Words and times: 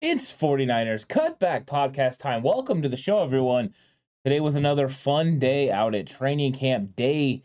It's 0.00 0.32
49ers 0.32 1.04
Cutback 1.04 1.64
Podcast 1.64 2.18
time. 2.18 2.44
Welcome 2.44 2.82
to 2.82 2.88
the 2.88 2.96
show, 2.96 3.20
everyone. 3.20 3.74
Today 4.24 4.38
was 4.38 4.54
another 4.54 4.86
fun 4.86 5.40
day 5.40 5.72
out 5.72 5.92
at 5.92 6.06
training 6.06 6.52
camp, 6.52 6.94
day 6.94 7.42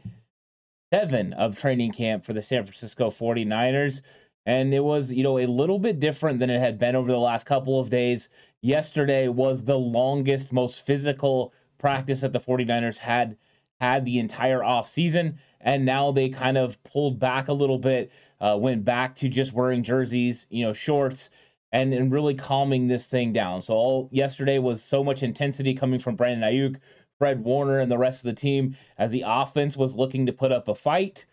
seven 0.94 1.34
of 1.34 1.58
training 1.58 1.94
camp 1.94 2.24
for 2.24 2.34
the 2.34 2.44
San 2.44 2.64
Francisco 2.64 3.10
49ers. 3.10 4.02
And 4.46 4.72
it 4.72 4.82
was, 4.82 5.12
you 5.12 5.24
know, 5.24 5.40
a 5.40 5.48
little 5.48 5.80
bit 5.80 6.00
different 6.00 6.38
than 6.38 6.52
it 6.52 6.60
had 6.60 6.78
been 6.78 6.96
over 6.96 7.12
the 7.12 7.18
last 7.18 7.48
couple 7.48 7.80
of 7.80 7.90
days. 7.90 8.30
Yesterday 8.62 9.30
was 9.30 9.64
the 9.64 9.80
longest, 9.80 10.54
most 10.54 10.86
physical 10.86 11.56
practice 11.80 12.22
that 12.22 12.34
the 12.34 12.40
49ers 12.40 13.00
had 13.00 13.36
had 13.82 14.06
the 14.06 14.20
entire 14.20 14.64
off 14.64 14.88
season 14.88 15.40
and 15.60 15.86
now 15.86 16.12
they 16.12 16.30
kind 16.30 16.58
of 16.58 16.82
pulled 16.84 17.20
back 17.20 17.50
a 17.50 17.54
little 17.54 17.78
bit 17.78 18.12
uh, 18.40 18.56
went 18.58 18.86
back 18.86 19.16
to 19.16 19.28
just 19.28 19.52
wearing 19.52 19.84
jerseys 19.84 20.48
you 20.50 20.64
know 20.64 20.72
shorts 20.72 21.30
and, 21.74 21.94
and 21.94 22.14
really 22.14 22.36
calming 22.36 22.88
this 22.88 23.08
thing 23.08 23.34
down. 23.34 23.62
So 23.62 23.74
all 23.74 24.10
yesterday 24.14 24.60
was 24.60 24.82
so 24.82 25.04
much 25.04 25.24
intensity 25.24 25.74
coming 25.74 26.00
from 26.00 26.16
Brandon 26.16 26.50
Aiyuk, 26.50 26.78
Fred 27.20 27.44
Warner, 27.44 27.80
and 27.80 27.92
the 27.92 27.98
rest 27.98 28.20
of 28.20 28.34
the 28.36 28.40
team 28.42 28.78
as 28.98 29.12
the 29.12 29.26
offense 29.28 29.76
was 29.76 29.96
looking 29.98 30.28
to 30.28 30.34
put 30.34 30.54
up 30.54 30.70
a 30.70 30.76
fight. 30.76 31.26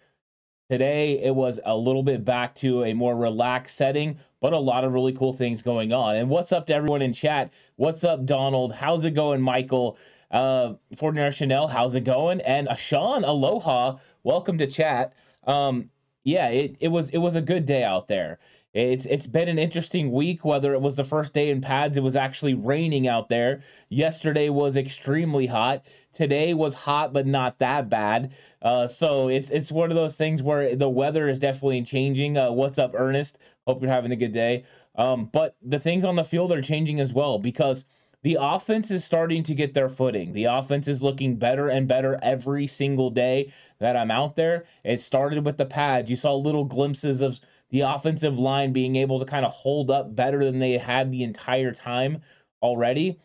Today 0.71 1.23
it 1.23 1.35
was 1.35 1.61
a 1.65 1.77
little 1.77 2.03
bit 2.03 2.25
back 2.25 2.55
to 2.57 2.85
a 2.85 2.95
more 2.95 3.17
relaxed 3.17 3.77
setting, 3.77 4.19
but 4.41 4.55
a 4.55 4.59
lot 4.59 4.85
of 4.85 4.93
really 4.95 5.13
cool 5.13 5.33
things 5.33 5.63
going 5.63 5.93
on. 5.93 6.17
And 6.17 6.31
what's 6.31 6.53
up 6.53 6.67
to 6.69 6.75
everyone 6.75 7.03
in 7.03 7.13
chat? 7.13 7.53
What's 7.77 8.05
up, 8.05 8.25
Donald? 8.25 8.73
How's 8.75 9.05
it 9.05 9.13
going, 9.13 9.43
Michael? 9.43 9.99
Uh, 10.31 10.75
Fortnite 10.95 11.35
Chanel, 11.35 11.67
how's 11.67 11.97
it 11.97 12.05
going? 12.05 12.41
And 12.43 12.69
Ashan, 12.69 13.27
aloha, 13.27 13.99
welcome 14.23 14.59
to 14.59 14.67
chat. 14.69 15.13
Um, 15.47 15.91
yeah, 16.25 16.49
it, 16.49 16.77
it 16.81 16.89
was 16.89 17.09
it 17.11 17.19
was 17.19 17.37
a 17.37 17.41
good 17.43 17.67
day 17.67 17.83
out 17.85 18.09
there. 18.09 18.39
It's 18.73 19.05
it's 19.07 19.27
been 19.27 19.49
an 19.49 19.59
interesting 19.59 20.13
week. 20.13 20.45
Whether 20.45 20.75
it 20.75 20.81
was 20.81 20.95
the 20.95 21.05
first 21.05 21.33
day 21.33 21.51
in 21.51 21.61
pads, 21.61 21.97
it 21.97 22.03
was 22.05 22.15
actually 22.15 22.55
raining 22.55 23.09
out 23.09 23.29
there. 23.29 23.63
Yesterday 23.89 24.49
was 24.49 24.77
extremely 24.77 25.47
hot. 25.47 25.85
Today 26.13 26.55
was 26.55 26.75
hot, 26.75 27.13
but 27.13 27.27
not 27.27 27.59
that 27.59 27.89
bad. 27.89 28.33
Uh, 28.63 28.87
so 28.87 29.29
it's 29.29 29.51
it's 29.51 29.73
one 29.73 29.91
of 29.91 29.97
those 29.97 30.17
things 30.17 30.41
where 30.43 30.77
the 30.77 30.89
weather 30.89 31.29
is 31.29 31.41
definitely 31.41 31.83
changing. 31.83 32.39
Uh, 32.39 32.53
what's 32.53 32.79
up, 32.79 32.93
Ernest? 32.95 33.39
Hope 33.67 33.83
you're 33.83 33.91
having 33.91 34.13
a 34.13 34.17
good 34.17 34.33
day. 34.33 34.65
Um, 34.95 35.27
but 35.33 35.57
the 35.63 35.79
things 35.79 36.05
on 36.05 36.15
the 36.17 36.25
field 36.25 36.53
are 36.53 36.63
changing 36.63 37.01
as 37.01 37.13
well 37.13 37.39
because 37.39 37.85
the 38.23 38.37
offense 38.39 38.91
is 38.91 39.05
starting 39.05 39.43
to 39.45 39.55
get 39.55 39.73
their 39.75 39.89
footing. 39.89 40.33
The 40.33 40.45
offense 40.45 40.87
is 40.89 41.03
looking 41.03 41.37
better 41.37 41.69
and 41.69 41.89
better 41.89 42.19
every 42.23 42.67
single 42.67 43.11
day 43.11 43.53
that 43.79 43.97
I'm 43.97 44.11
out 44.11 44.37
there. 44.37 44.67
It 44.85 45.01
started 45.01 45.45
with 45.45 45.57
the 45.57 45.65
pads. 45.65 46.11
You 46.11 46.17
saw 46.17 46.35
little 46.35 46.65
glimpses 46.65 47.23
of 47.23 47.41
the 47.71 47.81
offensive 47.81 48.39
line 48.39 48.73
being 48.73 48.97
able 48.97 49.19
to 49.19 49.25
kind 49.25 49.45
of 49.45 49.53
hold 49.53 49.91
up 49.91 50.15
better 50.15 50.45
than 50.45 50.59
they 50.59 50.77
had 50.77 51.11
the 51.11 51.23
entire 51.23 51.73
time 51.73 52.23
already. 52.63 53.21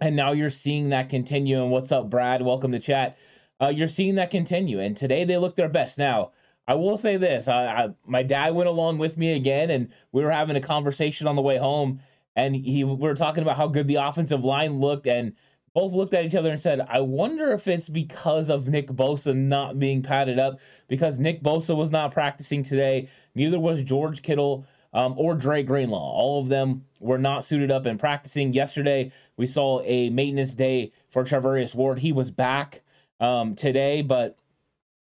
And 0.00 0.16
now 0.16 0.32
you're 0.32 0.50
seeing 0.50 0.90
that 0.90 1.08
continue. 1.08 1.62
And 1.62 1.70
what's 1.70 1.92
up, 1.92 2.08
Brad? 2.08 2.42
Welcome 2.42 2.72
to 2.72 2.78
chat. 2.78 3.18
Uh, 3.60 3.68
you're 3.68 3.88
seeing 3.88 4.14
that 4.14 4.30
continue. 4.30 4.80
And 4.80 4.96
today 4.96 5.24
they 5.24 5.36
look 5.36 5.56
their 5.56 5.68
best. 5.68 5.98
Now, 5.98 6.32
I 6.66 6.74
will 6.74 6.96
say 6.96 7.16
this 7.16 7.48
I, 7.48 7.66
I, 7.66 7.88
my 8.06 8.22
dad 8.22 8.54
went 8.54 8.68
along 8.68 8.98
with 8.98 9.18
me 9.18 9.32
again, 9.32 9.70
and 9.70 9.88
we 10.12 10.22
were 10.22 10.30
having 10.30 10.56
a 10.56 10.60
conversation 10.60 11.26
on 11.26 11.36
the 11.36 11.42
way 11.42 11.58
home. 11.58 12.00
And 12.36 12.54
he, 12.54 12.84
we 12.84 12.94
were 12.94 13.14
talking 13.14 13.42
about 13.42 13.56
how 13.56 13.66
good 13.66 13.88
the 13.88 13.96
offensive 13.96 14.44
line 14.44 14.78
looked. 14.78 15.06
And 15.06 15.34
both 15.74 15.92
looked 15.92 16.14
at 16.14 16.24
each 16.24 16.34
other 16.34 16.50
and 16.50 16.60
said, 16.60 16.80
I 16.88 17.00
wonder 17.00 17.52
if 17.52 17.68
it's 17.68 17.88
because 17.88 18.50
of 18.50 18.68
Nick 18.68 18.88
Bosa 18.88 19.34
not 19.34 19.78
being 19.78 20.02
padded 20.02 20.38
up, 20.38 20.58
because 20.88 21.18
Nick 21.18 21.42
Bosa 21.42 21.76
was 21.76 21.90
not 21.90 22.12
practicing 22.12 22.62
today. 22.62 23.08
Neither 23.34 23.60
was 23.60 23.82
George 23.82 24.22
Kittle 24.22 24.66
um, 24.92 25.14
or 25.16 25.34
Dre 25.34 25.62
Greenlaw. 25.62 26.12
All 26.12 26.40
of 26.40 26.48
them 26.48 26.84
were 26.98 27.18
not 27.18 27.44
suited 27.44 27.70
up 27.70 27.86
and 27.86 28.00
practicing. 28.00 28.52
Yesterday, 28.52 29.12
we 29.36 29.46
saw 29.46 29.80
a 29.82 30.10
maintenance 30.10 30.54
day 30.54 30.92
for 31.08 31.22
Charvarius 31.22 31.74
Ward. 31.74 32.00
He 32.00 32.12
was 32.12 32.30
back 32.30 32.82
um, 33.20 33.54
today, 33.54 34.02
but 34.02 34.36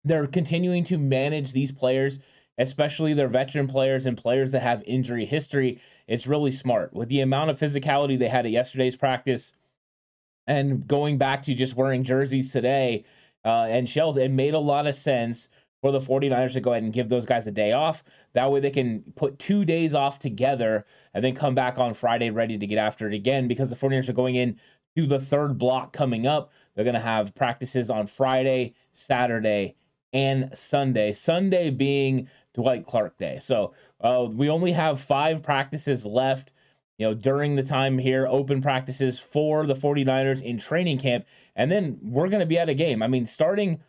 they're 0.03 0.27
continuing 0.27 0.83
to 0.85 0.97
manage 0.97 1.51
these 1.51 1.71
players, 1.71 2.19
especially 2.59 3.13
their 3.13 3.27
veteran 3.27 3.67
players 3.67 4.05
and 4.05 4.17
players 4.17 4.51
that 4.51 4.61
have 4.61 4.83
injury 4.83 5.25
history. 5.25 5.81
It's 6.07 6.27
really 6.27 6.51
smart. 6.51 6.93
With 6.93 7.09
the 7.09 7.21
amount 7.21 7.49
of 7.49 7.59
physicality 7.59 8.19
they 8.19 8.27
had 8.27 8.45
at 8.45 8.51
yesterday's 8.51 8.95
practice, 8.95 9.53
and 10.49 10.87
going 10.87 11.17
back 11.19 11.43
to 11.43 11.53
just 11.53 11.75
wearing 11.75 12.03
jerseys 12.03 12.51
today 12.51 13.05
uh, 13.45 13.67
and 13.69 13.87
shells, 13.87 14.17
it 14.17 14.31
made 14.31 14.55
a 14.55 14.59
lot 14.59 14.87
of 14.87 14.95
sense 14.95 15.47
for 15.79 15.91
the 15.91 15.99
49ers 15.99 16.53
to 16.53 16.59
go 16.59 16.71
ahead 16.71 16.83
and 16.83 16.91
give 16.91 17.07
those 17.07 17.25
guys 17.25 17.47
a 17.47 17.51
day 17.51 17.71
off. 17.71 18.03
That 18.33 18.51
way 18.51 18.59
they 18.59 18.71
can 18.71 19.03
put 19.15 19.39
two 19.39 19.63
days 19.63 19.93
off 19.93 20.17
together 20.19 20.85
and 21.13 21.23
then 21.23 21.35
come 21.35 21.55
back 21.55 21.77
on 21.77 21.93
Friday 21.93 22.31
ready 22.31 22.57
to 22.57 22.67
get 22.67 22.79
after 22.79 23.07
it 23.07 23.13
again 23.13 23.47
because 23.47 23.69
the 23.69 23.75
49ers 23.75 24.09
are 24.09 24.13
going 24.13 24.35
in 24.35 24.59
to 24.97 25.05
the 25.05 25.19
third 25.19 25.57
block 25.59 25.93
coming 25.93 26.25
up. 26.25 26.51
They're 26.75 26.83
going 26.83 26.95
to 26.95 26.99
have 26.99 27.35
practices 27.35 27.91
on 27.91 28.07
Friday, 28.07 28.73
Saturday, 28.93 29.75
and 30.11 30.49
Sunday. 30.55 31.13
Sunday 31.13 31.69
being 31.69 32.27
Dwight 32.55 32.87
Clark 32.87 33.17
Day. 33.17 33.37
So 33.39 33.73
uh, 34.01 34.27
we 34.31 34.49
only 34.49 34.71
have 34.71 34.99
five 34.99 35.43
practices 35.43 36.05
left 36.07 36.53
you 36.99 37.07
know, 37.07 37.13
during 37.13 37.55
the 37.55 37.63
time 37.63 37.97
here, 37.97 38.27
open 38.27 38.61
practices 38.61 39.17
for 39.17 39.65
the 39.65 39.73
49ers 39.73 40.43
in 40.43 40.57
training 40.57 40.99
camp. 40.99 41.25
And 41.55 41.71
then 41.71 41.97
we're 42.03 42.27
going 42.27 42.41
to 42.41 42.45
be 42.45 42.59
at 42.59 42.69
a 42.69 42.73
game. 42.73 43.01
I 43.01 43.07
mean, 43.07 43.25
starting 43.25 43.79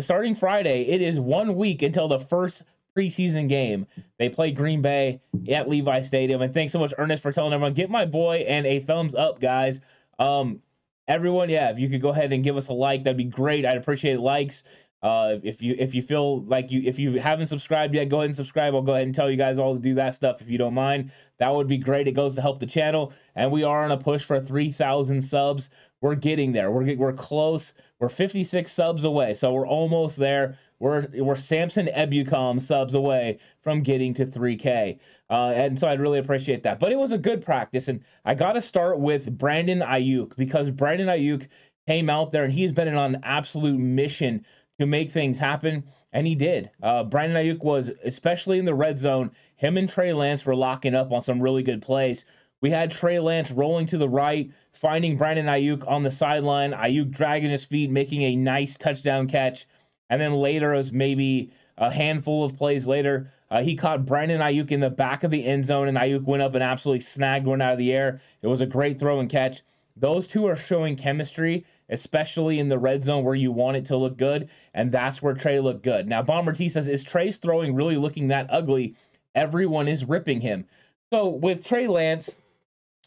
starting 0.00 0.34
Friday, 0.34 0.82
it 0.88 1.00
is 1.00 1.18
one 1.18 1.54
week 1.54 1.82
until 1.82 2.08
the 2.08 2.18
first 2.18 2.64
preseason 2.96 3.48
game. 3.48 3.86
They 4.18 4.28
play 4.28 4.50
Green 4.50 4.82
Bay 4.82 5.20
at 5.48 5.68
Levi 5.68 6.00
Stadium. 6.02 6.42
And 6.42 6.52
thanks 6.52 6.72
so 6.72 6.80
much, 6.80 6.92
Ernest, 6.98 7.22
for 7.22 7.32
telling 7.32 7.52
everyone. 7.52 7.74
Get 7.74 7.90
my 7.90 8.04
boy 8.04 8.44
and 8.48 8.66
a 8.66 8.80
thumbs 8.80 9.14
up, 9.14 9.40
guys. 9.40 9.80
Um, 10.18 10.60
everyone, 11.06 11.48
yeah, 11.48 11.70
if 11.70 11.78
you 11.78 11.88
could 11.88 12.02
go 12.02 12.10
ahead 12.10 12.32
and 12.32 12.42
give 12.42 12.56
us 12.56 12.68
a 12.68 12.72
like, 12.72 13.04
that'd 13.04 13.16
be 13.16 13.24
great. 13.24 13.64
I'd 13.64 13.76
appreciate 13.76 14.18
likes. 14.18 14.64
Uh, 15.04 15.36
if 15.42 15.60
you 15.60 15.76
if 15.78 15.94
you 15.94 16.00
feel 16.00 16.42
like 16.44 16.70
you 16.70 16.80
if 16.86 16.98
you 16.98 17.20
haven't 17.20 17.48
subscribed 17.48 17.94
yet, 17.94 18.08
go 18.08 18.16
ahead 18.16 18.30
and 18.30 18.36
subscribe. 18.36 18.74
I'll 18.74 18.80
go 18.80 18.94
ahead 18.94 19.04
and 19.04 19.14
tell 19.14 19.30
you 19.30 19.36
guys 19.36 19.58
all 19.58 19.74
to 19.74 19.80
do 19.80 19.94
that 19.96 20.14
stuff 20.14 20.40
if 20.40 20.48
you 20.48 20.56
don't 20.56 20.72
mind. 20.72 21.12
That 21.38 21.54
would 21.54 21.68
be 21.68 21.76
great. 21.76 22.08
It 22.08 22.12
goes 22.12 22.34
to 22.36 22.40
help 22.40 22.58
the 22.58 22.66
channel, 22.66 23.12
and 23.34 23.52
we 23.52 23.64
are 23.64 23.84
on 23.84 23.92
a 23.92 23.98
push 23.98 24.24
for 24.24 24.40
three 24.40 24.72
thousand 24.72 25.20
subs. 25.20 25.68
We're 26.00 26.14
getting 26.14 26.52
there. 26.52 26.70
We're 26.70 26.96
we're 26.96 27.12
close. 27.12 27.74
We're 28.00 28.08
fifty 28.08 28.42
six 28.44 28.72
subs 28.72 29.04
away, 29.04 29.34
so 29.34 29.52
we're 29.52 29.68
almost 29.68 30.16
there. 30.16 30.58
We're 30.78 31.06
we're 31.12 31.36
Samson 31.36 31.90
Ebukam 31.94 32.58
subs 32.62 32.94
away 32.94 33.40
from 33.60 33.82
getting 33.82 34.14
to 34.14 34.24
three 34.24 34.56
K, 34.56 34.98
uh, 35.28 35.52
and 35.54 35.78
so 35.78 35.86
I'd 35.86 36.00
really 36.00 36.18
appreciate 36.18 36.62
that. 36.62 36.80
But 36.80 36.92
it 36.92 36.98
was 36.98 37.12
a 37.12 37.18
good 37.18 37.44
practice, 37.44 37.88
and 37.88 38.02
I 38.24 38.34
got 38.34 38.54
to 38.54 38.62
start 38.62 38.98
with 38.98 39.36
Brandon 39.36 39.80
Aiyuk 39.80 40.34
because 40.36 40.70
Brandon 40.70 41.08
Aiyuk 41.08 41.46
came 41.86 42.08
out 42.08 42.30
there 42.30 42.44
and 42.44 42.52
he's 42.52 42.72
been 42.72 42.88
on 42.94 43.16
an 43.16 43.20
absolute 43.24 43.78
mission 43.78 44.44
to 44.78 44.86
make 44.86 45.10
things 45.10 45.38
happen. 45.38 45.84
And 46.12 46.26
he 46.26 46.34
did. 46.34 46.70
Uh, 46.82 47.04
Brandon 47.04 47.44
Aiyuk 47.44 47.64
was, 47.64 47.90
especially 48.04 48.58
in 48.58 48.64
the 48.64 48.74
red 48.74 48.98
zone, 48.98 49.32
him 49.56 49.76
and 49.76 49.88
Trey 49.88 50.12
Lance 50.12 50.46
were 50.46 50.54
locking 50.54 50.94
up 50.94 51.12
on 51.12 51.22
some 51.22 51.40
really 51.40 51.62
good 51.62 51.82
plays. 51.82 52.24
We 52.60 52.70
had 52.70 52.90
Trey 52.90 53.18
Lance 53.18 53.50
rolling 53.50 53.86
to 53.86 53.98
the 53.98 54.08
right, 54.08 54.50
finding 54.72 55.16
Brandon 55.16 55.46
Aiyuk 55.46 55.86
on 55.86 56.02
the 56.02 56.10
sideline. 56.10 56.72
Aiyuk 56.72 57.10
dragging 57.10 57.50
his 57.50 57.64
feet, 57.64 57.90
making 57.90 58.22
a 58.22 58.36
nice 58.36 58.76
touchdown 58.76 59.28
catch. 59.28 59.66
And 60.08 60.20
then 60.20 60.34
later, 60.34 60.72
was 60.72 60.92
maybe 60.92 61.52
a 61.76 61.92
handful 61.92 62.44
of 62.44 62.56
plays 62.56 62.86
later, 62.86 63.30
uh, 63.50 63.62
he 63.62 63.74
caught 63.76 64.06
Brandon 64.06 64.40
Aiyuk 64.40 64.70
in 64.70 64.80
the 64.80 64.90
back 64.90 65.24
of 65.24 65.30
the 65.30 65.44
end 65.44 65.66
zone, 65.66 65.88
and 65.88 65.98
Aiyuk 65.98 66.24
went 66.24 66.42
up 66.42 66.54
and 66.54 66.62
absolutely 66.62 67.00
snagged 67.00 67.46
one 67.46 67.60
out 67.60 67.72
of 67.72 67.78
the 67.78 67.92
air. 67.92 68.20
It 68.42 68.46
was 68.46 68.60
a 68.60 68.66
great 68.66 68.98
throw 68.98 69.20
and 69.20 69.28
catch. 69.28 69.62
Those 69.96 70.26
two 70.26 70.46
are 70.46 70.56
showing 70.56 70.96
chemistry, 70.96 71.64
especially 71.88 72.58
in 72.58 72.68
the 72.68 72.78
red 72.78 73.04
zone 73.04 73.24
where 73.24 73.34
you 73.34 73.52
want 73.52 73.76
it 73.76 73.86
to 73.86 73.96
look 73.96 74.16
good, 74.16 74.48
and 74.72 74.90
that's 74.90 75.22
where 75.22 75.34
Trey 75.34 75.60
looked 75.60 75.82
good. 75.82 76.08
Now, 76.08 76.22
Bomber 76.22 76.52
T 76.52 76.68
says, 76.68 76.88
Is 76.88 77.04
Trey's 77.04 77.36
throwing 77.36 77.74
really 77.74 77.96
looking 77.96 78.28
that 78.28 78.46
ugly? 78.50 78.96
Everyone 79.34 79.88
is 79.88 80.04
ripping 80.04 80.40
him. 80.40 80.66
So, 81.12 81.28
with 81.28 81.64
Trey 81.64 81.86
Lance, 81.86 82.36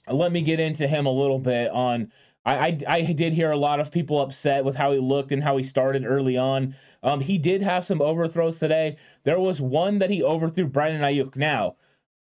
let 0.09 0.31
me 0.31 0.41
get 0.41 0.59
into 0.59 0.87
him 0.87 1.05
a 1.05 1.11
little 1.11 1.39
bit 1.39 1.71
on. 1.71 2.11
I, 2.45 2.55
I, 2.55 2.77
I 2.87 3.01
did 3.01 3.33
hear 3.33 3.51
a 3.51 3.57
lot 3.57 3.79
of 3.79 3.91
people 3.91 4.21
upset 4.21 4.63
with 4.63 4.75
how 4.75 4.93
he 4.93 4.99
looked 4.99 5.31
and 5.33 5.43
how 5.43 5.57
he 5.57 5.63
started 5.63 6.05
early 6.05 6.37
on. 6.37 6.75
Um, 7.03 7.19
he 7.19 7.37
did 7.37 7.61
have 7.61 7.83
some 7.83 8.01
overthrows 8.01 8.57
today. 8.57 8.97
There 9.23 9.39
was 9.39 9.59
one 9.59 9.99
that 9.99 10.09
he 10.09 10.23
overthrew 10.23 10.67
Brandon 10.67 11.01
Aiyuk. 11.01 11.35
Now, 11.35 11.75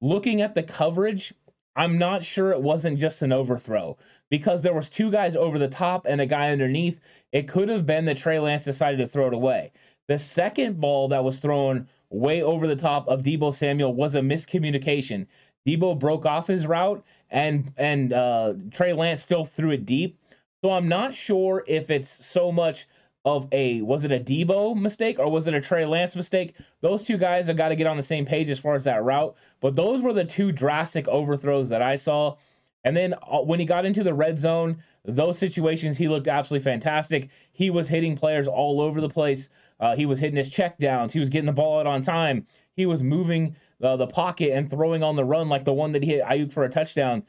looking 0.00 0.40
at 0.40 0.54
the 0.54 0.62
coverage, 0.62 1.34
I'm 1.74 1.98
not 1.98 2.22
sure 2.22 2.52
it 2.52 2.60
wasn't 2.60 2.98
just 2.98 3.22
an 3.22 3.32
overthrow 3.32 3.96
because 4.28 4.62
there 4.62 4.74
was 4.74 4.90
two 4.90 5.10
guys 5.10 5.36
over 5.36 5.58
the 5.58 5.68
top 5.68 6.06
and 6.06 6.20
a 6.20 6.26
guy 6.26 6.50
underneath. 6.50 7.00
It 7.32 7.48
could 7.48 7.68
have 7.68 7.86
been 7.86 8.04
that 8.06 8.18
Trey 8.18 8.38
Lance 8.38 8.64
decided 8.64 8.98
to 8.98 9.06
throw 9.06 9.28
it 9.28 9.34
away. 9.34 9.72
The 10.08 10.18
second 10.18 10.80
ball 10.80 11.08
that 11.08 11.24
was 11.24 11.38
thrown 11.38 11.88
way 12.10 12.42
over 12.42 12.66
the 12.66 12.76
top 12.76 13.08
of 13.08 13.22
Deebo 13.22 13.54
Samuel 13.54 13.94
was 13.94 14.14
a 14.14 14.20
miscommunication. 14.20 15.26
Deebo 15.66 15.98
broke 15.98 16.26
off 16.26 16.46
his 16.46 16.66
route 16.66 17.04
and 17.30 17.72
and 17.76 18.12
uh, 18.12 18.54
Trey 18.70 18.92
Lance 18.92 19.22
still 19.22 19.44
threw 19.44 19.70
it 19.70 19.86
deep. 19.86 20.18
So 20.62 20.72
I'm 20.72 20.88
not 20.88 21.14
sure 21.14 21.64
if 21.66 21.90
it's 21.90 22.24
so 22.24 22.52
much 22.52 22.86
of 23.24 23.46
a 23.52 23.82
was 23.82 24.04
it 24.04 24.12
a 24.12 24.18
Deebo 24.18 24.76
mistake 24.76 25.18
or 25.18 25.30
was 25.30 25.46
it 25.46 25.54
a 25.54 25.60
Trey 25.60 25.86
Lance 25.86 26.16
mistake? 26.16 26.56
Those 26.80 27.02
two 27.02 27.16
guys 27.16 27.46
have 27.46 27.56
got 27.56 27.68
to 27.68 27.76
get 27.76 27.86
on 27.86 27.96
the 27.96 28.02
same 28.02 28.24
page 28.24 28.48
as 28.48 28.58
far 28.58 28.74
as 28.74 28.84
that 28.84 29.04
route. 29.04 29.36
But 29.60 29.76
those 29.76 30.02
were 30.02 30.12
the 30.12 30.24
two 30.24 30.50
drastic 30.50 31.06
overthrows 31.08 31.68
that 31.68 31.82
I 31.82 31.96
saw. 31.96 32.36
And 32.84 32.96
then 32.96 33.14
uh, 33.14 33.38
when 33.38 33.60
he 33.60 33.66
got 33.66 33.84
into 33.84 34.02
the 34.02 34.14
red 34.14 34.38
zone, 34.38 34.82
those 35.04 35.38
situations 35.38 35.96
he 35.96 36.08
looked 36.08 36.26
absolutely 36.26 36.64
fantastic. 36.64 37.30
He 37.52 37.70
was 37.70 37.88
hitting 37.88 38.16
players 38.16 38.48
all 38.48 38.80
over 38.80 39.00
the 39.00 39.08
place. 39.08 39.48
Uh, 39.78 39.94
he 39.94 40.06
was 40.06 40.18
hitting 40.18 40.36
his 40.36 40.50
check 40.50 40.78
downs. 40.78 41.12
He 41.12 41.20
was 41.20 41.28
getting 41.28 41.46
the 41.46 41.52
ball 41.52 41.78
out 41.78 41.86
on 41.86 42.02
time. 42.02 42.46
He 42.74 42.86
was 42.86 43.02
moving 43.02 43.54
uh, 43.82 43.96
the 43.96 44.06
pocket 44.06 44.52
and 44.52 44.70
throwing 44.70 45.02
on 45.02 45.16
the 45.16 45.24
run 45.24 45.48
like 45.48 45.64
the 45.64 45.72
one 45.72 45.92
that 45.92 46.02
he 46.02 46.10
hit 46.10 46.24
Aiyuk 46.24 46.52
for 46.52 46.64
a 46.64 46.70
touchdown. 46.70 47.22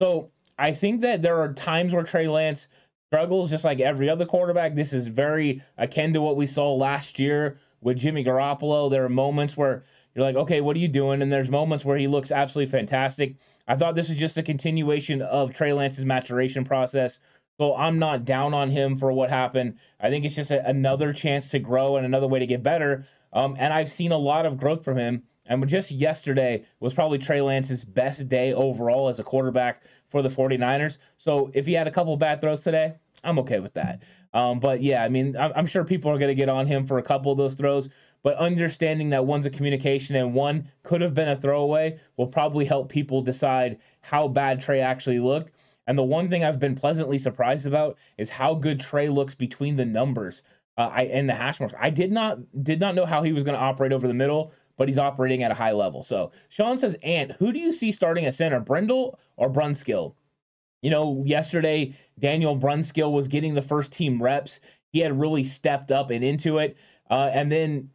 So 0.00 0.30
I 0.58 0.72
think 0.72 1.00
that 1.00 1.22
there 1.22 1.40
are 1.40 1.52
times 1.54 1.92
where 1.92 2.02
Trey 2.04 2.28
Lance 2.28 2.68
struggles 3.10 3.50
just 3.50 3.64
like 3.64 3.80
every 3.80 4.08
other 4.08 4.24
quarterback. 4.24 4.76
This 4.76 4.92
is 4.92 5.08
very 5.08 5.62
akin 5.76 6.12
to 6.12 6.20
what 6.20 6.36
we 6.36 6.46
saw 6.46 6.72
last 6.72 7.18
year 7.18 7.58
with 7.80 7.98
Jimmy 7.98 8.22
Garoppolo. 8.22 8.88
There 8.88 9.04
are 9.04 9.08
moments 9.08 9.56
where 9.56 9.82
you're 10.14 10.24
like, 10.24 10.36
okay, 10.36 10.60
what 10.60 10.76
are 10.76 10.80
you 10.80 10.86
doing? 10.86 11.20
And 11.20 11.32
there's 11.32 11.50
moments 11.50 11.84
where 11.84 11.98
he 11.98 12.06
looks 12.06 12.30
absolutely 12.30 12.70
fantastic. 12.70 13.34
I 13.66 13.74
thought 13.74 13.96
this 13.96 14.10
is 14.10 14.16
just 14.16 14.38
a 14.38 14.44
continuation 14.44 15.22
of 15.22 15.52
Trey 15.52 15.72
Lance's 15.72 16.04
maturation 16.04 16.64
process. 16.64 17.18
So 17.58 17.74
I'm 17.74 17.98
not 17.98 18.24
down 18.24 18.54
on 18.54 18.70
him 18.70 18.96
for 18.96 19.12
what 19.12 19.28
happened. 19.28 19.78
I 19.98 20.08
think 20.08 20.24
it's 20.24 20.36
just 20.36 20.52
a, 20.52 20.64
another 20.64 21.12
chance 21.12 21.48
to 21.48 21.58
grow 21.58 21.96
and 21.96 22.06
another 22.06 22.28
way 22.28 22.38
to 22.38 22.46
get 22.46 22.62
better. 22.62 23.06
Um, 23.32 23.56
and 23.58 23.72
I've 23.72 23.90
seen 23.90 24.12
a 24.12 24.18
lot 24.18 24.46
of 24.46 24.56
growth 24.56 24.84
from 24.84 24.98
him. 24.98 25.24
And 25.46 25.66
just 25.68 25.90
yesterday 25.90 26.64
was 26.78 26.94
probably 26.94 27.18
Trey 27.18 27.40
Lance's 27.40 27.84
best 27.84 28.28
day 28.28 28.52
overall 28.52 29.08
as 29.08 29.18
a 29.18 29.24
quarterback 29.24 29.82
for 30.10 30.22
the 30.22 30.28
49ers. 30.28 30.98
So 31.16 31.50
if 31.54 31.66
he 31.66 31.72
had 31.72 31.86
a 31.86 31.90
couple 31.90 32.16
bad 32.16 32.40
throws 32.40 32.60
today, 32.60 32.94
I'm 33.24 33.38
okay 33.40 33.60
with 33.60 33.74
that. 33.74 34.02
Um, 34.32 34.60
but 34.60 34.82
yeah, 34.82 35.02
I 35.02 35.08
mean, 35.08 35.36
I'm, 35.36 35.66
sure 35.66 35.84
people 35.84 36.10
are 36.10 36.18
going 36.18 36.28
to 36.28 36.34
get 36.34 36.48
on 36.48 36.66
him 36.66 36.86
for 36.86 36.98
a 36.98 37.02
couple 37.02 37.32
of 37.32 37.38
those 37.38 37.54
throws. 37.54 37.88
But 38.22 38.36
understanding 38.36 39.10
that 39.10 39.24
one's 39.24 39.46
a 39.46 39.50
communication 39.50 40.14
and 40.16 40.34
one 40.34 40.68
could 40.82 41.00
have 41.00 41.14
been 41.14 41.28
a 41.28 41.36
throwaway 41.36 41.98
will 42.16 42.26
probably 42.26 42.64
help 42.64 42.88
people 42.88 43.22
decide 43.22 43.78
how 44.02 44.28
bad 44.28 44.60
Trey 44.60 44.80
actually 44.80 45.20
looked. 45.20 45.54
And 45.86 45.96
the 45.98 46.02
one 46.02 46.28
thing 46.28 46.44
I've 46.44 46.60
been 46.60 46.74
pleasantly 46.74 47.18
surprised 47.18 47.66
about 47.66 47.98
is 48.18 48.30
how 48.30 48.54
good 48.54 48.78
Trey 48.78 49.08
looks 49.08 49.34
between 49.34 49.76
the 49.76 49.86
numbers 49.86 50.42
uh, 50.76 50.90
I, 50.92 51.02
and 51.04 51.28
the 51.28 51.34
hash 51.34 51.60
marks. 51.60 51.74
I 51.80 51.90
did 51.90 52.12
not 52.12 52.38
did 52.62 52.78
not 52.78 52.94
know 52.94 53.06
how 53.06 53.22
he 53.22 53.32
was 53.32 53.42
going 53.42 53.56
to 53.56 53.62
operate 53.62 53.92
over 53.92 54.06
the 54.06 54.14
middle 54.14 54.52
but 54.80 54.88
he's 54.88 54.96
operating 54.96 55.42
at 55.42 55.50
a 55.50 55.54
high 55.54 55.72
level. 55.72 56.02
So 56.02 56.32
Sean 56.48 56.78
says, 56.78 56.96
Ant, 57.02 57.32
who 57.32 57.52
do 57.52 57.58
you 57.58 57.70
see 57.70 57.92
starting 57.92 58.24
at 58.24 58.32
center, 58.32 58.60
Brendel 58.60 59.18
or 59.36 59.50
Brunskill? 59.52 60.14
You 60.80 60.88
know, 60.88 61.22
yesterday 61.26 61.94
Daniel 62.18 62.58
Brunskill 62.58 63.12
was 63.12 63.28
getting 63.28 63.52
the 63.52 63.60
first 63.60 63.92
team 63.92 64.22
reps. 64.22 64.60
He 64.90 65.00
had 65.00 65.20
really 65.20 65.44
stepped 65.44 65.92
up 65.92 66.08
and 66.08 66.24
into 66.24 66.56
it. 66.56 66.78
Uh, 67.10 67.28
and 67.30 67.52
then 67.52 67.90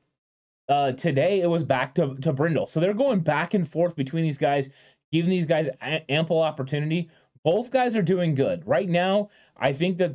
uh, 0.70 0.92
today 0.92 1.42
it 1.42 1.48
was 1.48 1.64
back 1.64 1.96
to, 1.96 2.18
to 2.18 2.32
Brendel. 2.32 2.68
So 2.68 2.80
they're 2.80 2.94
going 2.94 3.22
back 3.22 3.56
and 3.56 3.68
forth 3.68 3.96
between 3.96 4.24
these 4.24 4.38
guys, 4.38 4.70
giving 5.12 5.32
these 5.32 5.48
guys 5.48 5.68
a- 5.82 6.12
ample 6.12 6.40
opportunity. 6.40 7.10
Both 7.44 7.72
guys 7.72 7.96
are 7.96 8.04
doing 8.04 8.36
good. 8.36 8.62
Right 8.68 8.88
now, 8.88 9.30
I 9.58 9.74
think 9.74 9.98
that 9.98 10.14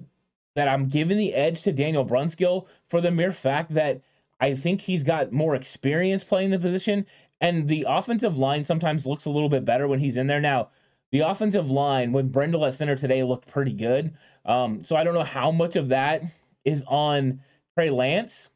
that 0.55 0.69
I'm 0.69 0.87
giving 0.87 1.19
the 1.19 1.35
edge 1.35 1.62
to 1.62 1.73
Daniel 1.73 2.07
Brunskill 2.07 2.69
for 2.89 3.00
the 3.00 3.11
mere 3.11 3.33
fact 3.33 3.75
that 3.75 4.03
I 4.41 4.55
think 4.55 4.81
he's 4.81 5.05
got 5.05 5.33
more 5.33 5.55
experience 5.55 6.25
playing 6.25 6.51
the 6.51 6.59
position, 6.59 7.07
and 7.41 7.69
the 7.69 7.87
offensive 7.89 8.39
line 8.39 8.65
sometimes 8.65 9.07
looks 9.07 9.27
a 9.27 9.31
little 9.31 9.49
bit 9.49 9.65
better 9.65 9.87
when 9.87 10.01
he's 10.01 10.17
in 10.17 10.27
there. 10.27 10.41
Now, 10.41 10.71
the 11.13 11.21
offensive 11.21 11.71
line 11.71 12.13
with 12.13 12.33
Brendel 12.33 12.65
at 12.65 12.75
center 12.75 12.97
today 12.97 13.23
looked 13.23 13.49
pretty 13.49 13.73
good. 13.73 14.15
Um, 14.45 14.85
so 14.85 14.97
I 14.97 15.05
don't 15.05 15.15
know 15.15 15.25
how 15.25 15.51
much 15.51 15.77
of 15.77 15.89
that 15.89 16.23
is 16.65 16.85
on 16.87 17.41
Trey 17.77 17.91
Lance 17.91 18.51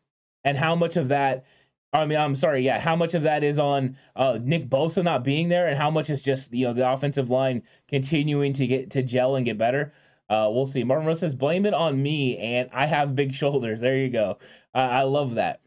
and 0.44 0.56
how 0.56 0.74
much 0.74 0.96
of 0.96 1.08
that. 1.08 1.44
I 1.92 2.06
mean, 2.06 2.18
I'm 2.18 2.34
sorry, 2.34 2.62
yeah. 2.62 2.80
How 2.80 2.96
much 2.96 3.14
of 3.14 3.22
that 3.22 3.44
is 3.44 3.58
on 3.58 3.96
uh, 4.16 4.38
Nick 4.42 4.68
Bosa 4.68 5.04
not 5.04 5.22
being 5.22 5.48
there, 5.48 5.68
and 5.68 5.76
how 5.76 5.90
much 5.90 6.10
is 6.10 6.22
just 6.22 6.52
you 6.52 6.66
know 6.66 6.72
the 6.72 6.90
offensive 6.90 7.30
line 7.30 7.62
continuing 7.88 8.52
to 8.54 8.66
get 8.66 8.90
to 8.92 9.02
gel 9.02 9.36
and 9.36 9.44
get 9.44 9.58
better? 9.58 9.92
Uh, 10.28 10.48
we'll 10.50 10.66
see. 10.66 10.82
Martin 10.82 11.06
Rose 11.06 11.20
says, 11.20 11.34
"Blame 11.34 11.66
it 11.66 11.74
on 11.74 12.02
me, 12.02 12.36
and 12.38 12.68
I 12.72 12.86
have 12.86 13.14
big 13.14 13.32
shoulders." 13.32 13.80
There 13.80 13.96
you 13.96 14.10
go. 14.10 14.38
Uh, 14.74 14.78
I 14.78 15.02
love 15.02 15.36
that. 15.36 15.60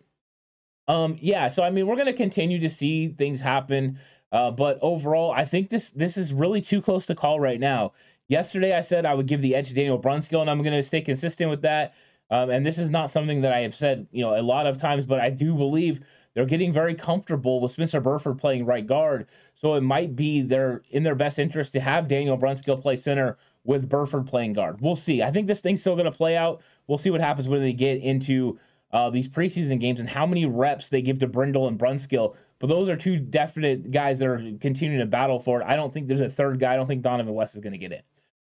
Um, 0.88 1.18
yeah, 1.20 1.48
so 1.50 1.64
I 1.64 1.70
mean, 1.70 1.86
we're 1.88 1.96
to 2.08 2.14
continue 2.14 2.60
to 2.60 2.70
see 2.70 3.10
things 3.10 3.42
happen, 3.42 4.00
uh, 4.32 4.52
but 4.52 4.80
overall, 4.82 5.32
I 5.32 5.46
think 5.46 5.70
this 5.70 5.92
this 5.92 6.18
is 6.18 6.34
really 6.34 6.62
too 6.62 6.82
close 6.82 7.06
to 7.08 7.16
call 7.16 7.40
right 7.40 7.60
now. 7.60 7.94
Yesterday, 8.30 8.76
I 8.76 8.82
said 8.82 9.06
I 9.06 9.14
would 9.14 9.28
give 9.28 9.42
the 9.42 9.56
edge 9.56 9.70
to 9.70 9.74
Daniel 9.74 10.00
Brunskill, 10.00 10.42
and 10.42 10.50
I'm 10.50 10.62
to 10.64 10.84
stay 10.84 11.02
consistent 11.02 11.50
with 11.50 11.62
that. 11.62 11.94
Um, 12.30 12.50
and 12.50 12.66
this 12.66 12.78
is 12.78 12.90
not 12.90 13.10
something 13.10 13.42
that 13.42 13.54
I 13.54 13.60
have 13.60 13.76
said, 13.76 14.08
you 14.12 14.22
know, 14.22 14.38
a 14.38 14.42
lot 14.42 14.68
of 14.68 14.78
times, 14.78 15.06
but 15.06 15.20
I 15.20 15.30
do 15.30 15.56
believe 15.56 16.02
they're 16.34 16.46
getting 16.46 16.74
very 16.74 16.94
comfortable 16.94 17.62
with 17.62 17.72
Spencer 17.72 18.02
Burford 18.02 18.38
playing 18.38 18.66
right 18.66 18.86
guard. 18.86 19.28
So 19.56 19.74
it 19.76 19.82
might 19.82 20.16
be 20.16 20.42
their 20.42 20.84
in 20.92 21.04
their 21.04 21.16
best 21.16 21.40
interest 21.40 21.74
to 21.74 21.80
have 21.80 22.08
Daniel 22.08 22.38
Brunskill 22.38 22.82
play 22.82 22.96
center 22.96 23.38
with 23.64 23.90
Burford 23.90 24.28
playing 24.28 24.54
guard. 24.54 24.80
We'll 24.80 24.96
see. 24.96 25.24
I 25.24 25.32
think 25.32 25.48
this 25.48 25.62
thing's 25.62 25.82
still 25.82 25.96
going 25.96 26.06
to 26.06 26.12
play 26.12 26.38
out. 26.38 26.62
We'll 26.88 26.98
see 26.98 27.10
what 27.10 27.22
happens 27.22 27.50
when 27.50 27.62
they 27.62 27.74
get 27.74 28.02
into 28.02 28.60
uh, 28.92 29.10
these 29.10 29.28
preseason 29.28 29.80
games 29.80 30.00
and 30.00 30.10
how 30.10 30.26
many 30.26 30.46
reps 30.46 30.90
they 30.90 31.02
give 31.02 31.20
to 31.20 31.28
Brendel 31.28 31.68
and 31.68 31.80
Brunskill. 31.80 32.36
But 32.60 32.68
those 32.68 32.90
are 32.90 32.96
two 32.96 33.18
definite 33.18 33.92
guys 33.92 34.20
that 34.20 34.28
are 34.28 34.52
continuing 34.60 35.00
to 35.00 35.06
battle 35.06 35.40
for 35.40 35.62
it. 35.62 35.66
I 35.68 35.76
don't 35.76 35.94
think 35.94 36.08
there's 36.08 36.22
a 36.22 36.30
third 36.30 36.60
guy. 36.60 36.74
I 36.74 36.76
don't 36.76 36.88
think 36.88 37.02
Donovan 37.02 37.34
West 37.34 37.56
is 37.56 37.62
going 37.62 37.74
to 37.74 37.80
get 37.80 37.92
it. 37.92 38.06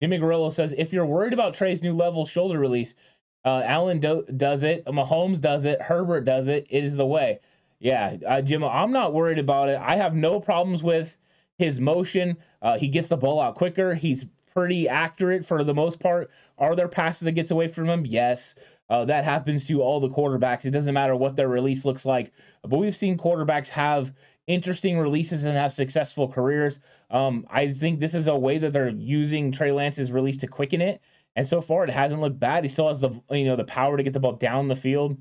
Jimmy 0.01 0.19
Garillo 0.19 0.51
says 0.51 0.73
if 0.77 0.93
you're 0.93 1.05
worried 1.05 1.33
about 1.33 1.53
Trey's 1.53 1.83
new 1.83 1.93
level 1.93 2.25
shoulder 2.25 2.57
release, 2.59 2.93
uh, 3.45 3.61
Allen 3.65 3.99
do- 3.99 4.25
does 4.37 4.63
it, 4.63 4.85
Mahomes 4.85 5.41
does 5.41 5.65
it, 5.65 5.81
Herbert 5.81 6.25
does 6.25 6.47
it. 6.47 6.67
It 6.69 6.83
is 6.83 6.95
the 6.95 7.05
way. 7.05 7.39
Yeah, 7.79 8.17
uh, 8.27 8.41
Jim, 8.41 8.63
I'm 8.63 8.91
not 8.91 9.13
worried 9.13 9.39
about 9.39 9.69
it. 9.69 9.79
I 9.81 9.95
have 9.95 10.13
no 10.13 10.39
problems 10.39 10.83
with 10.83 11.17
his 11.57 11.79
motion. 11.79 12.37
Uh, 12.61 12.77
he 12.77 12.87
gets 12.87 13.07
the 13.07 13.17
ball 13.17 13.39
out 13.39 13.55
quicker. 13.55 13.93
He's 13.93 14.25
pretty 14.53 14.89
accurate 14.89 15.45
for 15.45 15.63
the 15.63 15.73
most 15.73 15.99
part. 15.99 16.29
Are 16.57 16.75
there 16.75 16.89
passes 16.89 17.21
that 17.21 17.33
gets 17.33 17.51
away 17.51 17.67
from 17.69 17.89
him? 17.89 18.05
Yes. 18.05 18.55
Uh, 18.89 19.05
that 19.05 19.23
happens 19.23 19.65
to 19.67 19.81
all 19.81 19.99
the 19.99 20.09
quarterbacks. 20.09 20.65
It 20.65 20.71
doesn't 20.71 20.93
matter 20.93 21.15
what 21.15 21.35
their 21.35 21.47
release 21.47 21.85
looks 21.85 22.05
like. 22.05 22.31
But 22.63 22.77
we've 22.77 22.95
seen 22.95 23.17
quarterbacks 23.17 23.67
have 23.69 24.13
interesting 24.47 24.97
releases 24.97 25.43
and 25.43 25.55
have 25.55 25.71
successful 25.71 26.27
careers. 26.27 26.79
Um, 27.11 27.45
I 27.51 27.69
think 27.69 27.99
this 27.99 28.15
is 28.15 28.27
a 28.27 28.35
way 28.35 28.57
that 28.57 28.73
they're 28.73 28.89
using 28.89 29.51
Trey 29.51 29.71
Lance's 29.71 30.11
release 30.11 30.37
to 30.37 30.47
quicken 30.47 30.81
it. 30.81 31.01
And 31.35 31.47
so 31.47 31.61
far, 31.61 31.83
it 31.83 31.91
hasn't 31.91 32.19
looked 32.19 32.39
bad. 32.39 32.63
He 32.63 32.69
still 32.69 32.87
has 32.87 32.99
the 32.99 33.11
you 33.29 33.45
know 33.45 33.55
the 33.55 33.63
power 33.63 33.95
to 33.95 34.03
get 34.03 34.13
the 34.13 34.19
ball 34.19 34.33
down 34.33 34.67
the 34.67 34.75
field. 34.75 35.17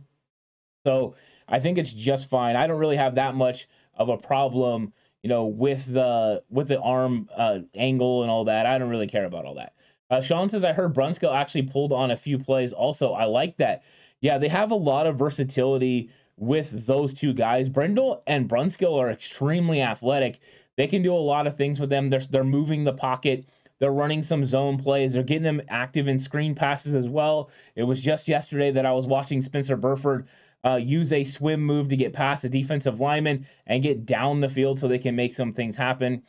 So 0.87 1.14
I 1.46 1.60
think 1.60 1.76
it's 1.76 1.92
just 1.92 2.30
fine. 2.30 2.56
I 2.56 2.66
don't 2.66 2.78
really 2.78 2.96
have 2.96 3.16
that 3.16 3.34
much 3.34 3.68
of 3.94 4.08
a 4.08 4.16
problem, 4.16 4.94
you 5.22 5.28
know, 5.28 5.44
with 5.44 5.84
the 5.92 6.42
with 6.48 6.68
the 6.68 6.80
arm 6.80 7.28
uh, 7.37 7.60
angle 7.75 8.22
and 8.22 8.30
all 8.30 8.44
that. 8.46 8.66
I 8.66 8.78
don't 8.78 8.88
really 8.88 9.06
care 9.06 9.26
about 9.26 9.44
all 9.44 9.56
that. 9.56 9.75
Uh, 10.10 10.20
Sean 10.20 10.48
says 10.48 10.64
I 10.64 10.72
heard 10.72 10.94
Brunskill 10.94 11.34
actually 11.34 11.62
pulled 11.62 11.92
on 11.92 12.10
a 12.10 12.16
few 12.16 12.38
plays. 12.38 12.72
Also, 12.72 13.12
I 13.12 13.24
like 13.24 13.56
that. 13.58 13.82
Yeah, 14.20 14.38
they 14.38 14.48
have 14.48 14.70
a 14.70 14.76
lot 14.76 15.06
of 15.06 15.18
versatility 15.18 16.10
with 16.36 16.86
those 16.86 17.12
two 17.12 17.32
guys. 17.32 17.68
Brendel 17.68 18.22
and 18.26 18.48
Brunskill 18.48 18.98
are 18.98 19.10
extremely 19.10 19.82
athletic. 19.82 20.40
They 20.76 20.86
can 20.86 21.02
do 21.02 21.14
a 21.14 21.16
lot 21.16 21.46
of 21.46 21.56
things 21.56 21.80
with 21.80 21.90
them. 21.90 22.08
They're 22.08 22.20
they're 22.20 22.44
moving 22.44 22.84
the 22.84 22.92
pocket. 22.92 23.46
They're 23.78 23.92
running 23.92 24.22
some 24.22 24.44
zone 24.44 24.76
plays. 24.78 25.12
They're 25.12 25.22
getting 25.22 25.42
them 25.44 25.62
active 25.68 26.08
in 26.08 26.18
screen 26.18 26.54
passes 26.54 26.94
as 26.94 27.08
well. 27.08 27.50
It 27.76 27.84
was 27.84 28.02
just 28.02 28.26
yesterday 28.26 28.70
that 28.72 28.86
I 28.86 28.92
was 28.92 29.06
watching 29.06 29.40
Spencer 29.40 29.76
Burford 29.76 30.26
uh, 30.64 30.76
use 30.76 31.12
a 31.12 31.22
swim 31.22 31.62
move 31.62 31.88
to 31.88 31.96
get 31.96 32.12
past 32.12 32.44
a 32.44 32.48
defensive 32.48 33.00
lineman 33.00 33.46
and 33.66 33.82
get 33.82 34.04
down 34.04 34.40
the 34.40 34.48
field 34.48 34.78
so 34.78 34.88
they 34.88 34.98
can 34.98 35.14
make 35.14 35.32
some 35.32 35.52
things 35.52 35.76
happen. 35.76 36.22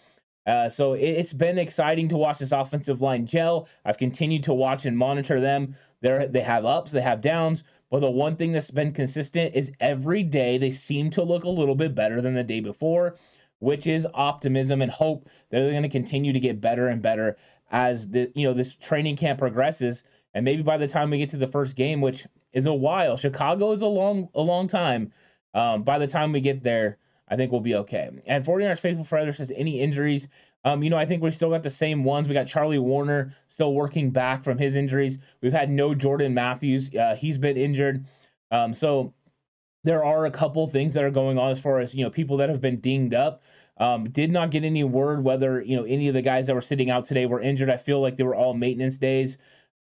Uh, 0.48 0.70
so 0.70 0.94
it, 0.94 1.18
has 1.18 1.34
been 1.34 1.58
exciting 1.58 2.08
to 2.10 2.18
watch 2.18 2.40
this 2.40 2.52
offensive 2.52 3.02
line 3.02 3.26
gel. 3.26 3.68
I've 3.86 3.98
continued 3.98 4.44
to 4.44 4.54
watch 4.54 4.86
and 4.86 4.98
monitor 4.98 5.40
them. 5.40 5.76
They 6.02 6.28
they 6.32 6.42
have 6.42 6.66
ups, 6.66 6.92
they 6.92 7.02
have 7.02 7.22
downs, 7.22 7.64
but 7.92 8.00
the 8.00 8.10
one 8.10 8.36
thing 8.36 8.52
that's 8.52 8.72
been 8.72 8.94
consistent 8.94 9.54
is 9.54 9.72
every 9.80 10.24
day 10.24 10.58
they 10.58 10.72
seem 10.72 11.10
to 11.12 11.24
look 11.24 11.44
a 11.44 11.50
little 11.50 11.76
bit 11.76 11.94
better 11.94 12.22
than 12.22 12.36
the 12.36 12.44
day 12.44 12.62
before, 12.62 13.18
which 13.60 13.86
is 13.86 14.08
optimism 14.14 14.82
and 14.82 14.92
hope 14.92 15.26
that 15.50 15.60
they're 15.60 15.72
going 15.72 15.84
to 15.84 15.90
continue 15.90 16.32
to 16.32 16.40
get 16.40 16.62
better 16.62 16.88
and 16.88 17.02
better 17.02 17.38
as 17.72 18.08
the 18.08 18.32
you 18.34 18.48
know 18.48 18.54
this 18.54 18.74
training 18.74 19.18
camp 19.18 19.40
progresses. 19.40 20.04
And 20.34 20.46
maybe 20.46 20.62
by 20.62 20.78
the 20.78 20.88
time 20.88 21.10
we 21.10 21.18
get 21.18 21.30
to 21.30 21.38
the 21.38 21.48
first 21.48 21.76
game, 21.76 22.02
which 22.02 22.26
is 22.54 22.66
a 22.66 22.74
while. 22.74 23.18
Chicago 23.18 23.72
is 23.72 23.82
a 23.82 23.88
long 23.88 24.30
a 24.34 24.42
long 24.42 24.68
time. 24.68 25.12
Um, 25.54 25.84
by 25.84 25.98
the 25.98 26.08
time 26.08 26.32
we 26.32 26.42
get 26.42 26.64
there, 26.64 26.98
I 27.30 27.36
think 27.36 27.52
we'll 27.52 27.62
be 27.62 27.76
okay. 27.76 28.10
And 28.28 28.44
49ers 28.44 28.80
faithful 28.80 29.06
forever 29.06 29.32
says 29.32 29.52
any 29.56 29.80
injuries. 29.80 30.28
Um, 30.66 30.84
you 30.84 30.90
know, 30.90 30.98
I 30.98 31.06
think 31.06 31.24
we 31.24 31.32
still 31.32 31.52
got 31.52 31.64
the 31.64 31.70
same 31.70 32.04
ones. 32.04 32.28
We 32.28 32.34
got 32.34 32.48
Charlie 32.48 32.78
Woerner 32.78 33.34
still 33.48 33.74
working 33.74 34.10
back 34.10 34.44
from 34.44 34.58
his 34.58 34.76
injuries. 34.76 35.18
We've 35.42 35.54
had 35.54 35.70
no 35.70 35.94
Jordan 35.94 36.34
Matthews. 36.34 36.94
Uh, 36.94 37.16
he's 37.16 37.38
been 37.38 37.56
injured. 37.56 38.06
Um, 38.52 38.74
so 38.74 39.14
there 39.84 40.04
are 40.04 40.26
a 40.26 40.32
couple 40.32 40.68
things 40.68 40.94
that 40.94 41.04
are 41.04 41.12
going 41.12 41.38
on 41.38 41.52
as 41.52 41.60
far 41.60 41.80
as 41.80 41.94
you 41.96 42.04
know 42.04 42.10
people 42.10 42.38
that 42.38 42.50
have 42.50 42.62
been 42.62 42.80
dinged 42.80 43.14
up. 43.14 43.44
Um, 43.78 44.04
did 44.10 44.30
not 44.30 44.52
get 44.52 44.66
any 44.66 44.84
word 44.84 45.24
whether 45.24 45.62
you 45.62 45.78
know 45.78 45.86
any 45.86 46.10
of 46.10 46.14
the 46.14 46.22
guys 46.22 46.48
that 46.48 46.56
were 46.56 46.62
sitting 46.62 46.90
out 46.90 47.06
today 47.06 47.26
were 47.26 47.40
injured. 47.40 47.70
I 47.70 47.78
feel 47.78 48.02
like 48.02 48.18
they 48.18 48.24
were 48.24 48.36
all 48.36 48.54
maintenance 48.54 48.98
days. 48.98 49.38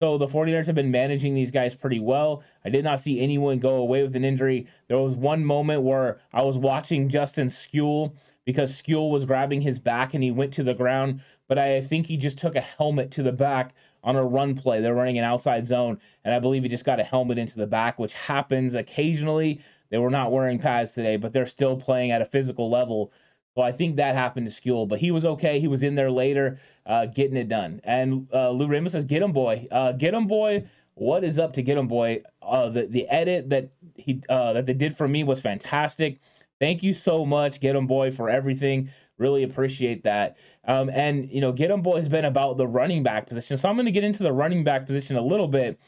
So 0.02 0.16
the 0.16 0.26
49ers 0.26 0.64
have 0.64 0.74
been 0.74 0.90
managing 0.90 1.34
these 1.34 1.50
guys 1.50 1.74
pretty 1.74 2.00
well. 2.00 2.42
I 2.64 2.70
did 2.70 2.84
not 2.84 3.00
see 3.00 3.20
anyone 3.20 3.58
go 3.58 3.74
away 3.74 4.02
with 4.02 4.16
an 4.16 4.24
injury. 4.24 4.66
There 4.88 4.96
was 4.96 5.14
one 5.14 5.44
moment 5.44 5.82
where 5.82 6.20
I 6.32 6.42
was 6.42 6.56
watching 6.56 7.10
Justin 7.10 7.48
Skule 7.48 8.14
because 8.46 8.72
Skule 8.72 9.10
was 9.10 9.26
grabbing 9.26 9.60
his 9.60 9.78
back 9.78 10.14
and 10.14 10.24
he 10.24 10.30
went 10.30 10.54
to 10.54 10.62
the 10.62 10.72
ground, 10.72 11.20
but 11.48 11.58
I 11.58 11.82
think 11.82 12.06
he 12.06 12.16
just 12.16 12.38
took 12.38 12.56
a 12.56 12.62
helmet 12.62 13.10
to 13.10 13.22
the 13.22 13.30
back 13.30 13.74
on 14.02 14.16
a 14.16 14.24
run 14.24 14.54
play. 14.54 14.80
They're 14.80 14.94
running 14.94 15.18
an 15.18 15.24
outside 15.24 15.66
zone, 15.66 16.00
and 16.24 16.34
I 16.34 16.38
believe 16.38 16.62
he 16.62 16.70
just 16.70 16.86
got 16.86 16.98
a 16.98 17.04
helmet 17.04 17.36
into 17.36 17.58
the 17.58 17.66
back, 17.66 17.98
which 17.98 18.14
happens 18.14 18.74
occasionally. 18.74 19.60
They 19.90 19.98
were 19.98 20.08
not 20.08 20.32
wearing 20.32 20.58
pads 20.58 20.94
today, 20.94 21.18
but 21.18 21.34
they're 21.34 21.44
still 21.44 21.76
playing 21.76 22.10
at 22.10 22.22
a 22.22 22.24
physical 22.24 22.70
level. 22.70 23.12
So 23.56 23.62
I 23.62 23.72
think 23.72 23.96
that 23.96 24.14
happened 24.14 24.46
to 24.46 24.52
Skule, 24.52 24.86
but 24.86 25.00
he 25.00 25.10
was 25.10 25.24
okay. 25.24 25.58
He 25.58 25.66
was 25.66 25.82
in 25.82 25.96
there 25.96 26.10
later, 26.10 26.58
uh, 26.86 27.06
getting 27.06 27.36
it 27.36 27.48
done. 27.48 27.80
And 27.82 28.28
uh, 28.32 28.50
Lou 28.50 28.66
Ramos 28.68 28.92
says, 28.92 29.04
"Get 29.04 29.22
him, 29.22 29.32
boy. 29.32 29.66
Uh, 29.70 29.92
get 29.92 30.14
him, 30.14 30.26
boy. 30.26 30.64
What 30.94 31.24
is 31.24 31.38
up 31.38 31.54
to 31.54 31.62
get 31.62 31.76
him, 31.76 31.88
boy? 31.88 32.22
Uh, 32.42 32.68
the 32.68 32.86
the 32.86 33.08
edit 33.08 33.50
that 33.50 33.70
he 33.96 34.22
uh, 34.28 34.52
that 34.52 34.66
they 34.66 34.74
did 34.74 34.96
for 34.96 35.08
me 35.08 35.24
was 35.24 35.40
fantastic. 35.40 36.20
Thank 36.60 36.82
you 36.82 36.92
so 36.92 37.24
much, 37.24 37.60
get 37.60 37.74
him, 37.74 37.86
boy, 37.86 38.10
for 38.10 38.28
everything. 38.28 38.90
Really 39.18 39.42
appreciate 39.42 40.04
that. 40.04 40.36
Um, 40.64 40.90
and 40.90 41.30
you 41.30 41.40
know, 41.40 41.52
get 41.52 41.70
him, 41.70 41.82
boy 41.82 41.96
has 41.96 42.08
been 42.08 42.26
about 42.26 42.56
the 42.56 42.66
running 42.68 43.02
back 43.02 43.26
position. 43.26 43.56
So 43.56 43.68
I'm 43.68 43.76
going 43.76 43.86
to 43.86 43.92
get 43.92 44.04
into 44.04 44.22
the 44.22 44.32
running 44.32 44.62
back 44.62 44.86
position 44.86 45.16
a 45.16 45.22
little 45.22 45.48
bit." 45.48 45.78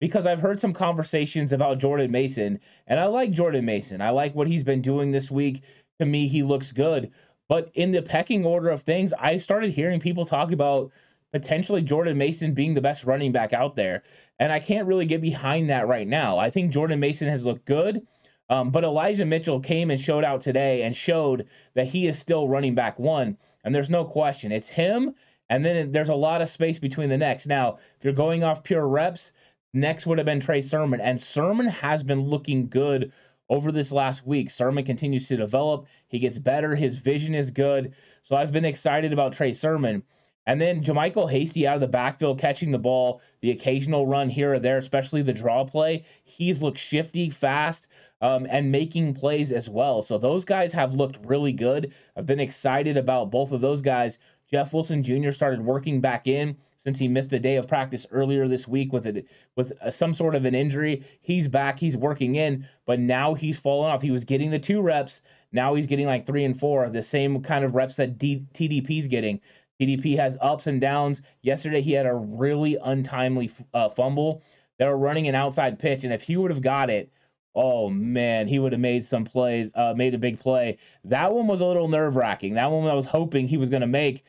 because 0.00 0.26
I've 0.26 0.40
heard 0.40 0.58
some 0.58 0.72
conversations 0.72 1.52
about 1.52 1.78
Jordan 1.78 2.10
Mason, 2.10 2.58
and 2.86 2.98
I 2.98 3.04
like 3.06 3.30
Jordan 3.30 3.66
Mason. 3.66 4.00
I 4.00 4.10
like 4.10 4.34
what 4.34 4.48
he's 4.48 4.64
been 4.64 4.80
doing 4.80 5.10
this 5.12 5.30
week 5.30 5.62
to 6.00 6.06
me, 6.06 6.26
he 6.26 6.42
looks 6.42 6.72
good. 6.72 7.12
But 7.48 7.70
in 7.74 7.92
the 7.92 8.02
pecking 8.02 8.44
order 8.44 8.70
of 8.70 8.82
things, 8.82 9.12
I 9.18 9.36
started 9.36 9.70
hearing 9.70 10.00
people 10.00 10.24
talk 10.24 10.52
about 10.52 10.90
potentially 11.32 11.82
Jordan 11.82 12.18
Mason 12.18 12.54
being 12.54 12.74
the 12.74 12.80
best 12.80 13.04
running 13.04 13.32
back 13.32 13.52
out 13.52 13.76
there. 13.76 14.02
And 14.38 14.52
I 14.52 14.58
can't 14.58 14.86
really 14.86 15.06
get 15.06 15.20
behind 15.20 15.70
that 15.70 15.86
right 15.86 16.06
now. 16.06 16.38
I 16.38 16.50
think 16.50 16.72
Jordan 16.72 17.00
Mason 17.00 17.28
has 17.28 17.44
looked 17.44 17.64
good. 17.64 18.06
Um, 18.48 18.70
but 18.70 18.82
Elijah 18.82 19.24
Mitchell 19.24 19.60
came 19.60 19.90
and 19.90 20.00
showed 20.00 20.24
out 20.24 20.40
today 20.40 20.82
and 20.82 20.94
showed 20.94 21.46
that 21.74 21.86
he 21.86 22.08
is 22.08 22.18
still 22.18 22.48
running 22.48 22.74
back 22.74 22.98
one. 22.98 23.38
And 23.62 23.74
there's 23.74 23.90
no 23.90 24.04
question. 24.04 24.50
It's 24.50 24.68
him. 24.68 25.14
And 25.48 25.64
then 25.64 25.92
there's 25.92 26.08
a 26.08 26.14
lot 26.14 26.42
of 26.42 26.48
space 26.48 26.78
between 26.78 27.08
the 27.08 27.18
next. 27.18 27.46
Now, 27.46 27.78
if 27.98 28.04
you're 28.04 28.12
going 28.12 28.42
off 28.42 28.64
pure 28.64 28.86
reps, 28.88 29.32
next 29.72 30.06
would 30.06 30.18
have 30.18 30.24
been 30.24 30.40
Trey 30.40 30.62
Sermon. 30.62 31.00
And 31.00 31.20
Sermon 31.20 31.66
has 31.66 32.02
been 32.02 32.22
looking 32.22 32.68
good 32.68 33.12
over 33.50 33.70
this 33.70 33.92
last 33.92 34.26
week. 34.26 34.48
Sermon 34.48 34.84
continues 34.84 35.28
to 35.28 35.36
develop. 35.36 35.86
He 36.08 36.18
gets 36.18 36.38
better. 36.38 36.74
His 36.74 36.96
vision 36.96 37.34
is 37.34 37.50
good. 37.50 37.92
So 38.22 38.36
I've 38.36 38.52
been 38.52 38.64
excited 38.64 39.12
about 39.12 39.34
Trey 39.34 39.52
Sermon. 39.52 40.02
And 40.46 40.60
then 40.60 40.82
JaMycal 40.82 41.30
Hasty 41.30 41.66
out 41.66 41.74
of 41.74 41.80
the 41.80 41.86
backfield 41.86 42.38
catching 42.38 42.70
the 42.70 42.78
ball, 42.78 43.20
the 43.40 43.50
occasional 43.50 44.06
run 44.06 44.30
here 44.30 44.54
or 44.54 44.58
there, 44.58 44.78
especially 44.78 45.20
the 45.20 45.32
draw 45.32 45.64
play. 45.64 46.04
He's 46.24 46.62
looked 46.62 46.78
shifty, 46.78 47.28
fast, 47.28 47.88
um, 48.22 48.46
and 48.48 48.72
making 48.72 49.14
plays 49.14 49.52
as 49.52 49.68
well. 49.68 50.00
So 50.00 50.16
those 50.16 50.44
guys 50.44 50.72
have 50.72 50.94
looked 50.94 51.18
really 51.24 51.52
good. 51.52 51.92
I've 52.16 52.26
been 52.26 52.40
excited 52.40 52.96
about 52.96 53.30
both 53.30 53.52
of 53.52 53.60
those 53.60 53.82
guys. 53.82 54.18
Jeff 54.50 54.72
Wilson 54.72 55.02
Jr. 55.02 55.30
started 55.30 55.64
working 55.64 56.00
back 56.00 56.26
in 56.26 56.56
since 56.80 56.98
he 56.98 57.06
missed 57.08 57.32
a 57.34 57.38
day 57.38 57.56
of 57.56 57.68
practice 57.68 58.06
earlier 58.10 58.48
this 58.48 58.66
week 58.66 58.90
with 58.90 59.06
a, 59.06 59.22
with 59.54 59.70
a, 59.82 59.92
some 59.92 60.14
sort 60.14 60.34
of 60.34 60.46
an 60.46 60.54
injury. 60.54 61.04
He's 61.20 61.46
back, 61.46 61.78
he's 61.78 61.96
working 61.96 62.36
in, 62.36 62.66
but 62.86 62.98
now 62.98 63.34
he's 63.34 63.58
fallen 63.58 63.90
off. 63.90 64.00
He 64.00 64.10
was 64.10 64.24
getting 64.24 64.50
the 64.50 64.58
two 64.58 64.80
reps, 64.80 65.20
now 65.52 65.74
he's 65.74 65.86
getting 65.86 66.06
like 66.06 66.26
three 66.26 66.44
and 66.44 66.58
four, 66.58 66.88
the 66.88 67.02
same 67.02 67.42
kind 67.42 67.64
of 67.64 67.74
reps 67.74 67.96
that 67.96 68.18
D, 68.18 68.46
TDP's 68.54 69.08
getting. 69.08 69.40
TDP 69.78 70.16
has 70.16 70.38
ups 70.40 70.66
and 70.66 70.80
downs. 70.80 71.20
Yesterday 71.42 71.82
he 71.82 71.92
had 71.92 72.06
a 72.06 72.14
really 72.14 72.76
untimely 72.82 73.50
uh, 73.74 73.88
fumble. 73.90 74.42
They 74.78 74.86
were 74.86 74.96
running 74.96 75.28
an 75.28 75.34
outside 75.34 75.78
pitch, 75.78 76.04
and 76.04 76.12
if 76.12 76.22
he 76.22 76.38
would 76.38 76.50
have 76.50 76.62
got 76.62 76.88
it, 76.88 77.12
oh 77.54 77.90
man, 77.90 78.48
he 78.48 78.58
would 78.58 78.72
have 78.72 78.80
made 78.80 79.04
some 79.04 79.24
plays, 79.24 79.70
uh, 79.74 79.92
made 79.94 80.14
a 80.14 80.18
big 80.18 80.40
play. 80.40 80.78
That 81.04 81.32
one 81.32 81.46
was 81.46 81.60
a 81.60 81.66
little 81.66 81.88
nerve 81.88 82.16
wracking. 82.16 82.54
That 82.54 82.70
one 82.70 82.88
I 82.88 82.94
was 82.94 83.06
hoping 83.06 83.48
he 83.48 83.58
was 83.58 83.68
going 83.68 83.82
to 83.82 83.86
make 83.86 84.24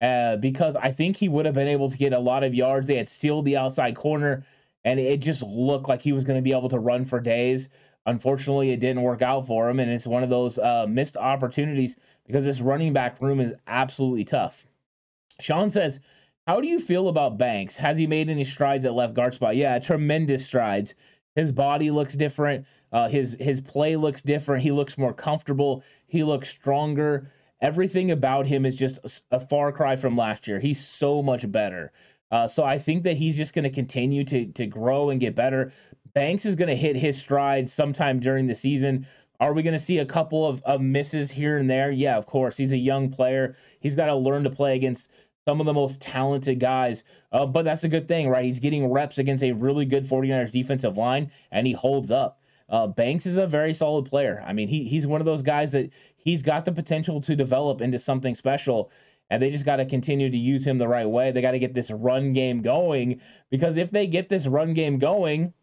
uh, 0.00 0.36
because 0.36 0.76
I 0.76 0.92
think 0.92 1.16
he 1.16 1.28
would 1.28 1.46
have 1.46 1.54
been 1.54 1.68
able 1.68 1.90
to 1.90 1.96
get 1.96 2.12
a 2.12 2.18
lot 2.18 2.44
of 2.44 2.54
yards. 2.54 2.86
They 2.86 2.96
had 2.96 3.08
sealed 3.08 3.44
the 3.44 3.56
outside 3.56 3.96
corner, 3.96 4.44
and 4.84 5.00
it 5.00 5.20
just 5.20 5.42
looked 5.42 5.88
like 5.88 6.02
he 6.02 6.12
was 6.12 6.24
going 6.24 6.38
to 6.38 6.42
be 6.42 6.52
able 6.52 6.68
to 6.68 6.78
run 6.78 7.04
for 7.04 7.20
days. 7.20 7.68
Unfortunately, 8.06 8.70
it 8.70 8.80
didn't 8.80 9.02
work 9.02 9.22
out 9.22 9.46
for 9.46 9.68
him, 9.68 9.80
and 9.80 9.90
it's 9.90 10.06
one 10.06 10.22
of 10.22 10.30
those 10.30 10.58
uh, 10.58 10.86
missed 10.88 11.16
opportunities 11.16 11.96
because 12.26 12.44
this 12.44 12.60
running 12.60 12.92
back 12.92 13.20
room 13.20 13.40
is 13.40 13.52
absolutely 13.66 14.24
tough. 14.24 14.66
Sean 15.40 15.70
says, 15.70 16.00
How 16.46 16.60
do 16.60 16.68
you 16.68 16.78
feel 16.78 17.08
about 17.08 17.38
Banks? 17.38 17.76
Has 17.76 17.98
he 17.98 18.06
made 18.06 18.28
any 18.28 18.44
strides 18.44 18.86
at 18.86 18.94
left 18.94 19.14
guard 19.14 19.34
spot? 19.34 19.56
Yeah, 19.56 19.78
tremendous 19.78 20.46
strides. 20.46 20.94
His 21.34 21.52
body 21.52 21.90
looks 21.90 22.14
different. 22.14 22.64
Uh, 22.92 23.08
his 23.08 23.36
his 23.40 23.60
play 23.60 23.96
looks 23.96 24.22
different. 24.22 24.62
He 24.62 24.70
looks 24.70 24.96
more 24.96 25.12
comfortable. 25.12 25.82
He 26.06 26.22
looks 26.22 26.48
stronger. 26.48 27.30
Everything 27.60 28.10
about 28.10 28.46
him 28.46 28.66
is 28.66 28.76
just 28.76 28.98
a, 29.30 29.40
far 29.40 29.72
cry 29.72 29.96
from 29.96 30.16
last 30.16 30.46
year. 30.46 30.60
He's 30.60 30.84
so 30.84 31.22
much 31.22 31.50
better. 31.50 31.92
Uh, 32.30 32.46
so 32.46 32.64
I 32.64 32.78
think 32.78 33.04
that 33.04 33.16
he's 33.16 33.36
just 33.36 33.54
going 33.54 33.64
to 33.64 33.70
continue 33.70 34.24
to 34.24 34.46
to 34.46 34.66
grow 34.66 35.10
and 35.10 35.20
get 35.20 35.34
better. 35.34 35.72
Banks 36.12 36.44
is 36.44 36.56
going 36.56 36.68
to 36.68 36.76
hit 36.76 36.96
his 36.96 37.20
stride 37.20 37.70
sometime 37.70 38.20
during 38.20 38.46
the 38.46 38.54
season. 38.54 39.06
Are 39.38 39.52
we 39.52 39.62
going 39.62 39.74
to 39.74 39.78
see 39.78 39.98
a 39.98 40.06
couple 40.06 40.46
of, 40.46 40.62
of 40.62 40.80
misses 40.80 41.30
here 41.30 41.58
and 41.58 41.68
there? 41.68 41.90
Yeah, 41.90 42.16
of 42.16 42.26
course. 42.26 42.56
He's 42.56 42.72
a 42.72 42.76
young 42.76 43.10
player. 43.10 43.56
He's 43.80 43.94
got 43.94 44.06
to 44.06 44.14
learn 44.14 44.44
to 44.44 44.50
play 44.50 44.76
against 44.76 45.10
some 45.46 45.60
of 45.60 45.66
the 45.66 45.74
most 45.74 46.00
talented 46.00 46.58
guys. 46.58 47.04
Uh, 47.32 47.46
but 47.46 47.64
that's 47.64 47.84
a 47.84 47.88
good 47.88 48.08
thing, 48.08 48.28
right? 48.28 48.44
He's 48.44 48.58
getting 48.58 48.90
reps 48.90 49.18
against 49.18 49.44
a 49.44 49.52
really 49.52 49.84
good 49.84 50.04
49ers 50.04 50.50
defensive 50.50 50.96
line, 50.96 51.30
and 51.52 51.66
he 51.66 51.72
holds 51.72 52.10
up. 52.10 52.40
Uh, 52.68 52.86
Banks 52.86 53.26
is 53.26 53.36
a 53.36 53.46
very 53.46 53.72
solid 53.72 54.06
player. 54.06 54.42
I 54.44 54.52
mean, 54.52 54.66
he 54.66 54.84
he's 54.84 55.06
one 55.06 55.20
of 55.20 55.24
those 55.24 55.42
guys 55.42 55.70
that 55.72 55.90
he's 56.26 56.42
got 56.42 56.64
the 56.64 56.72
potential 56.72 57.20
to 57.20 57.36
develop 57.36 57.80
into 57.80 58.00
something 58.00 58.34
special. 58.34 58.90
And 59.30 59.40
they 59.40 59.48
just 59.48 59.64
got 59.64 59.76
to 59.76 59.86
continue 59.86 60.28
to 60.28 60.36
use 60.36 60.66
him 60.66 60.76
the 60.76 60.88
right 60.88 61.08
way. 61.08 61.30
They 61.30 61.40
got 61.40 61.52
to 61.52 61.58
get 61.60 61.72
this 61.72 61.90
run 61.90 62.32
game 62.32 62.62
going 62.62 63.20
because 63.48 63.76
if 63.76 63.92
they 63.92 64.08
get 64.08 64.28
this 64.28 64.46
run 64.46 64.74
game 64.74 64.98
going, 64.98 65.54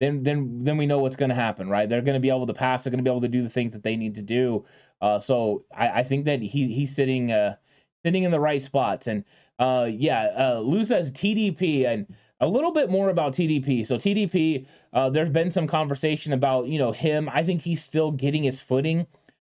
then 0.00 0.22
then 0.22 0.64
then 0.64 0.76
we 0.76 0.86
know 0.86 0.98
what's 0.98 1.16
going 1.16 1.28
to 1.28 1.34
happen, 1.34 1.68
right? 1.68 1.88
They're 1.88 2.00
going 2.00 2.14
to 2.14 2.20
be 2.20 2.28
able 2.28 2.46
to 2.46 2.54
pass. 2.54 2.82
They're 2.82 2.90
going 2.90 3.04
to 3.04 3.08
be 3.08 3.10
able 3.10 3.20
to 3.22 3.28
do 3.28 3.42
the 3.42 3.48
things 3.48 3.72
that 3.72 3.82
they 3.82 3.96
need 3.96 4.14
to 4.16 4.22
do. 4.22 4.64
Uh, 5.00 5.20
so 5.20 5.64
I, 5.76 6.00
I, 6.00 6.02
think 6.04 6.24
that 6.24 6.40
he 6.40 6.72
he's 6.72 6.94
sitting 6.94 7.30
uh, 7.30 7.56
sitting 8.04 8.24
in 8.24 8.30
the 8.30 8.40
right 8.40 8.62
spots. 8.62 9.06
And 9.06 9.24
uh, 9.58 9.88
yeah, 9.90 10.30
uh, 10.36 10.60
Lou 10.60 10.84
says 10.84 11.12
TDP 11.12 11.86
and 11.86 12.06
a 12.40 12.48
little 12.48 12.72
bit 12.72 12.90
more 12.90 13.10
about 13.10 13.32
TDP. 13.32 13.86
So 13.86 13.96
TDP, 13.96 14.66
uh, 14.92 15.10
there's 15.10 15.30
been 15.30 15.52
some 15.52 15.68
conversation 15.68 16.32
about 16.32 16.66
you 16.66 16.78
know 16.78 16.90
him. 16.90 17.28
I 17.32 17.42
think 17.44 17.62
he's 17.62 17.82
still 17.82 18.10
getting 18.10 18.42
his 18.42 18.60
footing, 18.60 19.06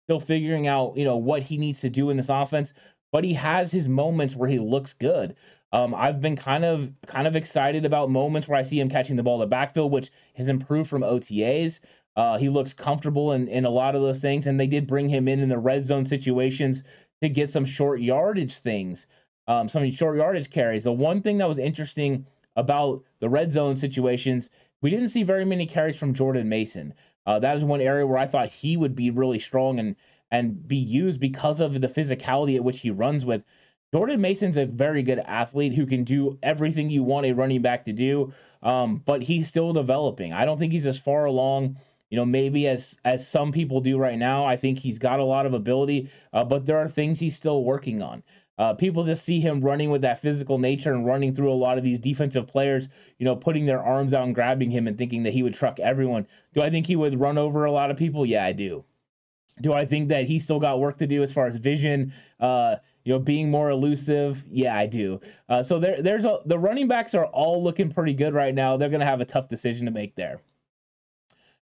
still 0.09 0.19
figuring 0.19 0.65
out 0.65 0.97
you 0.97 1.05
know 1.05 1.17
what 1.17 1.43
he 1.43 1.55
needs 1.55 1.81
to 1.81 1.89
do 1.89 2.09
in 2.09 2.17
this 2.17 2.29
offense. 2.29 2.73
But 3.11 3.23
he 3.23 3.33
has 3.35 3.71
his 3.71 3.87
moments 3.87 4.35
where 4.35 4.49
he 4.49 4.57
looks 4.57 4.93
good. 4.93 5.35
Um, 5.71 5.93
I've 5.93 6.19
been 6.19 6.35
kind 6.35 6.65
of 6.65 6.91
kind 7.05 7.27
of 7.27 7.35
excited 7.35 7.85
about 7.85 8.09
moments 8.09 8.47
where 8.47 8.57
I 8.57 8.63
see 8.63 8.79
him 8.79 8.89
catching 8.89 9.15
the 9.15 9.21
ball 9.21 9.35
in 9.35 9.41
the 9.41 9.45
backfield, 9.45 9.91
which 9.91 10.09
has 10.33 10.49
improved 10.49 10.89
from 10.89 11.03
OTAs. 11.03 11.79
Uh, 12.15 12.39
he 12.39 12.49
looks 12.49 12.73
comfortable 12.73 13.33
in, 13.33 13.47
in 13.47 13.65
a 13.65 13.69
lot 13.69 13.95
of 13.95 14.01
those 14.01 14.19
things, 14.19 14.47
and 14.47 14.59
they 14.59 14.65
did 14.65 14.87
bring 14.87 15.09
him 15.09 15.27
in 15.27 15.41
in 15.41 15.49
the 15.49 15.59
red 15.59 15.85
zone 15.85 16.07
situations 16.07 16.81
to 17.21 17.29
get 17.29 17.51
some 17.51 17.63
short 17.63 18.01
yardage 18.01 18.55
things, 18.55 19.05
um, 19.47 19.69
some 19.69 19.87
short 19.91 20.17
yardage 20.17 20.49
carries. 20.49 20.85
The 20.85 20.91
one 20.91 21.21
thing 21.21 21.37
that 21.37 21.47
was 21.47 21.59
interesting 21.59 22.25
about 22.55 23.03
the 23.19 23.29
red 23.29 23.51
zone 23.51 23.77
situations, 23.77 24.49
we 24.81 24.89
didn't 24.89 25.09
see 25.09 25.21
very 25.21 25.45
many 25.45 25.67
carries 25.67 25.95
from 25.95 26.15
Jordan 26.15 26.49
Mason. 26.49 26.95
Uh, 27.29 27.37
that 27.37 27.55
is 27.55 27.63
one 27.63 27.79
area 27.79 28.07
where 28.07 28.17
I 28.17 28.25
thought 28.25 28.49
he 28.49 28.75
would 28.75 28.95
be 28.95 29.11
really 29.11 29.37
strong 29.37 29.77
and 29.77 29.95
and 30.31 30.67
be 30.67 30.77
used 30.77 31.19
because 31.19 31.59
of 31.59 31.79
the 31.79 31.87
physicality 31.87 32.55
at 32.55 32.63
which 32.63 32.79
he 32.79 32.89
runs 32.89 33.23
with. 33.23 33.43
Jordan 33.93 34.19
Mason's 34.19 34.57
a 34.57 34.65
very 34.65 35.03
good 35.03 35.19
athlete 35.19 35.75
who 35.75 35.85
can 35.85 36.03
do 36.03 36.39
everything 36.41 36.89
you 36.89 37.03
want 37.03 37.27
a 37.27 37.33
running 37.33 37.61
back 37.61 37.85
to 37.85 37.93
do, 37.93 38.33
um, 38.63 39.03
but 39.05 39.21
he's 39.21 39.47
still 39.47 39.73
developing. 39.73 40.33
I 40.33 40.43
don't 40.43 40.57
think 40.57 40.73
he's 40.73 40.87
as 40.87 40.97
far 40.97 41.25
along, 41.25 41.77
you 42.09 42.17
know, 42.17 42.25
maybe 42.25 42.67
as 42.67 42.97
as 43.05 43.27
some 43.27 43.51
people 43.51 43.79
do 43.79 43.99
right 43.99 44.17
now. 44.17 44.43
I 44.45 44.57
think 44.57 44.79
he's 44.79 44.97
got 44.97 45.19
a 45.19 45.23
lot 45.23 45.45
of 45.45 45.53
ability, 45.53 46.09
uh, 46.33 46.45
but 46.45 46.65
there 46.65 46.79
are 46.79 46.89
things 46.89 47.19
he's 47.19 47.35
still 47.35 47.63
working 47.63 48.01
on. 48.01 48.23
Uh, 48.59 48.73
people 48.73 49.05
just 49.05 49.23
see 49.23 49.39
him 49.39 49.61
running 49.61 49.89
with 49.89 50.01
that 50.01 50.21
physical 50.21 50.57
nature 50.57 50.93
and 50.93 51.05
running 51.05 51.33
through 51.33 51.51
a 51.51 51.55
lot 51.55 51.77
of 51.77 51.83
these 51.83 51.97
defensive 51.97 52.45
players, 52.45 52.89
you 53.17 53.25
know, 53.25 53.35
putting 53.35 53.65
their 53.65 53.81
arms 53.81 54.13
out 54.13 54.25
and 54.25 54.35
grabbing 54.35 54.69
him 54.69 54.85
and 54.85 54.97
thinking 54.97 55.23
that 55.23 55.33
he 55.33 55.41
would 55.41 55.53
truck 55.53 55.79
everyone. 55.79 56.27
Do 56.53 56.61
I 56.61 56.69
think 56.69 56.85
he 56.85 56.97
would 56.97 57.19
run 57.19 57.37
over 57.37 57.63
a 57.63 57.71
lot 57.71 57.89
of 57.89 57.95
people? 57.95 58.25
Yeah, 58.25 58.45
I 58.45 58.51
do. 58.51 58.83
Do 59.61 59.73
I 59.73 59.85
think 59.85 60.09
that 60.09 60.25
he 60.25 60.39
still 60.39 60.59
got 60.59 60.79
work 60.79 60.97
to 60.97 61.07
do 61.07 61.23
as 61.23 61.31
far 61.31 61.47
as 61.47 61.55
vision? 61.55 62.13
Uh, 62.39 62.75
you 63.05 63.13
know, 63.13 63.19
being 63.19 63.49
more 63.49 63.69
elusive. 63.69 64.43
Yeah, 64.49 64.77
I 64.77 64.85
do. 64.85 65.21
Uh, 65.47 65.63
so 65.63 65.79
there, 65.79 66.01
there's 66.01 66.25
a, 66.25 66.39
the 66.45 66.59
running 66.59 66.87
backs 66.87 67.15
are 67.15 67.25
all 67.27 67.63
looking 67.63 67.89
pretty 67.89 68.13
good 68.13 68.33
right 68.33 68.53
now. 68.53 68.75
They're 68.75 68.89
going 68.89 68.99
to 68.99 69.05
have 69.05 69.21
a 69.21 69.25
tough 69.25 69.47
decision 69.47 69.85
to 69.85 69.91
make 69.91 70.15
there. 70.15 70.41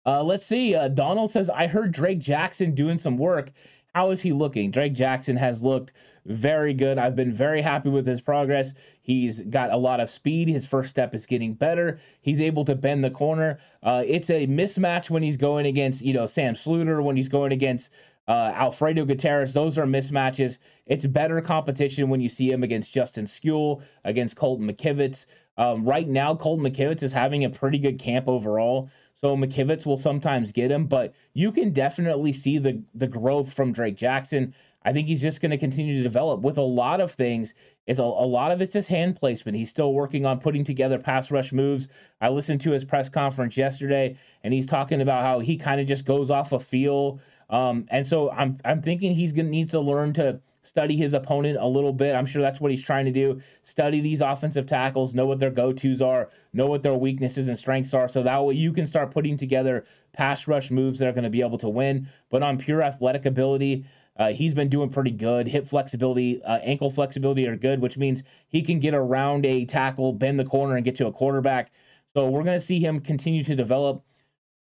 Uh, 0.05 0.23
let's 0.23 0.45
see. 0.45 0.73
Uh, 0.73 0.87
Donald 0.87 1.29
says, 1.29 1.49
I 1.49 1.67
heard 1.67 1.91
Drake 1.91 2.19
Jackson 2.19 2.73
doing 2.73 2.97
some 2.97 3.17
work. 3.17 3.51
How 3.93 4.11
is 4.11 4.21
he 4.21 4.31
looking? 4.31 4.71
Drake 4.71 4.93
Jackson 4.93 5.37
has 5.37 5.61
looked 5.61 5.93
very 6.25 6.73
good. 6.73 6.97
I've 6.97 7.15
been 7.15 7.33
very 7.33 7.61
happy 7.61 7.89
with 7.89 8.05
his 8.05 8.21
progress. 8.21 8.73
He's 9.01 9.39
got 9.41 9.71
a 9.71 9.77
lot 9.77 9.99
of 9.99 10.09
speed. 10.09 10.49
His 10.49 10.65
first 10.65 10.89
step 10.89 11.15
is 11.15 11.25
getting 11.25 11.53
better. 11.53 11.99
He's 12.21 12.41
able 12.41 12.65
to 12.65 12.75
bend 12.75 13.03
the 13.03 13.09
corner. 13.09 13.59
Uh, 13.81 14.03
it's 14.05 14.29
a 14.29 14.45
mismatch 14.45 15.09
when 15.09 15.23
he's 15.23 15.37
going 15.37 15.65
against, 15.65 16.01
you 16.01 16.13
know, 16.13 16.25
Sam 16.25 16.53
Schlueter, 16.53 17.01
when 17.01 17.15
he's 17.15 17.29
going 17.29 17.53
against 17.53 17.91
uh, 18.27 18.51
Alfredo 18.53 19.05
Gutierrez, 19.05 19.53
those 19.53 19.77
are 19.77 19.85
mismatches. 19.85 20.57
It's 20.85 21.05
better 21.05 21.39
competition 21.39 22.09
when 22.09 22.19
you 22.19 22.27
see 22.27 22.51
him 22.51 22.63
against 22.63 22.93
Justin 22.93 23.25
Skule, 23.25 23.81
against 24.03 24.35
Colton 24.35 24.69
McKivitz. 24.69 25.25
Um, 25.57 25.85
right 25.85 26.07
now, 26.07 26.35
Colton 26.35 26.65
McKivitz 26.65 27.03
is 27.03 27.13
having 27.13 27.45
a 27.45 27.49
pretty 27.49 27.79
good 27.79 27.99
camp 27.99 28.27
overall. 28.27 28.89
So 29.19 29.35
McKivitz 29.35 29.85
will 29.85 29.97
sometimes 29.97 30.51
get 30.51 30.71
him, 30.71 30.85
but 30.85 31.13
you 31.33 31.51
can 31.51 31.71
definitely 31.71 32.33
see 32.33 32.57
the 32.57 32.81
the 32.93 33.07
growth 33.07 33.51
from 33.51 33.71
Drake 33.71 33.97
Jackson. 33.97 34.53
I 34.83 34.93
think 34.93 35.07
he's 35.07 35.21
just 35.21 35.41
going 35.41 35.51
to 35.51 35.57
continue 35.57 35.97
to 35.97 36.03
develop 36.03 36.41
with 36.41 36.57
a 36.57 36.61
lot 36.61 37.01
of 37.01 37.11
things. 37.11 37.53
It's 37.87 37.99
a, 37.99 38.03
a 38.03 38.05
lot 38.05 38.51
of 38.51 38.61
it's 38.61 38.75
his 38.75 38.87
hand 38.87 39.17
placement. 39.17 39.57
He's 39.57 39.69
still 39.69 39.91
working 39.93 40.25
on 40.25 40.39
putting 40.39 40.63
together 40.63 40.97
pass 40.97 41.29
rush 41.29 41.51
moves. 41.51 41.89
I 42.21 42.29
listened 42.29 42.61
to 42.61 42.71
his 42.71 42.85
press 42.85 43.09
conference 43.09 43.57
yesterday, 43.57 44.17
and 44.43 44.53
he's 44.53 44.67
talking 44.67 45.01
about 45.01 45.25
how 45.25 45.39
he 45.39 45.57
kind 45.57 45.81
of 45.81 45.87
just 45.87 46.05
goes 46.05 46.31
off 46.31 46.53
a 46.53 46.59
feel 46.59 47.19
um, 47.49 47.85
and 47.89 48.05
so 48.05 48.29
I'm 48.31 48.57
I'm 48.65 48.81
thinking 48.81 49.15
he's 49.15 49.31
gonna 49.31 49.49
need 49.49 49.69
to 49.71 49.79
learn 49.79 50.13
to 50.13 50.39
study 50.67 50.97
his 50.97 51.13
opponent 51.13 51.57
a 51.59 51.65
little 51.65 51.93
bit. 51.93 52.13
I'm 52.13 52.25
sure 52.25 52.41
that's 52.41 52.59
what 52.59 52.71
he's 52.71 52.83
trying 52.83 53.05
to 53.05 53.11
do. 53.11 53.39
Study 53.63 54.01
these 54.01 54.21
offensive 54.21 54.67
tackles, 54.67 55.13
know 55.13 55.25
what 55.25 55.39
their 55.39 55.49
go-tos 55.49 56.01
are, 56.01 56.29
know 56.51 56.67
what 56.67 56.83
their 56.83 56.93
weaknesses 56.93 57.47
and 57.47 57.57
strengths 57.57 57.93
are, 57.93 58.07
so 58.09 58.21
that 58.23 58.43
way 58.43 58.55
you 58.55 58.73
can 58.73 58.85
start 58.85 59.11
putting 59.11 59.37
together 59.37 59.85
pass 60.11 60.47
rush 60.47 60.69
moves 60.69 60.99
that 60.99 61.07
are 61.07 61.13
going 61.13 61.23
to 61.23 61.29
be 61.29 61.41
able 61.41 61.57
to 61.59 61.69
win. 61.69 62.07
But 62.29 62.43
on 62.43 62.57
pure 62.57 62.83
athletic 62.83 63.25
ability, 63.25 63.85
uh, 64.17 64.33
he's 64.33 64.53
been 64.53 64.67
doing 64.67 64.89
pretty 64.89 65.11
good. 65.11 65.47
Hip 65.47 65.67
flexibility, 65.67 66.43
uh, 66.43 66.57
ankle 66.57 66.89
flexibility 66.89 67.47
are 67.47 67.55
good, 67.55 67.79
which 67.79 67.97
means 67.97 68.23
he 68.49 68.61
can 68.61 68.79
get 68.79 68.93
around 68.93 69.45
a 69.45 69.65
tackle, 69.65 70.11
bend 70.11 70.39
the 70.39 70.45
corner, 70.45 70.75
and 70.75 70.83
get 70.83 70.95
to 70.95 71.07
a 71.07 71.13
quarterback. 71.13 71.71
So 72.13 72.27
we're 72.27 72.43
going 72.43 72.59
to 72.59 72.65
see 72.65 72.79
him 72.79 72.99
continue 72.99 73.43
to 73.43 73.55
develop. 73.55 74.03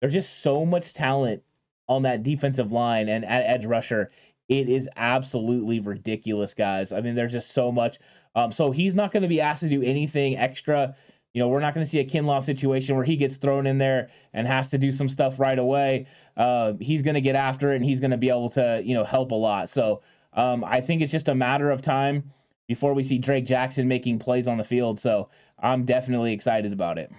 There's 0.01 0.15
just 0.15 0.41
so 0.41 0.65
much 0.65 0.95
talent 0.95 1.43
on 1.87 2.03
that 2.03 2.23
defensive 2.23 2.73
line 2.73 3.09
and 3.09 3.25
at 3.25 3.45
edge 3.45 3.67
rusher. 3.67 4.11
It 4.53 4.69
is 4.69 4.87
absolutely 4.97 5.81
ridiculous, 5.81 6.53
guys. 6.53 6.93
I 6.93 7.01
mean, 7.01 7.15
there's 7.15 7.33
just 7.33 7.53
so 7.53 7.73
much. 7.73 7.99
Um, 8.35 8.53
so 8.53 8.71
he's 8.71 8.95
not 8.95 9.11
going 9.11 9.23
to 9.23 9.29
be 9.29 9.41
asked 9.41 9.61
to 9.61 9.69
do 9.69 9.83
anything 9.83 10.37
extra. 10.37 10.95
You 11.33 11.41
know, 11.41 11.49
we're 11.49 11.61
not 11.61 11.73
going 11.73 11.87
to 11.87 11.91
see 11.91 12.01
a 12.01 12.05
Kinlaw 12.05 12.43
situation 12.43 12.95
where 12.95 13.05
he 13.05 13.17
gets 13.17 13.39
thrown 13.39 13.67
in 13.67 13.79
there 13.79 14.11
and 14.35 14.47
has 14.47 14.69
to 14.69 14.77
do 14.77 14.93
some 14.93 15.09
stuff 15.09 15.41
right 15.41 15.59
away. 15.59 16.07
Uh, 16.37 16.75
he's 16.81 17.01
going 17.01 17.15
to 17.15 17.23
get 17.23 17.35
after 17.35 17.73
it 17.73 17.77
and 17.77 17.85
he's 17.85 17.99
going 17.99 18.11
to 18.11 18.19
be 18.19 18.29
able 18.29 18.51
to, 18.51 18.83
you 18.85 18.93
know, 18.93 19.05
help 19.05 19.31
a 19.31 19.35
lot. 19.35 19.71
So 19.71 20.03
um, 20.35 20.65
I 20.65 20.83
think 20.83 21.01
it's 21.01 21.13
just 21.13 21.29
a 21.29 21.35
matter 21.35 21.71
of 21.71 21.81
time 21.81 22.31
before 22.69 22.93
we 22.93 23.03
see 23.03 23.17
Drake 23.17 23.47
Jackson 23.47 23.89
making 23.89 24.19
plays 24.19 24.47
on 24.47 24.59
the 24.59 24.65
field. 24.65 25.01
So 25.01 25.31
I'm 25.59 25.87
definitely 25.87 26.35
excited 26.35 26.75
about 26.75 26.99
it 26.99 27.11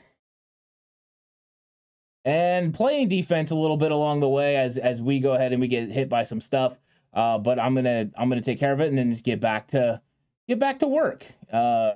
and 2.26 2.74
playing 2.74 3.10
defense 3.10 3.52
a 3.52 3.56
little 3.56 3.78
bit 3.78 3.92
along 3.92 4.20
the 4.20 4.30
way 4.30 4.56
as 4.56 4.78
as 4.78 5.02
we 5.02 5.20
go 5.20 5.34
ahead 5.34 5.52
and 5.52 5.62
we 5.62 5.68
get 5.68 5.90
hit 5.90 6.10
by 6.10 6.24
some 6.24 6.40
stuff. 6.40 6.78
Uh, 7.14 7.38
but 7.38 7.60
I'm 7.60 7.76
gonna 7.76 8.10
I'm 8.18 8.30
gonna 8.30 8.42
take 8.42 8.60
care 8.60 8.74
of 8.74 8.80
it 8.80 8.90
and 8.90 8.98
then 8.98 9.12
just 9.12 9.24
get 9.24 9.40
back 9.40 9.68
to 9.70 10.02
get 10.48 10.60
back 10.60 10.80
to 10.80 10.88
work. 10.88 11.26
Uh, 11.52 11.92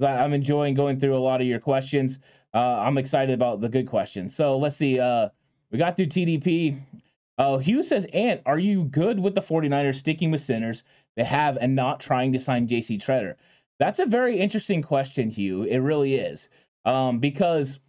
I'm 0.00 0.32
enjoying 0.32 0.74
going 0.74 0.98
through 0.98 1.16
a 1.16 1.18
lot 1.18 1.40
of 1.40 1.46
your 1.46 1.60
questions. 1.60 2.18
Uh, 2.52 2.78
I'm 2.80 2.98
excited 2.98 3.34
about 3.34 3.60
the 3.60 3.68
good 3.68 3.88
questions. 3.88 4.34
So 4.34 4.56
let's 4.56 4.76
see. 4.76 4.98
Uh, 4.98 5.28
we 5.70 5.78
got 5.78 5.96
through 5.96 6.06
TDP. 6.06 6.80
Uh, 7.36 7.58
Hugh 7.58 7.82
says, 7.82 8.06
Ant, 8.12 8.42
are 8.46 8.58
you 8.58 8.84
good 8.84 9.18
with 9.18 9.34
the 9.34 9.40
49ers 9.40 9.96
sticking 9.96 10.30
with 10.30 10.40
centers 10.40 10.84
they 11.16 11.24
have 11.24 11.58
and 11.60 11.74
not 11.74 11.98
trying 11.98 12.32
to 12.32 12.38
sign 12.38 12.68
JC 12.68 12.96
Tretter? 12.98 13.34
That's 13.80 13.98
a 13.98 14.06
very 14.06 14.38
interesting 14.38 14.82
question, 14.82 15.30
Hugh. 15.30 15.64
It 15.64 15.78
really 15.78 16.14
is. 16.14 16.48
Um, 16.84 17.18
because 17.18 17.80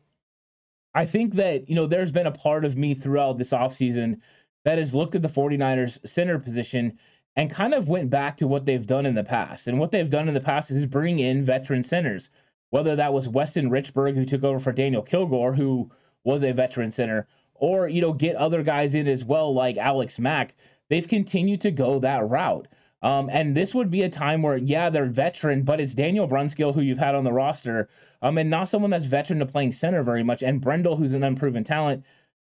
I 0.95 1.05
think 1.05 1.35
that, 1.35 1.69
you 1.69 1.75
know, 1.75 1.85
there's 1.85 2.11
been 2.11 2.25
a 2.25 2.31
part 2.31 2.65
of 2.65 2.75
me 2.75 2.95
throughout 2.95 3.37
this 3.37 3.51
offseason 3.51 4.19
that 4.65 4.77
has 4.77 4.93
looked 4.93 5.15
at 5.15 5.21
the 5.21 5.29
49ers 5.29 6.05
center 6.07 6.37
position 6.37 6.97
and 7.37 7.51
kind 7.51 7.73
of 7.73 7.87
went 7.87 8.09
back 8.09 8.35
to 8.37 8.47
what 8.47 8.65
they've 8.65 8.85
done 8.85 9.05
in 9.05 9.15
the 9.15 9.23
past. 9.23 9.67
And 9.67 9.79
what 9.79 9.91
they've 9.91 10.09
done 10.09 10.27
in 10.27 10.33
the 10.33 10.41
past 10.41 10.71
is 10.71 10.85
bring 10.85 11.19
in 11.19 11.45
veteran 11.45 11.83
centers, 11.83 12.29
whether 12.71 12.95
that 12.95 13.13
was 13.13 13.29
Weston 13.29 13.69
Richburg, 13.69 14.15
who 14.15 14.25
took 14.25 14.43
over 14.43 14.59
for 14.59 14.71
Daniel 14.71 15.01
Kilgore, 15.01 15.53
who 15.53 15.91
was 16.23 16.43
a 16.43 16.51
veteran 16.51 16.91
center, 16.91 17.27
or, 17.53 17.87
you 17.87 18.01
know, 18.01 18.13
get 18.13 18.35
other 18.35 18.63
guys 18.63 18.95
in 18.95 19.07
as 19.07 19.23
well, 19.23 19.53
like 19.53 19.77
Alex 19.77 20.17
Mack. 20.17 20.55
They've 20.89 21.07
continued 21.07 21.61
to 21.61 21.71
go 21.71 21.99
that 21.99 22.27
route. 22.27 22.67
Um, 23.01 23.29
and 23.31 23.55
this 23.55 23.75
would 23.75 23.91
be 23.91 24.01
a 24.01 24.09
time 24.09 24.41
where, 24.41 24.57
yeah, 24.57 24.89
they're 24.89 25.05
veteran, 25.05 25.61
but 25.61 25.79
it's 25.79 25.93
Daniel 25.93 26.27
Brunskill 26.27 26.73
who 26.73 26.81
you've 26.81 26.97
had 26.97 27.13
on 27.13 27.23
the 27.23 27.31
roster, 27.31 27.87
um, 28.23 28.39
and 28.39 28.49
not 28.49 28.67
someone 28.67 28.89
that's 28.89 29.05
veteran 29.05 29.39
to 29.39 29.45
playing 29.45 29.73
center 29.73 30.01
very 30.01 30.23
much. 30.23 30.41
And 30.41 30.59
Brendel, 30.59 30.95
who's 30.95 31.13
an 31.13 31.23
unproven 31.23 31.63
talent, 31.63 32.03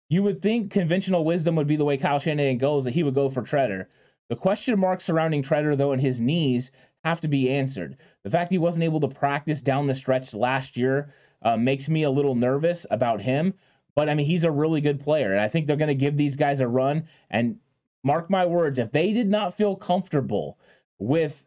you 0.09 0.23
would 0.23 0.41
think 0.41 0.71
conventional 0.71 1.25
wisdom 1.25 1.55
would 1.55 1.67
be 1.67 1.75
the 1.75 1.85
way 1.85 1.97
Kyle 1.97 2.19
Shanahan 2.19 2.57
goes 2.57 2.85
that 2.85 2.93
he 2.93 3.03
would 3.03 3.13
go 3.13 3.29
for 3.29 3.41
Tretter. 3.41 3.87
The 4.29 4.35
question 4.35 4.79
marks 4.79 5.05
surrounding 5.05 5.43
Tretter, 5.43 5.77
though, 5.77 5.91
and 5.91 6.01
his 6.01 6.21
knees 6.21 6.71
have 7.03 7.21
to 7.21 7.27
be 7.27 7.49
answered. 7.49 7.97
The 8.23 8.29
fact 8.29 8.51
he 8.51 8.57
wasn't 8.57 8.83
able 8.83 8.99
to 9.01 9.07
practice 9.07 9.61
down 9.61 9.87
the 9.87 9.95
stretch 9.95 10.33
last 10.33 10.77
year 10.77 11.13
uh, 11.41 11.57
makes 11.57 11.87
me 11.87 12.03
a 12.03 12.09
little 12.09 12.35
nervous 12.35 12.85
about 12.91 13.21
him. 13.21 13.53
But 13.95 14.09
I 14.09 14.15
mean, 14.15 14.25
he's 14.25 14.43
a 14.43 14.51
really 14.51 14.81
good 14.81 14.99
player, 14.99 15.31
and 15.31 15.41
I 15.41 15.47
think 15.47 15.65
they're 15.65 15.75
going 15.75 15.87
to 15.87 15.95
give 15.95 16.17
these 16.17 16.35
guys 16.35 16.59
a 16.59 16.67
run. 16.67 17.07
And 17.29 17.57
mark 18.03 18.29
my 18.29 18.45
words, 18.45 18.79
if 18.79 18.91
they 18.91 19.11
did 19.11 19.27
not 19.27 19.57
feel 19.57 19.75
comfortable 19.75 20.59
with 20.99 21.45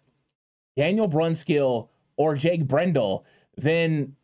Daniel 0.76 1.08
Brunskill 1.08 1.88
or 2.16 2.34
Jake 2.34 2.66
Brendel, 2.66 3.24
then 3.56 4.16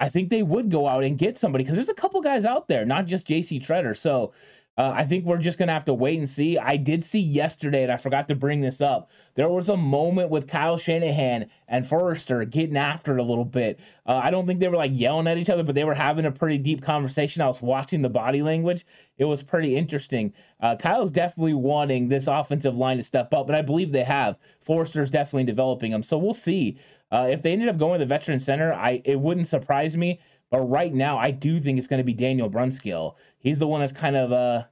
I 0.00 0.08
think 0.08 0.30
they 0.30 0.42
would 0.42 0.70
go 0.70 0.88
out 0.88 1.04
and 1.04 1.18
get 1.18 1.38
somebody 1.38 1.62
because 1.62 1.76
there's 1.76 1.90
a 1.90 1.94
couple 1.94 2.20
guys 2.22 2.44
out 2.44 2.66
there, 2.66 2.84
not 2.84 3.06
just 3.06 3.28
JC 3.28 3.60
Tretter. 3.60 3.96
So 3.96 4.32
uh, 4.80 4.92
I 4.94 5.04
think 5.04 5.26
we're 5.26 5.36
just 5.36 5.58
going 5.58 5.66
to 5.66 5.74
have 5.74 5.84
to 5.84 5.94
wait 5.94 6.18
and 6.18 6.28
see. 6.28 6.56
I 6.56 6.78
did 6.78 7.04
see 7.04 7.20
yesterday, 7.20 7.82
and 7.82 7.92
I 7.92 7.98
forgot 7.98 8.28
to 8.28 8.34
bring 8.34 8.62
this 8.62 8.80
up. 8.80 9.10
There 9.34 9.48
was 9.50 9.68
a 9.68 9.76
moment 9.76 10.30
with 10.30 10.48
Kyle 10.48 10.78
Shanahan 10.78 11.50
and 11.68 11.86
Foerster 11.86 12.46
getting 12.46 12.78
after 12.78 13.18
it 13.18 13.20
a 13.20 13.24
little 13.24 13.44
bit. 13.44 13.78
Uh, 14.06 14.20
I 14.22 14.30
don't 14.30 14.46
think 14.46 14.58
they 14.58 14.68
were 14.68 14.78
like 14.78 14.92
yelling 14.94 15.26
at 15.26 15.36
each 15.36 15.50
other, 15.50 15.64
but 15.64 15.74
they 15.74 15.84
were 15.84 15.92
having 15.92 16.24
a 16.24 16.32
pretty 16.32 16.56
deep 16.56 16.80
conversation. 16.80 17.42
I 17.42 17.48
was 17.48 17.60
watching 17.60 18.00
the 18.00 18.08
body 18.08 18.40
language. 18.40 18.86
It 19.18 19.26
was 19.26 19.42
pretty 19.42 19.76
interesting. 19.76 20.32
Uh, 20.60 20.76
Kyle's 20.76 21.12
definitely 21.12 21.54
wanting 21.54 22.08
this 22.08 22.26
offensive 22.26 22.76
line 22.76 22.96
to 22.96 23.04
step 23.04 23.34
up, 23.34 23.46
but 23.46 23.56
I 23.56 23.60
believe 23.60 23.92
they 23.92 24.04
have. 24.04 24.38
Foerster's 24.62 25.10
definitely 25.10 25.44
developing 25.44 25.90
them. 25.90 26.02
So 26.02 26.16
we'll 26.16 26.32
see. 26.32 26.78
Uh, 27.12 27.28
if 27.30 27.42
they 27.42 27.52
ended 27.52 27.68
up 27.68 27.78
going 27.78 27.98
to 27.98 28.04
the 28.04 28.08
veteran 28.08 28.38
center, 28.38 28.72
I 28.72 29.02
it 29.04 29.18
wouldn't 29.18 29.48
surprise 29.48 29.96
me. 29.96 30.20
But 30.50 30.60
right 30.62 30.92
now, 30.92 31.18
I 31.18 31.30
do 31.30 31.58
think 31.60 31.78
it's 31.78 31.86
going 31.86 31.98
to 31.98 32.04
be 32.04 32.12
Daniel 32.12 32.50
Brunskill. 32.50 33.14
He's 33.38 33.58
the 33.58 33.66
one 33.66 33.80
that's 33.80 33.92
kind 33.92 34.16
of 34.16 34.32
uh 34.32 34.64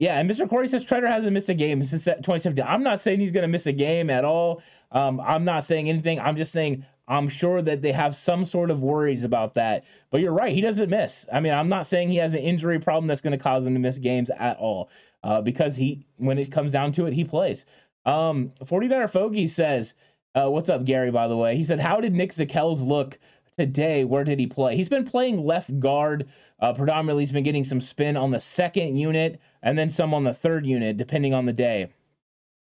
yeah, 0.00 0.18
and 0.18 0.28
Mr. 0.28 0.48
Corey 0.48 0.66
says 0.66 0.84
Tretter 0.84 1.06
hasn't 1.06 1.32
missed 1.32 1.48
a 1.48 1.54
game 1.54 1.82
since 1.84 2.04
2017. 2.04 2.64
I'm 2.66 2.82
not 2.82 2.98
saying 2.98 3.20
he's 3.20 3.30
going 3.30 3.42
to 3.42 3.48
miss 3.48 3.66
a 3.66 3.72
game 3.72 4.10
at 4.10 4.24
all. 4.24 4.60
Um, 4.90 5.20
I'm 5.20 5.44
not 5.44 5.64
saying 5.64 5.88
anything. 5.88 6.18
I'm 6.18 6.36
just 6.36 6.52
saying 6.52 6.84
I'm 7.06 7.28
sure 7.28 7.62
that 7.62 7.80
they 7.80 7.92
have 7.92 8.14
some 8.14 8.44
sort 8.44 8.70
of 8.70 8.82
worries 8.82 9.24
about 9.24 9.54
that. 9.54 9.84
But 10.10 10.20
you're 10.20 10.32
right, 10.32 10.52
he 10.52 10.60
doesn't 10.60 10.90
miss. 10.90 11.26
I 11.32 11.40
mean, 11.40 11.52
I'm 11.52 11.68
not 11.68 11.86
saying 11.86 12.08
he 12.08 12.16
has 12.16 12.34
an 12.34 12.40
injury 12.40 12.78
problem 12.78 13.06
that's 13.06 13.20
going 13.20 13.36
to 13.36 13.42
cause 13.42 13.66
him 13.66 13.74
to 13.74 13.80
miss 13.80 13.98
games 13.98 14.30
at 14.38 14.56
all. 14.58 14.90
Uh, 15.22 15.40
because 15.40 15.76
he, 15.76 16.06
when 16.16 16.38
it 16.38 16.50
comes 16.52 16.72
down 16.72 16.92
to 16.92 17.06
it, 17.06 17.14
he 17.14 17.24
plays. 17.24 17.64
Um, 18.04 18.52
49er 18.62 19.08
Fogey 19.08 19.46
says, 19.46 19.94
uh, 20.34 20.50
"What's 20.50 20.68
up, 20.68 20.84
Gary?" 20.84 21.10
By 21.10 21.28
the 21.28 21.36
way, 21.36 21.56
he 21.56 21.62
said, 21.62 21.80
"How 21.80 22.00
did 22.00 22.14
Nick 22.14 22.32
Zakelj 22.32 22.86
look 22.86 23.18
today? 23.56 24.04
Where 24.04 24.24
did 24.24 24.38
he 24.38 24.46
play? 24.46 24.76
He's 24.76 24.88
been 24.88 25.04
playing 25.04 25.44
left 25.44 25.78
guard. 25.80 26.26
Uh, 26.60 26.72
predominantly, 26.72 27.22
he's 27.22 27.32
been 27.32 27.44
getting 27.44 27.64
some 27.64 27.80
spin 27.80 28.16
on 28.16 28.30
the 28.30 28.40
second 28.40 28.96
unit 28.96 29.40
and 29.62 29.76
then 29.76 29.90
some 29.90 30.14
on 30.14 30.24
the 30.24 30.34
third 30.34 30.66
unit, 30.66 30.96
depending 30.96 31.34
on 31.34 31.46
the 31.46 31.52
day. 31.52 31.88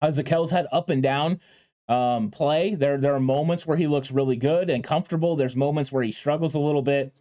Uh, 0.02 0.08
Zakelj 0.08 0.50
had 0.50 0.66
up 0.72 0.90
and 0.90 1.02
down 1.02 1.40
um, 1.88 2.30
play. 2.30 2.74
There, 2.74 2.98
there 2.98 3.14
are 3.14 3.20
moments 3.20 3.66
where 3.66 3.76
he 3.76 3.86
looks 3.86 4.10
really 4.10 4.36
good 4.36 4.70
and 4.70 4.84
comfortable. 4.84 5.36
There's 5.36 5.56
moments 5.56 5.92
where 5.92 6.02
he 6.02 6.12
struggles 6.12 6.54
a 6.54 6.60
little 6.60 6.82
bit. 6.82 7.14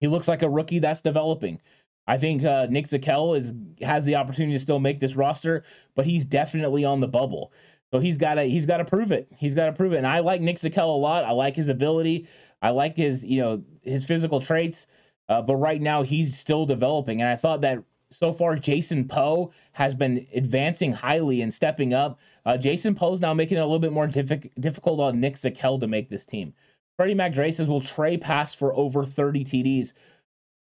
He 0.00 0.06
looks 0.06 0.28
like 0.28 0.42
a 0.42 0.48
rookie 0.48 0.78
that's 0.78 1.00
developing. 1.00 1.60
I 2.06 2.16
think 2.16 2.42
uh, 2.42 2.68
Nick 2.70 2.86
Zakelj 2.86 3.36
is 3.36 3.52
has 3.82 4.04
the 4.04 4.14
opportunity 4.14 4.54
to 4.54 4.60
still 4.60 4.78
make 4.78 4.98
this 4.98 5.14
roster, 5.14 5.64
but 5.94 6.06
he's 6.06 6.24
definitely 6.24 6.84
on 6.84 7.00
the 7.00 7.08
bubble. 7.08 7.52
So 7.92 7.98
he's 7.98 8.18
got 8.18 8.34
to 8.34 8.44
he's 8.44 8.66
got 8.66 8.78
to 8.78 8.84
prove 8.84 9.12
it. 9.12 9.28
He's 9.36 9.54
got 9.54 9.66
to 9.66 9.72
prove 9.72 9.92
it. 9.92 9.98
And 9.98 10.06
I 10.06 10.20
like 10.20 10.40
Nick 10.40 10.56
Zakelj 10.56 10.78
a 10.78 10.86
lot. 10.86 11.24
I 11.24 11.32
like 11.32 11.56
his 11.56 11.68
ability. 11.68 12.28
I 12.60 12.70
like 12.70 12.96
his 12.96 13.24
you 13.24 13.40
know 13.40 13.62
his 13.82 14.04
physical 14.04 14.40
traits. 14.40 14.86
Uh, 15.28 15.42
but 15.42 15.56
right 15.56 15.80
now 15.80 16.02
he's 16.02 16.38
still 16.38 16.64
developing. 16.64 17.20
And 17.20 17.30
I 17.30 17.36
thought 17.36 17.60
that 17.60 17.82
so 18.10 18.32
far 18.32 18.56
Jason 18.56 19.06
Poe 19.06 19.52
has 19.72 19.94
been 19.94 20.26
advancing 20.34 20.92
highly 20.92 21.42
and 21.42 21.52
stepping 21.52 21.92
up. 21.92 22.18
Uh, 22.46 22.56
Jason 22.56 22.94
Poe's 22.94 23.20
now 23.20 23.34
making 23.34 23.58
it 23.58 23.60
a 23.60 23.64
little 23.64 23.78
bit 23.78 23.92
more 23.92 24.06
diffi- 24.06 24.50
difficult 24.60 25.00
on 25.00 25.20
Nick 25.20 25.34
Zakelj 25.34 25.80
to 25.80 25.86
make 25.86 26.08
this 26.08 26.24
team. 26.24 26.54
Freddie 26.96 27.14
McDray 27.14 27.52
says, 27.52 27.68
will 27.68 27.80
Trey 27.80 28.16
pass 28.16 28.54
for 28.54 28.74
over 28.74 29.04
30 29.04 29.44
TDs? 29.44 29.92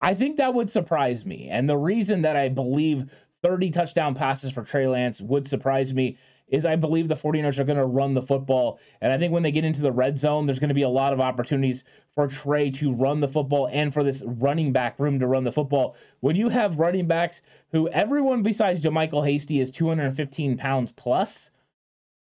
I 0.01 0.13
think 0.13 0.37
that 0.37 0.53
would 0.53 0.69
surprise 0.69 1.25
me. 1.25 1.47
And 1.49 1.67
the 1.67 1.77
reason 1.77 2.21
that 2.21 2.35
I 2.35 2.49
believe 2.49 3.09
30 3.41 3.71
touchdown 3.71 4.13
passes 4.13 4.51
for 4.51 4.63
Trey 4.63 4.87
Lance 4.87 5.21
would 5.21 5.47
surprise 5.47 5.93
me 5.93 6.17
is 6.49 6.65
I 6.65 6.75
believe 6.75 7.07
the 7.07 7.15
49ers 7.15 7.59
are 7.59 7.63
going 7.63 7.77
to 7.77 7.85
run 7.85 8.13
the 8.13 8.21
football. 8.21 8.79
And 9.01 9.11
I 9.11 9.17
think 9.17 9.31
when 9.31 9.43
they 9.43 9.51
get 9.51 9.65
into 9.65 9.81
the 9.81 9.91
red 9.91 10.17
zone, 10.17 10.45
there's 10.45 10.59
going 10.59 10.69
to 10.69 10.75
be 10.75 10.81
a 10.81 10.89
lot 10.89 11.13
of 11.13 11.21
opportunities 11.21 11.83
for 12.15 12.27
Trey 12.27 12.71
to 12.71 12.93
run 12.93 13.19
the 13.19 13.27
football 13.27 13.69
and 13.71 13.93
for 13.93 14.03
this 14.03 14.23
running 14.25 14.71
back 14.71 14.99
room 14.99 15.19
to 15.19 15.27
run 15.27 15.43
the 15.43 15.51
football. 15.51 15.95
When 16.19 16.35
you 16.35 16.49
have 16.49 16.79
running 16.79 17.07
backs 17.07 17.41
who 17.71 17.87
everyone 17.89 18.43
besides 18.43 18.81
JaMycal 18.81 19.25
Hasty 19.25 19.59
is 19.59 19.71
215 19.71 20.57
pounds 20.57 20.91
plus, 20.91 21.51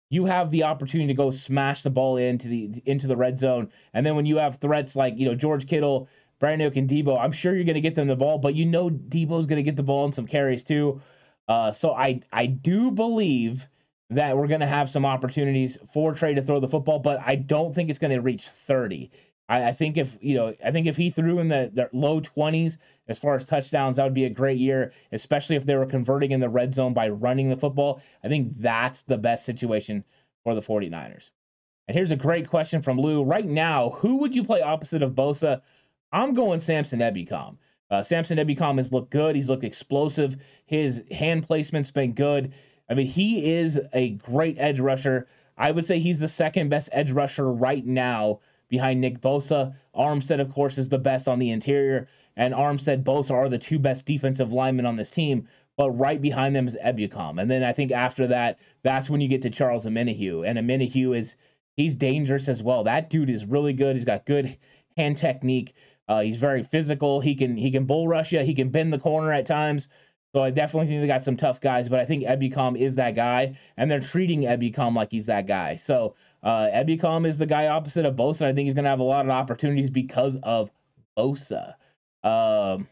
you 0.08 0.26
have 0.26 0.50
the 0.50 0.64
opportunity 0.64 1.08
to 1.08 1.14
go 1.14 1.30
smash 1.30 1.82
the 1.82 1.90
ball 1.90 2.18
into 2.18 2.46
the 2.46 2.82
into 2.84 3.06
the 3.06 3.16
red 3.16 3.38
zone. 3.38 3.70
And 3.94 4.04
then 4.04 4.14
when 4.14 4.26
you 4.26 4.36
have 4.36 4.56
threats 4.56 4.94
like, 4.94 5.16
you 5.16 5.26
know, 5.26 5.34
George 5.34 5.66
Kittle, 5.66 6.08
Brandon 6.38 6.72
and 6.76 6.90
Deebo, 6.90 7.18
I'm 7.18 7.32
sure 7.32 7.54
you're 7.54 7.64
going 7.64 7.76
to 7.76 7.80
get 7.80 7.94
them 7.94 8.08
the 8.08 8.16
ball, 8.16 8.36
but 8.36 8.54
you 8.54 8.66
know 8.66 8.90
Deebo's 8.90 9.46
going 9.46 9.56
to 9.56 9.62
get 9.62 9.76
the 9.76 9.82
ball 9.82 10.04
and 10.04 10.12
some 10.12 10.26
carries 10.26 10.62
too. 10.62 11.00
Uh, 11.48 11.72
so 11.72 11.92
I 11.92 12.20
I 12.32 12.46
do 12.46 12.90
believe 12.90 13.68
that 14.14 14.36
we're 14.36 14.46
going 14.46 14.60
to 14.60 14.66
have 14.66 14.88
some 14.88 15.04
opportunities 15.04 15.78
for 15.92 16.14
Trey 16.14 16.34
to 16.34 16.42
throw 16.42 16.60
the 16.60 16.68
football, 16.68 16.98
but 16.98 17.20
I 17.24 17.36
don't 17.36 17.74
think 17.74 17.90
it's 17.90 17.98
going 17.98 18.12
to 18.12 18.20
reach 18.20 18.46
30. 18.46 19.10
I, 19.48 19.68
I, 19.68 19.72
think 19.72 19.96
if 19.96 20.16
you 20.20 20.36
know, 20.36 20.54
I 20.64 20.70
think 20.70 20.86
if 20.86 20.96
he 20.96 21.10
threw 21.10 21.38
in 21.38 21.48
the, 21.48 21.70
the 21.72 21.88
low 21.92 22.20
20s 22.20 22.78
as 23.08 23.18
far 23.18 23.34
as 23.34 23.44
touchdowns, 23.44 23.96
that 23.96 24.04
would 24.04 24.14
be 24.14 24.24
a 24.24 24.30
great 24.30 24.58
year, 24.58 24.92
especially 25.12 25.56
if 25.56 25.66
they 25.66 25.76
were 25.76 25.86
converting 25.86 26.32
in 26.32 26.40
the 26.40 26.48
red 26.48 26.74
zone 26.74 26.94
by 26.94 27.08
running 27.08 27.48
the 27.48 27.56
football. 27.56 28.00
I 28.24 28.28
think 28.28 28.54
that's 28.58 29.02
the 29.02 29.18
best 29.18 29.44
situation 29.44 30.04
for 30.44 30.54
the 30.54 30.62
49ers. 30.62 31.30
And 31.88 31.96
here's 31.96 32.12
a 32.12 32.16
great 32.16 32.48
question 32.48 32.80
from 32.80 32.98
Lou. 32.98 33.22
Right 33.22 33.46
now, 33.46 33.90
who 33.90 34.16
would 34.16 34.34
you 34.34 34.44
play 34.44 34.62
opposite 34.62 35.02
of 35.02 35.12
Bosa? 35.12 35.62
I'm 36.12 36.34
going 36.34 36.60
Samson 36.60 37.00
Ebukam. 37.00 37.56
Uh, 37.90 38.02
Samson 38.02 38.38
Ebukam 38.38 38.78
has 38.78 38.92
looked 38.92 39.10
good. 39.10 39.36
He's 39.36 39.50
looked 39.50 39.64
explosive. 39.64 40.36
His 40.64 41.02
hand 41.10 41.42
placement's 41.42 41.90
been 41.90 42.14
good. 42.14 42.54
I 42.92 42.94
mean, 42.94 43.06
he 43.06 43.54
is 43.54 43.80
a 43.94 44.10
great 44.10 44.56
edge 44.58 44.78
rusher. 44.78 45.26
I 45.56 45.70
would 45.70 45.86
say 45.86 45.98
he's 45.98 46.20
the 46.20 46.28
second 46.28 46.68
best 46.68 46.90
edge 46.92 47.10
rusher 47.10 47.50
right 47.50 47.86
now 47.86 48.40
behind 48.68 49.00
Nick 49.00 49.18
Bosa. 49.22 49.74
Armstead, 49.96 50.42
of 50.42 50.52
course, 50.52 50.76
is 50.76 50.90
the 50.90 50.98
best 50.98 51.26
on 51.26 51.38
the 51.38 51.52
interior, 51.52 52.06
and 52.36 52.52
Armstead, 52.52 53.02
Bosa 53.02 53.30
are 53.30 53.48
the 53.48 53.56
two 53.56 53.78
best 53.78 54.04
defensive 54.04 54.52
linemen 54.52 54.84
on 54.84 54.96
this 54.96 55.10
team. 55.10 55.48
But 55.78 55.92
right 55.92 56.20
behind 56.20 56.54
them 56.54 56.68
is 56.68 56.76
Ebukam, 56.84 57.40
and 57.40 57.50
then 57.50 57.62
I 57.62 57.72
think 57.72 57.92
after 57.92 58.26
that, 58.26 58.58
that's 58.82 59.08
when 59.08 59.22
you 59.22 59.28
get 59.28 59.40
to 59.42 59.50
Charles 59.50 59.86
Omenihu, 59.86 60.46
and 60.46 60.58
Omenihu 60.58 61.16
is 61.16 61.36
he's 61.76 61.94
dangerous 61.94 62.46
as 62.46 62.62
well. 62.62 62.84
That 62.84 63.08
dude 63.08 63.30
is 63.30 63.46
really 63.46 63.72
good. 63.72 63.96
He's 63.96 64.04
got 64.04 64.26
good 64.26 64.58
hand 64.98 65.16
technique. 65.16 65.72
Uh, 66.08 66.20
he's 66.20 66.36
very 66.36 66.62
physical. 66.62 67.20
He 67.20 67.34
can 67.34 67.56
he 67.56 67.70
can 67.70 67.86
bull 67.86 68.06
rush 68.06 68.32
you. 68.32 68.40
He 68.40 68.54
can 68.54 68.68
bend 68.68 68.92
the 68.92 68.98
corner 68.98 69.32
at 69.32 69.46
times. 69.46 69.88
So 70.34 70.42
I 70.42 70.50
definitely 70.50 70.88
think 70.88 71.02
they 71.02 71.06
got 71.06 71.22
some 71.24 71.36
tough 71.36 71.60
guys, 71.60 71.88
but 71.88 72.00
I 72.00 72.06
think 72.06 72.24
Ebukam 72.24 72.78
is 72.78 72.94
that 72.94 73.14
guy, 73.14 73.56
and 73.76 73.90
they're 73.90 74.00
treating 74.00 74.42
Ebukam 74.42 74.94
like 74.94 75.10
he's 75.10 75.26
that 75.26 75.46
guy. 75.46 75.76
So 75.76 76.14
uh, 76.42 76.68
Ebukam 76.72 77.26
is 77.26 77.36
the 77.36 77.46
guy 77.46 77.66
opposite 77.66 78.06
of 78.06 78.16
Bosa. 78.16 78.42
And 78.42 78.48
I 78.48 78.52
think 78.54 78.66
he's 78.66 78.74
going 78.74 78.84
to 78.84 78.90
have 78.90 79.00
a 79.00 79.04
lot 79.04 79.26
of 79.26 79.30
opportunities 79.30 79.90
because 79.90 80.36
of 80.42 80.70
Bosa. 81.18 81.74
Um, 82.24 82.88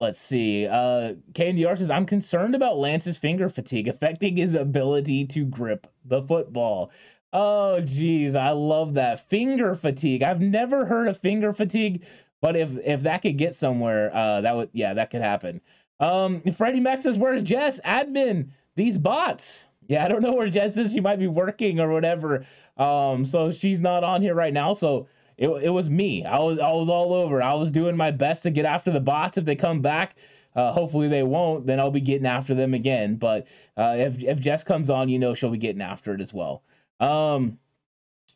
let's 0.00 0.20
see. 0.20 0.66
Uh, 0.66 1.14
KNDR 1.32 1.76
says, 1.76 1.90
I'm 1.90 2.06
concerned 2.06 2.54
about 2.54 2.78
Lance's 2.78 3.18
finger 3.18 3.50
fatigue 3.50 3.88
affecting 3.88 4.38
his 4.38 4.54
ability 4.54 5.26
to 5.26 5.44
grip 5.44 5.86
the 6.04 6.22
football. 6.22 6.90
Oh, 7.34 7.80
geez, 7.80 8.34
I 8.34 8.50
love 8.50 8.94
that 8.94 9.28
finger 9.28 9.74
fatigue. 9.74 10.22
I've 10.22 10.40
never 10.40 10.84
heard 10.86 11.08
of 11.08 11.18
finger 11.18 11.52
fatigue, 11.52 12.04
but 12.42 12.56
if 12.56 12.76
if 12.84 13.02
that 13.02 13.22
could 13.22 13.38
get 13.38 13.54
somewhere, 13.54 14.14
uh, 14.14 14.42
that 14.42 14.54
would 14.54 14.68
yeah, 14.74 14.92
that 14.94 15.10
could 15.10 15.22
happen. 15.22 15.62
Um, 16.00 16.42
Freddie 16.52 16.80
Mac 16.80 17.00
says, 17.00 17.18
"Where's 17.18 17.42
Jess? 17.42 17.80
Admin, 17.84 18.50
these 18.76 18.98
bots." 18.98 19.66
Yeah, 19.88 20.04
I 20.04 20.08
don't 20.08 20.22
know 20.22 20.32
where 20.32 20.48
Jess 20.48 20.76
is. 20.76 20.92
She 20.92 21.00
might 21.00 21.18
be 21.18 21.26
working 21.26 21.80
or 21.80 21.92
whatever. 21.92 22.46
Um, 22.76 23.24
so 23.24 23.50
she's 23.50 23.78
not 23.78 24.04
on 24.04 24.22
here 24.22 24.34
right 24.34 24.52
now. 24.52 24.72
So 24.74 25.08
it, 25.36 25.48
it 25.48 25.70
was 25.70 25.90
me. 25.90 26.24
I 26.24 26.38
was 26.38 26.58
I 26.58 26.72
was 26.72 26.88
all 26.88 27.12
over. 27.12 27.42
I 27.42 27.54
was 27.54 27.70
doing 27.70 27.96
my 27.96 28.10
best 28.10 28.42
to 28.44 28.50
get 28.50 28.64
after 28.64 28.90
the 28.90 29.00
bots. 29.00 29.38
If 29.38 29.44
they 29.44 29.56
come 29.56 29.80
back, 29.80 30.16
uh, 30.54 30.72
hopefully 30.72 31.08
they 31.08 31.22
won't. 31.22 31.66
Then 31.66 31.80
I'll 31.80 31.90
be 31.90 32.00
getting 32.00 32.26
after 32.26 32.54
them 32.54 32.74
again. 32.74 33.16
But 33.16 33.46
uh, 33.76 33.96
if 33.98 34.22
if 34.22 34.40
Jess 34.40 34.64
comes 34.64 34.90
on, 34.90 35.08
you 35.08 35.18
know 35.18 35.34
she'll 35.34 35.50
be 35.50 35.58
getting 35.58 35.82
after 35.82 36.14
it 36.14 36.20
as 36.20 36.32
well. 36.32 36.62
Um, 37.00 37.58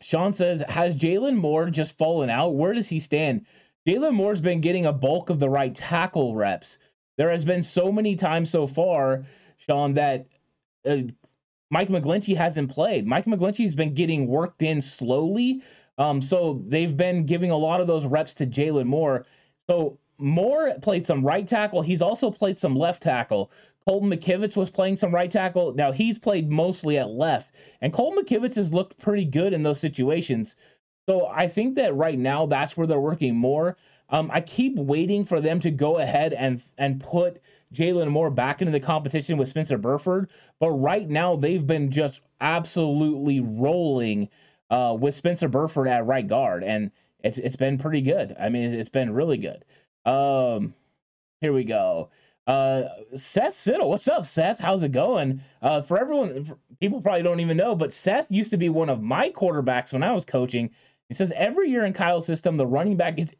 Sean 0.01 0.33
says, 0.33 0.61
has 0.69 0.95
Jaylon 0.95 1.37
Moore 1.37 1.69
just 1.69 1.97
fallen 1.97 2.29
out? 2.29 2.55
Where 2.55 2.73
does 2.73 2.89
he 2.89 2.99
stand? 2.99 3.45
Jaylon 3.87 4.13
Moore's 4.13 4.41
been 4.41 4.61
getting 4.61 4.85
a 4.85 4.93
bulk 4.93 5.29
of 5.29 5.39
the 5.39 5.49
right 5.49 5.73
tackle 5.73 6.35
reps. 6.35 6.77
There 7.17 7.31
has 7.31 7.43
been 7.43 7.63
so 7.63 7.91
many 7.91 8.15
times 8.15 8.49
so 8.49 8.67
far, 8.67 9.25
Sean, 9.57 9.93
that 9.95 10.27
uh, 10.87 10.97
Mike 11.69 11.89
McGlinchey 11.89 12.35
hasn't 12.35 12.71
played. 12.71 13.05
Mike 13.05 13.25
McGlinchey's 13.25 13.75
been 13.75 13.93
getting 13.93 14.27
worked 14.27 14.61
in 14.61 14.81
slowly. 14.81 15.61
Um, 15.97 16.21
so 16.21 16.61
they've 16.67 16.95
been 16.95 17.25
giving 17.25 17.51
a 17.51 17.57
lot 17.57 17.81
of 17.81 17.87
those 17.87 18.05
reps 18.05 18.33
to 18.35 18.45
Jaylon 18.45 18.85
Moore. 18.85 19.25
So 19.67 19.97
Moore 20.19 20.75
played 20.81 21.05
some 21.05 21.25
right 21.25 21.47
tackle. 21.47 21.81
He's 21.81 22.01
also 22.01 22.31
played 22.31 22.59
some 22.59 22.75
left 22.75 23.01
tackle. 23.01 23.51
Colton 23.87 24.09
McKivitz 24.09 24.57
was 24.57 24.69
playing 24.69 24.97
some 24.97 25.13
right 25.13 25.31
tackle. 25.31 25.73
Now 25.73 25.91
he's 25.91 26.19
played 26.19 26.51
mostly 26.51 26.97
at 26.97 27.09
left, 27.09 27.53
and 27.81 27.93
Colton 27.93 28.21
McKivitz 28.21 28.55
has 28.55 28.73
looked 28.73 28.99
pretty 28.99 29.23
good 29.23 29.53
in 29.53 29.63
those 29.63 29.79
situations. 29.79 30.57
So 31.07 31.27
I 31.27 31.47
think 31.47 31.75
that 31.75 31.95
right 31.95 32.19
now 32.19 32.47
that's 32.47 32.75
where 32.75 32.85
they're 32.85 32.99
working 32.99 33.35
more. 33.35 33.77
Um, 34.09 34.29
I 34.33 34.41
keep 34.41 34.75
waiting 34.75 35.25
for 35.25 35.41
them 35.41 35.59
to 35.61 35.71
go 35.71 35.97
ahead 35.97 36.33
and 36.33 36.61
and 36.77 36.99
put 36.99 37.41
Jaylon 37.73 38.09
Moore 38.09 38.29
back 38.29 38.61
into 38.61 38.71
the 38.71 38.79
competition 38.79 39.37
with 39.37 39.49
Spencer 39.49 39.77
Burford, 39.77 40.29
but 40.59 40.71
right 40.71 41.07
now 41.07 41.35
they've 41.35 41.65
been 41.65 41.91
just 41.91 42.21
absolutely 42.39 43.41
rolling 43.41 44.29
uh, 44.69 44.95
with 44.99 45.15
Spencer 45.15 45.49
Burford 45.49 45.87
at 45.87 46.05
right 46.05 46.27
guard, 46.27 46.63
and 46.63 46.91
it's 47.23 47.37
it's 47.37 47.55
been 47.55 47.77
pretty 47.77 48.01
good. 48.01 48.35
I 48.39 48.49
mean, 48.49 48.73
it's 48.73 48.89
been 48.89 49.11
really 49.11 49.37
good. 49.37 49.65
Um, 50.05 50.73
here 51.41 51.53
we 51.53 51.65
go. 51.65 52.09
Uh, 52.47 52.83
Seth 53.13 53.55
Siddle, 53.55 53.89
what's 53.89 54.07
up, 54.07 54.25
Seth? 54.25 54.59
How's 54.59 54.81
it 54.81 54.93
going? 54.93 55.41
Uh, 55.61 55.81
for 55.81 55.99
everyone, 55.99 56.45
for, 56.45 56.57
people 56.79 57.01
probably 57.01 57.23
don't 57.23 57.41
even 57.41 57.57
know, 57.57 57.75
but 57.75 57.91
Seth 57.91 58.31
used 58.31 58.51
to 58.51 58.57
be 58.57 58.69
one 58.69 58.87
of 58.87 59.03
my 59.03 59.29
quarterbacks 59.31 59.91
when 59.91 60.01
I 60.01 60.13
was 60.13 60.23
coaching. 60.23 60.69
He 61.09 61.13
says 61.13 61.33
every 61.35 61.69
year 61.69 61.83
in 61.85 61.91
Kyle's 61.91 62.25
system, 62.25 62.55
the 62.55 62.65
running 62.65 62.95
back 62.95 63.19
is 63.19 63.35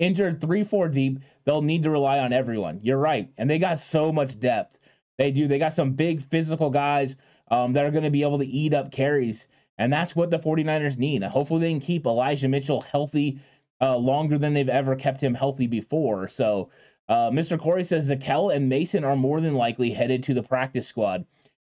injured 0.00 0.40
three, 0.40 0.64
four 0.64 0.88
deep. 0.88 1.20
They'll 1.44 1.62
need 1.62 1.84
to 1.84 1.90
rely 1.90 2.18
on 2.18 2.32
everyone. 2.32 2.80
You're 2.82 2.98
right, 2.98 3.30
and 3.38 3.48
they 3.48 3.60
got 3.60 3.78
so 3.78 4.10
much 4.10 4.40
depth. 4.40 4.80
They 5.18 5.30
do. 5.30 5.46
They 5.46 5.58
got 5.58 5.74
some 5.74 5.92
big 5.92 6.22
physical 6.22 6.70
guys 6.70 7.16
um, 7.50 7.72
that 7.74 7.84
are 7.84 7.90
going 7.92 8.04
to 8.04 8.10
be 8.10 8.22
able 8.22 8.38
to 8.38 8.46
eat 8.46 8.74
up 8.74 8.90
carries, 8.90 9.46
and 9.78 9.92
that's 9.92 10.16
what 10.16 10.30
the 10.30 10.38
49ers 10.38 10.98
need. 10.98 11.22
Hopefully, 11.22 11.60
they 11.60 11.70
can 11.70 11.80
keep 11.80 12.06
Elijah 12.06 12.48
Mitchell 12.48 12.80
healthy 12.80 13.38
uh, 13.80 13.96
longer 13.96 14.38
than 14.38 14.54
they've 14.54 14.68
ever 14.68 14.96
kept 14.96 15.22
him 15.22 15.34
healthy 15.34 15.66
before. 15.66 16.28
So 16.28 16.70
uh, 17.08 17.30
Mr. 17.30 17.58
Corey 17.58 17.84
says 17.84 18.10
Zakelj 18.10 18.54
and 18.54 18.68
Mason 18.68 19.04
are 19.04 19.16
more 19.16 19.40
than 19.40 19.54
likely 19.54 19.90
headed 19.90 20.22
to 20.24 20.34
the 20.34 20.42
practice 20.42 20.86
squad. 20.86 21.24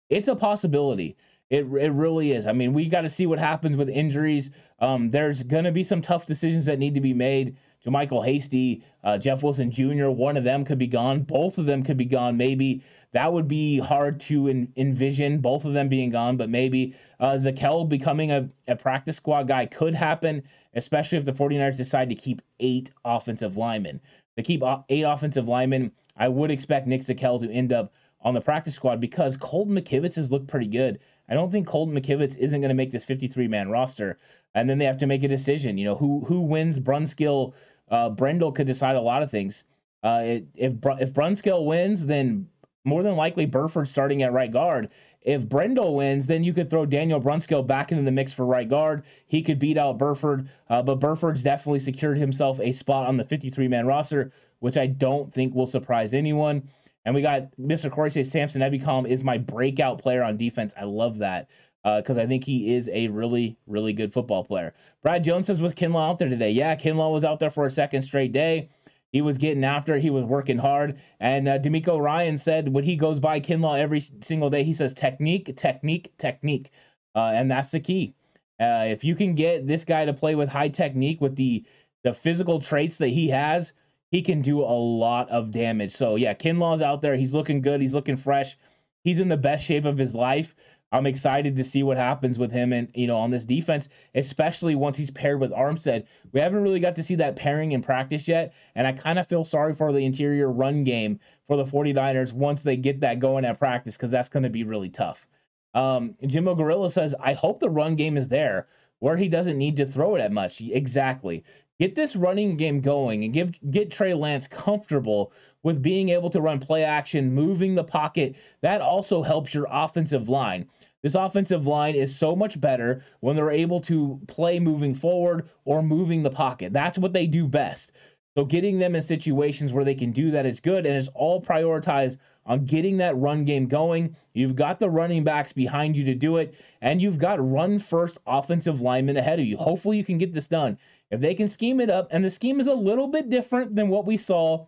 It's 0.09 0.29
a 0.29 0.37
possibility. 0.37 1.17
It, 1.51 1.65
it 1.65 1.93
really 1.93 2.33
is. 2.33 2.47
I 2.47 2.53
mean, 2.53 2.73
we 2.73 2.89
got 2.89 3.03
to 3.03 3.09
see 3.09 3.27
what 3.27 3.39
happens 3.39 3.77
with 3.77 3.89
injuries. 3.89 4.51
Um, 4.81 5.11
there's 5.11 5.43
going 5.43 5.65
to 5.65 5.73
be 5.73 5.85
some 5.85 6.03
tough 6.03 6.27
decisions 6.27 6.67
that 6.67 6.79
need 6.79 6.95
to 6.95 7.01
be 7.01 7.13
made. 7.13 7.57
JaMycal 7.85 8.25
Hasty, 8.25 8.83
uh, 9.03 9.19
Jeff 9.19 9.43
Wilson 9.43 9.71
Jr., 9.71 10.09
one 10.09 10.37
of 10.37 10.45
them 10.45 10.65
could 10.65 10.79
be 10.79 10.87
gone. 10.87 11.23
Both 11.23 11.59
of 11.59 11.67
them 11.67 11.83
could 11.83 11.97
be 11.97 12.05
gone. 12.05 12.37
Maybe 12.37 12.83
that 13.13 13.33
would 13.33 13.47
be 13.47 13.79
hard 13.79 14.21
to 14.21 14.67
envision, 14.77 15.39
both 15.39 15.65
of 15.65 15.73
them 15.73 15.89
being 15.89 16.11
gone, 16.11 16.37
but 16.37 16.51
maybe 16.51 16.95
uh, 17.21 17.35
Zakelj 17.35 17.89
becoming 17.89 18.33
a, 18.33 18.49
a 18.67 18.75
practice 18.75 19.17
squad 19.17 19.47
guy 19.47 19.67
could 19.67 19.95
happen, 19.95 20.43
especially 20.75 21.19
if 21.19 21.25
the 21.25 21.33
49ers 21.33 21.77
decide 21.77 22.09
to 22.09 22.17
keep 22.17 22.43
eight 22.59 22.91
offensive 23.05 23.57
linemen. 23.57 24.01
They 24.37 24.43
keep 24.43 24.63
eight 24.89 25.03
offensive 25.03 25.47
linemen. 25.47 25.93
I 26.17 26.29
would 26.29 26.51
expect 26.51 26.87
Nick 26.87 27.03
Zakelj 27.03 27.41
to 27.41 27.53
end 27.53 27.73
up 27.73 27.93
on 28.23 28.35
the 28.35 28.41
practice 28.41 28.75
squad 28.75 29.01
because 29.01 29.37
Colton 29.37 29.77
McKivitz 29.77 30.17
has 30.17 30.31
looked 30.31 30.49
pretty 30.49 30.67
good. 30.67 30.99
I 31.29 31.35
don't 31.35 31.53
think 31.53 31.67
Colton 31.67 31.95
McKivitz 31.95 32.37
isn't 32.39 32.61
going 32.61 32.69
to 32.69 32.75
make 32.75 32.91
this 32.91 33.05
53 33.05 33.49
man 33.49 33.69
roster. 33.69 34.19
And 34.55 34.69
then 34.69 34.79
they 34.79 34.85
have 34.85 34.99
to 34.99 35.07
make 35.07 35.23
a 35.23 35.29
decision. 35.29 35.79
You 35.79 35.85
know, 35.85 35.95
who 35.95 36.25
who 36.27 36.41
wins 36.41 36.81
Brunskill? 36.81 37.55
Uh, 37.91 38.11
Brendel 38.11 38.53
could 38.53 38.67
decide 38.67 38.97
a 38.97 39.01
lot 39.01 39.23
of 39.23 39.31
things. 39.31 39.65
Uh, 40.03 40.21
it, 40.25 40.47
if 40.55 40.73
if 41.01 41.13
Brunskill 41.13 41.65
wins, 41.65 42.07
then 42.07 42.49
more 42.85 43.03
than 43.03 43.17
likely 43.17 43.47
Burford 43.47 43.89
starting 43.89 44.23
at 44.23 44.33
right 44.33 44.53
guard. 44.53 44.91
If 45.23 45.49
Brendel 45.49 45.95
wins, 45.95 46.27
then 46.27 46.45
you 46.45 46.53
could 46.53 46.69
throw 46.69 46.85
Daniel 46.85 47.21
Brunskill 47.21 47.67
back 47.67 47.91
into 47.91 48.05
the 48.05 48.11
mix 48.11 48.33
for 48.33 48.45
right 48.45 48.69
guard. 48.69 49.05
He 49.27 49.43
could 49.43 49.59
beat 49.59 49.79
out 49.79 49.97
Burford, 49.99 50.51
uh, 50.69 50.83
but 50.83 50.97
Burford's 50.97 51.43
definitely 51.43 51.79
secured 51.79 52.19
himself 52.19 52.61
a 52.61 52.73
spot 52.73 53.07
on 53.07 53.17
the 53.17 53.25
53 53.25 53.69
man 53.69 53.87
roster, 53.87 54.33
which 54.59 54.77
I 54.77 54.87
don't 54.87 55.33
think 55.33 55.55
will 55.55 55.67
surprise 55.67 56.13
anyone. 56.13 56.69
And 57.07 57.15
we 57.15 57.23
got 57.23 57.57
Mr. 57.59 57.91
Corey 57.91 58.11
say 58.11 58.23
Samson 58.23 58.63
Ebukam 58.63 59.07
is 59.09 59.25
my 59.25 59.39
breakout 59.39 60.01
player 60.01 60.23
on 60.23 60.37
defense. 60.37 60.75
I 60.79 60.85
love 60.85 61.19
that 61.19 61.49
because 61.85 62.17
uh, 62.17 62.23
I 62.23 62.27
think 62.27 62.45
he 62.45 62.75
is 62.75 62.89
a 62.93 63.09
really, 63.09 63.57
really 63.67 63.93
good 63.93 64.13
football 64.13 64.43
player. 64.43 64.73
Brad 65.03 65.23
Jones 65.23 65.47
says, 65.47 65.61
Was 65.61 65.75
Kinlaw 65.75 66.09
out 66.09 66.19
there 66.19 66.31
today? 66.31 66.51
Yeah, 66.51 66.75
Kinlaw 66.75 67.13
was 67.13 67.25
out 67.25 67.39
there 67.39 67.51
for 67.51 67.67
a 67.67 67.71
second 67.71 68.03
straight 68.03 68.33
day. 68.33 68.71
He 69.13 69.21
was 69.21 69.39
getting 69.39 69.63
after 69.63 69.95
it. 69.95 70.03
He 70.03 70.11
was 70.11 70.25
working 70.25 70.59
hard. 70.59 70.99
And 71.21 71.47
uh, 71.47 71.59
DeMeco 71.59 72.01
Ryan 72.01 72.37
said 72.37 72.69
when 72.69 72.83
he 72.83 72.97
goes 72.97 73.21
by 73.21 73.39
Kinlaw 73.39 73.79
every 73.79 74.01
single 74.01 74.51
day, 74.51 74.65
he 74.65 74.75
says 74.75 74.93
technique, 74.93 75.55
technique, 75.57 76.13
technique. 76.19 76.71
Uh, 77.15 77.31
and 77.35 77.49
that's 77.51 77.71
the 77.71 77.79
key. 77.79 78.15
Uh, 78.61 78.87
if 78.89 79.05
you 79.05 79.15
can 79.15 79.35
get 79.35 79.67
this 79.67 79.85
guy 79.85 80.05
to 80.05 80.13
play 80.13 80.35
with 80.35 80.49
high 80.49 80.69
technique, 80.69 81.21
with 81.21 81.37
the 81.37 81.65
the 82.03 82.13
physical 82.13 82.61
traits 82.61 82.99
that 82.99 83.09
he 83.09 83.29
has, 83.29 83.73
he 84.11 84.21
can 84.21 84.43
do 84.43 84.61
a 84.61 84.65
lot 84.65 85.29
of 85.31 85.51
damage. 85.51 85.93
So 85.93 86.17
yeah, 86.17 86.35
Kinlaw's 86.35 86.83
out 86.83 87.03
there. 87.03 87.17
He's 87.17 87.33
looking 87.33 87.61
good. 87.61 87.81
He's 87.81 87.95
looking 87.95 88.17
fresh. 88.17 88.57
He's 89.05 89.21
in 89.21 89.29
the 89.29 89.37
best 89.37 89.65
shape 89.65 89.85
of 89.85 89.99
his 89.99 90.15
life. 90.15 90.55
I'm 90.95 91.07
excited 91.07 91.57
to 91.57 91.65
see 91.65 91.83
what 91.83 91.97
happens 91.97 92.39
with 92.39 92.53
him 92.53 92.73
and 92.73 92.89
you 92.95 93.09
know 93.09 93.17
on 93.17 93.33
this 93.33 93.45
defense, 93.45 93.89
especially 94.15 94.77
once 94.77 94.97
he's 94.97 95.11
paired 95.11 95.41
with 95.41 95.51
Armstead. 95.51 96.05
We 96.33 96.39
haven't 96.39 96.63
really 96.63 96.79
got 96.79 96.95
to 96.97 97.03
see 97.03 97.17
that 97.17 97.35
pairing 97.35 97.73
in 97.73 97.83
practice 97.83 98.29
yet, 98.29 98.55
and 98.77 98.87
I 98.87 98.93
kind 98.93 99.19
of 99.19 99.27
feel 99.27 99.43
sorry 99.43 99.75
for 99.75 99.93
the 99.93 100.05
interior 100.05 100.53
run 100.53 100.85
game 100.85 101.19
for 101.49 101.57
the 101.57 101.65
49ers 101.65 102.33
once 102.33 102.63
they 102.63 102.77
get 102.77 103.01
that 103.01 103.19
going 103.19 103.45
at 103.45 103.59
practice 103.59 103.97
because 103.97 104.13
that's 104.13 104.29
going 104.29 104.45
to 104.45 104.51
be 104.51 104.63
really 104.63 104.89
tough. 104.89 105.27
Um, 105.75 106.15
Jimbo 106.25 106.55
Gorilla 106.55 106.89
says, 106.89 107.13
I 107.21 107.33
hope 107.33 107.59
the 107.59 107.69
run 107.69 107.97
game 107.97 108.17
is 108.17 108.29
there 108.29 108.69
where 109.01 109.17
he 109.17 109.29
doesn't 109.29 109.59
need 109.59 109.77
to 109.77 109.87
throw 109.87 110.15
it 110.15 110.21
at 110.21 110.31
much. 110.31 110.61
Exactly. 110.61 111.43
Get 111.81 111.97
this 111.97 112.15
running 112.15 112.57
game 112.57 112.81
going 112.81 113.25
and 113.25 113.33
give 113.33 113.59
get 113.69 113.91
Trey 113.91 114.15
Lance 114.15 114.47
comfortable 114.47 115.33
with 115.65 115.83
being 115.83 116.11
able 116.11 116.31
to 116.31 116.41
run 116.41 116.61
play 116.61 116.85
action, 116.85 117.35
moving 117.35 117.75
the 117.75 117.83
pocket. 117.83 118.37
That 118.61 118.81
also 118.81 119.23
helps 119.23 119.53
your 119.53 119.67
offensive 119.69 120.29
line. 120.29 120.69
This 121.05 121.15
offensive 121.15 121.67
line 121.67 121.97
is 121.97 122.17
so 122.17 122.35
much 122.35 122.59
better 122.59 123.05
when 123.21 123.37
they're 123.37 123.51
able 123.51 123.79
to 123.83 124.19
play 124.27 124.59
moving 124.59 124.95
forward 124.95 125.51
or 125.67 125.83
moving 125.83 126.23
the 126.23 126.31
pocket. 126.31 126.73
That's 126.73 126.99
what 126.99 127.13
they 127.13 127.27
do 127.27 127.47
best. 127.47 127.93
So 128.35 128.47
getting 128.47 128.79
them 128.79 128.97
in 128.97 129.03
situations 129.03 129.75
where 129.75 129.85
they 129.85 129.95
can 129.95 130.13
do 130.13 130.31
that 130.31 130.47
is 130.47 130.61
good 130.61 130.87
and 130.87 130.97
it's 130.97 131.09
all 131.09 131.43
prioritized 131.43 132.17
on 132.47 132.65
getting 132.65 132.97
that 132.97 133.19
run 133.19 133.45
game 133.45 133.67
going. 133.67 134.17
You've 134.33 134.57
got 134.57 134.79
the 134.79 134.89
running 134.89 135.25
backs 135.25 135.53
behind 135.53 135.95
you 135.95 136.05
to 136.05 136.15
do 136.15 136.39
it, 136.39 136.55
and 136.81 137.03
you've 137.03 137.19
got 137.19 137.53
run 137.53 137.79
first 137.79 138.17
offensive 138.27 138.81
linemen 138.81 139.19
ahead 139.19 139.39
of 139.39 139.45
you. 139.45 139.59
Hopefully, 139.59 139.99
you 139.99 140.05
can 140.05 140.19
get 140.19 140.33
this 140.33 140.49
done. 140.49 140.79
If 141.11 141.21
they 141.21 141.35
can 141.35 141.49
scheme 141.49 141.81
it 141.81 141.91
up, 141.91 142.09
and 142.11 142.25
the 142.25 142.31
scheme 142.31 142.61
is 142.61 142.67
a 142.67 142.75
little 142.75 143.09
bit 143.09 143.29
different 143.29 143.77
than 143.77 143.89
what 143.89 144.07
we 144.07 144.17
saw 144.17 144.67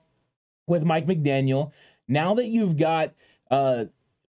with 0.67 0.85
Mike 0.85 1.07
McDaniel. 1.07 1.73
Now 2.09 2.35
that 2.35 2.47
you've 2.47 2.77
got 2.77 3.15
uh, 3.51 3.87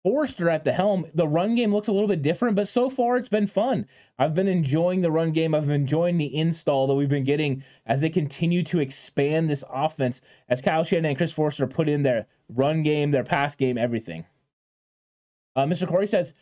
Foerster 0.05 0.51
at 0.51 0.63
the 0.63 0.71
helm, 0.71 1.07
the 1.15 1.27
run 1.27 1.55
game 1.55 1.73
looks 1.73 1.87
a 1.87 1.91
little 1.91 2.07
bit 2.07 2.21
different, 2.21 2.55
but 2.55 2.67
so 2.67 2.91
far 2.91 3.17
it's 3.17 3.27
been 3.27 3.47
fun. 3.47 3.87
I've 4.19 4.35
been 4.35 4.47
enjoying 4.47 5.01
the 5.01 5.09
run 5.09 5.31
game. 5.31 5.55
I've 5.55 5.65
been 5.65 5.81
enjoying 5.81 6.19
the 6.19 6.35
install 6.35 6.85
that 6.85 6.93
we've 6.93 7.09
been 7.09 7.23
getting 7.23 7.63
as 7.87 8.01
they 8.01 8.11
continue 8.11 8.61
to 8.65 8.81
expand 8.81 9.49
this 9.49 9.63
offense, 9.67 10.21
as 10.47 10.61
Kyle 10.61 10.83
Shanahan 10.83 11.05
and 11.09 11.17
Chris 11.17 11.31
Foerster 11.31 11.65
put 11.65 11.89
in 11.89 12.03
their 12.03 12.27
run 12.49 12.83
game, 12.83 13.09
their 13.09 13.23
pass 13.23 13.55
game, 13.55 13.79
everything. 13.79 14.25
Uh, 15.55 15.65
Mr. 15.65 15.87
Corey 15.87 16.05
says 16.05 16.35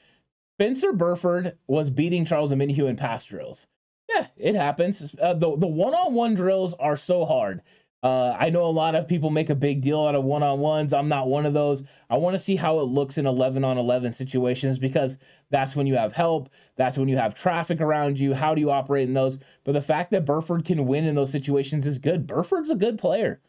Spencer 0.58 0.92
Burford 0.92 1.58
was 1.66 1.90
beating 1.90 2.26
Charles 2.26 2.52
Omenihu 2.52 2.90
in 2.90 2.98
pass 2.98 3.24
drills. 3.24 3.68
Yeah, 4.10 4.28
it 4.36 4.56
happens. 4.56 5.16
Uh, 5.22 5.36
the 5.36 5.56
the 5.56 5.68
one 5.68 5.94
on 5.94 6.14
one 6.14 6.34
drills 6.34 6.74
are 6.74 6.98
so 6.98 7.24
hard. 7.24 7.62
Uh, 8.04 8.36
I 8.38 8.50
know 8.50 8.66
a 8.66 8.68
lot 8.68 8.96
of 8.96 9.08
people 9.08 9.30
make 9.30 9.50
a 9.50 9.56
big 9.56 9.82
deal 9.82 10.02
out 10.06 10.14
of 10.16 10.26
one 10.26 10.44
on 10.44 10.60
ones. 10.60 10.92
I'm 10.94 11.08
not 11.08 11.30
one 11.30 11.46
of 11.46 11.54
those. 11.54 11.84
I 12.10 12.18
want 12.18 12.36
to 12.36 12.40
see 12.40 12.58
how 12.58 12.80
it 12.80 12.84
looks 12.84 13.18
in 13.18 13.26
11 13.26 13.64
on 13.64 13.78
11 13.78 14.12
situations 14.12 14.78
because 14.78 15.18
that's 15.52 15.76
when 15.76 15.88
you 15.88 15.96
have 15.96 16.12
help. 16.14 16.50
That's 16.76 16.98
when 16.98 17.08
you 17.08 17.16
have 17.16 17.34
traffic 17.34 17.80
around 17.80 18.20
you. 18.20 18.34
How 18.34 18.54
do 18.54 18.62
you 18.62 18.72
operate 18.72 19.08
in 19.08 19.14
those? 19.14 19.40
But 19.64 19.72
the 19.72 19.82
fact 19.82 20.12
that 20.12 20.26
Burford 20.26 20.66
can 20.66 20.86
win 20.86 21.06
in 21.06 21.16
those 21.16 21.32
situations 21.32 21.88
is 21.88 21.98
good. 21.98 22.28
Burford's 22.28 22.70
a 22.70 22.76
good 22.76 22.98
player. 23.00 23.40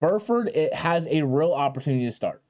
Burford 0.00 0.48
it 0.48 0.72
has 0.74 1.08
a 1.08 1.22
real 1.22 1.52
opportunity 1.52 2.04
to 2.06 2.12
start. 2.12 2.42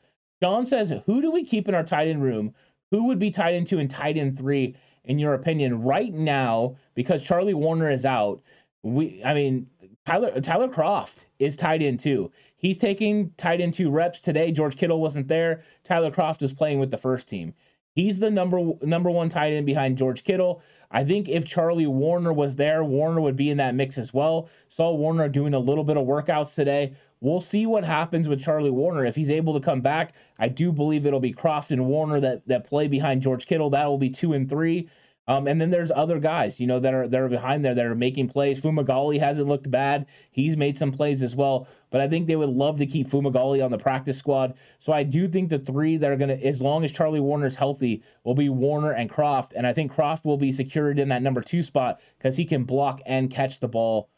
John 0.43 0.67
says, 0.67 0.93
Who 1.07 1.23
do 1.23 1.31
we 1.31 1.45
keep 1.45 1.67
in 1.67 1.75
our 1.75 1.83
tight 1.83 2.09
end 2.09 2.23
room? 2.23 2.55
Who 2.91 3.05
would 3.05 3.19
be 3.19 3.31
tight 3.31 3.55
end 3.55 3.67
two 3.67 3.79
and 3.79 3.91
tight 3.91 4.19
end 4.19 4.39
three, 4.39 4.77
in 5.05 5.19
your 5.19 5.35
opinion, 5.35 5.83
right 5.83 6.13
now? 6.13 6.77
Because 6.95 7.25
Charlie 7.25 7.55
Woerner 7.55 7.91
is 7.93 8.05
out. 8.05 8.43
We, 8.83 9.23
I 9.25 9.35
mean, 9.35 9.67
Tyler 10.09 10.41
Tyler 10.41 10.69
Kroft 10.69 11.27
is 11.39 11.55
tight 11.55 11.83
end 11.83 12.01
too. 12.01 12.33
He's 12.57 12.79
taking 12.79 13.31
tight 13.37 13.61
end 13.61 13.75
two 13.75 13.91
reps 13.91 14.21
today. 14.21 14.51
George 14.53 14.75
Kittle 14.75 15.03
wasn't 15.03 15.29
there. 15.29 15.61
Tyler 15.85 16.11
Kroft 16.11 16.43
is 16.43 16.51
playing 16.51 16.79
with 16.79 16.91
the 16.91 16.97
first 16.97 17.29
team. 17.29 17.53
He's 17.93 18.19
the 18.19 18.31
number 18.31 18.73
number 18.81 19.11
one 19.11 19.29
tight 19.29 19.53
end 19.53 19.67
behind 19.67 19.99
George 19.99 20.25
Kittle. 20.25 20.63
I 20.91 21.05
think 21.05 21.29
if 21.29 21.45
Charlie 21.45 21.85
Woerner 21.85 22.35
was 22.35 22.57
there, 22.57 22.85
Woerner 22.85 23.21
would 23.21 23.37
be 23.37 23.51
in 23.51 23.59
that 23.59 23.75
mix 23.75 23.99
as 23.99 24.15
well. 24.15 24.49
Saw 24.71 24.97
Woerner 24.97 25.31
doing 25.31 25.53
a 25.53 25.59
little 25.59 25.85
bit 25.85 25.99
of 25.99 26.07
workouts 26.07 26.55
today. 26.55 26.95
We'll 27.21 27.43
see 27.43 27.67
what 27.67 27.85
happens 27.85 28.31
with 28.31 28.41
Charlie 28.41 28.71
Woerner 28.71 29.07
If 29.07 29.15
he's 29.15 29.29
able 29.29 29.53
to 29.53 29.61
come 29.61 29.83
back, 29.83 30.15
I 30.39 30.49
do 30.49 30.73
believe 30.73 31.05
it'll 31.05 31.21
be 31.21 31.35
Kroft 31.35 31.71
and 31.71 31.83
Woerner 31.83 32.23
that 32.23 32.49
that 32.49 32.67
play 32.67 32.89
behind 32.89 33.21
George 33.21 33.47
Kittle. 33.47 33.69
That 33.69 33.85
will 33.85 33.99
be 33.99 34.09
two 34.09 34.33
and 34.33 34.49
three. 34.49 34.89
Um, 35.29 35.47
and 35.47 35.61
then 35.61 35.71
there's 35.71 35.93
other 35.95 36.19
guys, 36.19 36.59
you 36.59 36.67
know, 36.67 36.81
that 36.81 36.95
are 36.95 37.07
that 37.07 37.21
are 37.21 37.29
behind 37.29 37.63
there 37.63 37.75
that 37.75 37.85
are 37.85 37.95
making 37.95 38.31
plays. 38.31 38.61
Fumagalli 38.63 39.21
hasn't 39.21 39.47
looked 39.47 39.71
bad; 39.71 40.07
he's 40.31 40.57
made 40.57 40.79
some 40.79 40.91
plays 40.91 41.23
as 41.23 41.37
well. 41.37 41.69
But 41.91 42.01
I 42.01 42.09
think 42.09 42.27
they 42.27 42.37
would 42.37 42.49
love 42.49 42.79
to 42.79 42.87
keep 42.87 43.09
Fumagalli 43.09 43.63
on 43.63 43.71
the 43.71 43.77
practice 43.77 44.17
squad. 44.17 44.55
So 44.79 44.91
I 44.91 45.03
do 45.03 45.29
think 45.29 45.51
the 45.51 45.59
three 45.59 45.99
that 45.99 46.11
are 46.11 46.17
going 46.17 46.31
to, 46.31 46.47
as 46.47 46.63
long 46.63 46.83
as 46.83 46.93
Charlie 46.93 47.21
Woerner's 47.21 47.55
healthy, 47.55 48.03
will 48.25 48.35
be 48.35 48.49
Woerner 48.49 48.99
and 48.99 49.11
Kroft. 49.11 49.53
And 49.55 49.67
I 49.67 49.75
think 49.75 49.93
Kroft 49.93 50.25
will 50.25 50.39
be 50.39 50.51
secured 50.51 50.99
in 50.99 51.11
that 51.11 51.23
number 51.23 51.43
two 51.43 51.63
spot 51.63 52.01
because 52.19 52.37
he 52.37 52.47
can 52.47 52.65
block 52.65 53.03
and 53.05 53.31
catch 53.31 53.61
the 53.61 53.69
ball 53.69 54.09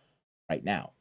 right 0.49 0.64
now. 0.64 0.92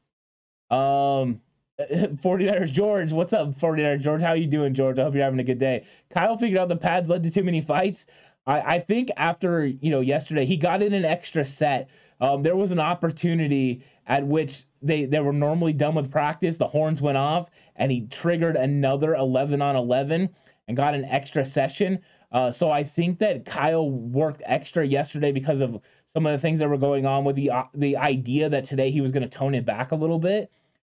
Um, 0.72 1.42
49ers 1.80 2.72
George, 2.72 3.14
what's 3.14 3.32
up, 3.32 3.58
49ers 3.60 4.02
George? 4.02 4.22
How 4.22 4.34
you 4.34 4.48
doing, 4.48 4.74
George? 4.74 5.00
I 5.00 5.04
hope 5.04 5.14
you're 5.14 5.24
having 5.24 5.40
a 5.40 5.46
good 5.46 5.60
day. 5.60 5.86
Kyle 6.10 6.36
figured 6.36 6.60
out 6.60 6.68
the 6.68 6.76
pads 6.76 7.10
led 7.10 7.24
to 7.24 7.32
too 7.32 7.44
many 7.44 7.62
fights. 7.62 8.06
I, 8.50 8.62
I 8.62 8.80
think 8.80 9.12
after 9.16 9.68
you 9.68 9.92
know 9.92 10.02
yesterday 10.02 10.46
he 10.46 10.58
got 10.58 10.82
in 10.82 10.94
an 10.94 11.06
extra 11.06 11.46
set. 11.46 11.90
Um, 12.22 12.44
there 12.44 12.56
was 12.56 12.72
an 12.72 12.82
opportunity 12.82 13.82
at 14.08 14.28
which 14.28 14.66
they, 14.82 15.06
they 15.06 15.22
were 15.22 15.32
normally 15.32 15.72
done 15.72 15.96
with 15.96 16.12
practice. 16.12 16.58
The 16.58 16.68
horns 16.68 17.02
went 17.02 17.18
off 17.18 17.50
and 17.78 17.90
he 17.90 18.08
triggered 18.08 18.58
another 18.58 19.16
11 19.16 19.62
on 19.62 19.78
11 19.78 20.28
and 20.68 20.76
got 20.76 20.96
an 20.96 21.06
extra 21.06 21.46
session. 21.46 22.00
Uh, 22.34 22.52
so 22.52 22.72
I 22.72 22.84
think 22.84 23.20
that 23.20 23.46
Kyle 23.46 23.90
worked 23.90 24.42
extra 24.46 24.86
yesterday 24.86 25.32
because 25.32 25.62
of 25.62 25.80
some 26.12 26.26
of 26.26 26.34
the 26.34 26.40
things 26.40 26.60
that 26.60 26.68
were 26.68 26.78
going 26.78 27.06
on 27.06 27.24
with 27.24 27.38
the 27.38 27.52
uh, 27.52 27.64
the 27.74 27.96
idea 27.96 28.50
that 28.50 28.66
today 28.66 28.92
he 28.92 29.00
was 29.00 29.12
going 29.12 29.24
to 29.24 29.30
tone 29.30 29.56
it 29.56 29.66
back 29.66 29.92
a 29.92 29.96
little 29.96 30.20
bit. 30.20 30.52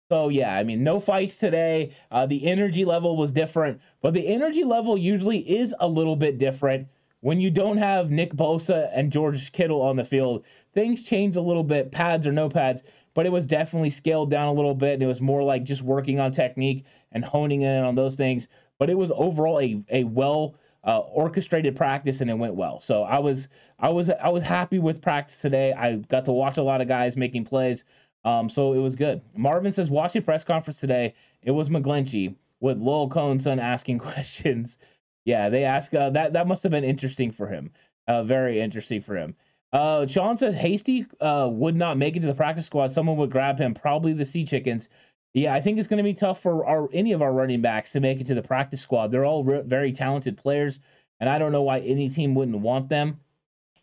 So 0.09 0.29
yeah, 0.29 0.55
I 0.55 0.65
mean, 0.65 0.83
no 0.83 1.01
fights 1.01 1.37
today. 1.37 1.93
Uh, 2.11 2.27
the 2.27 2.47
energy 2.47 2.85
level 2.85 3.17
was 3.17 3.31
different, 3.31 3.81
but 4.01 4.15
the 4.15 4.27
energy 4.27 4.65
level 4.65 4.97
usually 4.97 5.39
is 5.39 5.75
a 5.81 5.87
little 5.87 6.17
bit 6.17 6.39
different 6.39 6.89
when 7.21 7.41
you 7.41 7.51
don't 7.51 7.77
have 7.77 8.11
Nick 8.11 8.35
Bosa 8.35 8.91
and 8.95 9.13
George 9.13 9.53
Kittle 9.53 9.83
on 9.83 9.97
the 9.97 10.05
field. 10.05 10.45
Things 10.73 11.03
change 11.03 11.37
a 11.37 11.41
little 11.41 11.65
bit, 11.65 11.93
pads 11.93 12.27
or 12.27 12.33
no 12.33 12.49
pads, 12.49 12.83
but 13.15 13.27
it 13.27 13.33
was 13.33 13.47
definitely 13.47 13.91
scaled 13.91 14.31
down 14.31 14.49
a 14.49 14.53
little 14.53 14.75
bit, 14.75 14.95
and 14.95 15.03
it 15.03 15.07
was 15.07 15.21
more 15.21 15.43
like 15.43 15.65
just 15.65 15.83
working 15.83 16.21
on 16.21 16.33
technique 16.33 16.85
and 17.13 17.25
honing 17.25 17.63
in 17.63 17.85
on 17.85 17.95
those 17.95 18.15
things. 18.15 18.49
But 18.79 18.89
it 18.89 18.97
was 18.97 19.11
overall 19.15 19.61
a 19.61 19.83
a 19.91 20.05
well 20.05 20.55
uh, 20.85 21.01
orchestrated 21.01 21.77
practice, 21.77 22.21
and 22.21 22.31
it 22.31 22.39
went 22.39 22.55
well. 22.55 22.81
So 22.81 23.03
I 23.03 23.19
was 23.19 23.49
I 23.79 23.89
was 23.91 24.11
I 24.11 24.29
was 24.31 24.43
happy 24.43 24.79
with 24.79 25.03
practice 25.03 25.39
today. 25.39 25.73
I 25.73 25.97
got 25.97 26.25
to 26.27 26.33
watch 26.33 26.57
a 26.57 26.63
lot 26.63 26.81
of 26.81 26.89
guys 26.89 27.17
making 27.17 27.45
plays. 27.45 27.85
Um, 28.25 28.49
so 28.49 28.75
it 28.75 28.79
was 28.79 28.97
good. 28.97 29.23
Marvin 29.35 29.73
says, 29.73 29.91
watch 29.91 30.13
the 30.13 30.21
press 30.21 30.45
conference 30.45 30.79
today. 30.79 31.15
It 31.43 31.53
was 31.53 31.71
McGlinchey 31.71 32.35
with 32.61 32.79
Lowell 32.79 33.09
Cohenson 33.09 33.59
asking 33.59 33.99
questions. 34.11 34.79
Yeah, 35.25 35.49
they 35.49 35.65
ask 35.65 35.93
uh, 35.95 36.11
that. 36.11 36.33
That 36.33 36.47
must 36.47 36.63
have 36.63 36.73
been 36.73 36.85
interesting 36.85 37.31
for 37.31 37.47
him. 37.47 37.71
Uh, 38.09 38.23
very 38.23 38.61
interesting 38.61 39.01
for 39.01 39.17
him. 39.17 39.37
Uh, 39.73 40.07
Sean 40.07 40.37
says 40.37 40.55
Hasty 40.55 41.07
uh, 41.21 41.49
would 41.51 41.77
not 41.77 41.97
make 41.97 42.17
it 42.17 42.21
to 42.21 42.27
the 42.27 42.35
practice 42.35 42.67
squad. 42.67 42.91
Someone 42.91 43.17
would 43.19 43.31
grab 43.31 43.59
him, 43.59 43.73
probably 43.75 44.13
the 44.13 44.25
Sea 44.25 44.45
Chickens. 44.45 44.89
Yeah, 45.33 45.55
I 45.55 45.61
think 45.61 45.79
it's 45.79 45.87
going 45.87 45.99
to 45.99 46.03
be 46.03 46.15
tough 46.15 46.41
for 46.41 46.67
our 46.67 46.89
any 46.93 47.13
of 47.13 47.23
our 47.23 47.33
running 47.33 47.61
backs 47.61 47.93
to 47.93 48.01
make 48.01 48.21
it 48.21 48.27
to 48.29 48.35
the 48.35 48.43
practice 48.43 48.81
squad. 48.81 49.13
They're 49.13 49.25
all 49.25 49.45
re- 49.45 49.63
very 49.63 49.93
talented 49.93 50.37
players, 50.37 50.81
and 51.21 51.31
I 51.31 51.39
don't 51.39 51.53
know 51.53 51.63
why 51.63 51.81
any 51.81 52.09
team 52.09 52.35
wouldn't 52.35 52.59
want 52.59 52.89
them. 52.89 53.21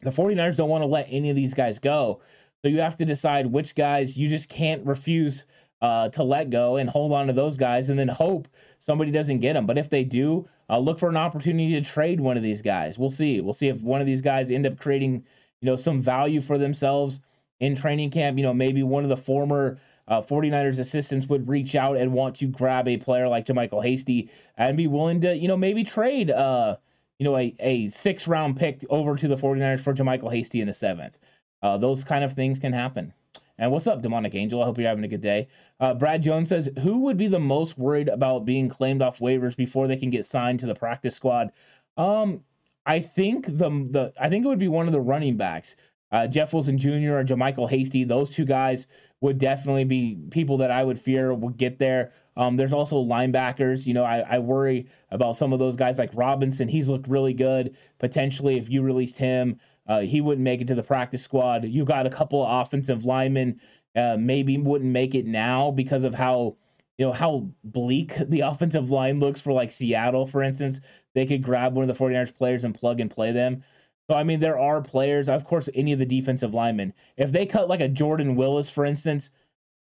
The 0.02 0.10
49ers 0.10 0.58
don't 0.58 0.70
want 0.70 0.82
to 0.82 0.88
let 0.88 1.08
any 1.10 1.30
of 1.30 1.36
these 1.36 1.54
guys 1.54 1.80
go. 1.80 2.22
So 2.62 2.68
you 2.70 2.82
have 2.82 2.98
to 2.98 3.06
decide 3.06 3.48
which 3.48 3.76
guys 3.76 4.18
you 4.18 4.28
just 4.28 4.50
can't 4.50 4.86
refuse 4.86 5.46
uh, 5.82 6.10
to 6.10 6.24
let 6.24 6.50
go 6.50 6.78
and 6.78 6.90
hold 6.90 7.12
on 7.12 7.28
to 7.28 7.34
those 7.34 7.58
guys 7.58 7.90
and 7.90 8.00
then 8.00 8.08
hope 8.08 8.48
somebody 8.80 9.12
doesn't 9.12 9.40
get 9.40 9.54
them. 9.54 9.66
But 9.66 9.78
if 9.78 9.90
they 9.90 10.04
do, 10.04 10.48
uh, 10.70 10.80
look 10.80 11.00
for 11.00 11.10
an 11.10 11.18
opportunity 11.18 11.74
to 11.74 11.82
trade 11.82 12.20
one 12.20 12.38
of 12.38 12.44
these 12.44 12.62
guys. 12.62 12.98
We'll 12.98 13.12
see. 13.12 13.42
We'll 13.42 13.54
see 13.54 13.68
if 13.68 13.82
one 13.82 14.02
of 14.02 14.08
these 14.08 14.22
guys 14.22 14.50
end 14.52 14.66
up 14.66 14.80
creating, 14.80 15.24
you 15.62 15.66
know, 15.66 15.76
some 15.76 16.02
value 16.02 16.42
for 16.42 16.58
themselves 16.58 17.22
in 17.60 17.76
training 17.76 18.12
camp. 18.12 18.38
You 18.38 18.44
know, 18.44 18.54
maybe 18.54 18.84
one 18.84 19.04
of 19.04 19.10
the 19.10 19.18
former 19.18 19.80
uh, 20.08 20.22
49ers 20.22 20.80
assistants 20.80 21.28
would 21.28 21.48
reach 21.48 21.76
out 21.76 21.98
and 21.98 22.14
want 22.14 22.36
to 22.38 22.48
grab 22.48 22.88
a 22.88 22.98
player 22.98 23.28
like 23.28 23.46
JaMycal 23.46 23.84
Hasty 23.84 24.32
and 24.58 24.78
be 24.78 24.88
willing 24.88 25.22
to, 25.22 25.36
you 25.36 25.48
know, 25.48 25.58
maybe 25.58 25.84
trade, 25.84 26.32
uh, 26.32 26.78
you 27.20 27.26
know, 27.26 27.38
a, 27.38 27.56
a 27.60 27.88
six 27.90 28.28
round 28.28 28.58
pick 28.58 28.84
over 28.90 29.16
to 29.16 29.28
the 29.28 29.36
49ers 29.36 29.80
for 29.80 29.94
JaMycal 29.94 30.32
Hasty 30.32 30.62
in 30.62 30.68
the 30.68 30.74
seventh. 30.74 31.20
Uh, 31.62 31.78
those 31.78 32.04
kind 32.04 32.24
of 32.24 32.34
things 32.34 32.60
can 32.60 32.74
happen. 32.74 33.14
And 33.60 33.72
what's 33.72 33.88
up, 33.88 34.02
Demonic 34.02 34.36
Angel? 34.36 34.62
I 34.62 34.66
hope 34.66 34.78
you're 34.78 34.88
having 34.88 35.04
a 35.04 35.08
good 35.08 35.22
day. 35.22 35.48
Uh, 35.80 35.94
Brad 35.94 36.22
Jones 36.22 36.50
says, 36.50 36.70
Who 36.82 37.00
would 37.00 37.18
be 37.18 37.28
the 37.28 37.40
most 37.40 37.78
worried 37.78 38.10
about 38.10 38.46
being 38.46 38.70
claimed 38.70 39.02
off 39.02 39.20
waivers 39.20 39.56
before 39.56 39.88
they 39.88 39.98
can 39.98 40.10
get 40.10 40.26
signed 40.26 40.60
to 40.60 40.68
the 40.68 40.76
practice 40.76 41.16
squad? 41.16 41.52
Um, 41.98 42.44
I 42.86 43.00
think 43.00 43.46
the 43.46 43.70
the 43.70 44.14
I 44.20 44.30
think 44.30 44.46
it 44.46 44.48
would 44.48 44.60
be 44.60 44.68
one 44.68 44.88
of 44.88 44.94
the 44.94 45.02
running 45.02 45.38
backs. 45.38 45.76
Uh, 46.12 46.26
Jeff 46.28 46.54
Wilson 46.54 46.78
Jr. 46.78 47.18
or 47.18 47.24
JaMycal 47.24 47.70
Hasty, 47.70 48.06
those 48.06 48.30
two 48.30 48.46
guys 48.46 48.88
would 49.20 49.40
definitely 49.40 49.84
be 49.84 50.18
people 50.30 50.58
that 50.58 50.72
I 50.72 50.84
would 50.84 51.00
fear 51.00 51.34
would 51.34 51.58
get 51.58 51.80
there. 51.80 52.14
Um, 52.38 52.56
there's 52.56 52.72
also 52.72 53.04
linebackers. 53.04 53.86
You 53.86 53.94
know, 53.94 54.04
I, 54.06 54.20
I 54.20 54.40
worry 54.40 54.88
about 55.12 55.36
some 55.36 55.52
of 55.52 55.60
those 55.60 55.76
guys 55.76 55.98
like 55.98 56.12
Robinson. 56.14 56.70
He's 56.70 56.88
looked 56.88 57.08
really 57.08 57.34
good. 57.34 57.76
Potentially, 58.00 58.58
if 58.58 58.70
you 58.70 58.84
released 58.84 59.18
him, 59.18 59.60
uh, 59.88 60.02
he 60.02 60.22
wouldn't 60.22 60.44
make 60.44 60.62
it 60.62 60.68
to 60.68 60.76
the 60.76 60.84
practice 60.84 61.24
squad. 61.24 61.66
You 61.66 61.86
got 61.86 62.06
a 62.06 62.12
couple 62.12 62.46
of 62.46 62.62
offensive 62.66 63.06
linemen, 63.06 63.62
uh, 63.96 64.18
maybe 64.20 64.58
wouldn't 64.58 64.92
make 64.92 65.16
it 65.16 65.26
now 65.26 65.72
because 65.72 66.04
of 66.04 66.14
how 66.14 66.58
you 66.98 67.06
know 67.06 67.14
how 67.14 67.48
bleak 67.64 68.16
the 68.30 68.42
offensive 68.42 68.92
line 68.92 69.20
looks 69.20 69.42
for 69.42 69.54
like 69.54 69.72
Seattle, 69.72 70.26
for 70.26 70.44
instance. 70.44 70.82
They 71.16 71.26
could 71.26 71.44
grab 71.44 71.76
one 71.76 71.90
of 71.90 71.98
the 71.98 72.04
49ers 72.04 72.36
players 72.36 72.64
and 72.64 72.76
plug 72.76 73.00
and 73.00 73.10
play 73.10 73.32
them. 73.32 73.64
So 74.10 74.16
I 74.16 74.24
mean, 74.24 74.40
there 74.40 74.60
are 74.60 74.82
players, 74.82 75.30
of 75.30 75.46
course, 75.46 75.70
any 75.74 75.92
of 75.92 76.00
the 76.00 76.06
defensive 76.06 76.54
linemen. 76.54 76.94
If 77.18 77.32
they 77.32 77.46
cut 77.46 77.68
like 77.68 77.82
a 77.82 77.90
Jordan 77.90 78.36
Willis, 78.36 78.70
for 78.70 78.86
instance, 78.86 79.30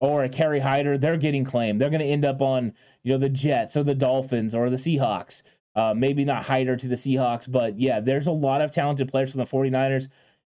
or 0.01 0.25
a 0.25 0.29
Kerry 0.29 0.61
Hyder, 0.61 0.99
they're 0.99 1.17
getting 1.17 1.45
claimed. 1.45 1.81
They're 1.81 1.91
going 1.91 2.01
to 2.01 2.07
end 2.07 2.25
up 2.25 2.43
on 2.43 2.73
you 3.03 3.13
know 3.13 3.19
the 3.19 3.29
Jets 3.29 3.77
or 3.77 3.83
the 3.83 3.95
Dolphins 3.95 4.55
or 4.55 4.71
the 4.71 4.77
Seahawks. 4.77 5.43
Uh, 5.81 5.95
maybe 5.95 6.27
not 6.27 6.45
Hyder 6.45 6.77
to 6.77 6.89
the 6.89 6.95
Seahawks, 6.95 7.51
but 7.51 7.81
yeah, 7.81 8.01
there's 8.01 8.27
a 8.27 8.33
lot 8.33 8.61
of 8.61 8.71
talented 8.71 9.09
players 9.09 9.31
from 9.31 9.39
the 9.39 9.47
49ers. 9.47 10.09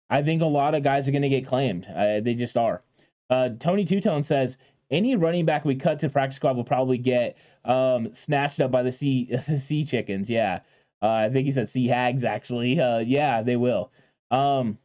I 0.08 0.22
think 0.22 0.40
a 0.40 0.46
lot 0.46 0.74
of 0.74 0.82
guys 0.82 1.06
are 1.06 1.10
going 1.10 1.20
to 1.20 1.28
get 1.28 1.46
claimed. 1.46 1.86
Uh, 1.94 2.20
they 2.20 2.32
just 2.32 2.56
are. 2.56 2.82
Uh, 3.28 3.50
Tony 3.58 3.84
Two 3.84 4.00
Tone 4.00 4.24
says 4.24 4.56
any 4.90 5.16
running 5.16 5.44
back 5.44 5.66
we 5.66 5.74
cut 5.74 5.98
to 5.98 6.08
practice 6.08 6.36
squad 6.36 6.56
will 6.56 6.64
probably 6.64 6.96
get 6.96 7.36
um, 7.66 8.14
snatched 8.14 8.58
up 8.60 8.70
by 8.70 8.82
the 8.82 8.90
sea 8.90 9.24
the 9.48 9.58
sea 9.58 9.84
chickens. 9.84 10.30
Yeah, 10.30 10.60
uh, 11.02 11.10
I 11.10 11.28
think 11.28 11.44
he 11.44 11.52
said 11.52 11.68
sea 11.68 11.88
hags. 11.88 12.24
Actually, 12.24 12.80
uh, 12.80 13.00
yeah, 13.00 13.42
they 13.42 13.56
will. 13.56 13.92
Um, 14.30 14.78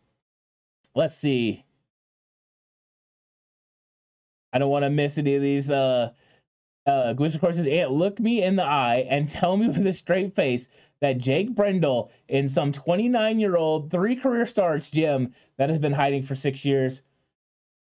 let's 0.94 1.16
see. 1.16 1.64
I 4.52 4.60
don't 4.60 4.70
want 4.70 4.84
to 4.84 4.90
miss 4.90 5.18
any 5.18 5.36
of 5.36 5.42
these. 5.42 5.72
Uh, 6.86 6.90
uh, 6.90 7.14
Gwiz, 7.14 7.36
of 7.36 7.42
course, 7.42 7.56
says, 7.56 7.68
Ant, 7.68 7.92
look 7.92 8.20
me 8.20 8.44
in 8.44 8.56
the 8.56 8.64
eye 8.64 9.06
and 9.10 9.30
tell 9.30 9.58
me 9.58 9.68
with 9.70 9.86
a 9.88 9.94
straight 9.94 10.36
face 10.36 10.68
that 11.02 11.18
Jake 11.18 11.54
Brendel, 11.54 12.12
in 12.28 12.48
some 12.50 12.72
29 12.72 13.40
year 13.40 13.58
old, 13.58 13.92
three 13.92 14.16
career 14.16 14.46
starts 14.46 14.92
gym 14.92 15.34
that 15.58 15.70
has 15.70 15.80
been 15.80 15.94
hiding 15.94 16.24
for 16.24 16.36
six 16.36 16.64
years, 16.66 17.02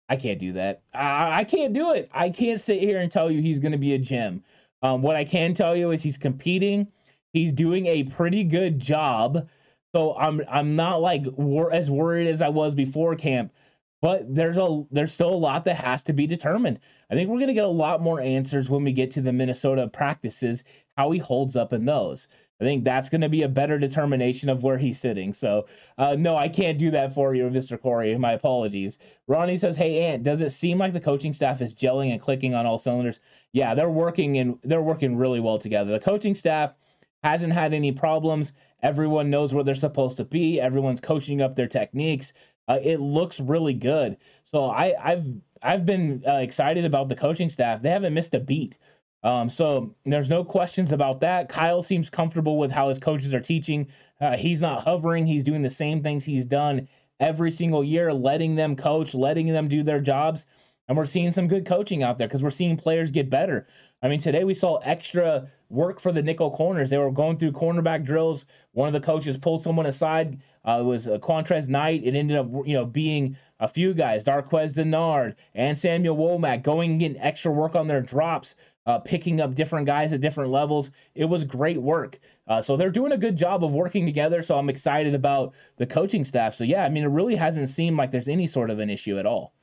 I 0.08 0.16
can't 0.16 0.38
do 0.38 0.54
that. 0.54 0.82
I, 0.92 1.40
I 1.40 1.44
can't 1.44 1.72
do 1.72 1.92
it. 1.92 2.10
I 2.12 2.30
can't 2.30 2.60
sit 2.60 2.80
here 2.80 3.00
and 3.00 3.10
tell 3.10 3.30
you 3.30 3.40
he's 3.40 3.60
going 3.60 3.72
to 3.72 3.78
be 3.78 3.94
a 3.94 3.98
gem. 3.98 4.42
Um, 4.82 5.02
what 5.02 5.16
I 5.16 5.24
can 5.24 5.54
tell 5.54 5.76
you 5.76 5.92
is 5.92 6.02
he's 6.02 6.18
competing. 6.18 6.88
He's 7.32 7.52
doing 7.52 7.86
a 7.86 8.04
pretty 8.04 8.42
good 8.42 8.80
job. 8.80 9.48
So 9.94 10.16
I'm 10.16 10.40
I'm 10.48 10.76
not 10.76 11.00
like 11.00 11.22
wor- 11.36 11.72
as 11.72 11.90
worried 11.90 12.28
as 12.28 12.42
I 12.42 12.48
was 12.48 12.74
before 12.74 13.14
camp 13.16 13.52
but 14.00 14.34
there's 14.34 14.58
a 14.58 14.84
there's 14.90 15.12
still 15.12 15.30
a 15.30 15.34
lot 15.34 15.64
that 15.64 15.76
has 15.76 16.02
to 16.04 16.12
be 16.12 16.26
determined. 16.26 16.80
I 17.10 17.14
think 17.14 17.28
we're 17.28 17.38
going 17.38 17.48
to 17.48 17.54
get 17.54 17.64
a 17.64 17.68
lot 17.68 18.02
more 18.02 18.20
answers 18.20 18.70
when 18.70 18.84
we 18.84 18.92
get 18.92 19.10
to 19.12 19.20
the 19.20 19.32
Minnesota 19.32 19.88
practices, 19.88 20.64
how 20.96 21.10
he 21.10 21.18
holds 21.18 21.56
up 21.56 21.72
in 21.72 21.84
those. 21.84 22.28
I 22.60 22.64
think 22.64 22.84
that's 22.84 23.08
going 23.08 23.22
to 23.22 23.28
be 23.28 23.42
a 23.42 23.48
better 23.48 23.78
determination 23.78 24.50
of 24.50 24.62
where 24.62 24.76
he's 24.76 25.00
sitting. 25.00 25.32
So, 25.32 25.66
uh, 25.96 26.14
no, 26.18 26.36
I 26.36 26.48
can't 26.48 26.78
do 26.78 26.90
that 26.90 27.14
for 27.14 27.34
you, 27.34 27.44
Mr. 27.44 27.80
Corey. 27.80 28.16
My 28.18 28.32
apologies. 28.32 28.98
Ronnie 29.26 29.56
says, 29.56 29.76
"Hey, 29.76 30.02
Ant, 30.02 30.22
does 30.22 30.42
it 30.42 30.50
seem 30.50 30.78
like 30.78 30.92
the 30.92 31.00
coaching 31.00 31.32
staff 31.32 31.62
is 31.62 31.74
gelling 31.74 32.12
and 32.12 32.20
clicking 32.20 32.54
on 32.54 32.66
all 32.66 32.78
cylinders?" 32.78 33.20
Yeah, 33.52 33.74
they're 33.74 33.90
working 33.90 34.38
and 34.38 34.58
they're 34.62 34.82
working 34.82 35.16
really 35.16 35.40
well 35.40 35.58
together. 35.58 35.92
The 35.92 36.00
coaching 36.00 36.34
staff 36.34 36.74
hasn't 37.22 37.52
had 37.52 37.74
any 37.74 37.92
problems. 37.92 38.52
Everyone 38.82 39.28
knows 39.30 39.52
where 39.52 39.64
they're 39.64 39.74
supposed 39.74 40.16
to 40.18 40.24
be. 40.24 40.60
Everyone's 40.60 41.00
coaching 41.00 41.42
up 41.42 41.54
their 41.54 41.66
techniques. 41.66 42.32
Uh, 42.68 42.78
it 42.82 43.00
looks 43.00 43.40
really 43.40 43.74
good. 43.74 44.16
So 44.44 44.64
I, 44.64 44.94
I've 45.02 45.26
I've 45.62 45.84
been 45.84 46.22
uh, 46.26 46.36
excited 46.36 46.84
about 46.84 47.08
the 47.08 47.16
coaching 47.16 47.48
staff. 47.48 47.82
They 47.82 47.90
haven't 47.90 48.14
missed 48.14 48.34
a 48.34 48.40
beat. 48.40 48.78
Um, 49.22 49.50
so 49.50 49.94
there's 50.06 50.30
no 50.30 50.44
questions 50.44 50.92
about 50.92 51.20
that. 51.20 51.48
Kyle 51.48 51.82
seems 51.82 52.08
comfortable 52.08 52.58
with 52.58 52.70
how 52.70 52.88
his 52.88 52.98
coaches 52.98 53.34
are 53.34 53.40
teaching. 53.40 53.88
Uh, 54.20 54.36
he's 54.36 54.60
not 54.60 54.82
hovering. 54.82 55.26
He's 55.26 55.44
doing 55.44 55.62
the 55.62 55.68
same 55.70 56.02
things 56.02 56.24
he's 56.24 56.46
done 56.46 56.88
every 57.18 57.50
single 57.50 57.84
year, 57.84 58.12
letting 58.14 58.54
them 58.54 58.74
coach, 58.74 59.14
letting 59.14 59.48
them 59.48 59.68
do 59.68 59.82
their 59.82 60.00
jobs. 60.00 60.46
And 60.88 60.96
we're 60.96 61.04
seeing 61.04 61.30
some 61.32 61.48
good 61.48 61.66
coaching 61.66 62.02
out 62.02 62.18
there 62.18 62.26
because 62.26 62.42
we're 62.42 62.50
seeing 62.50 62.76
players 62.76 63.10
get 63.10 63.28
better. 63.28 63.66
I 64.02 64.08
mean, 64.08 64.18
today 64.18 64.44
we 64.44 64.54
saw 64.54 64.78
extra 64.78 65.48
work 65.70 66.00
for 66.00 66.12
the 66.12 66.22
nickel 66.22 66.50
corners. 66.50 66.90
They 66.90 66.98
were 66.98 67.10
going 67.10 67.38
through 67.38 67.52
cornerback 67.52 68.04
drills. 68.04 68.44
One 68.72 68.88
of 68.88 68.92
the 68.92 69.00
coaches 69.00 69.38
pulled 69.38 69.62
someone 69.62 69.86
aside. 69.86 70.40
Uh, 70.66 70.78
it 70.80 70.84
was 70.84 71.08
uh, 71.08 71.18
Qwuantrezz 71.18 71.68
Knight. 71.68 72.02
It 72.04 72.14
ended 72.14 72.36
up, 72.36 72.48
you 72.66 72.74
know, 72.74 72.84
being 72.84 73.36
a 73.60 73.68
few 73.68 73.94
guys, 73.94 74.24
Darqueze 74.24 74.74
Dennard 74.74 75.36
and 75.54 75.78
Samuel 75.78 76.16
Womack, 76.16 76.62
going 76.62 76.92
and 76.92 77.00
getting 77.00 77.20
extra 77.20 77.50
work 77.50 77.74
on 77.74 77.86
their 77.86 78.02
drops, 78.02 78.56
uh, 78.86 78.98
picking 78.98 79.40
up 79.40 79.54
different 79.54 79.86
guys 79.86 80.12
at 80.12 80.20
different 80.20 80.50
levels. 80.50 80.90
It 81.14 81.26
was 81.26 81.44
great 81.44 81.80
work. 81.80 82.18
Uh, 82.46 82.60
so 82.60 82.76
they're 82.76 82.90
doing 82.90 83.12
a 83.12 83.18
good 83.18 83.36
job 83.36 83.64
of 83.64 83.72
working 83.72 84.04
together. 84.04 84.42
So 84.42 84.58
I'm 84.58 84.68
excited 84.68 85.14
about 85.14 85.54
the 85.76 85.86
coaching 85.86 86.24
staff. 86.24 86.54
So 86.54 86.64
yeah, 86.64 86.84
I 86.84 86.88
mean, 86.88 87.04
it 87.04 87.08
really 87.08 87.36
hasn't 87.36 87.68
seemed 87.68 87.96
like 87.96 88.10
there's 88.10 88.28
any 88.28 88.46
sort 88.46 88.70
of 88.70 88.80
an 88.80 88.90
issue 88.90 89.18
at 89.18 89.26
all. 89.26 89.54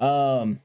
Um, 0.00 0.60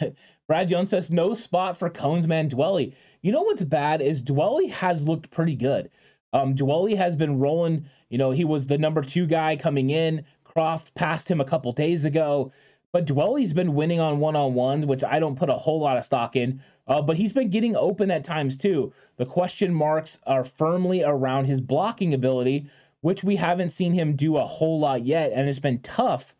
Brad 0.46 0.68
Jones 0.68 0.90
says 0.90 1.10
no 1.10 1.32
spot 1.34 1.76
for 1.76 1.88
Cones 1.88 2.26
man 2.26 2.50
Dwelley. 2.50 2.94
You 3.22 3.32
know 3.32 3.42
what's 3.42 3.62
bad 3.64 4.02
is 4.02 4.22
Dwelley 4.22 4.70
has 4.70 5.02
looked 5.02 5.30
pretty 5.30 5.54
good. 5.56 5.90
Um, 6.32 6.54
Dwelley 6.54 6.96
has 6.96 7.16
been 7.16 7.38
rolling. 7.38 7.86
You 8.10 8.18
know, 8.18 8.30
he 8.30 8.44
was 8.44 8.66
the 8.66 8.76
number 8.76 9.02
two 9.02 9.26
guy 9.26 9.56
coming 9.56 9.90
in. 9.90 10.24
Kroft 10.44 10.94
passed 10.94 11.30
him 11.30 11.40
a 11.40 11.44
couple 11.44 11.72
days 11.72 12.04
ago, 12.04 12.52
But 12.94 13.06
Dwelley's 13.06 13.52
been 13.52 13.74
winning 13.74 13.98
on 13.98 14.20
one 14.20 14.36
on 14.36 14.54
ones, 14.54 14.86
which 14.86 15.02
I 15.02 15.18
don't 15.18 15.34
put 15.34 15.48
a 15.50 15.54
whole 15.54 15.80
lot 15.80 15.96
of 15.96 16.04
stock 16.04 16.36
in. 16.36 16.62
Uh, 16.86 17.02
but 17.02 17.16
he's 17.16 17.32
been 17.32 17.50
getting 17.50 17.74
open 17.74 18.08
at 18.12 18.22
times 18.22 18.56
too. 18.56 18.92
The 19.16 19.26
question 19.26 19.74
marks 19.74 20.20
are 20.28 20.44
firmly 20.44 21.02
around 21.02 21.46
his 21.46 21.60
blocking 21.60 22.14
ability, 22.14 22.68
which 23.00 23.24
we 23.24 23.34
haven't 23.34 23.70
seen 23.70 23.94
him 23.94 24.14
do 24.14 24.36
a 24.36 24.46
whole 24.46 24.78
lot 24.78 25.04
yet. 25.04 25.32
And 25.34 25.48
it's 25.48 25.58
been 25.58 25.80
tough 25.80 26.36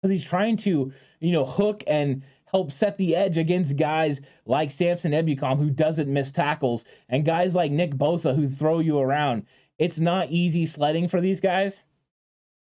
because 0.00 0.10
he's 0.10 0.24
trying 0.24 0.56
to, 0.58 0.90
you 1.20 1.32
know, 1.32 1.44
hook 1.44 1.84
and 1.86 2.22
help 2.50 2.72
set 2.72 2.96
the 2.98 3.14
edge 3.14 3.38
against 3.38 3.76
guys 3.76 4.20
like 4.46 4.70
Samson 4.70 5.12
Ebukam, 5.12 5.58
who 5.58 5.70
doesn't 5.70 6.12
miss 6.12 6.32
tackles, 6.32 6.84
and 7.08 7.24
guys 7.24 7.54
like 7.54 7.70
Nick 7.72 7.94
Bosa, 7.94 8.34
who 8.34 8.48
throw 8.48 8.78
you 8.78 8.98
around. 8.98 9.46
It's 9.78 9.98
not 9.98 10.30
easy 10.30 10.66
sledding 10.66 11.08
for 11.08 11.20
these 11.20 11.40
guys. 11.40 11.82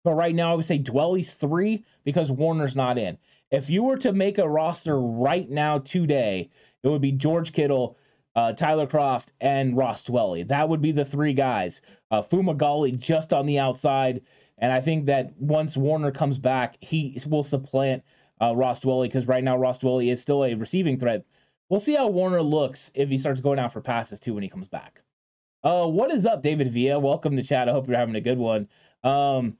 But 0.03 0.13
right 0.13 0.35
now, 0.35 0.51
I 0.51 0.55
would 0.55 0.65
say 0.65 0.77
Dwelley's 0.77 1.33
three 1.33 1.83
because 2.03 2.31
Woerner's 2.31 2.75
not 2.75 2.97
in. 2.97 3.17
If 3.51 3.69
you 3.69 3.83
were 3.83 3.97
to 3.97 4.13
make 4.13 4.37
a 4.37 4.47
roster 4.47 4.99
right 4.99 5.49
now 5.49 5.79
today, 5.79 6.49
it 6.83 6.87
would 6.87 7.01
be 7.01 7.11
George 7.11 7.51
Kittle, 7.51 7.97
uh, 8.35 8.53
Tyler 8.53 8.87
Kroft, 8.87 9.27
and 9.41 9.75
Ross 9.75 10.05
Dwelley. 10.05 10.47
That 10.47 10.69
would 10.69 10.81
be 10.81 10.91
the 10.91 11.03
three 11.03 11.33
guys. 11.33 11.81
Uh, 12.11 12.21
Fumagalli 12.21 12.97
just 12.97 13.33
on 13.33 13.45
the 13.45 13.59
outside. 13.59 14.21
And 14.57 14.71
I 14.71 14.81
think 14.81 15.05
that 15.07 15.33
once 15.39 15.75
Warner 15.75 16.11
comes 16.11 16.37
back, 16.37 16.77
he 16.79 17.19
will 17.27 17.43
supplant 17.43 18.03
uh, 18.41 18.55
Ross 18.55 18.79
Dwelley 18.79 19.07
because 19.07 19.27
right 19.27 19.43
now 19.43 19.57
Ross 19.57 19.79
Dwelley 19.79 20.11
is 20.11 20.21
still 20.21 20.43
a 20.43 20.53
receiving 20.53 20.97
threat. 20.97 21.25
We'll 21.69 21.79
see 21.79 21.95
how 21.95 22.09
Woerner 22.09 22.47
looks 22.47 22.91
if 22.95 23.09
he 23.09 23.17
starts 23.17 23.41
going 23.41 23.59
out 23.59 23.73
for 23.73 23.81
passes 23.81 24.19
too 24.19 24.33
when 24.33 24.43
he 24.43 24.49
comes 24.49 24.67
back. 24.67 25.01
Uh, 25.63 25.85
what 25.85 26.11
is 26.11 26.25
up, 26.25 26.41
David 26.41 26.71
Villa? 26.71 26.99
Welcome 26.99 27.35
to 27.35 27.43
chat. 27.43 27.67
I 27.67 27.73
hope 27.73 27.87
you're 27.87 27.97
having 27.97 28.15
a 28.15 28.21
good 28.21 28.37
one. 28.37 28.67
Um, 29.03 29.57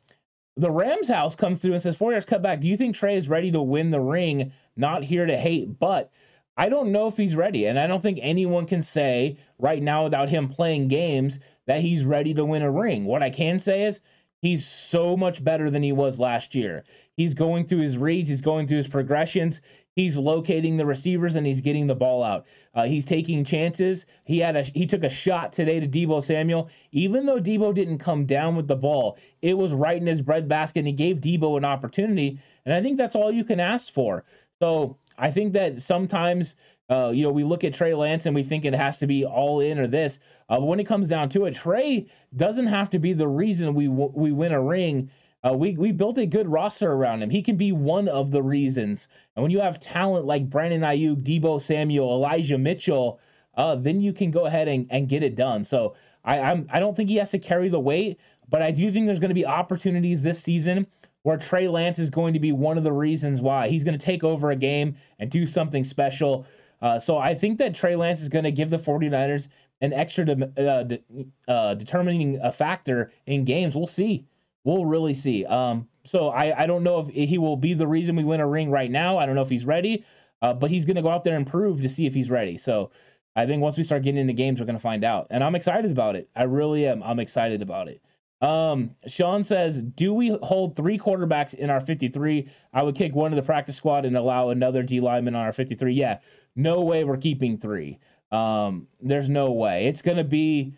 the 0.56 0.72
Rams 0.72 1.08
house 1.08 1.36
comes 1.36 1.60
through 1.60 1.74
and 1.74 1.82
says, 1.82 1.98
Four 1.98 2.12
years 2.12 2.26
cut 2.26 2.42
back. 2.42 2.62
Do 2.62 2.68
you 2.68 2.78
think 2.78 2.96
Trey 2.96 3.16
is 3.16 3.30
ready 3.30 3.52
to 3.52 3.62
win 3.62 3.90
the 3.90 4.00
ring? 4.00 4.52
Not 4.76 5.04
here 5.04 5.26
to 5.26 5.38
hate, 5.38 5.78
but 5.78 6.12
I 6.58 6.68
don't 6.68 6.92
know 6.92 7.08
if 7.08 7.16
he's 7.16 7.36
ready. 7.36 7.68
And 7.68 7.80
I 7.80 7.88
don't 7.88 8.02
think 8.02 8.20
anyone 8.22 8.66
can 8.66 8.82
say 8.82 9.38
right 9.58 9.82
now 9.82 10.06
without 10.06 10.30
him 10.30 10.48
playing 10.48 10.88
games 10.88 11.40
that 11.68 11.82
he's 11.82 12.04
ready 12.04 12.34
to 12.34 12.44
win 12.44 12.62
a 12.62 12.72
ring. 12.72 13.06
What 13.06 13.24
I 13.24 13.30
can 13.30 13.60
say 13.60 13.84
is 13.84 14.02
he's 14.42 14.68
so 14.68 15.16
much 15.16 15.44
better 15.44 15.70
than 15.70 15.84
he 15.84 15.92
was 15.92 16.20
last 16.20 16.56
year. 16.56 16.84
He's 17.16 17.34
going 17.34 17.66
through 17.66 17.80
his 17.80 17.98
reads, 17.98 18.30
he's 18.30 18.42
going 18.42 18.68
through 18.68 18.78
his 18.78 18.88
progressions, 18.88 19.62
he's 19.96 20.18
locating 20.18 20.78
the 20.78 20.86
receivers, 20.86 21.36
and 21.36 21.46
he's 21.46 21.62
getting 21.62 21.88
the 21.88 21.96
ball 21.96 22.24
out. 22.24 22.46
Uh, 22.74 22.86
he's 22.86 23.06
taking 23.06 23.44
chances. 23.44 24.06
He 24.24 24.40
had 24.40 24.56
a 24.56 24.64
he 24.64 24.86
took 24.86 25.04
a 25.04 25.10
shot 25.10 25.52
today 25.52 25.80
to 25.80 25.88
Deebo 25.88 26.24
Samuel. 26.24 26.70
Even 26.92 27.26
though 27.26 27.40
Deebo 27.40 27.74
didn't 27.74 27.98
come 28.00 28.26
down 28.26 28.56
with 28.56 28.68
the 28.68 28.76
ball, 28.76 29.18
it 29.42 29.58
was 29.58 29.74
right 29.74 29.98
in 29.98 30.08
his 30.08 30.22
breadbasket, 30.22 30.80
and 30.80 30.88
he 30.88 30.94
gave 30.94 31.18
Deebo 31.18 31.58
an 31.58 31.66
opportunity. 31.66 32.40
And 32.66 32.74
I 32.74 32.82
think 32.82 32.98
that's 32.98 33.16
all 33.16 33.32
you 33.32 33.44
can 33.44 33.60
ask 33.60 33.92
for. 33.92 34.24
So 34.60 34.98
I 35.18 35.32
think 35.32 35.54
that 35.54 35.82
sometimes 35.82 36.56
uh, 36.90 37.12
you 37.14 37.24
know, 37.24 37.32
we 37.32 37.44
look 37.44 37.64
at 37.64 37.74
Trey 37.74 37.94
Lance 37.94 38.26
and 38.26 38.34
we 38.34 38.44
think 38.44 38.66
it 38.66 38.74
has 38.74 38.98
to 38.98 39.08
be 39.08 39.24
all 39.24 39.60
in 39.60 39.80
or 39.80 39.88
this. 39.88 40.20
Uh, 40.50 40.60
but 40.60 40.66
when 40.66 40.80
it 40.80 40.86
comes 40.86 41.08
down 41.08 41.30
to 41.30 41.46
it, 41.46 41.54
Trey 41.54 42.08
doesn't 42.36 42.68
have 42.68 42.90
to 42.90 43.00
be 43.00 43.14
the 43.14 43.28
reason 43.28 43.76
we 43.76 43.88
w- 43.88 44.12
we 44.14 44.32
win 44.32 44.52
a 44.52 44.62
ring. 44.62 45.10
Uh, 45.48 45.54
we 45.54 45.78
we 45.78 45.92
built 45.92 46.18
a 46.18 46.26
good 46.26 46.48
roster 46.48 46.92
around 46.92 47.22
him. 47.22 47.30
He 47.30 47.42
can 47.42 47.56
be 47.56 47.72
one 47.72 48.08
of 48.08 48.32
the 48.32 48.42
reasons. 48.42 49.08
And 49.36 49.44
when 49.44 49.52
you 49.52 49.60
have 49.60 49.80
talent 49.80 50.26
like 50.26 50.50
Brandon 50.50 50.82
Aiyuk, 50.82 51.24
Deebo 51.24 51.62
Samuel, 51.62 52.12
Elijah 52.12 52.58
Mitchell, 52.58 53.20
uh, 53.56 53.76
then 53.76 54.02
you 54.02 54.12
can 54.12 54.32
go 54.32 54.46
ahead 54.46 54.68
and, 54.68 54.88
and 54.90 55.08
get 55.08 55.22
it 55.22 55.36
done. 55.36 55.64
So 55.64 55.96
I 56.26 56.40
I'm, 56.40 56.68
I 56.72 56.80
don't 56.80 56.96
think 56.98 57.10
he 57.10 57.18
has 57.18 57.32
to 57.32 57.40
carry 57.40 57.70
the 57.70 57.80
weight, 57.80 58.20
but 58.50 58.64
I 58.64 58.72
do 58.72 58.92
think 58.92 59.06
there's 59.06 59.20
going 59.20 59.30
to 59.30 59.36
be 59.36 59.46
opportunities 59.46 60.24
this 60.24 60.42
season 60.42 60.88
where 61.24 61.38
Trey 61.38 61.68
Lance 61.68 62.00
is 62.00 62.10
going 62.10 62.34
to 62.34 62.40
be 62.40 62.52
one 62.52 62.78
of 62.78 62.84
the 62.84 62.92
reasons 62.92 63.42
why 63.42 63.68
he's 63.68 63.84
going 63.84 63.98
to 63.98 64.04
take 64.04 64.24
over 64.24 64.52
a 64.52 64.56
game 64.56 64.96
and 65.20 65.30
do 65.30 65.46
something 65.46 65.84
special. 65.84 66.46
Uh, 66.82 67.00
so 67.00 67.18
I 67.18 67.36
think 67.36 67.58
that 67.58 67.76
Trey 67.76 67.96
Lance 67.96 68.22
is 68.22 68.30
going 68.30 68.46
to 68.46 68.52
give 68.52 68.70
the 68.70 68.78
49ers 68.78 69.48
an 69.82 69.94
extra 69.94 70.26
de- 70.26 70.70
uh, 70.70 70.84
de- 70.84 71.04
uh, 71.48 71.74
determining 71.76 72.40
a 72.42 72.52
factor 72.52 73.12
in 73.26 73.46
games. 73.46 73.76
We'll 73.76 73.88
see. 73.88 74.26
We'll 74.64 74.86
really 74.86 75.14
see. 75.14 75.46
Um, 75.46 75.88
so 76.06 76.30
I, 76.30 76.64
I 76.64 76.66
don't 76.66 76.84
know 76.84 77.00
if 77.14 77.30
he 77.30 77.38
will 77.38 77.58
be 77.58 77.74
the 77.74 77.88
reason 77.88 78.16
we 78.16 78.24
win 78.24 78.40
a 78.40 78.48
ring 78.48 78.72
right 78.72 78.92
now. 78.92 79.18
I 79.18 79.26
don't 79.26 79.36
know 79.36 79.42
if 79.42 79.50
he's 79.50 79.66
ready, 79.66 80.04
uh, 80.42 80.54
but 80.54 80.70
he's 80.70 80.86
going 80.86 80.96
to 80.96 81.02
go 81.02 81.10
out 81.10 81.24
there 81.24 81.36
and 81.36 81.46
prove 81.46 81.82
to 81.82 81.90
see 81.90 82.06
if 82.06 82.14
he's 82.14 82.30
ready. 82.30 82.58
So 82.58 82.92
I 83.36 83.46
think 83.46 83.62
once 83.62 83.78
we 83.78 83.84
start 83.84 84.04
getting 84.04 84.20
into 84.20 84.34
games, 84.34 84.60
we're 84.60 84.66
going 84.66 84.76
to 84.76 84.82
find 84.82 85.04
out. 85.04 85.28
And 85.30 85.44
I'm 85.44 85.56
excited 85.56 85.92
about 85.92 86.16
it. 86.16 86.30
I 86.36 86.44
really 86.44 86.88
am. 86.88 87.04
I'm 87.04 87.20
excited 87.20 87.62
about 87.62 87.88
it. 87.88 88.02
Um, 88.42 88.92
Sean 89.08 89.44
says, 89.44 89.82
Do 89.82 90.14
we 90.14 90.38
hold 90.42 90.76
three 90.76 90.98
quarterbacks 90.98 91.54
in 91.54 91.70
our 91.70 91.82
53? 91.82 92.50
I 92.74 92.84
would 92.84 92.96
kick 92.96 93.14
one 93.14 93.32
of 93.32 93.36
the 93.36 93.44
practice 93.44 93.76
squad 93.76 94.06
and 94.06 94.16
allow 94.16 94.50
another 94.50 94.84
D 94.84 95.02
lineman 95.02 95.36
on 95.36 95.46
our 95.46 95.52
53. 95.52 95.94
Yeah, 95.94 96.20
no 96.56 96.82
way 96.82 97.04
we're 97.04 97.18
keeping 97.18 97.58
three. 97.58 98.00
Um, 98.32 98.88
there's 99.02 99.30
no 99.30 99.52
way. 99.52 99.88
It's 99.88 100.02
gonna 100.02 100.24
be 100.24 100.74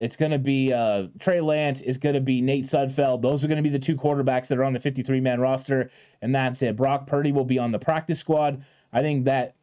it's 0.00 0.16
gonna 0.16 0.38
be 0.38 0.72
uh 0.72 1.08
Trey 1.18 1.40
Lance, 1.40 1.82
it's 1.82 1.98
gonna 1.98 2.20
be 2.20 2.40
Nate 2.40 2.64
Sudfeld. 2.64 3.22
Those 3.22 3.44
are 3.44 3.48
gonna 3.48 3.62
be 3.62 3.68
the 3.68 3.78
two 3.78 3.96
quarterbacks 3.96 4.48
that 4.48 4.58
are 4.58 4.64
on 4.64 4.72
the 4.72 4.80
53 4.80 5.20
man 5.20 5.40
roster, 5.40 5.90
and 6.22 6.34
that's 6.34 6.62
it. 6.62 6.76
Brock 6.76 7.06
Purdy 7.06 7.32
will 7.32 7.44
be 7.44 7.58
on 7.58 7.70
the 7.70 7.78
practice 7.78 8.18
squad. 8.18 8.64
I 8.92 9.02
think 9.02 9.26
that 9.26 9.56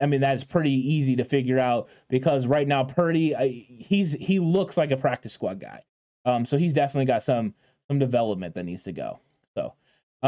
I 0.00 0.06
mean 0.06 0.20
that's 0.20 0.44
pretty 0.44 0.72
easy 0.72 1.16
to 1.16 1.24
figure 1.24 1.58
out 1.58 1.88
because 2.08 2.46
right 2.46 2.68
now 2.68 2.84
Purdy 2.84 3.34
I, 3.34 3.48
he's 3.48 4.12
he 4.12 4.38
looks 4.38 4.76
like 4.76 4.90
a 4.90 4.96
practice 4.96 5.32
squad 5.32 5.60
guy. 5.60 5.82
Um, 6.24 6.44
so 6.44 6.56
he's 6.56 6.74
definitely 6.74 7.06
got 7.06 7.22
some 7.22 7.54
some 7.88 7.98
development 7.98 8.54
that 8.54 8.64
needs 8.64 8.84
to 8.84 8.92
go. 8.92 9.20
So 9.54 9.74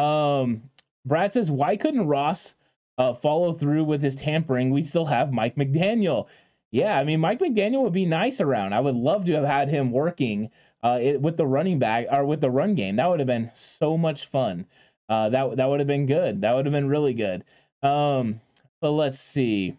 um 0.01 0.62
Brad 1.05 1.32
says, 1.32 1.51
why 1.51 1.76
couldn't 1.76 2.07
Ross 2.07 2.55
uh, 2.99 3.14
follow 3.14 3.53
through 3.53 3.84
with 3.84 4.03
his 4.03 4.16
tampering, 4.16 4.70
we 4.70 4.82
still 4.82 5.05
have 5.05 5.32
Mike 5.32 5.57
McDaniel. 5.57 6.26
Yeah, 6.70 6.99
I 6.99 7.05
mean, 7.05 7.20
Mike 7.20 7.40
McDaniel 7.40 7.82
would 7.82 7.92
be 7.92 8.07
nice 8.07 8.40
around. 8.40 8.72
I 8.72 8.80
would 8.80 8.97
love 8.97 9.24
to 9.26 9.34
have 9.34 9.44
had 9.44 9.68
him 9.68 9.92
working 9.92 10.51
uh, 10.82 10.99
it, 11.01 11.20
with 11.20 11.36
the 11.36 11.47
running 11.47 11.78
back 11.78 12.07
or 12.11 12.24
with 12.24 12.40
the 12.40 12.51
run 12.51 12.74
game. 12.74 12.97
That 12.97 13.09
would 13.09 13.20
have 13.20 13.26
been 13.26 13.51
so 13.55 13.97
much 13.97 14.26
fun. 14.26 14.66
Uh, 15.09 15.28
that 15.28 15.57
that 15.57 15.68
would 15.68 15.80
have 15.80 15.86
been 15.86 16.07
good. 16.07 16.40
That 16.40 16.57
would 16.57 16.66
have 16.66 16.72
been 16.72 16.88
really 16.88 17.14
good. 17.14 17.44
Um, 17.82 18.40
but 18.80 18.90
let's 18.90 19.20
see. 19.20 19.76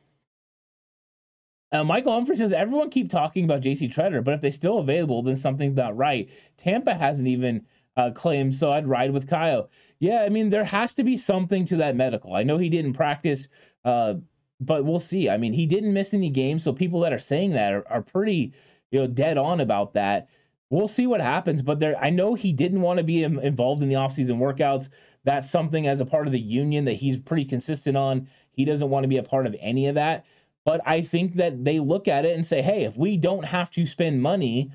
Uh, 1.71 1.83
Michael 1.83 2.13
Humphrey 2.13 2.35
says 2.35 2.53
everyone 2.53 2.89
keep 2.89 3.09
talking 3.09 3.43
about 3.43 3.61
J.C. 3.61 3.89
Tretter, 3.89 4.23
but 4.23 4.33
if 4.33 4.41
they're 4.41 4.51
still 4.51 4.79
available, 4.79 5.21
then 5.21 5.35
something's 5.35 5.75
not 5.75 5.97
right. 5.97 6.29
Tampa 6.57 6.93
hasn't 6.93 7.27
even 7.27 7.65
uh, 7.97 8.11
claimed, 8.11 8.55
so 8.55 8.71
I'd 8.71 8.87
ride 8.87 9.11
with 9.11 9.27
Kyle 9.27 9.69
yeah, 9.99 10.21
I 10.21 10.29
mean, 10.29 10.49
there 10.49 10.63
has 10.63 10.93
to 10.95 11.03
be 11.03 11.17
something 11.17 11.65
to 11.65 11.77
that 11.77 11.95
medical. 11.95 12.35
I 12.35 12.43
know 12.43 12.57
he 12.57 12.69
didn't 12.69 12.93
practice, 12.93 13.47
uh, 13.83 14.15
but 14.59 14.85
we'll 14.85 14.99
see. 14.99 15.29
I 15.29 15.37
mean, 15.37 15.53
he 15.53 15.65
didn't 15.65 15.93
miss 15.93 16.13
any 16.13 16.29
games, 16.29 16.63
so 16.63 16.71
people 16.71 16.99
that 17.01 17.13
are 17.13 17.19
saying 17.19 17.51
that 17.53 17.73
are, 17.73 17.87
are 17.87 18.01
pretty, 18.01 18.53
you 18.91 18.99
know, 18.99 19.07
dead 19.07 19.37
on 19.37 19.59
about 19.61 19.93
that. 19.93 20.29
We'll 20.69 20.87
see 20.87 21.07
what 21.07 21.21
happens, 21.21 21.61
but 21.61 21.79
there, 21.79 21.97
I 21.97 22.09
know 22.09 22.33
he 22.33 22.51
didn't 22.51 22.81
want 22.81 22.97
to 22.97 23.03
be 23.03 23.23
involved 23.23 23.81
in 23.81 23.89
the 23.89 23.95
offseason 23.95 24.37
workouts. 24.37 24.89
That's 25.23 25.49
something 25.49 25.87
as 25.87 26.01
a 26.01 26.05
part 26.05 26.27
of 26.27 26.33
the 26.33 26.39
union 26.39 26.85
that 26.85 26.93
he's 26.93 27.19
pretty 27.19 27.45
consistent 27.45 27.97
on. 27.97 28.27
He 28.51 28.65
doesn't 28.65 28.89
want 28.89 29.03
to 29.03 29.07
be 29.07 29.17
a 29.17 29.23
part 29.23 29.47
of 29.47 29.55
any 29.59 29.87
of 29.87 29.95
that. 29.95 30.25
But 30.67 30.81
I 30.85 30.99
think 31.01 31.35
that 31.35 31.63
they 31.63 31.79
look 31.79 32.09
at 32.09 32.25
it 32.25 32.35
and 32.35 32.45
say, 32.45 32.61
hey, 32.61 32.83
if 32.83 32.97
we 32.97 33.15
don't 33.15 33.45
have 33.45 33.71
to 33.71 33.85
spend 33.85 34.21
money 34.21 34.69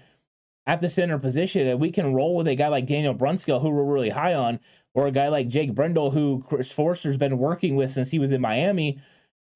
at 0.66 0.80
the 0.80 0.88
center 0.88 1.18
position 1.18 1.66
and 1.66 1.78
we 1.78 1.90
can 1.90 2.14
roll 2.14 2.34
with 2.34 2.48
a 2.48 2.54
guy 2.54 2.68
like 2.68 2.86
Daniel 2.86 3.14
Brunskill, 3.14 3.60
who 3.60 3.68
we're 3.68 3.84
really 3.84 4.08
high 4.08 4.32
on, 4.32 4.58
or 4.94 5.06
a 5.06 5.12
guy 5.12 5.28
like 5.28 5.48
Jake 5.48 5.74
Brendel, 5.74 6.10
who 6.10 6.42
Chris 6.48 6.72
Foerster's 6.72 7.18
been 7.18 7.36
working 7.36 7.76
with 7.76 7.90
since 7.90 8.10
he 8.10 8.18
was 8.18 8.32
in 8.32 8.40
Miami, 8.40 9.02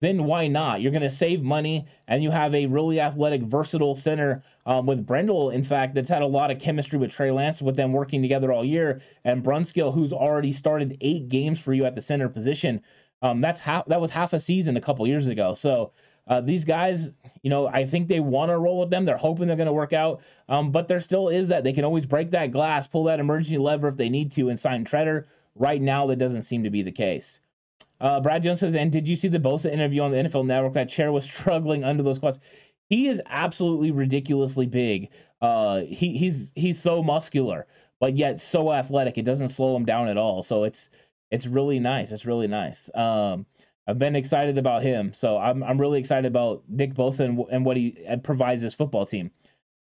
then 0.02 0.24
why 0.24 0.46
not? 0.46 0.82
You're 0.82 0.92
going 0.92 1.00
to 1.00 1.08
save 1.08 1.42
money, 1.42 1.86
and 2.06 2.22
you 2.22 2.30
have 2.30 2.54
a 2.54 2.66
really 2.66 3.00
athletic, 3.00 3.40
versatile 3.40 3.96
center 3.96 4.42
um, 4.66 4.84
with 4.84 5.06
Brendel, 5.06 5.48
in 5.48 5.64
fact, 5.64 5.94
that's 5.94 6.10
had 6.10 6.20
a 6.20 6.26
lot 6.26 6.50
of 6.50 6.58
chemistry 6.58 6.98
with 6.98 7.12
Trey 7.12 7.30
Lance, 7.30 7.62
with 7.62 7.76
them 7.76 7.94
working 7.94 8.20
together 8.20 8.52
all 8.52 8.62
year, 8.62 9.00
and 9.24 9.42
Brunskill, 9.42 9.94
who's 9.94 10.12
already 10.12 10.52
started 10.52 10.98
eight 11.00 11.30
games 11.30 11.58
for 11.58 11.72
you 11.72 11.86
at 11.86 11.94
the 11.94 12.02
center 12.02 12.28
position. 12.28 12.82
Um, 13.22 13.40
that's 13.40 13.58
half. 13.58 13.86
That 13.86 14.02
was 14.02 14.10
half 14.10 14.34
a 14.34 14.38
season 14.38 14.76
a 14.76 14.82
couple 14.82 15.06
years 15.06 15.28
ago. 15.28 15.54
So 15.54 15.92
uh, 16.26 16.40
these 16.40 16.64
guys, 16.64 17.10
you 17.42 17.50
know, 17.50 17.68
I 17.68 17.86
think 17.86 18.08
they 18.08 18.20
want 18.20 18.50
to 18.50 18.58
roll 18.58 18.80
with 18.80 18.90
them. 18.90 19.04
They're 19.04 19.16
hoping 19.16 19.46
they're 19.46 19.56
going 19.56 19.66
to 19.66 19.72
work 19.72 19.92
out. 19.92 20.22
Um, 20.48 20.72
but 20.72 20.88
there 20.88 21.00
still 21.00 21.28
is 21.28 21.48
that 21.48 21.64
they 21.64 21.72
can 21.72 21.84
always 21.84 22.06
break 22.06 22.30
that 22.32 22.50
glass, 22.50 22.88
pull 22.88 23.04
that 23.04 23.20
emergency 23.20 23.58
lever 23.58 23.88
if 23.88 23.96
they 23.96 24.08
need 24.08 24.32
to, 24.32 24.48
and 24.48 24.58
sign 24.58 24.84
Tretter. 24.84 25.26
Right 25.54 25.80
now, 25.80 26.06
that 26.08 26.16
doesn't 26.16 26.42
seem 26.42 26.64
to 26.64 26.70
be 26.70 26.82
the 26.82 26.92
case. 26.92 27.40
Uh, 28.00 28.20
Brad 28.20 28.42
Jones 28.42 28.60
says, 28.60 28.74
and 28.74 28.92
did 28.92 29.08
you 29.08 29.16
see 29.16 29.28
the 29.28 29.38
Bosa 29.38 29.72
interview 29.72 30.02
on 30.02 30.10
the 30.10 30.18
NFL 30.18 30.46
Network? 30.46 30.74
That 30.74 30.88
chair 30.88 31.12
was 31.12 31.24
struggling 31.30 31.84
under 31.84 32.02
those 32.02 32.16
squats. 32.16 32.38
He 32.88 33.08
is 33.08 33.22
absolutely 33.26 33.90
ridiculously 33.90 34.66
big. 34.66 35.10
Uh, 35.40 35.80
he 35.80 36.16
he's 36.16 36.52
he's 36.54 36.80
so 36.80 37.02
muscular, 37.02 37.66
but 38.00 38.16
yet 38.16 38.40
so 38.40 38.72
athletic. 38.72 39.18
It 39.18 39.24
doesn't 39.24 39.48
slow 39.48 39.76
him 39.76 39.84
down 39.84 40.08
at 40.08 40.16
all. 40.16 40.42
So 40.42 40.64
it's 40.64 40.88
it's 41.30 41.46
really 41.46 41.80
nice. 41.80 42.12
It's 42.12 42.26
really 42.26 42.46
nice. 42.46 42.88
Um, 42.94 43.44
I've 43.86 43.98
been 43.98 44.16
excited 44.16 44.58
about 44.58 44.82
him. 44.82 45.12
So 45.14 45.38
I'm 45.38 45.62
I'm 45.62 45.80
really 45.80 45.98
excited 45.98 46.26
about 46.26 46.62
Nick 46.68 46.94
Bosa 46.94 47.20
and, 47.20 47.38
and 47.50 47.64
what 47.64 47.76
he 47.76 47.96
provides 48.22 48.62
his 48.62 48.74
football 48.74 49.06
team. 49.06 49.30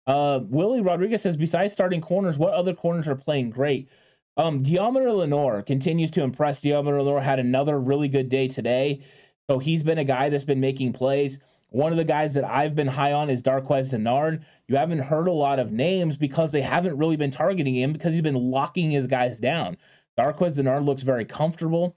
Uh, 0.06 0.40
Willie 0.48 0.80
Rodriguez 0.80 1.22
says, 1.22 1.36
besides 1.36 1.72
starting 1.72 2.00
corners, 2.00 2.38
what 2.38 2.54
other 2.54 2.74
corners 2.74 3.08
are 3.08 3.14
playing 3.14 3.50
great? 3.50 3.90
Um, 4.38 4.62
Deommodore 4.62 5.18
Lenoir 5.18 5.62
continues 5.62 6.10
to 6.12 6.22
impress. 6.22 6.60
Deommodore 6.60 7.04
Lenoir 7.04 7.20
had 7.20 7.38
another 7.38 7.78
really 7.78 8.08
good 8.08 8.28
day 8.28 8.48
today. 8.48 9.02
So 9.50 9.58
he's 9.58 9.82
been 9.82 9.98
a 9.98 10.04
guy 10.04 10.28
that's 10.28 10.44
been 10.44 10.60
making 10.60 10.94
plays. 10.94 11.40
One 11.70 11.92
of 11.92 11.98
the 11.98 12.04
guys 12.04 12.32
that 12.34 12.44
I've 12.44 12.74
been 12.74 12.86
high 12.86 13.12
on 13.12 13.28
is 13.28 13.42
Darqueze 13.42 13.90
Dennard. 13.90 14.42
You 14.68 14.76
haven't 14.76 15.00
heard 15.00 15.28
a 15.28 15.32
lot 15.32 15.58
of 15.58 15.72
names 15.72 16.16
because 16.16 16.52
they 16.52 16.62
haven't 16.62 16.96
really 16.96 17.16
been 17.16 17.30
targeting 17.30 17.74
him 17.74 17.92
because 17.92 18.14
he's 18.14 18.22
been 18.22 18.50
locking 18.50 18.90
his 18.90 19.06
guys 19.06 19.38
down. 19.38 19.76
Darqueze 20.18 20.56
Dennard 20.56 20.86
looks 20.86 21.02
very 21.02 21.26
comfortable 21.26 21.94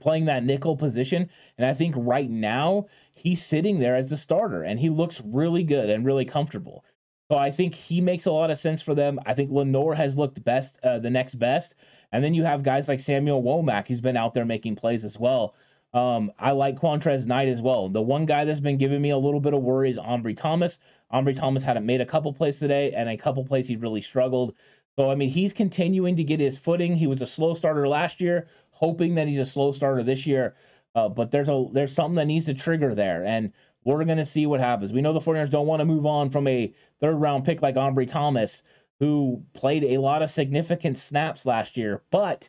playing 0.00 0.24
that 0.26 0.44
nickel 0.44 0.76
position. 0.76 1.28
And 1.58 1.66
I 1.66 1.74
think 1.74 1.94
right 1.96 2.30
now 2.30 2.86
he's 3.14 3.44
sitting 3.44 3.78
there 3.78 3.96
as 3.96 4.10
the 4.10 4.16
starter 4.16 4.62
and 4.62 4.78
he 4.78 4.90
looks 4.90 5.22
really 5.24 5.62
good 5.62 5.90
and 5.90 6.04
really 6.04 6.24
comfortable. 6.24 6.84
So 7.30 7.38
I 7.38 7.50
think 7.50 7.74
he 7.74 8.00
makes 8.00 8.26
a 8.26 8.32
lot 8.32 8.50
of 8.50 8.58
sense 8.58 8.82
for 8.82 8.94
them. 8.94 9.18
I 9.24 9.32
think 9.34 9.50
Lenoir 9.50 9.94
has 9.94 10.18
looked 10.18 10.44
best, 10.44 10.78
uh, 10.82 10.98
the 10.98 11.10
next 11.10 11.36
best. 11.36 11.74
And 12.12 12.22
then 12.22 12.34
you 12.34 12.44
have 12.44 12.62
guys 12.62 12.88
like 12.88 13.00
Samuel 13.00 13.42
Womack, 13.42 13.88
who's 13.88 14.02
been 14.02 14.16
out 14.16 14.34
there 14.34 14.44
making 14.44 14.76
plays 14.76 15.04
as 15.04 15.18
well. 15.18 15.54
Um, 15.94 16.32
I 16.40 16.50
like 16.50 16.76
Qwuantrezz 16.76 17.24
Knight 17.24 17.48
as 17.48 17.62
well. 17.62 17.88
The 17.88 18.02
one 18.02 18.26
guy 18.26 18.44
that's 18.44 18.60
been 18.60 18.78
giving 18.78 19.00
me 19.00 19.10
a 19.10 19.16
little 19.16 19.40
bit 19.40 19.54
of 19.54 19.62
worry 19.62 19.90
is 19.90 19.96
Ambry 19.96 20.36
Thomas. 20.36 20.78
Ambry 21.12 21.36
Thomas 21.36 21.62
hadn't 21.62 21.86
made 21.86 22.00
a 22.00 22.06
couple 22.06 22.32
plays 22.32 22.58
today, 22.58 22.92
and 22.92 23.08
a 23.08 23.16
couple 23.16 23.44
plays 23.44 23.68
he 23.68 23.76
really 23.76 24.00
struggled. 24.00 24.54
So 24.96 25.08
I 25.08 25.14
mean, 25.14 25.28
he's 25.28 25.52
continuing 25.52 26.16
to 26.16 26.24
get 26.24 26.40
his 26.40 26.58
footing. 26.58 26.96
He 26.96 27.06
was 27.06 27.22
a 27.22 27.26
slow 27.26 27.54
starter 27.54 27.86
last 27.86 28.20
year, 28.20 28.48
hoping 28.74 29.14
that 29.14 29.28
he's 29.28 29.38
a 29.38 29.46
slow 29.46 29.72
starter 29.72 30.02
this 30.02 30.26
year. 30.26 30.54
Uh, 30.94 31.08
but 31.08 31.30
there's 31.30 31.48
a 31.48 31.66
there's 31.72 31.94
something 31.94 32.16
that 32.16 32.26
needs 32.26 32.46
to 32.46 32.54
trigger 32.54 32.94
there, 32.94 33.24
and 33.24 33.52
we're 33.84 34.04
going 34.04 34.18
to 34.18 34.24
see 34.24 34.46
what 34.46 34.60
happens. 34.60 34.92
We 34.92 35.02
know 35.02 35.12
the 35.12 35.20
49ers 35.20 35.50
don't 35.50 35.66
want 35.66 35.80
to 35.80 35.84
move 35.84 36.06
on 36.06 36.30
from 36.30 36.46
a 36.46 36.72
third 37.00 37.16
round 37.16 37.44
pick 37.44 37.62
like 37.62 37.74
Ambry 37.74 38.08
Thomas, 38.08 38.62
who 39.00 39.42
played 39.52 39.84
a 39.84 39.98
lot 39.98 40.22
of 40.22 40.30
significant 40.30 40.98
snaps 40.98 41.46
last 41.46 41.76
year. 41.76 42.02
But 42.10 42.48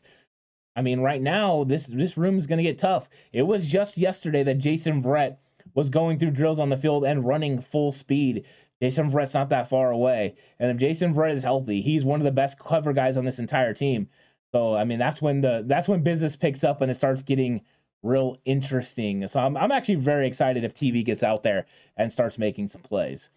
I 0.75 0.81
mean, 0.81 0.99
right 0.99 1.21
now 1.21 1.63
this 1.63 1.85
this 1.85 2.17
room 2.17 2.37
is 2.37 2.47
going 2.47 2.57
to 2.57 2.63
get 2.63 2.77
tough. 2.77 3.09
It 3.33 3.43
was 3.43 3.69
just 3.69 3.97
yesterday 3.97 4.43
that 4.43 4.59
Jason 4.59 5.01
Verrett 5.01 5.37
was 5.73 5.89
going 5.89 6.19
through 6.19 6.31
drills 6.31 6.59
on 6.59 6.69
the 6.69 6.77
field 6.77 7.03
and 7.03 7.25
running 7.25 7.59
full 7.59 7.91
speed. 7.91 8.45
Jason 8.81 9.09
Verrett's 9.09 9.33
not 9.33 9.49
that 9.49 9.69
far 9.69 9.91
away, 9.91 10.35
and 10.59 10.69
if 10.69 10.77
Jason 10.77 11.13
Verrett 11.13 11.35
is 11.35 11.43
healthy, 11.43 11.81
he's 11.81 12.03
one 12.03 12.19
of 12.19 12.25
the 12.25 12.31
best 12.31 12.59
cover 12.59 12.91
guys 12.91 13.15
on 13.15 13.23
this 13.23 13.39
entire 13.39 13.73
team. 13.73 14.09
So 14.55 14.73
I 14.73 14.85
mean, 14.85 14.99
that's 14.99 15.21
when 15.21 15.41
the 15.41 15.65
that's 15.67 15.89
when 15.89 16.01
business 16.01 16.37
picks 16.37 16.63
up 16.63 16.79
and 16.79 16.89
it 16.89 16.95
starts 16.95 17.21
getting 17.21 17.59
real 18.03 18.37
interesting. 18.45 19.27
So 19.27 19.41
I'm 19.41 19.57
I'm 19.57 19.73
actually 19.73 19.95
very 19.95 20.27
excited 20.27 20.63
if 20.63 20.73
TV 20.73 21.03
gets 21.03 21.23
out 21.23 21.43
there 21.43 21.65
and 21.97 22.09
starts 22.09 22.37
making 22.37 22.69
some 22.69 22.81
plays. 22.81 23.29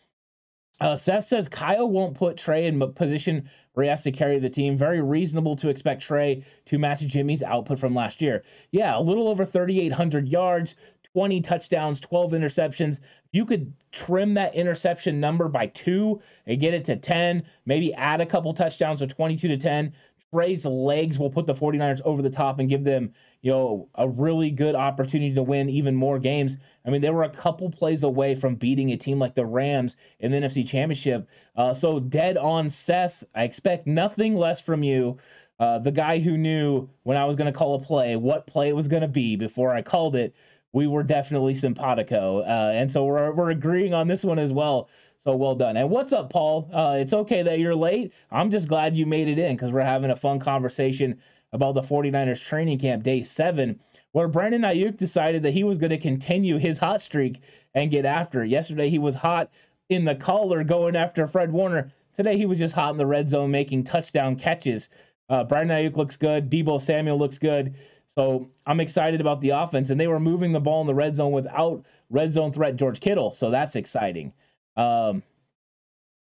Uh, 0.80 0.94
Seth 0.94 1.24
says 1.24 1.48
Kyle 1.48 1.90
won't 1.90 2.14
put 2.14 2.36
Trey 2.36 2.68
in 2.68 2.92
position 2.92 3.50
where 3.72 3.82
he 3.82 3.90
has 3.90 4.04
to 4.04 4.12
carry 4.12 4.38
the 4.38 4.48
team. 4.48 4.76
Very 4.76 5.02
reasonable 5.02 5.56
to 5.56 5.70
expect 5.70 6.02
Trey 6.02 6.44
to 6.66 6.78
match 6.78 7.00
Jimmy's 7.00 7.42
output 7.42 7.80
from 7.80 7.96
last 7.96 8.22
year. 8.22 8.44
Yeah, 8.70 8.96
a 8.96 9.02
little 9.02 9.26
over 9.26 9.44
3,800 9.44 10.28
yards, 10.28 10.76
20 11.14 11.40
touchdowns, 11.40 11.98
12 11.98 12.30
interceptions. 12.30 13.00
You 13.32 13.44
could 13.44 13.72
trim 13.90 14.34
that 14.34 14.54
interception 14.54 15.18
number 15.18 15.48
by 15.48 15.66
two 15.66 16.20
and 16.46 16.60
get 16.60 16.74
it 16.74 16.84
to 16.84 16.94
10, 16.96 17.42
maybe 17.66 17.92
add 17.94 18.20
a 18.20 18.26
couple 18.26 18.54
touchdowns, 18.54 19.00
so 19.00 19.06
22 19.06 19.48
to 19.48 19.56
10, 19.56 19.92
Trey's 20.32 20.66
legs 20.66 21.18
will 21.18 21.30
put 21.30 21.46
the 21.46 21.54
49ers 21.54 22.02
over 22.04 22.20
the 22.20 22.30
top 22.30 22.58
and 22.58 22.68
give 22.68 22.84
them, 22.84 23.12
you 23.40 23.50
know, 23.50 23.88
a 23.94 24.08
really 24.08 24.50
good 24.50 24.74
opportunity 24.74 25.34
to 25.34 25.42
win 25.42 25.68
even 25.70 25.94
more 25.94 26.18
games. 26.18 26.58
I 26.84 26.90
mean, 26.90 27.00
they 27.00 27.10
were 27.10 27.22
a 27.22 27.30
couple 27.30 27.70
plays 27.70 28.02
away 28.02 28.34
from 28.34 28.56
beating 28.56 28.90
a 28.90 28.96
team 28.96 29.18
like 29.18 29.34
the 29.34 29.46
Rams 29.46 29.96
in 30.20 30.30
the 30.30 30.38
NFC 30.38 30.66
Championship. 30.66 31.28
Uh, 31.56 31.72
so, 31.72 31.98
dead 31.98 32.36
on 32.36 32.68
Seth. 32.68 33.24
I 33.34 33.44
expect 33.44 33.86
nothing 33.86 34.36
less 34.36 34.60
from 34.60 34.82
you. 34.82 35.18
Uh, 35.58 35.78
the 35.78 35.90
guy 35.90 36.18
who 36.20 36.36
knew 36.36 36.88
when 37.02 37.16
I 37.16 37.24
was 37.24 37.36
going 37.36 37.52
to 37.52 37.58
call 37.58 37.74
a 37.74 37.80
play, 37.80 38.14
what 38.16 38.46
play 38.46 38.68
it 38.68 38.76
was 38.76 38.86
going 38.86 39.02
to 39.02 39.08
be 39.08 39.34
before 39.34 39.74
I 39.74 39.82
called 39.82 40.14
it, 40.14 40.34
we 40.72 40.86
were 40.86 41.02
definitely 41.02 41.54
simpatico. 41.54 42.40
Uh, 42.40 42.72
and 42.74 42.92
so 42.92 43.04
we're, 43.04 43.32
we're 43.32 43.50
agreeing 43.50 43.94
on 43.94 44.06
this 44.06 44.24
one 44.24 44.38
as 44.38 44.52
well. 44.52 44.88
So 45.18 45.34
well 45.34 45.56
done. 45.56 45.76
And 45.76 45.90
what's 45.90 46.12
up, 46.12 46.30
Paul? 46.30 46.70
Uh, 46.72 46.96
it's 46.98 47.12
okay 47.12 47.42
that 47.42 47.58
you're 47.58 47.74
late. 47.74 48.12
I'm 48.30 48.50
just 48.50 48.68
glad 48.68 48.96
you 48.96 49.04
made 49.04 49.28
it 49.28 49.38
in 49.38 49.56
because 49.56 49.72
we're 49.72 49.80
having 49.80 50.10
a 50.10 50.16
fun 50.16 50.38
conversation 50.38 51.20
about 51.52 51.74
the 51.74 51.82
49ers 51.82 52.44
training 52.44 52.78
camp 52.78 53.02
day 53.02 53.22
seven, 53.22 53.80
where 54.12 54.28
Brandon 54.28 54.62
Aiyuk 54.62 54.96
decided 54.96 55.42
that 55.42 55.50
he 55.50 55.64
was 55.64 55.78
going 55.78 55.90
to 55.90 55.98
continue 55.98 56.56
his 56.56 56.78
hot 56.78 57.02
streak 57.02 57.42
and 57.74 57.90
get 57.90 58.04
after 58.04 58.44
it. 58.44 58.50
Yesterday, 58.50 58.88
he 58.88 58.98
was 59.00 59.16
hot 59.16 59.50
in 59.88 60.04
the 60.04 60.14
collar 60.14 60.62
going 60.62 60.94
after 60.94 61.26
Fred 61.26 61.50
Warner. 61.50 61.92
Today, 62.14 62.36
he 62.36 62.46
was 62.46 62.60
just 62.60 62.74
hot 62.74 62.92
in 62.92 62.98
the 62.98 63.06
red 63.06 63.28
zone 63.28 63.50
making 63.50 63.84
touchdown 63.84 64.36
catches. 64.36 64.88
Uh, 65.28 65.42
Brandon 65.42 65.76
Aiyuk 65.76 65.96
looks 65.96 66.16
good. 66.16 66.48
Deebo 66.48 66.80
Samuel 66.80 67.18
looks 67.18 67.38
good. 67.38 67.74
So 68.06 68.48
I'm 68.66 68.80
excited 68.80 69.20
about 69.20 69.40
the 69.40 69.50
offense. 69.50 69.90
And 69.90 70.00
they 70.00 70.06
were 70.06 70.20
moving 70.20 70.52
the 70.52 70.60
ball 70.60 70.80
in 70.80 70.86
the 70.86 70.94
red 70.94 71.16
zone 71.16 71.32
without 71.32 71.84
red 72.08 72.32
zone 72.32 72.52
threat 72.52 72.76
George 72.76 73.00
Kittle. 73.00 73.32
So 73.32 73.50
that's 73.50 73.74
exciting. 73.74 74.32
Um, 74.78 75.22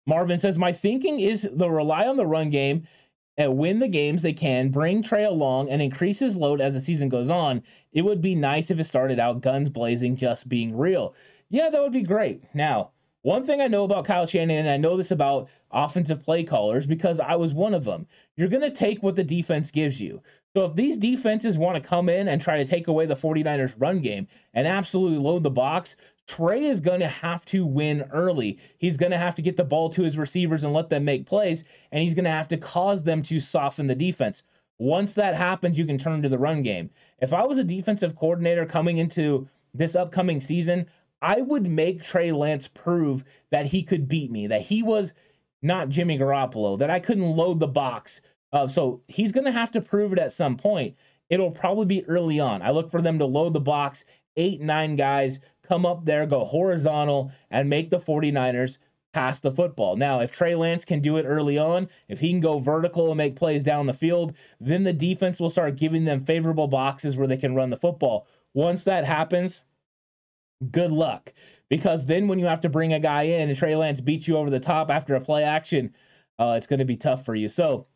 Marvin 0.07 0.39
says, 0.39 0.59
My 0.59 0.73
thinking 0.73 1.21
is 1.21 1.43
to 1.43 1.71
rely 1.71 2.07
on 2.07 2.17
the 2.17 2.27
run 2.27 2.51
game 2.51 2.85
and 3.37 3.57
win 3.57 3.79
the 3.79 3.89
games 3.89 4.23
they 4.23 4.33
can, 4.33 4.69
bring 4.69 5.03
Trey 5.03 5.25
along, 5.25 5.71
and 5.71 5.81
increase 5.81 6.19
his 6.19 6.37
load 6.37 6.61
as 6.61 6.75
the 6.75 6.81
season 6.81 7.09
goes 7.09 7.31
on. 7.31 7.63
It 7.93 8.03
would 8.03 8.21
be 8.21 8.35
nice 8.35 8.71
if 8.71 8.79
it 8.79 8.85
started 8.85 9.19
out 9.19 9.41
guns 9.41 9.71
blazing, 9.71 10.17
just 10.17 10.49
being 10.49 10.77
real. 10.77 11.15
Yeah, 11.49 11.71
that 11.71 11.83
would 11.83 11.93
be 11.93 12.03
great. 12.03 12.45
Now, 12.55 12.91
one 13.23 13.45
thing 13.47 13.61
I 13.61 13.69
know 13.69 13.85
about 13.85 14.05
Kyle 14.05 14.27
Shanahan, 14.27 14.67
and 14.67 14.71
I 14.71 14.77
know 14.77 14.97
this 14.97 15.13
about 15.13 15.49
offensive 15.71 16.23
play 16.23 16.43
callers 16.43 16.87
because 16.87 17.21
I 17.21 17.37
was 17.37 17.55
one 17.55 17.73
of 17.73 17.85
them, 17.85 18.07
you're 18.37 18.49
going 18.49 18.63
to 18.63 18.71
take 18.71 19.03
what 19.03 19.15
the 19.17 19.25
defense 19.25 19.71
gives 19.71 20.01
you. 20.01 20.21
So 20.55 20.65
if 20.67 20.75
these 20.75 20.99
defenses 20.99 21.57
want 21.57 21.77
to 21.77 21.89
come 21.89 22.09
in 22.09 22.29
and 22.29 22.41
try 22.41 22.59
to 22.59 22.65
take 22.65 22.89
away 22.89 23.07
the 23.07 23.15
49ers 23.15 23.77
run 23.79 24.01
game 24.01 24.27
and 24.55 24.67
absolutely 24.67 25.19
load 25.19 25.45
the 25.45 25.51
box, 25.51 25.97
Trey 26.27 26.67
is 26.67 26.81
going 26.81 27.01
to 27.01 27.09
have 27.09 27.45
to 27.47 27.67
win 27.67 28.05
early. 28.13 28.59
He's 28.79 28.97
going 28.97 29.13
to 29.13 29.19
have 29.19 29.35
to 29.35 29.43
get 29.43 29.57
the 29.57 29.65
ball 29.65 29.91
to 29.91 30.03
his 30.03 30.17
receivers 30.17 30.65
and 30.65 30.73
let 30.73 30.89
them 30.89 31.05
make 31.05 31.27
plays, 31.27 31.65
and 31.91 32.03
he's 32.03 32.15
going 32.15 32.25
to 32.25 32.31
have 32.31 32.49
to 32.49 32.57
cause 32.57 33.03
them 33.03 33.23
to 33.25 33.41
soften 33.41 33.87
the 33.87 33.95
defense. 33.95 34.43
Once 34.79 35.15
that 35.15 35.35
happens, 35.35 35.79
you 35.79 35.85
can 35.87 35.99
turn 35.99 36.23
to 36.23 36.29
the 36.29 36.39
run 36.39 36.63
game. 36.63 36.91
If 37.21 37.33
I 37.33 37.45
was 37.45 37.59
a 37.59 37.65
defensive 37.65 38.17
coordinator 38.17 38.67
coming 38.67 38.99
into 38.99 39.49
this 39.75 39.95
upcoming 39.95 40.41
season, 40.41 40.87
I 41.21 41.41
would 41.41 41.69
make 41.69 42.03
Trey 42.03 42.33
Lance 42.33 42.67
prove 42.69 43.25
that 43.51 43.67
he 43.67 43.83
could 43.83 44.09
beat 44.09 44.31
me, 44.31 44.47
that 44.49 44.63
he 44.63 44.83
was 44.83 45.15
not 45.63 45.89
Jimmy 45.89 46.19
Garoppolo, 46.19 46.79
that 46.79 46.91
I 46.91 46.99
couldn't 46.99 47.37
load 47.37 47.61
the 47.61 47.69
box. 47.69 48.21
Uh, 48.53 48.67
so 48.67 49.01
he's 49.07 49.33
going 49.33 49.45
to 49.45 49.53
have 49.53 49.71
to 49.73 49.81
prove 49.81 50.13
it 50.13 50.19
at 50.19 50.33
some 50.33 50.57
point. 50.57 50.97
It'll 51.31 51.51
probably 51.51 51.87
be 51.87 52.05
early 52.07 52.41
on. 52.41 52.61
I 52.61 52.71
look 52.71 52.91
for 52.91 53.01
them 53.01 53.19
to 53.21 53.25
load 53.25 53.53
the 53.53 53.61
box, 53.61 54.05
eight, 54.37 54.61
nine 54.61 54.97
guys, 54.97 55.41
come 55.73 55.87
up 55.87 56.05
there, 56.05 56.27
go 56.27 56.45
horizontal, 56.45 57.33
and 57.51 57.71
make 57.71 57.89
the 57.89 57.99
49ers 57.99 58.77
pass 59.15 59.41
the 59.41 59.51
football. 59.51 59.97
Now, 59.97 60.21
if 60.21 60.31
Trey 60.31 60.55
Lance 60.55 60.85
can 60.85 61.01
do 61.01 61.17
it 61.17 61.25
early 61.25 61.57
on, 61.57 61.89
if 62.09 62.21
he 62.21 62.29
can 62.29 62.41
go 62.41 62.59
vertical 62.59 63.09
and 63.09 63.17
make 63.17 63.37
plays 63.37 63.63
down 63.63 63.87
the 63.87 63.95
field, 63.95 64.35
then 64.61 64.85
the 64.85 64.93
defense 64.93 65.41
will 65.41 65.49
start 65.49 65.77
giving 65.77 66.05
them 66.05 66.21
favorable 66.21 66.69
boxes 66.69 67.17
where 67.17 67.27
they 67.27 67.39
can 67.39 67.55
run 67.55 67.71
the 67.71 67.79
football. 67.79 68.27
Once 68.53 68.85
that 68.85 69.07
happens, 69.07 69.63
good 70.71 70.91
luck. 70.91 71.33
Because 71.71 72.05
then 72.05 72.29
when 72.29 72.39
you 72.39 72.45
have 72.45 72.61
to 72.61 72.69
bring 72.69 72.93
a 72.93 73.01
guy 73.01 73.23
in 73.23 73.49
and 73.49 73.59
Trey 73.59 73.75
Lance 73.75 74.03
beats 74.03 74.29
you 74.29 74.37
over 74.37 74.51
the 74.51 74.61
top 74.61 74.91
after 74.91 75.15
a 75.15 75.23
play 75.23 75.43
action, 75.43 75.95
uh, 76.39 76.53
it's 76.59 76.67
going 76.67 76.81
to 76.81 76.85
be 76.85 76.99
tough 76.99 77.25
for 77.25 77.35
you. 77.35 77.49
So, 77.49 77.87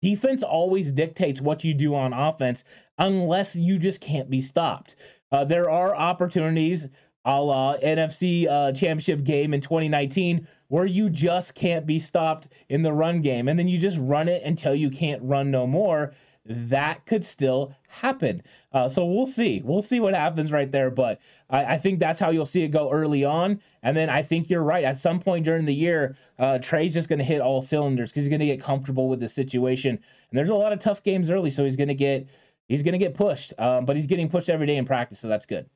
defense 0.00 0.42
always 0.42 0.92
dictates 0.92 1.42
what 1.42 1.62
you 1.62 1.74
do 1.74 1.94
on 1.94 2.14
offense 2.14 2.64
unless 2.96 3.54
you 3.54 3.76
just 3.76 4.00
can't 4.00 4.30
be 4.30 4.40
stopped. 4.40 4.96
Uh, 5.32 5.44
there 5.44 5.70
are 5.70 5.94
opportunities 5.94 6.88
a 7.26 7.42
la 7.42 7.76
NFC 7.78 8.48
uh, 8.48 8.72
championship 8.72 9.24
game 9.24 9.52
in 9.52 9.60
2019 9.60 10.46
where 10.68 10.86
you 10.86 11.10
just 11.10 11.54
can't 11.54 11.86
be 11.86 11.98
stopped 11.98 12.48
in 12.68 12.82
the 12.82 12.92
run 12.92 13.20
game. 13.20 13.48
And 13.48 13.58
then 13.58 13.68
you 13.68 13.78
just 13.78 13.98
run 14.00 14.28
it 14.28 14.42
until 14.44 14.74
you 14.74 14.90
can't 14.90 15.22
run 15.22 15.50
no 15.50 15.66
more. 15.66 16.14
That 16.44 17.04
could 17.06 17.24
still 17.24 17.74
happen. 17.88 18.42
Uh, 18.72 18.88
so 18.88 19.04
we'll 19.04 19.26
see. 19.26 19.62
We'll 19.64 19.82
see 19.82 19.98
what 19.98 20.14
happens 20.14 20.52
right 20.52 20.70
there. 20.70 20.90
But 20.90 21.20
I, 21.50 21.74
I, 21.74 21.78
think 21.78 21.98
that's 21.98 22.20
how 22.20 22.30
you'll 22.30 22.46
see 22.46 22.62
it 22.62 22.68
go 22.68 22.90
early 22.90 23.24
on. 23.24 23.60
And 23.82 23.96
then 23.96 24.08
I 24.08 24.22
think 24.22 24.48
you're 24.48 24.62
right. 24.62 24.84
At 24.84 24.98
some 24.98 25.18
point 25.18 25.44
during 25.44 25.64
the 25.64 25.74
year, 25.74 26.16
uh, 26.38 26.58
Trey's 26.58 26.94
just 26.94 27.08
going 27.08 27.18
to 27.18 27.24
hit 27.24 27.40
all 27.40 27.62
cylinders 27.62 28.10
because 28.10 28.22
he's 28.22 28.28
going 28.28 28.40
to 28.40 28.46
get 28.46 28.60
comfortable 28.60 29.08
with 29.08 29.18
the 29.18 29.28
situation. 29.28 29.90
And 29.90 30.38
there's 30.38 30.50
a 30.50 30.54
lot 30.54 30.72
of 30.72 30.78
tough 30.78 31.02
games 31.02 31.30
early. 31.30 31.50
So 31.50 31.64
he's 31.64 31.76
going 31.76 31.88
to 31.88 31.94
get 31.94 32.28
he's 32.68 32.82
going 32.82 32.92
to 32.92 32.98
get 32.98 33.14
pushed, 33.14 33.52
um, 33.58 33.84
but 33.84 33.96
he's 33.96 34.06
getting 34.06 34.28
pushed 34.28 34.48
every 34.48 34.66
day 34.66 34.76
in 34.76 34.84
practice, 34.84 35.20
so 35.20 35.28
that's 35.28 35.46
good. 35.46 35.68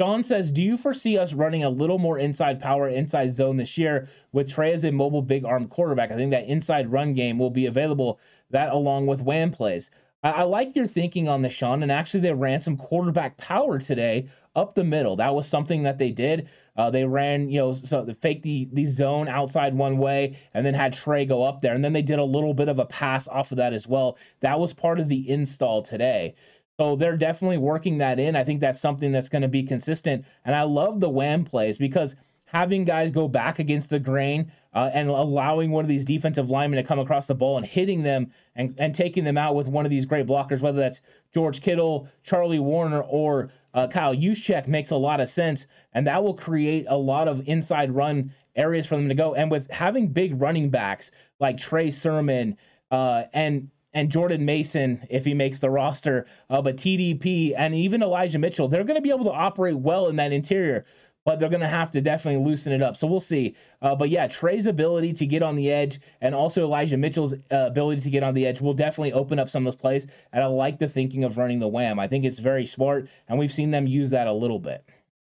Sean 0.00 0.22
says, 0.22 0.52
Do 0.52 0.62
you 0.62 0.76
foresee 0.76 1.18
us 1.18 1.32
running 1.32 1.64
a 1.64 1.70
little 1.70 1.98
more 1.98 2.18
inside 2.18 2.60
power, 2.60 2.88
inside 2.88 3.34
zone 3.34 3.56
this 3.56 3.76
year 3.76 4.08
with 4.30 4.48
Trey 4.48 4.72
as 4.72 4.84
a 4.84 4.92
mobile, 4.92 5.22
big 5.22 5.44
arm 5.44 5.66
quarterback? 5.66 6.12
I 6.12 6.14
think 6.14 6.30
that 6.30 6.46
inside 6.46 6.92
run 6.92 7.14
game 7.14 7.36
will 7.36 7.50
be 7.50 7.66
available, 7.66 8.20
that 8.50 8.70
along 8.70 9.06
with 9.06 9.22
wham 9.22 9.50
plays. 9.50 9.90
I, 10.22 10.30
I 10.30 10.42
like 10.42 10.74
your 10.76 10.86
thinking 10.86 11.28
on 11.28 11.42
this, 11.42 11.52
Sean. 11.52 11.82
And 11.82 11.92
actually, 11.92 12.20
they 12.20 12.32
ran 12.32 12.60
some 12.60 12.76
quarterback 12.76 13.36
power 13.36 13.78
today 13.78 14.28
up 14.56 14.74
the 14.74 14.84
middle. 14.84 15.16
That 15.16 15.34
was 15.34 15.46
something 15.46 15.82
that 15.84 15.98
they 15.98 16.10
did. 16.10 16.48
Uh, 16.76 16.90
they 16.90 17.04
ran, 17.04 17.48
you 17.50 17.58
know, 17.58 17.72
so 17.72 18.04
they 18.04 18.14
faked 18.14 18.42
the 18.42 18.68
the 18.72 18.86
zone 18.86 19.28
outside 19.28 19.74
one 19.74 19.98
way, 19.98 20.36
and 20.54 20.64
then 20.64 20.74
had 20.74 20.92
Trey 20.92 21.24
go 21.24 21.42
up 21.42 21.60
there, 21.60 21.74
and 21.74 21.84
then 21.84 21.92
they 21.92 22.02
did 22.02 22.18
a 22.20 22.24
little 22.24 22.54
bit 22.54 22.68
of 22.68 22.78
a 22.78 22.86
pass 22.86 23.26
off 23.28 23.50
of 23.50 23.58
that 23.58 23.72
as 23.72 23.88
well. 23.88 24.16
That 24.40 24.60
was 24.60 24.72
part 24.72 25.00
of 25.00 25.08
the 25.08 25.28
install 25.28 25.82
today. 25.82 26.34
So 26.78 26.94
they're 26.94 27.16
definitely 27.16 27.58
working 27.58 27.98
that 27.98 28.20
in. 28.20 28.36
I 28.36 28.44
think 28.44 28.60
that's 28.60 28.80
something 28.80 29.10
that's 29.10 29.28
going 29.28 29.42
to 29.42 29.48
be 29.48 29.64
consistent. 29.64 30.24
And 30.44 30.54
I 30.54 30.62
love 30.62 31.00
the 31.00 31.08
wham 31.08 31.44
plays 31.44 31.76
because 31.76 32.14
having 32.50 32.84
guys 32.84 33.10
go 33.10 33.28
back 33.28 33.58
against 33.58 33.90
the 33.90 33.98
grain 33.98 34.50
uh, 34.74 34.90
and 34.94 35.08
allowing 35.08 35.70
one 35.70 35.84
of 35.84 35.88
these 35.88 36.04
defensive 36.04 36.48
linemen 36.48 36.82
to 36.82 36.86
come 36.86 36.98
across 36.98 37.26
the 37.26 37.34
ball 37.34 37.56
and 37.58 37.66
hitting 37.66 38.02
them 38.02 38.30
and, 38.56 38.74
and 38.78 38.94
taking 38.94 39.24
them 39.24 39.36
out 39.36 39.54
with 39.54 39.68
one 39.68 39.84
of 39.84 39.90
these 39.90 40.06
great 40.06 40.26
blockers, 40.26 40.62
whether 40.62 40.78
that's 40.78 41.02
George 41.32 41.60
Kittle, 41.60 42.08
Charlie 42.22 42.58
Woerner, 42.58 43.04
or 43.08 43.50
uh, 43.74 43.86
Kyle 43.88 44.14
Juszczyk, 44.14 44.66
makes 44.66 44.90
a 44.90 44.96
lot 44.96 45.20
of 45.20 45.28
sense. 45.28 45.66
And 45.92 46.06
that 46.06 46.22
will 46.22 46.34
create 46.34 46.86
a 46.88 46.96
lot 46.96 47.28
of 47.28 47.46
inside 47.46 47.90
run 47.90 48.32
areas 48.56 48.86
for 48.86 48.96
them 48.96 49.08
to 49.08 49.14
go. 49.14 49.34
And 49.34 49.50
with 49.50 49.70
having 49.70 50.08
big 50.08 50.40
running 50.40 50.70
backs 50.70 51.10
like 51.38 51.58
Trey 51.58 51.90
Sermon 51.90 52.56
uh, 52.90 53.24
and 53.32 53.70
and 53.94 54.10
Jordan 54.10 54.44
Mason 54.44 55.06
if 55.08 55.24
he 55.24 55.34
makes 55.34 55.58
the 55.58 55.70
roster, 55.70 56.26
uh, 56.50 56.60
but 56.60 56.76
TDP 56.76 57.54
and 57.56 57.74
even 57.74 58.02
Elijah 58.02 58.38
Mitchell, 58.38 58.68
they're 58.68 58.84
going 58.84 58.96
to 58.96 59.02
be 59.02 59.10
able 59.10 59.24
to 59.24 59.32
operate 59.32 59.76
well 59.76 60.08
in 60.08 60.16
that 60.16 60.32
interior, 60.32 60.84
but 61.28 61.38
they're 61.38 61.50
going 61.50 61.60
to 61.60 61.68
have 61.68 61.90
to 61.90 62.00
definitely 62.00 62.42
loosen 62.42 62.72
it 62.72 62.80
up. 62.80 62.96
So 62.96 63.06
we'll 63.06 63.20
see. 63.20 63.54
Uh, 63.82 63.94
but 63.94 64.08
yeah, 64.08 64.26
Trey's 64.28 64.66
ability 64.66 65.12
to 65.12 65.26
get 65.26 65.42
on 65.42 65.56
the 65.56 65.70
edge 65.70 66.00
and 66.22 66.34
also 66.34 66.62
Elijah 66.62 66.96
Mitchell's 66.96 67.34
uh, 67.34 67.66
ability 67.66 68.00
to 68.00 68.08
get 68.08 68.22
on 68.22 68.32
the 68.32 68.46
edge 68.46 68.62
will 68.62 68.72
definitely 68.72 69.12
open 69.12 69.38
up 69.38 69.50
some 69.50 69.66
of 69.66 69.74
those 69.74 69.78
plays. 69.78 70.06
And 70.32 70.42
I 70.42 70.46
like 70.46 70.78
the 70.78 70.88
thinking 70.88 71.24
of 71.24 71.36
running 71.36 71.58
the 71.58 71.68
wham. 71.68 71.98
I 71.98 72.08
think 72.08 72.24
it's 72.24 72.38
very 72.38 72.64
smart, 72.64 73.10
and 73.28 73.38
we've 73.38 73.52
seen 73.52 73.70
them 73.70 73.86
use 73.86 74.08
that 74.08 74.26
a 74.26 74.32
little 74.32 74.58
bit. 74.58 74.88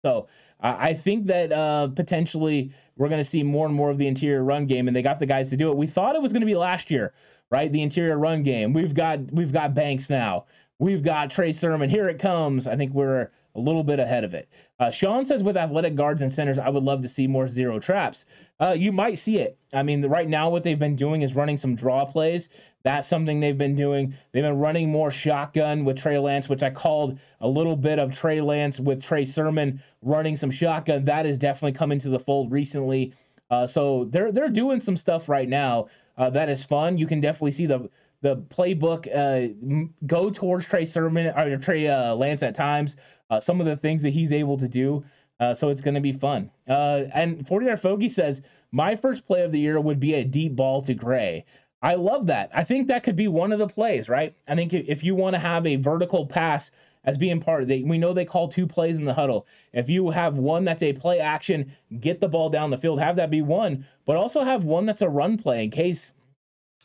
So 0.02 0.28
I 0.60 0.94
think 0.94 1.26
that 1.26 1.52
uh, 1.52 1.88
potentially 1.88 2.72
we're 2.96 3.10
going 3.10 3.22
to 3.22 3.28
see 3.28 3.42
more 3.42 3.66
and 3.66 3.74
more 3.74 3.90
of 3.90 3.98
the 3.98 4.06
interior 4.06 4.42
run 4.42 4.64
game, 4.64 4.88
and 4.88 4.96
they 4.96 5.02
got 5.02 5.18
the 5.18 5.26
guys 5.26 5.50
to 5.50 5.58
do 5.58 5.70
it. 5.70 5.76
We 5.76 5.86
thought 5.86 6.16
it 6.16 6.22
was 6.22 6.32
going 6.32 6.40
to 6.40 6.46
be 6.46 6.56
last 6.56 6.90
year 6.90 7.12
right? 7.50 7.70
The 7.70 7.82
interior 7.82 8.16
run 8.18 8.42
game. 8.42 8.72
We've 8.72 8.94
got 8.94 9.30
we've 9.30 9.52
got 9.52 9.74
Banks 9.74 10.08
now. 10.08 10.46
We've 10.78 11.02
got 11.02 11.30
Trey 11.30 11.52
Sermon. 11.52 11.90
Here 11.90 12.08
it 12.08 12.18
comes. 12.18 12.66
I 12.66 12.76
think 12.76 12.94
we're 12.94 13.28
a 13.54 13.60
little 13.60 13.84
bit 13.84 14.00
ahead 14.00 14.24
of 14.24 14.34
it. 14.34 14.48
Uh, 14.78 14.90
Sean 14.90 15.24
says 15.26 15.42
with 15.42 15.56
athletic 15.56 15.94
guards 15.94 16.22
and 16.22 16.32
centers, 16.32 16.58
I 16.58 16.68
would 16.68 16.82
love 16.82 17.02
to 17.02 17.08
see 17.08 17.26
more 17.26 17.46
zero 17.46 17.78
traps. 17.78 18.24
Uh, 18.60 18.72
you 18.72 18.92
might 18.92 19.18
see 19.18 19.38
it. 19.38 19.58
I 19.72 19.82
mean, 19.82 20.04
right 20.06 20.28
now 20.28 20.50
what 20.50 20.62
they've 20.62 20.78
been 20.78 20.96
doing 20.96 21.22
is 21.22 21.36
running 21.36 21.56
some 21.56 21.74
draw 21.74 22.04
plays. 22.04 22.48
That's 22.82 23.08
something 23.08 23.40
they've 23.40 23.58
been 23.58 23.76
doing. 23.76 24.14
They've 24.32 24.42
been 24.42 24.58
running 24.58 24.90
more 24.90 25.10
shotgun 25.10 25.84
with 25.84 25.96
Trey 25.96 26.18
Lance, 26.18 26.48
which 26.48 26.62
I 26.62 26.70
called 26.70 27.18
a 27.40 27.48
little 27.48 27.76
bit 27.76 27.98
of 27.98 28.12
Trey 28.12 28.40
Lance 28.40 28.80
with 28.80 29.02
Trey 29.02 29.24
Sermon 29.24 29.82
running 30.00 30.36
some 30.36 30.50
shotgun. 30.50 31.04
That 31.04 31.26
has 31.26 31.38
definitely 31.38 31.72
come 31.72 31.92
into 31.92 32.08
the 32.08 32.18
fold 32.18 32.50
recently. 32.50 33.14
Uh, 33.50 33.66
so 33.66 34.06
they're 34.10 34.32
they're 34.32 34.48
doing 34.48 34.80
some 34.80 34.96
stuff 34.96 35.28
right 35.28 35.48
now 35.48 35.86
uh, 36.16 36.30
that 36.30 36.48
is 36.48 36.64
fun. 36.64 36.98
You 36.98 37.06
can 37.06 37.20
definitely 37.20 37.52
see 37.52 37.66
the 37.66 37.88
the 38.20 38.36
playbook 38.36 39.08
uh, 39.12 39.88
go 40.06 40.30
towards 40.30 40.66
Trey 40.66 40.84
Sermon 40.84 41.26
or 41.36 41.56
Trey 41.56 41.88
uh, 41.88 42.14
Lance 42.14 42.42
at 42.44 42.54
times. 42.54 42.96
Uh, 43.32 43.40
some 43.40 43.60
of 43.60 43.66
the 43.66 43.76
things 43.76 44.02
that 44.02 44.10
he's 44.10 44.30
able 44.30 44.58
to 44.58 44.68
do. 44.68 45.02
Uh, 45.40 45.54
so 45.54 45.70
it's 45.70 45.80
going 45.80 45.94
to 45.94 46.02
be 46.02 46.12
fun. 46.12 46.50
Uh, 46.68 47.04
and 47.14 47.48
49 47.48 47.78
Fogey 47.78 48.08
says, 48.10 48.42
My 48.72 48.94
first 48.94 49.26
play 49.26 49.40
of 49.40 49.52
the 49.52 49.58
year 49.58 49.80
would 49.80 49.98
be 49.98 50.12
a 50.14 50.24
deep 50.24 50.54
ball 50.54 50.82
to 50.82 50.92
Gray. 50.92 51.46
I 51.80 51.94
love 51.94 52.26
that. 52.26 52.50
I 52.54 52.62
think 52.62 52.88
that 52.88 53.02
could 53.02 53.16
be 53.16 53.28
one 53.28 53.50
of 53.50 53.58
the 53.58 53.66
plays, 53.66 54.10
right? 54.10 54.36
I 54.46 54.54
think 54.54 54.74
if 54.74 55.02
you 55.02 55.14
want 55.14 55.34
to 55.34 55.40
have 55.40 55.66
a 55.66 55.76
vertical 55.76 56.26
pass 56.26 56.70
as 57.04 57.16
being 57.16 57.40
part 57.40 57.62
of 57.62 57.70
it, 57.70 57.86
we 57.86 57.96
know 57.96 58.12
they 58.12 58.26
call 58.26 58.48
two 58.48 58.66
plays 58.66 58.98
in 58.98 59.06
the 59.06 59.14
huddle. 59.14 59.46
If 59.72 59.88
you 59.88 60.10
have 60.10 60.36
one 60.36 60.64
that's 60.66 60.82
a 60.82 60.92
play 60.92 61.18
action, 61.18 61.72
get 62.00 62.20
the 62.20 62.28
ball 62.28 62.50
down 62.50 62.68
the 62.68 62.76
field, 62.76 63.00
have 63.00 63.16
that 63.16 63.30
be 63.30 63.40
one, 63.40 63.86
but 64.04 64.16
also 64.16 64.42
have 64.42 64.66
one 64.66 64.84
that's 64.84 65.02
a 65.02 65.08
run 65.08 65.38
play 65.38 65.64
in 65.64 65.70
case 65.70 66.12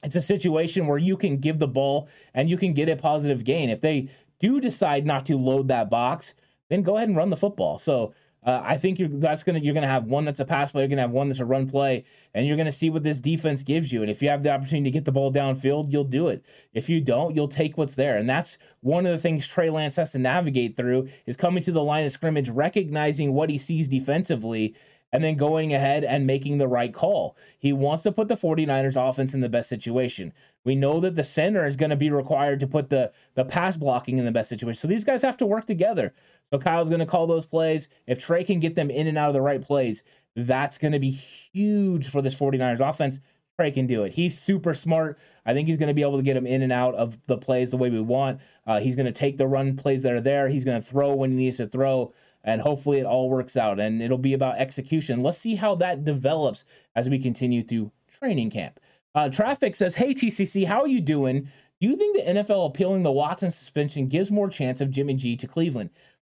it's 0.04 0.16
a 0.16 0.22
situation 0.22 0.88
where 0.88 0.98
you 0.98 1.18
can 1.18 1.38
give 1.38 1.60
the 1.60 1.68
ball 1.68 2.08
and 2.34 2.50
you 2.50 2.58
can 2.58 2.74
get 2.74 2.88
a 2.88 2.96
positive 2.96 3.44
gain. 3.44 3.70
If 3.70 3.82
they 3.82 4.10
do 4.40 4.60
decide 4.60 5.06
not 5.06 5.26
to 5.28 5.38
load 5.38 5.68
that 5.70 5.90
box, 5.90 6.34
then 6.70 6.84
go 6.84 6.98
ahead 6.98 7.10
and 7.10 7.18
run 7.18 7.30
the 7.30 7.38
football. 7.38 7.80
So 7.80 8.14
uh, 8.48 8.62
I 8.64 8.78
think 8.78 8.98
you're 8.98 9.10
that's 9.10 9.44
gonna 9.44 9.60
you're 9.60 9.74
gonna 9.74 9.88
have 9.88 10.06
one 10.06 10.24
that's 10.24 10.40
a 10.40 10.46
pass 10.46 10.72
play, 10.72 10.82
you're 10.82 10.88
gonna 10.88 11.02
have 11.02 11.12
one 11.12 11.28
that's 11.28 11.42
a 11.42 11.46
run 11.46 11.70
play, 11.70 12.06
and 12.34 12.48
you're 12.48 12.56
gonna 12.56 12.72
see 12.72 12.90
what 12.90 13.04
this 13.04 13.20
defense 13.20 13.62
gives 13.62 13.92
you. 13.92 14.02
And 14.02 14.10
if 14.10 14.22
you 14.22 14.30
have 14.30 14.42
the 14.42 14.52
opportunity 14.52 14.90
to 14.90 14.94
get 14.94 15.04
the 15.06 15.12
ball 15.12 15.34
downfield, 15.34 15.92
you'll 15.92 16.06
do 16.06 16.30
it. 16.30 16.46
If 16.74 16.88
you 16.88 17.02
don't, 17.02 17.36
you'll 17.36 17.50
take 17.50 17.78
what's 17.78 17.96
there. 17.96 18.16
And 18.18 18.30
that's 18.30 18.58
one 18.82 19.06
of 19.06 19.12
the 19.12 19.22
things 19.22 19.48
Trey 19.48 19.70
Lance 19.70 19.98
has 19.98 20.14
to 20.14 20.20
navigate 20.20 20.78
through 20.78 21.10
is 21.26 21.36
coming 21.36 21.62
to 21.64 21.72
the 21.74 21.84
line 21.84 22.06
of 22.06 22.12
scrimmage, 22.12 22.50
recognizing 22.50 23.34
what 23.34 23.50
he 23.50 23.58
sees 23.58 23.90
defensively, 23.90 24.76
and 25.14 25.24
then 25.24 25.36
going 25.36 25.74
ahead 25.74 26.04
and 26.04 26.28
making 26.28 26.58
the 26.58 26.68
right 26.68 26.94
call. 26.94 27.38
He 27.60 27.74
wants 27.74 28.04
to 28.04 28.12
put 28.12 28.28
the 28.28 28.36
49ers 28.36 29.10
offense 29.10 29.34
in 29.34 29.42
the 29.42 29.50
best 29.50 29.70
situation. 29.70 30.34
We 30.66 30.76
know 30.76 31.00
that 31.00 31.16
the 31.16 31.24
center 31.24 31.66
is 31.66 31.78
going 31.78 31.92
to 31.92 31.96
be 31.96 32.10
required 32.10 32.60
to 32.60 32.68
put 32.68 32.90
the, 32.90 33.12
the 33.36 33.46
pass 33.46 33.78
blocking 33.78 34.18
in 34.18 34.26
the 34.26 34.32
best 34.32 34.50
situation. 34.50 34.80
So 34.80 34.88
these 34.88 35.06
guys 35.06 35.22
have 35.22 35.38
to 35.38 35.46
work 35.46 35.66
together. 35.66 36.14
So 36.52 36.60
Kyle's 36.60 36.90
going 36.90 37.00
to 37.00 37.06
call 37.06 37.28
those 37.28 37.46
plays. 37.46 37.90
If 38.06 38.20
Trey 38.20 38.44
can 38.44 38.60
get 38.60 38.76
them 38.76 38.90
in 38.90 39.08
and 39.08 39.18
out 39.18 39.30
of 39.30 39.34
the 39.34 39.42
right 39.42 39.62
plays, 39.62 40.04
that's 40.36 40.78
going 40.78 40.92
to 40.92 41.00
be 41.00 41.12
huge 41.12 42.10
for 42.10 42.22
this 42.22 42.36
49ers 42.36 42.88
offense. 42.88 43.20
Trey 43.58 43.72
can 43.72 43.88
do 43.88 44.04
it. 44.04 44.14
He's 44.14 44.40
super 44.40 44.74
smart. 44.76 45.18
I 45.46 45.54
think 45.54 45.68
he's 45.68 45.78
going 45.78 45.88
to 45.88 45.94
be 45.94 46.04
able 46.04 46.18
to 46.18 46.24
get 46.24 46.38
him 46.38 46.46
in 46.46 46.62
and 46.62 46.72
out 46.72 46.94
of 46.94 47.18
the 47.26 47.38
plays 47.38 47.72
the 47.72 47.78
way 47.78 47.90
we 47.90 48.02
want. 48.02 48.40
Uh, 48.68 48.80
he's 48.80 48.96
going 48.96 49.08
to 49.08 49.12
take 49.12 49.38
the 49.38 49.48
run 49.48 49.76
plays 49.76 50.04
that 50.04 50.14
are 50.14 50.22
there. 50.22 50.48
He's 50.48 50.64
going 50.64 50.80
to 50.80 50.88
throw 50.88 51.16
when 51.16 51.32
he 51.32 51.38
needs 51.38 51.58
to 51.58 51.68
throw 51.68 52.14
and 52.48 52.62
hopefully 52.62 53.00
it 53.00 53.06
all 53.06 53.30
works 53.30 53.58
out 53.58 53.80
and 53.80 54.02
it'll 54.02 54.18
be 54.18 54.34
about 54.34 54.58
execution. 54.58 55.22
Let's 55.22 55.38
see 55.38 55.54
how 55.54 55.76
that 55.76 56.06
develops 56.06 56.66
as 56.96 57.10
we 57.10 57.20
continue 57.20 57.62
through 57.62 57.92
training 58.20 58.50
camp. 58.50 58.80
Uh, 59.14 59.30
Traffic 59.30 59.76
says, 59.76 59.94
Hey, 59.94 60.14
TCC, 60.14 60.66
how 60.66 60.82
are 60.82 60.88
you 60.88 61.02
doing? 61.02 61.50
Do 61.80 61.88
you 61.88 61.96
think 61.96 62.16
the 62.16 62.32
NFL 62.32 62.68
appealing 62.68 63.04
the 63.04 63.12
Watson 63.12 63.52
suspension 63.52 64.08
gives 64.08 64.32
more 64.32 64.50
chance 64.50 64.82
of 64.82 64.90
Jimmy 64.90 65.14
G 65.14 65.36
to 65.36 65.48
Cleveland? 65.48 65.90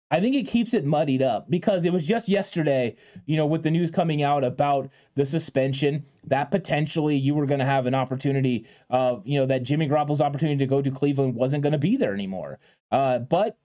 I 0.10 0.22
think 0.22 0.36
it 0.36 0.48
keeps 0.48 0.74
it 0.74 0.86
muddied 0.86 1.22
up 1.22 1.50
because 1.50 1.84
it 1.84 1.92
was 1.92 2.08
just 2.08 2.30
yesterday, 2.30 2.96
you 3.26 3.36
know, 3.36 3.46
with 3.46 3.64
the 3.64 3.72
news 3.72 3.92
coming 3.92 4.24
out 4.24 4.46
about 4.46 4.90
the 5.16 5.26
suspension 5.26 6.06
that 6.28 6.50
potentially 6.50 7.18
you 7.18 7.36
were 7.36 7.46
going 7.46 7.60
to 7.60 7.66
have 7.66 7.86
an 7.86 7.94
opportunity, 7.94 8.66
of, 8.90 9.28
you 9.28 9.38
know, 9.38 9.46
that 9.46 9.64
Jimmy 9.64 9.90
Garoppolo's 9.90 10.22
opportunity 10.22 10.60
to 10.60 10.66
go 10.66 10.82
to 10.82 10.90
Cleveland 10.90 11.36
wasn't 11.36 11.62
going 11.62 11.74
to 11.74 11.78
be 11.78 11.98
there 11.98 12.14
anymore. 12.14 12.58
Uh, 12.90 13.20
but 13.20 13.58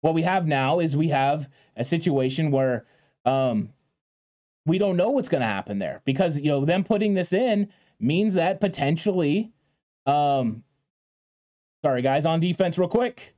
what 0.00 0.14
we 0.14 0.22
have 0.22 0.46
now 0.46 0.78
is 0.78 0.96
we 0.96 1.08
have 1.08 1.48
a 1.76 1.84
situation 1.84 2.50
where 2.50 2.86
um, 3.24 3.70
we 4.68 4.78
don't 4.78 4.96
know 4.96 5.10
what's 5.10 5.28
going 5.28 5.40
to 5.40 5.46
happen 5.46 5.78
there 5.78 6.02
because 6.04 6.38
you 6.38 6.50
know 6.50 6.64
them 6.64 6.84
putting 6.84 7.14
this 7.14 7.32
in 7.32 7.68
means 7.98 8.34
that 8.34 8.60
potentially 8.60 9.50
um 10.06 10.62
sorry 11.82 12.02
guys 12.02 12.26
on 12.26 12.38
defense 12.38 12.78
real 12.78 12.88
quick. 12.88 13.34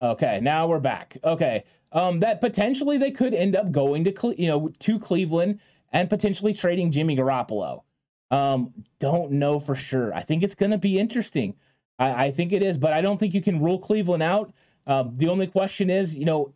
Okay 0.00 0.40
now 0.40 0.66
we're 0.66 0.80
back. 0.80 1.18
Okay 1.24 1.64
um 1.90 2.20
that 2.20 2.40
potentially 2.40 2.96
they 2.96 3.10
could 3.10 3.34
end 3.34 3.56
up 3.56 3.70
going 3.72 4.04
to 4.04 4.12
Cle- 4.12 4.34
you 4.34 4.48
know 4.48 4.70
to 4.78 4.98
Cleveland 4.98 5.60
and 5.92 6.08
potentially 6.08 6.54
trading 6.54 6.90
Jimmy 6.90 7.16
Garoppolo. 7.16 7.82
Um 8.30 8.72
don't 9.00 9.32
know 9.32 9.58
for 9.60 9.74
sure. 9.74 10.14
I 10.14 10.22
think 10.22 10.42
it's 10.42 10.54
going 10.54 10.70
to 10.70 10.78
be 10.78 10.98
interesting. 10.98 11.54
I, 11.98 12.26
I 12.26 12.30
think 12.30 12.52
it 12.52 12.62
is 12.62 12.78
but 12.78 12.92
i 12.92 13.00
don't 13.02 13.18
think 13.18 13.34
you 13.34 13.42
can 13.42 13.60
rule 13.60 13.78
Cleveland 13.78 14.22
out 14.22 14.52
uh, 14.86 15.04
the 15.16 15.28
only 15.28 15.46
question 15.46 15.90
is, 15.90 16.16
you 16.16 16.24
know, 16.24 16.52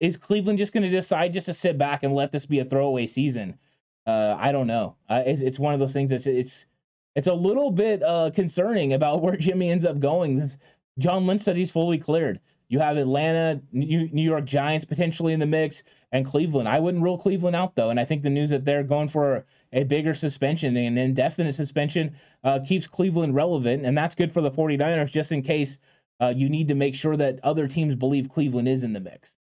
is 0.00 0.16
Cleveland 0.16 0.58
just 0.58 0.72
going 0.72 0.82
to 0.82 0.90
decide 0.90 1.32
just 1.32 1.46
to 1.46 1.54
sit 1.54 1.78
back 1.78 2.02
and 2.02 2.14
let 2.14 2.32
this 2.32 2.46
be 2.46 2.58
a 2.58 2.64
throwaway 2.64 3.06
season? 3.06 3.58
Uh, 4.06 4.36
I 4.38 4.52
don't 4.52 4.66
know. 4.66 4.96
Uh, 5.08 5.22
it's, 5.24 5.40
it's 5.40 5.58
one 5.58 5.72
of 5.74 5.80
those 5.80 5.92
things 5.92 6.10
that's 6.10 6.26
it's 6.26 6.66
it's 7.14 7.28
a 7.28 7.34
little 7.34 7.70
bit 7.70 8.02
uh, 8.02 8.30
concerning 8.34 8.92
about 8.92 9.22
where 9.22 9.36
Jimmy 9.36 9.70
ends 9.70 9.84
up 9.84 10.00
going. 10.00 10.38
This, 10.38 10.56
John 10.98 11.26
Lynch 11.26 11.42
said 11.42 11.56
he's 11.56 11.70
fully 11.70 11.98
cleared. 11.98 12.40
You 12.68 12.78
have 12.78 12.96
Atlanta, 12.96 13.60
New, 13.72 14.08
New 14.10 14.22
York 14.22 14.46
Giants 14.46 14.84
potentially 14.84 15.32
in 15.32 15.40
the 15.40 15.46
mix, 15.46 15.82
and 16.12 16.24
Cleveland. 16.24 16.68
I 16.68 16.80
wouldn't 16.80 17.02
rule 17.02 17.18
Cleveland 17.18 17.56
out 17.56 17.74
though, 17.74 17.90
and 17.90 18.00
I 18.00 18.04
think 18.04 18.22
the 18.22 18.30
news 18.30 18.50
that 18.50 18.64
they're 18.64 18.82
going 18.82 19.08
for 19.08 19.44
a 19.72 19.84
bigger 19.84 20.14
suspension, 20.14 20.76
an 20.76 20.96
indefinite 20.96 21.54
suspension, 21.54 22.14
uh, 22.42 22.60
keeps 22.66 22.86
Cleveland 22.86 23.34
relevant, 23.34 23.84
and 23.84 23.96
that's 23.96 24.14
good 24.14 24.32
for 24.32 24.40
the 24.40 24.50
49ers 24.50 25.10
just 25.10 25.32
in 25.32 25.42
case 25.42 25.78
uh, 26.20 26.32
you 26.34 26.48
need 26.48 26.68
to 26.68 26.74
make 26.74 26.94
sure 26.94 27.16
that 27.16 27.40
other 27.42 27.66
teams 27.66 27.94
believe 27.94 28.28
Cleveland 28.28 28.68
is 28.68 28.82
in 28.82 28.92
the 28.92 29.00
mix. 29.00 29.36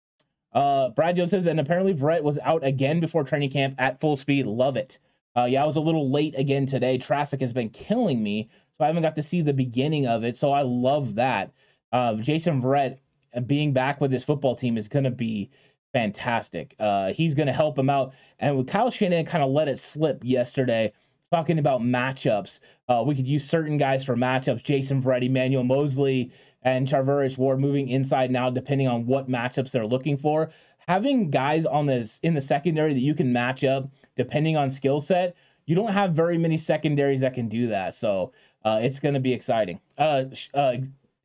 Uh, 0.53 0.89
Brad 0.91 1.16
Jones 1.16 1.31
says, 1.31 1.47
and 1.47 1.61
apparently 1.61 1.95
Verrett 1.95 2.23
was 2.23 2.39
out 2.43 2.64
again 2.64 3.01
before 3.01 3.25
training 3.25 3.51
camp 3.51 3.75
at 3.79 4.01
full 4.01 4.16
speed. 4.16 4.47
Love 4.47 4.77
it. 4.77 4.99
Uh, 5.37 5.45
yeah, 5.45 5.62
I 5.62 5.66
was 5.66 5.77
a 5.77 5.81
little 5.81 6.11
late 6.11 6.35
again 6.37 6.66
today. 6.66 6.99
Traffic 6.99 7.41
has 7.41 7.53
been 7.53 7.68
killing 7.71 8.23
me, 8.23 8.49
so 8.77 8.85
I 8.85 8.89
haven't 8.89 9.03
got 9.03 9.14
to 9.16 9.23
see 9.23 9.43
the 9.43 9.53
beginning 9.53 10.07
of 10.07 10.25
it. 10.25 10.37
So 10.37 10.53
I 10.53 10.62
love 10.62 11.14
that. 11.14 11.53
Uh, 11.93 12.14
Jason 12.14 12.61
Verrett 12.61 12.99
uh, 13.35 13.41
being 13.41 13.73
back 13.73 14.01
with 14.01 14.11
his 14.11 14.25
football 14.25 14.57
team 14.57 14.77
is 14.77 14.89
going 14.89 15.05
to 15.05 15.11
be 15.11 15.51
fantastic. 15.93 16.75
Uh, 16.81 17.12
he's 17.12 17.35
going 17.35 17.47
to 17.47 17.53
help 17.53 17.79
him 17.79 17.91
out. 17.91 18.14
And 18.41 18.57
with 18.57 18.68
Kyle 18.68 18.91
Shanahan 18.91 19.25
kind 19.25 19.45
of 19.45 19.51
let 19.51 19.68
it 19.68 19.79
slip 19.79 20.25
yesterday, 20.25 20.93
talking 21.33 21.59
about 21.61 21.81
matchups. 21.81 22.61
Uh, 22.89 23.05
we 23.07 23.14
could 23.14 23.27
use 23.27 23.49
certain 23.49 23.77
guys 23.77 24.03
for 24.03 24.16
matchups. 24.16 24.64
Jason 24.64 25.01
Verrett, 25.01 25.25
Emmanuel 25.25 25.62
Moseley, 25.62 26.33
and 26.63 26.87
Charvarius 26.87 27.39
Ward 27.39 27.61
moving 27.61 27.89
inside 27.89 28.31
now, 28.31 28.51
depending 28.51 28.89
on 28.89 29.07
what 29.07 29.29
matchups 29.29 29.71
they're 29.71 29.87
looking 29.87 30.17
for. 30.17 30.51
Having 30.89 31.31
guys 31.31 31.67
on 31.67 31.87
this 31.87 32.19
in 32.23 32.35
the 32.35 32.41
secondary 32.41 32.93
that 32.93 33.01
you 33.01 33.15
can 33.15 33.33
match 33.33 33.65
up 33.65 33.89
depending 34.17 34.57
on 34.57 34.71
skill 34.71 35.01
set, 35.01 35.37
you 35.67 35.75
don't 35.75 35.93
have 35.93 36.13
very 36.13 36.37
many 36.37 36.57
secondaries 36.57 37.21
that 37.21 37.35
can 37.35 37.49
do 37.49 37.69
that. 37.69 37.95
So 37.95 38.33
uh, 38.65 38.81
it's 38.83 38.99
going 38.99 39.15
to 39.15 39.21
be 39.21 39.33
exciting. 39.33 39.81
Uh, 39.97 40.25
uh, 40.53 40.77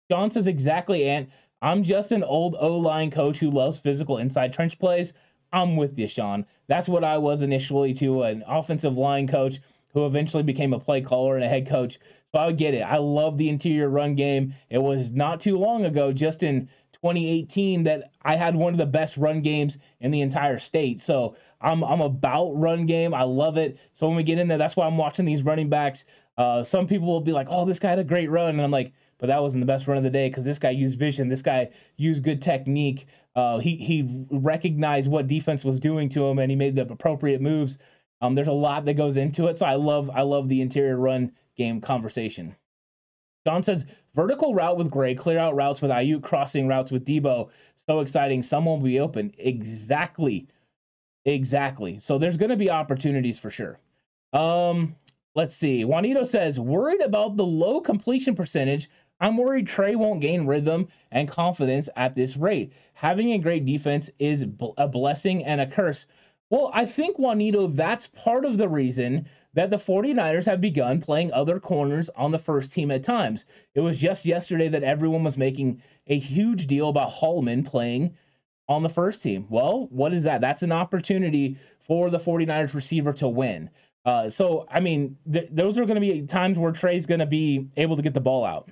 John 0.09 0.29
says 0.29 0.47
exactly, 0.47 1.09
and 1.09 1.27
I'm 1.61 1.83
just 1.83 2.11
an 2.11 2.23
old 2.23 2.55
O 2.59 2.77
line 2.77 3.09
coach 3.09 3.39
who 3.39 3.49
loves 3.49 3.79
physical 3.79 4.19
inside 4.19 4.53
trench 4.53 4.77
plays. 4.77 5.13
I'm 5.51 5.75
with 5.77 5.97
you, 5.97 6.07
Sean. 6.07 6.45
That's 6.67 6.89
what 6.89 7.03
I 7.03 7.17
was 7.17 7.41
initially 7.41 7.93
to 7.95 8.23
an 8.23 8.43
offensive 8.47 8.97
line 8.97 9.27
coach 9.27 9.59
who 9.93 10.05
eventually 10.05 10.43
became 10.43 10.73
a 10.73 10.79
play 10.79 11.01
caller 11.01 11.35
and 11.35 11.43
a 11.43 11.49
head 11.49 11.67
coach. 11.67 11.97
So 12.35 12.41
I 12.41 12.51
get 12.51 12.73
it. 12.73 12.81
I 12.81 12.97
love 12.97 13.37
the 13.37 13.47
interior 13.47 13.87
run 13.87 14.13
game. 14.13 14.53
It 14.69 14.79
was 14.79 15.09
not 15.13 15.39
too 15.39 15.57
long 15.57 15.85
ago, 15.85 16.11
just 16.11 16.43
in 16.43 16.67
2018, 16.91 17.83
that 17.83 18.11
I 18.23 18.35
had 18.35 18.57
one 18.57 18.73
of 18.73 18.77
the 18.77 18.85
best 18.85 19.15
run 19.15 19.41
games 19.41 19.77
in 20.01 20.11
the 20.11 20.19
entire 20.19 20.59
state. 20.59 20.99
So 20.99 21.37
I'm 21.61 21.81
I'm 21.81 22.01
about 22.01 22.51
run 22.51 22.85
game. 22.87 23.13
I 23.13 23.23
love 23.23 23.55
it. 23.55 23.79
So 23.93 24.05
when 24.05 24.17
we 24.17 24.23
get 24.23 24.37
in 24.37 24.49
there, 24.49 24.57
that's 24.57 24.75
why 24.75 24.85
I'm 24.85 24.97
watching 24.97 25.23
these 25.23 25.43
running 25.43 25.69
backs. 25.69 26.03
Uh, 26.37 26.61
some 26.61 26.87
people 26.87 27.07
will 27.07 27.21
be 27.21 27.31
like, 27.31 27.47
"Oh, 27.49 27.63
this 27.63 27.79
guy 27.79 27.91
had 27.91 27.99
a 27.99 28.03
great 28.03 28.29
run," 28.29 28.49
and 28.49 28.61
I'm 28.61 28.69
like, 28.69 28.91
"But 29.17 29.27
that 29.27 29.41
wasn't 29.41 29.61
the 29.61 29.65
best 29.65 29.87
run 29.87 29.95
of 29.95 30.03
the 30.03 30.09
day 30.09 30.27
because 30.27 30.43
this 30.43 30.59
guy 30.59 30.71
used 30.71 30.99
vision. 30.99 31.29
This 31.29 31.41
guy 31.41 31.69
used 31.95 32.21
good 32.21 32.41
technique. 32.41 33.07
Uh, 33.33 33.59
he 33.59 33.77
he 33.77 34.25
recognized 34.29 35.09
what 35.09 35.27
defense 35.27 35.63
was 35.63 35.79
doing 35.79 36.09
to 36.09 36.25
him, 36.25 36.39
and 36.39 36.51
he 36.51 36.57
made 36.57 36.75
the 36.75 36.81
appropriate 36.81 37.39
moves." 37.39 37.79
Um, 38.19 38.35
there's 38.35 38.49
a 38.49 38.51
lot 38.51 38.83
that 38.85 38.95
goes 38.95 39.15
into 39.15 39.47
it, 39.47 39.57
so 39.57 39.65
I 39.65 39.75
love 39.75 40.09
I 40.13 40.23
love 40.23 40.49
the 40.49 40.59
interior 40.59 40.97
run 40.97 41.31
game 41.55 41.81
conversation. 41.81 42.55
John 43.45 43.61
says 43.61 43.85
vertical 44.15 44.55
route 44.55 44.77
with 44.77 44.89
Gray, 44.89 45.13
clear 45.13 45.37
out 45.37 45.55
routes 45.55 45.81
with 45.81 45.91
Aiyuk, 45.91 46.23
crossing 46.23 46.67
routes 46.67 46.91
with 46.91 47.05
Deebo. 47.05 47.49
So 47.87 47.99
exciting. 47.99 48.41
Someone 48.41 48.79
will 48.79 48.85
be 48.85 48.99
open. 48.99 49.31
Exactly. 49.37 50.47
Exactly. 51.25 51.99
So 51.99 52.17
there's 52.17 52.37
going 52.37 52.49
to 52.49 52.55
be 52.55 52.69
opportunities 52.69 53.39
for 53.39 53.49
sure. 53.51 53.79
Um, 54.33 54.95
let's 55.35 55.55
see. 55.55 55.85
Juanito 55.85 56.23
says, 56.23 56.59
worried 56.59 57.01
about 57.01 57.37
the 57.37 57.45
low 57.45 57.81
completion 57.81 58.35
percentage. 58.35 58.89
I'm 59.19 59.37
worried 59.37 59.67
Trey 59.67 59.95
won't 59.95 60.21
gain 60.21 60.45
rhythm 60.45 60.87
and 61.11 61.27
confidence 61.27 61.87
at 61.95 62.15
this 62.15 62.35
rate. 62.35 62.73
Having 62.93 63.31
a 63.31 63.37
great 63.37 63.65
defense 63.65 64.09
is 64.19 64.43
a 64.77 64.87
blessing 64.87 65.45
and 65.45 65.61
a 65.61 65.67
curse. 65.67 66.05
Well, 66.55 66.71
I 66.73 66.85
think, 66.85 67.19
Juanito, 67.19 67.67
that's 67.67 68.07
part 68.07 68.45
of 68.45 68.57
the 68.57 68.69
reason 68.69 69.27
that 69.55 69.69
the 69.69 69.75
49ers 69.75 70.45
have 70.45 70.61
begun 70.61 71.01
playing 71.01 71.33
other 71.33 71.59
corners 71.59 72.09
on 72.15 72.31
the 72.31 72.39
first 72.39 72.71
team 72.71 72.91
at 72.91 73.03
times. 73.03 73.43
It 73.73 73.81
was 73.81 73.99
just 73.99 74.25
yesterday 74.25 74.69
that 74.69 74.81
everyone 74.81 75.25
was 75.25 75.37
making 75.37 75.81
a 76.07 76.17
huge 76.17 76.67
deal 76.67 76.87
about 76.87 77.09
Hallman 77.09 77.65
playing 77.65 78.15
on 78.69 78.83
the 78.83 78.89
first 78.89 79.21
team. 79.21 79.47
Well, 79.49 79.87
what 79.91 80.13
is 80.13 80.23
that? 80.23 80.39
That's 80.39 80.63
an 80.63 80.71
opportunity 80.71 81.57
for 81.81 82.09
the 82.09 82.19
49ers 82.19 82.73
receiver 82.73 83.11
to 83.11 83.27
win. 83.27 83.69
Uh, 84.05 84.29
so, 84.29 84.65
I 84.71 84.79
mean, 84.79 85.17
th- 85.29 85.49
those 85.51 85.77
are 85.77 85.83
going 85.83 85.95
to 85.95 86.13
be 86.13 86.21
times 86.21 86.57
where 86.57 86.71
Trey's 86.71 87.05
going 87.05 87.19
to 87.19 87.25
be 87.25 87.67
able 87.75 87.97
to 87.97 88.01
get 88.01 88.13
the 88.13 88.21
ball 88.21 88.45
out. 88.45 88.69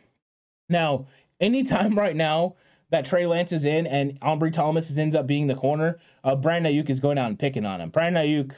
Now, 0.70 1.08
anytime 1.42 2.00
right 2.00 2.16
now 2.16 2.56
that 2.94 3.06
Trey 3.06 3.26
Lance 3.26 3.52
is 3.52 3.66
in 3.66 3.88
and 3.88 4.20
Ambry 4.22 4.54
Thomas 4.54 4.96
ends 5.00 5.16
up 5.16 5.26
being 5.26 5.48
the 5.48 5.56
corner, 5.56 5.98
uh, 6.24 6.36
Brandon 6.36 6.72
Aiyuk 6.72 6.92
is 6.92 7.00
going 7.00 7.18
out 7.18 7.28
and 7.28 7.40
picking 7.40 7.66
on 7.66 7.82
him. 7.82 7.90
Brandon 7.90 8.24
Aiyuk 8.24 8.54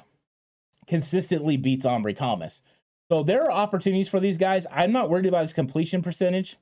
consistently 0.88 1.56
beats 1.56 1.86
Ambry 1.86 2.14
Thomas. 2.14 2.62
So 3.10 3.24
there 3.24 3.46
are 3.46 3.52
opportunities 3.52 4.10
for 4.10 4.20
these 4.20 4.38
guys. 4.38 4.68
I'm 4.70 4.92
not 4.92 5.10
worried 5.10 5.26
about 5.26 5.44
his 5.44 5.54
completion 5.54 6.02
percentage. 6.02 6.58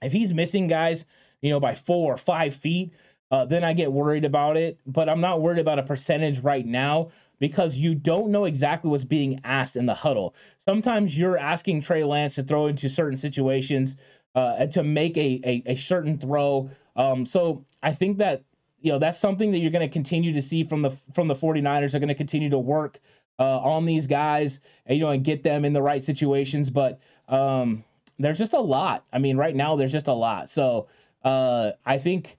If 0.00 0.12
he's 0.12 0.32
missing 0.32 0.68
guys, 0.68 1.04
you 1.42 1.50
know, 1.50 1.60
by 1.60 1.74
four 1.74 2.14
or 2.14 2.16
five 2.16 2.54
feet, 2.54 2.94
uh, 3.30 3.44
then 3.44 3.62
I 3.62 3.74
get 3.74 3.92
worried 3.92 4.24
about 4.24 4.56
it. 4.56 4.80
But 4.86 5.10
I'm 5.10 5.20
not 5.20 5.42
worried 5.42 5.58
about 5.58 5.78
a 5.78 5.82
percentage 5.82 6.38
right 6.40 6.64
now 6.64 7.10
because 7.38 7.76
you 7.76 7.94
don't 7.94 8.30
know 8.30 8.46
exactly 8.46 8.90
what's 8.90 9.04
being 9.04 9.40
asked 9.44 9.76
in 9.76 9.84
the 9.84 9.92
huddle. 9.92 10.34
Sometimes 10.58 11.18
you're 11.18 11.36
asking 11.36 11.82
Trey 11.82 12.04
Lance 12.04 12.36
to 12.36 12.42
throw 12.42 12.68
into 12.68 12.88
certain 12.88 13.18
situations 13.18 13.96
uh, 14.36 14.66
to 14.66 14.84
make 14.84 15.16
a, 15.16 15.40
a, 15.44 15.62
a 15.72 15.74
certain 15.74 16.18
throw. 16.18 16.70
Um, 16.94 17.26
so 17.26 17.64
I 17.82 17.92
think 17.92 18.18
that 18.18 18.44
you 18.80 18.92
know 18.92 18.98
that's 19.00 19.18
something 19.18 19.50
that 19.50 19.58
you're 19.58 19.72
going 19.72 19.88
to 19.88 19.92
continue 19.92 20.32
to 20.32 20.42
see 20.42 20.62
from 20.62 20.82
the 20.82 20.90
from 21.12 21.26
the 21.26 21.34
49ers. 21.34 21.94
are 21.94 21.98
going 21.98 22.08
to 22.08 22.14
continue 22.14 22.50
to 22.50 22.58
work 22.58 23.00
uh, 23.38 23.58
on 23.58 23.84
these 23.84 24.06
guys, 24.06 24.60
and, 24.86 24.96
you 24.98 25.04
know, 25.04 25.10
and 25.10 25.24
get 25.24 25.42
them 25.42 25.64
in 25.64 25.72
the 25.72 25.82
right 25.82 26.04
situations. 26.04 26.70
But 26.70 27.00
um, 27.28 27.82
there's 28.18 28.38
just 28.38 28.52
a 28.52 28.60
lot. 28.60 29.04
I 29.12 29.18
mean, 29.18 29.36
right 29.36 29.56
now 29.56 29.76
there's 29.76 29.92
just 29.92 30.08
a 30.08 30.12
lot. 30.12 30.50
So 30.50 30.88
uh, 31.24 31.72
I 31.84 31.98
think 31.98 32.38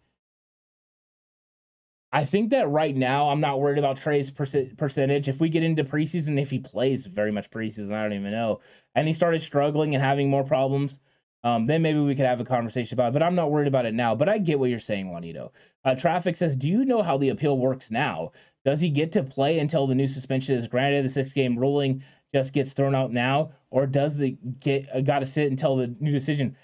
I 2.12 2.26
think 2.26 2.52
that 2.52 2.70
right 2.70 2.96
now 2.96 3.30
I'm 3.30 3.42
not 3.42 3.60
worried 3.60 3.78
about 3.78 3.98
Trey's 3.98 4.32
percentage. 4.32 5.28
If 5.28 5.40
we 5.40 5.50
get 5.50 5.64
into 5.64 5.84
preseason, 5.84 6.42
if 6.42 6.50
he 6.50 6.60
plays 6.60 7.06
very 7.06 7.32
much 7.32 7.52
preseason, 7.52 7.94
I 7.94 8.04
don't 8.04 8.14
even 8.14 8.32
know, 8.32 8.62
and 8.96 9.08
he 9.08 9.14
started 9.14 9.42
struggling 9.42 9.94
and 9.94 10.04
having 10.04 10.30
more 10.30 10.44
problems, 10.44 11.00
um, 11.44 11.66
then 11.66 11.82
maybe 11.82 12.00
we 12.00 12.16
could 12.16 12.26
have 12.26 12.42
a 12.42 12.46
conversation 12.46 12.96
about 12.96 13.10
it. 13.10 13.14
But 13.14 13.24
I'm 13.24 13.36
not 13.36 13.52
worried 13.52 13.68
about 13.68 13.86
it 13.86 13.94
now. 13.94 14.16
But 14.16 14.30
I 14.30 14.38
get 14.38 14.60
what 14.60 14.70
you're 14.70 14.80
saying, 14.80 15.10
Juanito. 15.10 15.52
Uh, 15.86 15.96
Traffic 15.96 16.36
says, 16.36 16.56
"Do 16.56 16.68
you 16.68 16.86
know 16.86 17.02
how 17.02 17.18
the 17.18 17.30
appeal 17.30 17.58
works 17.58 17.92
now? 17.92 18.32
Does 18.66 18.82
he 18.82 18.90
get 18.90 19.12
to 19.14 19.24
play 19.24 19.60
until 19.60 19.88
the 19.88 19.96
new 19.96 20.08
suspension 20.08 20.56
is 20.56 20.68
granted? 20.68 21.06
The 21.06 21.10
six 21.10 21.34
game 21.34 21.58
ruling 21.58 22.04
just 22.34 22.54
gets 22.54 22.74
thrown 22.74 22.96
out 22.96 23.12
now, 23.12 23.52
or 23.70 23.86
does 23.86 24.18
the 24.18 24.38
get 24.60 24.88
uh, 24.94 25.02
got 25.02 25.20
to 25.20 25.26
sit 25.26 25.50
until 25.50 25.76
the 25.78 25.96
new 26.00 26.12
decision?" 26.12 26.56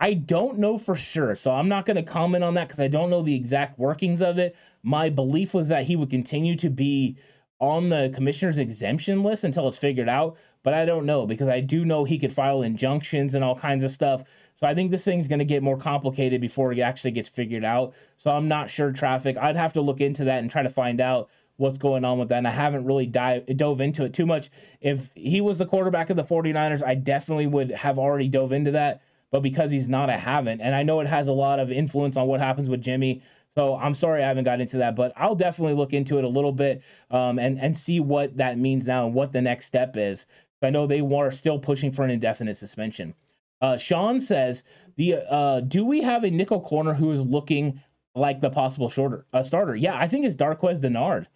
I 0.00 0.14
don't 0.14 0.58
know 0.58 0.78
for 0.78 0.94
sure. 0.94 1.34
So 1.34 1.50
I'm 1.50 1.68
not 1.68 1.84
going 1.84 1.96
to 1.96 2.04
comment 2.04 2.44
on 2.44 2.54
that 2.54 2.68
because 2.68 2.80
I 2.80 2.86
don't 2.86 3.10
know 3.10 3.22
the 3.22 3.34
exact 3.34 3.78
workings 3.78 4.22
of 4.22 4.38
it. 4.38 4.54
My 4.84 5.08
belief 5.08 5.54
was 5.54 5.68
that 5.68 5.84
he 5.84 5.96
would 5.96 6.10
continue 6.10 6.54
to 6.56 6.70
be 6.70 7.16
on 7.60 7.88
the 7.88 8.10
commissioner's 8.14 8.58
exemption 8.58 9.22
list 9.22 9.42
until 9.42 9.66
it's 9.66 9.78
figured 9.78 10.08
out, 10.08 10.36
but 10.62 10.74
I 10.74 10.84
don't 10.84 11.06
know 11.06 11.26
because 11.26 11.48
I 11.48 11.60
do 11.60 11.84
know 11.84 12.04
he 12.04 12.18
could 12.18 12.32
file 12.32 12.62
injunctions 12.62 13.34
and 13.34 13.44
all 13.44 13.54
kinds 13.54 13.84
of 13.84 13.90
stuff. 13.90 14.24
So 14.56 14.66
I 14.66 14.74
think 14.74 14.90
this 14.90 15.04
thing's 15.04 15.28
going 15.28 15.38
to 15.38 15.44
get 15.44 15.62
more 15.62 15.76
complicated 15.76 16.40
before 16.40 16.72
it 16.72 16.80
actually 16.80 17.12
gets 17.12 17.28
figured 17.28 17.64
out. 17.64 17.94
So 18.16 18.30
I'm 18.30 18.48
not 18.48 18.70
sure 18.70 18.90
traffic. 18.90 19.36
I'd 19.36 19.56
have 19.56 19.74
to 19.74 19.80
look 19.80 20.00
into 20.00 20.24
that 20.24 20.40
and 20.40 20.50
try 20.50 20.62
to 20.62 20.68
find 20.68 21.00
out 21.00 21.30
what's 21.56 21.78
going 21.78 22.04
on 22.04 22.18
with 22.18 22.28
that. 22.30 22.38
And 22.38 22.48
I 22.48 22.52
haven't 22.52 22.84
really 22.84 23.06
dive, 23.06 23.46
dove 23.56 23.80
into 23.80 24.04
it 24.04 24.14
too 24.14 24.26
much. 24.26 24.50
If 24.80 25.10
he 25.14 25.40
was 25.40 25.58
the 25.58 25.66
quarterback 25.66 26.10
of 26.10 26.16
the 26.16 26.24
49ers, 26.24 26.84
I 26.84 26.94
definitely 26.94 27.46
would 27.46 27.70
have 27.70 27.98
already 27.98 28.28
dove 28.28 28.52
into 28.52 28.72
that 28.72 29.02
but 29.30 29.40
because 29.40 29.70
he's 29.70 29.88
not, 29.88 30.10
I 30.10 30.16
haven't. 30.16 30.60
And 30.60 30.74
I 30.74 30.82
know 30.82 31.00
it 31.00 31.06
has 31.06 31.28
a 31.28 31.32
lot 31.32 31.60
of 31.60 31.70
influence 31.70 32.16
on 32.16 32.26
what 32.26 32.40
happens 32.40 32.68
with 32.68 32.80
Jimmy. 32.80 33.22
So 33.54 33.76
I'm 33.76 33.94
sorry 33.94 34.22
I 34.22 34.28
haven't 34.28 34.44
got 34.44 34.60
into 34.60 34.78
that, 34.78 34.94
but 34.94 35.12
I'll 35.16 35.34
definitely 35.34 35.74
look 35.74 35.92
into 35.92 36.18
it 36.18 36.24
a 36.24 36.28
little 36.28 36.52
bit 36.52 36.82
um, 37.10 37.38
and 37.38 37.58
and 37.58 37.76
see 37.76 37.98
what 37.98 38.36
that 38.36 38.58
means 38.58 38.86
now 38.86 39.06
and 39.06 39.14
what 39.14 39.32
the 39.32 39.42
next 39.42 39.66
step 39.66 39.96
is. 39.96 40.26
I 40.62 40.70
know 40.70 40.86
they 40.86 41.00
are 41.00 41.30
still 41.30 41.58
pushing 41.58 41.92
for 41.92 42.04
an 42.04 42.10
indefinite 42.10 42.56
suspension. 42.56 43.14
Uh, 43.60 43.76
Sean 43.76 44.20
says, 44.20 44.62
"The 44.96 45.16
uh, 45.28 45.60
do 45.60 45.84
we 45.84 46.00
have 46.02 46.24
a 46.24 46.30
nickel 46.30 46.60
corner 46.60 46.94
who 46.94 47.10
is 47.12 47.20
looking 47.20 47.80
like 48.14 48.40
the 48.40 48.50
possible 48.50 48.90
shorter 48.90 49.26
uh, 49.32 49.42
starter? 49.42 49.76
Yeah, 49.76 49.96
I 49.96 50.08
think 50.08 50.26
it's 50.26 50.36
Darqueze 50.36 50.80
Dennard. 50.80 51.26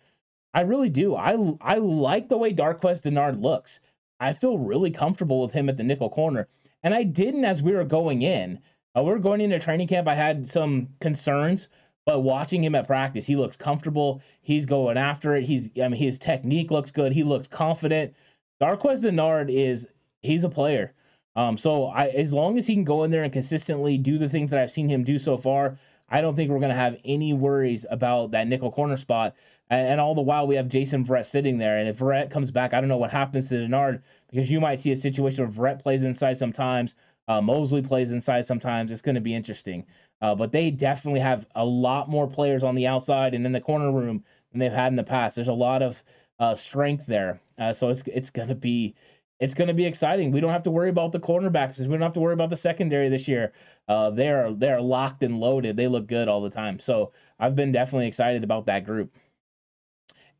I 0.54 0.62
really 0.62 0.90
do. 0.90 1.14
I 1.16 1.36
I 1.60 1.76
like 1.76 2.28
the 2.28 2.38
way 2.38 2.52
Darqueze 2.52 3.02
Dennard 3.02 3.40
looks. 3.40 3.80
I 4.20 4.32
feel 4.32 4.56
really 4.58 4.92
comfortable 4.92 5.42
with 5.42 5.52
him 5.52 5.68
at 5.68 5.76
the 5.76 5.82
nickel 5.82 6.08
corner. 6.08 6.48
And 6.84 6.94
I 6.94 7.02
didn't 7.02 7.44
as 7.44 7.62
we 7.62 7.72
were 7.72 7.84
going 7.84 8.22
in. 8.22 8.60
Uh, 8.96 9.02
we 9.02 9.10
were 9.10 9.18
going 9.18 9.40
into 9.40 9.58
training 9.58 9.88
camp. 9.88 10.06
I 10.06 10.14
had 10.14 10.48
some 10.48 10.88
concerns, 11.00 11.68
but 12.06 12.20
watching 12.20 12.62
him 12.62 12.74
at 12.74 12.86
practice, 12.86 13.26
he 13.26 13.36
looks 13.36 13.56
comfortable. 13.56 14.20
He's 14.40 14.66
going 14.66 14.96
after 14.96 15.34
it. 15.34 15.44
He's, 15.44 15.70
I 15.82 15.88
mean, 15.88 16.00
his 16.00 16.18
technique 16.18 16.70
looks 16.70 16.90
good. 16.90 17.12
He 17.12 17.24
looks 17.24 17.48
confident. 17.48 18.14
Darqueze 18.62 19.02
Dennard 19.02 19.50
is, 19.50 19.88
he's 20.20 20.44
a 20.44 20.48
player. 20.48 20.94
Um, 21.34 21.58
so 21.58 21.86
I, 21.86 22.08
as 22.08 22.32
long 22.32 22.56
as 22.58 22.66
he 22.66 22.74
can 22.74 22.84
go 22.84 23.02
in 23.02 23.10
there 23.10 23.24
and 23.24 23.32
consistently 23.32 23.98
do 23.98 24.18
the 24.18 24.28
things 24.28 24.52
that 24.52 24.60
I've 24.60 24.70
seen 24.70 24.88
him 24.88 25.02
do 25.02 25.18
so 25.18 25.36
far, 25.36 25.78
I 26.08 26.20
don't 26.20 26.36
think 26.36 26.48
we're 26.48 26.60
going 26.60 26.68
to 26.68 26.76
have 26.76 26.96
any 27.04 27.32
worries 27.32 27.86
about 27.90 28.30
that 28.30 28.46
nickel 28.46 28.70
corner 28.70 28.96
spot. 28.96 29.34
And, 29.68 29.88
and, 29.88 30.00
all 30.00 30.14
the 30.14 30.20
while, 30.20 30.46
we 30.46 30.54
have 30.54 30.68
Jason 30.68 31.04
Verrett 31.04 31.24
sitting 31.24 31.58
there. 31.58 31.78
And 31.78 31.88
if 31.88 31.98
Verrett 31.98 32.30
comes 32.30 32.52
back, 32.52 32.72
I 32.72 32.80
don't 32.80 32.88
know 32.88 32.98
what 32.98 33.10
happens 33.10 33.48
to 33.48 33.54
Dennard 33.54 34.02
because 34.30 34.50
you 34.50 34.60
might 34.60 34.78
see 34.78 34.92
a 34.92 34.96
situation 34.96 35.44
where 35.44 35.74
Verrett 35.74 35.82
plays 35.82 36.04
inside 36.04 36.38
sometimes, 36.38 36.94
uh, 37.26 37.40
Moseley 37.40 37.82
plays 37.82 38.12
inside 38.12 38.46
sometimes. 38.46 38.90
It's 38.90 39.02
going 39.02 39.14
to 39.16 39.20
be 39.20 39.34
interesting. 39.34 39.86
Uh, 40.20 40.36
but 40.36 40.52
they 40.52 40.70
definitely 40.70 41.20
have 41.20 41.48
a 41.56 41.64
lot 41.64 42.08
more 42.08 42.28
players 42.28 42.62
on 42.62 42.76
the 42.76 42.86
outside 42.86 43.34
and 43.34 43.44
in 43.44 43.52
the 43.52 43.60
corner 43.60 43.90
room 43.90 44.22
than 44.52 44.60
they've 44.60 44.70
had 44.70 44.92
in 44.92 44.96
the 44.96 45.02
past. 45.02 45.34
There's 45.34 45.48
a 45.48 45.52
lot 45.52 45.82
of 45.82 46.04
uh, 46.38 46.54
strength 46.54 47.06
there. 47.06 47.40
Uh, 47.58 47.72
so 47.72 47.88
it's 47.88 48.02
it's 48.06 48.30
to 48.30 48.54
be 48.54 48.94
it's 49.40 49.54
to 49.54 49.74
be 49.74 49.84
exciting. 49.84 50.30
We 50.30 50.40
don't 50.40 50.52
have 50.52 50.62
to 50.64 50.70
worry 50.70 50.90
about 50.90 51.12
the 51.12 51.20
cornerbacks. 51.20 51.78
We 51.78 51.86
don't 51.86 52.00
have 52.00 52.12
to 52.14 52.20
worry 52.20 52.34
about 52.34 52.50
the 52.50 52.56
secondary 52.56 53.08
this 53.08 53.26
year. 53.26 53.52
Uh, 53.88 54.10
they're 54.10 54.52
they're 54.52 54.80
locked 54.80 55.22
and 55.22 55.40
loaded. 55.40 55.76
They 55.76 55.88
look 55.88 56.06
good 56.06 56.28
all 56.28 56.40
the 56.40 56.50
time. 56.50 56.78
So 56.78 57.12
I've 57.38 57.56
been 57.56 57.72
definitely 57.72 58.06
excited 58.06 58.44
about 58.44 58.66
that 58.66 58.84
group. 58.84 59.14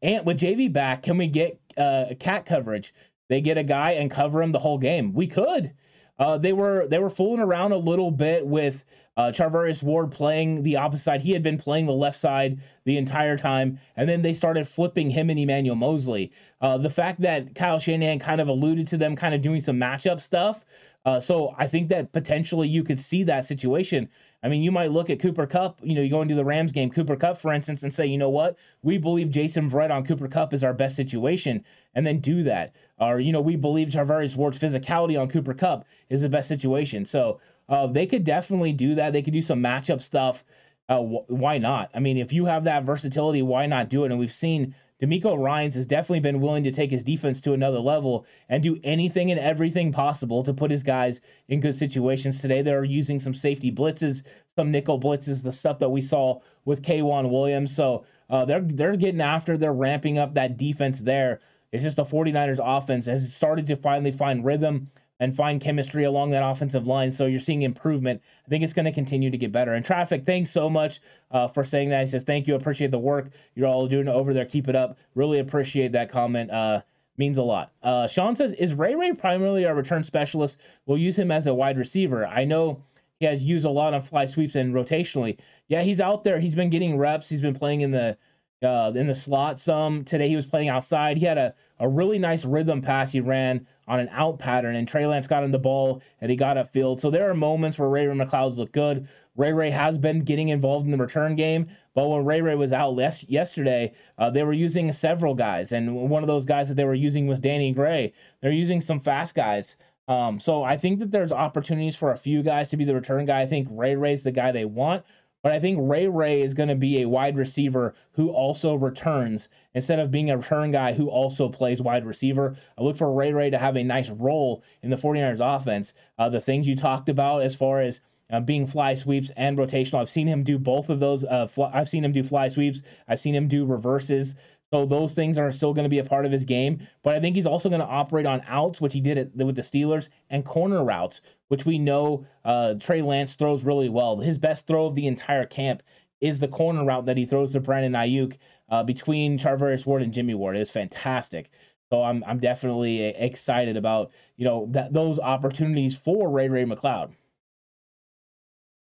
And 0.02 0.26
with 0.26 0.40
JV 0.40 0.72
back, 0.72 1.02
can 1.02 1.16
we 1.16 1.28
get 1.28 1.60
uh, 1.76 2.06
cat 2.18 2.44
coverage? 2.44 2.92
they 3.32 3.40
get 3.40 3.56
a 3.56 3.64
guy 3.64 3.92
and 3.92 4.10
cover 4.10 4.42
him 4.42 4.52
the 4.52 4.58
whole 4.58 4.76
game. 4.76 5.14
We 5.14 5.26
could. 5.26 5.72
Uh, 6.18 6.38
they 6.38 6.52
were 6.52 6.86
they 6.88 6.98
were 6.98 7.10
fooling 7.10 7.40
around 7.40 7.72
a 7.72 7.76
little 7.76 8.10
bit 8.10 8.46
with 8.46 8.84
uh, 9.16 9.30
Charvarius 9.30 9.82
Ward 9.82 10.10
playing 10.10 10.62
the 10.62 10.76
opposite 10.76 11.02
side. 11.02 11.20
He 11.20 11.32
had 11.32 11.42
been 11.42 11.58
playing 11.58 11.86
the 11.86 11.92
left 11.92 12.18
side 12.18 12.60
the 12.84 12.96
entire 12.96 13.36
time, 13.36 13.78
and 13.96 14.08
then 14.08 14.22
they 14.22 14.32
started 14.32 14.66
flipping 14.66 15.10
him 15.10 15.30
and 15.30 15.38
Emmanuel 15.38 15.76
Moseley. 15.76 16.32
Uh, 16.60 16.78
the 16.78 16.90
fact 16.90 17.20
that 17.22 17.54
Kyle 17.54 17.78
Shanahan 17.78 18.18
kind 18.18 18.40
of 18.40 18.48
alluded 18.48 18.86
to 18.88 18.96
them 18.96 19.16
kind 19.16 19.34
of 19.34 19.42
doing 19.42 19.60
some 19.60 19.76
matchup 19.76 20.20
stuff. 20.20 20.64
Uh, 21.04 21.18
so 21.18 21.52
I 21.58 21.66
think 21.66 21.88
that 21.88 22.12
potentially 22.12 22.68
you 22.68 22.84
could 22.84 23.00
see 23.00 23.24
that 23.24 23.44
situation. 23.44 24.08
I 24.44 24.48
mean, 24.48 24.62
you 24.62 24.70
might 24.70 24.92
look 24.92 25.10
at 25.10 25.18
Cooper 25.18 25.46
Kupp, 25.46 25.80
you 25.82 25.94
know, 25.94 26.00
you 26.00 26.10
go 26.10 26.22
into 26.22 26.36
the 26.36 26.44
Rams 26.44 26.70
game, 26.70 26.90
Cooper 26.90 27.16
Kupp, 27.16 27.38
for 27.38 27.52
instance, 27.52 27.82
and 27.82 27.92
say, 27.92 28.06
you 28.06 28.18
know 28.18 28.28
what, 28.28 28.58
we 28.82 28.98
believe 28.98 29.30
Jason 29.30 29.68
Verrett 29.68 29.90
on 29.90 30.04
Cooper 30.04 30.28
Kupp 30.28 30.52
is 30.52 30.62
our 30.62 30.72
best 30.72 30.94
situation, 30.94 31.64
and 31.94 32.06
then 32.06 32.20
do 32.20 32.44
that. 32.44 32.74
Or, 32.98 33.18
you 33.18 33.32
know, 33.32 33.40
we 33.40 33.56
believe 33.56 33.88
Charvarius 33.88 34.36
Ward's 34.36 34.58
physicality 34.58 35.20
on 35.20 35.28
Cooper 35.28 35.54
Kupp 35.54 35.86
is 36.08 36.22
the 36.22 36.28
best 36.28 36.48
situation. 36.48 37.04
So 37.04 37.40
uh, 37.68 37.88
they 37.88 38.06
could 38.06 38.22
definitely 38.24 38.72
do 38.72 38.94
that. 38.94 39.12
They 39.12 39.22
could 39.22 39.32
do 39.32 39.42
some 39.42 39.60
matchup 39.60 40.02
stuff. 40.02 40.44
Uh, 40.88 41.00
wh- 41.00 41.30
why 41.30 41.58
not? 41.58 41.90
I 41.94 42.00
mean, 42.00 42.16
if 42.16 42.32
you 42.32 42.44
have 42.44 42.64
that 42.64 42.84
versatility, 42.84 43.42
why 43.42 43.66
not 43.66 43.88
do 43.88 44.04
it? 44.04 44.10
And 44.10 44.20
we've 44.20 44.32
seen 44.32 44.74
DeMeco 45.02 45.36
Ryans 45.36 45.74
has 45.74 45.84
definitely 45.84 46.20
been 46.20 46.40
willing 46.40 46.62
to 46.62 46.70
take 46.70 46.92
his 46.92 47.02
defense 47.02 47.40
to 47.40 47.54
another 47.54 47.80
level 47.80 48.24
and 48.48 48.62
do 48.62 48.78
anything 48.84 49.32
and 49.32 49.40
everything 49.40 49.90
possible 49.90 50.44
to 50.44 50.54
put 50.54 50.70
his 50.70 50.84
guys 50.84 51.20
in 51.48 51.58
good 51.58 51.74
situations. 51.74 52.40
Today, 52.40 52.62
they're 52.62 52.84
using 52.84 53.18
some 53.18 53.34
safety 53.34 53.72
blitzes, 53.72 54.22
some 54.54 54.70
nickel 54.70 55.00
blitzes, 55.00 55.42
the 55.42 55.52
stuff 55.52 55.80
that 55.80 55.90
we 55.90 56.00
saw 56.00 56.38
with 56.64 56.82
K'Waun 56.82 57.30
Williams. 57.30 57.74
So 57.74 58.04
uh, 58.30 58.44
they're 58.44 58.60
they're 58.60 58.96
getting 58.96 59.20
after, 59.20 59.58
they're 59.58 59.72
ramping 59.72 60.18
up 60.18 60.34
that 60.34 60.56
defense 60.56 61.00
there. 61.00 61.40
It's 61.72 61.82
just 61.82 61.96
the 61.96 62.04
49ers 62.04 62.60
offense 62.62 63.06
has 63.06 63.34
started 63.34 63.66
to 63.68 63.76
finally 63.76 64.12
find 64.12 64.44
rhythm 64.44 64.90
and 65.22 65.36
find 65.36 65.60
chemistry 65.60 66.02
along 66.02 66.32
that 66.32 66.44
offensive 66.44 66.88
line. 66.88 67.12
So 67.12 67.26
you're 67.26 67.38
seeing 67.38 67.62
improvement. 67.62 68.20
I 68.44 68.48
think 68.48 68.64
it's 68.64 68.72
going 68.72 68.86
to 68.86 68.92
continue 68.92 69.30
to 69.30 69.38
get 69.38 69.52
better. 69.52 69.74
And 69.74 69.84
traffic, 69.84 70.26
thanks 70.26 70.50
so 70.50 70.68
much 70.68 71.00
uh, 71.30 71.46
for 71.46 71.62
saying 71.62 71.90
that. 71.90 72.00
He 72.00 72.06
says, 72.06 72.24
Thank 72.24 72.48
you. 72.48 72.56
Appreciate 72.56 72.90
the 72.90 72.98
work 72.98 73.30
you're 73.54 73.68
all 73.68 73.86
doing 73.86 74.08
over 74.08 74.34
there. 74.34 74.44
Keep 74.44 74.68
it 74.68 74.74
up. 74.74 74.98
Really 75.14 75.38
appreciate 75.38 75.92
that 75.92 76.10
comment. 76.10 76.50
Uh, 76.50 76.80
means 77.18 77.38
a 77.38 77.42
lot. 77.42 77.70
Uh, 77.84 78.08
Sean 78.08 78.34
says, 78.34 78.52
Is 78.54 78.74
Ray 78.74 78.96
Ray 78.96 79.12
primarily 79.12 79.64
our 79.64 79.76
return 79.76 80.02
specialist? 80.02 80.58
We'll 80.86 80.98
use 80.98 81.16
him 81.16 81.30
as 81.30 81.46
a 81.46 81.54
wide 81.54 81.78
receiver. 81.78 82.26
I 82.26 82.44
know 82.44 82.82
he 83.20 83.26
has 83.26 83.44
used 83.44 83.64
a 83.64 83.70
lot 83.70 83.94
on 83.94 84.02
fly 84.02 84.24
sweeps 84.24 84.56
and 84.56 84.74
rotationally. 84.74 85.38
Yeah, 85.68 85.82
he's 85.82 86.00
out 86.00 86.24
there. 86.24 86.40
He's 86.40 86.56
been 86.56 86.68
getting 86.68 86.98
reps. 86.98 87.28
He's 87.28 87.40
been 87.40 87.54
playing 87.54 87.82
in 87.82 87.92
the 87.92 88.18
uh, 88.62 88.92
in 88.94 89.06
the 89.06 89.14
slot 89.14 89.58
some. 89.58 90.04
Today 90.04 90.28
he 90.28 90.36
was 90.36 90.46
playing 90.46 90.68
outside. 90.68 91.16
He 91.16 91.24
had 91.24 91.38
a, 91.38 91.54
a 91.78 91.88
really 91.88 92.18
nice 92.18 92.44
rhythm 92.44 92.80
pass 92.80 93.12
he 93.12 93.20
ran 93.20 93.66
on 93.88 94.00
an 94.00 94.08
out 94.12 94.38
pattern, 94.38 94.76
and 94.76 94.86
Trey 94.86 95.06
Lance 95.06 95.26
got 95.26 95.44
him 95.44 95.50
the 95.50 95.58
ball 95.58 96.02
and 96.20 96.30
he 96.30 96.36
got 96.36 96.56
upfield. 96.56 97.00
So 97.00 97.10
there 97.10 97.28
are 97.28 97.34
moments 97.34 97.78
where 97.78 97.88
Ray 97.88 98.06
Ray 98.06 98.14
McCloud's 98.14 98.58
look 98.58 98.72
good. 98.72 99.08
Ray 99.36 99.52
Ray 99.52 99.70
has 99.70 99.98
been 99.98 100.20
getting 100.20 100.48
involved 100.48 100.84
in 100.84 100.92
the 100.92 100.98
return 100.98 101.36
game, 101.36 101.66
but 101.94 102.08
when 102.08 102.24
Ray 102.24 102.42
Ray 102.42 102.54
was 102.54 102.72
out 102.72 102.94
les- 102.94 103.24
yesterday, 103.28 103.92
uh, 104.18 104.28
they 104.30 104.42
were 104.42 104.52
using 104.52 104.92
several 104.92 105.34
guys, 105.34 105.72
and 105.72 105.94
one 106.10 106.22
of 106.22 106.26
those 106.26 106.44
guys 106.44 106.68
that 106.68 106.74
they 106.74 106.84
were 106.84 106.94
using 106.94 107.26
was 107.26 107.40
Danny 107.40 107.72
Gray. 107.72 108.12
They're 108.40 108.52
using 108.52 108.80
some 108.80 109.00
fast 109.00 109.34
guys. 109.34 109.76
Um, 110.08 110.40
so 110.40 110.64
I 110.64 110.76
think 110.76 110.98
that 110.98 111.10
there's 111.10 111.32
opportunities 111.32 111.96
for 111.96 112.10
a 112.10 112.16
few 112.16 112.42
guys 112.42 112.68
to 112.70 112.76
be 112.76 112.84
the 112.84 112.94
return 112.94 113.24
guy. 113.24 113.40
I 113.40 113.46
think 113.46 113.68
Ray 113.70 113.94
Ray's 113.96 114.22
the 114.22 114.32
guy 114.32 114.52
they 114.52 114.64
want. 114.64 115.04
But 115.42 115.52
I 115.52 115.58
think 115.58 115.78
Ray 115.80 116.06
Ray 116.06 116.42
is 116.42 116.54
going 116.54 116.68
to 116.68 116.76
be 116.76 117.02
a 117.02 117.08
wide 117.08 117.36
receiver 117.36 117.94
who 118.12 118.30
also 118.30 118.74
returns 118.74 119.48
instead 119.74 119.98
of 119.98 120.12
being 120.12 120.30
a 120.30 120.36
return 120.36 120.70
guy 120.70 120.92
who 120.92 121.08
also 121.08 121.48
plays 121.48 121.82
wide 121.82 122.06
receiver. 122.06 122.56
I 122.78 122.82
look 122.82 122.96
for 122.96 123.12
Ray 123.12 123.32
Ray 123.32 123.50
to 123.50 123.58
have 123.58 123.76
a 123.76 123.82
nice 123.82 124.10
role 124.10 124.62
in 124.82 124.90
the 124.90 124.96
49ers 124.96 125.40
offense. 125.40 125.94
Uh, 126.16 126.28
the 126.28 126.40
things 126.40 126.68
you 126.68 126.76
talked 126.76 127.08
about 127.08 127.42
as 127.42 127.56
far 127.56 127.80
as 127.80 128.00
uh, 128.30 128.40
being 128.40 128.66
fly 128.66 128.94
sweeps 128.94 129.30
and 129.36 129.58
rotational, 129.58 130.00
I've 130.00 130.08
seen 130.08 130.28
him 130.28 130.44
do 130.44 130.58
both 130.58 130.88
of 130.88 131.00
those. 131.00 131.24
Uh, 131.24 131.46
fly, 131.48 131.70
I've 131.74 131.88
seen 131.88 132.04
him 132.04 132.12
do 132.12 132.22
fly 132.22 132.48
sweeps, 132.48 132.82
I've 133.08 133.20
seen 133.20 133.34
him 133.34 133.48
do 133.48 133.66
reverses. 133.66 134.36
So 134.72 134.86
those 134.86 135.12
things 135.12 135.36
are 135.36 135.52
still 135.52 135.74
going 135.74 135.84
to 135.84 135.90
be 135.90 135.98
a 135.98 136.04
part 136.04 136.24
of 136.24 136.32
his 136.32 136.46
game. 136.46 136.80
But 137.02 137.14
I 137.14 137.20
think 137.20 137.36
he's 137.36 137.46
also 137.46 137.68
going 137.68 137.82
to 137.82 137.86
operate 137.86 138.24
on 138.24 138.42
outs, 138.46 138.80
which 138.80 138.94
he 138.94 139.02
did 139.02 139.18
it 139.18 139.36
with 139.36 139.54
the 139.54 139.62
Steelers, 139.62 140.08
and 140.30 140.46
corner 140.46 140.82
routes, 140.82 141.20
which 141.48 141.66
we 141.66 141.78
know 141.78 142.24
uh, 142.46 142.74
Trey 142.80 143.02
Lance 143.02 143.34
throws 143.34 143.64
really 143.64 143.90
well. 143.90 144.18
His 144.18 144.38
best 144.38 144.66
throw 144.66 144.86
of 144.86 144.94
the 144.94 145.06
entire 145.06 145.44
camp 145.44 145.82
is 146.22 146.38
the 146.38 146.48
corner 146.48 146.84
route 146.86 147.04
that 147.04 147.18
he 147.18 147.26
throws 147.26 147.52
to 147.52 147.60
Brandon 147.60 147.92
Aiyuk 147.92 148.38
uh, 148.70 148.82
between 148.82 149.36
Charvarius 149.36 149.84
Ward 149.84 150.00
and 150.00 150.14
Jimmy 150.14 150.34
Ward. 150.34 150.56
It's 150.56 150.70
fantastic. 150.70 151.50
So 151.90 152.02
I'm 152.02 152.24
I'm 152.26 152.38
definitely 152.38 153.02
excited 153.02 153.76
about 153.76 154.12
you 154.38 154.46
know 154.46 154.66
that 154.70 154.94
those 154.94 155.18
opportunities 155.18 155.94
for 155.94 156.30
Ray 156.30 156.48
Ray 156.48 156.64
McCloud. 156.64 157.12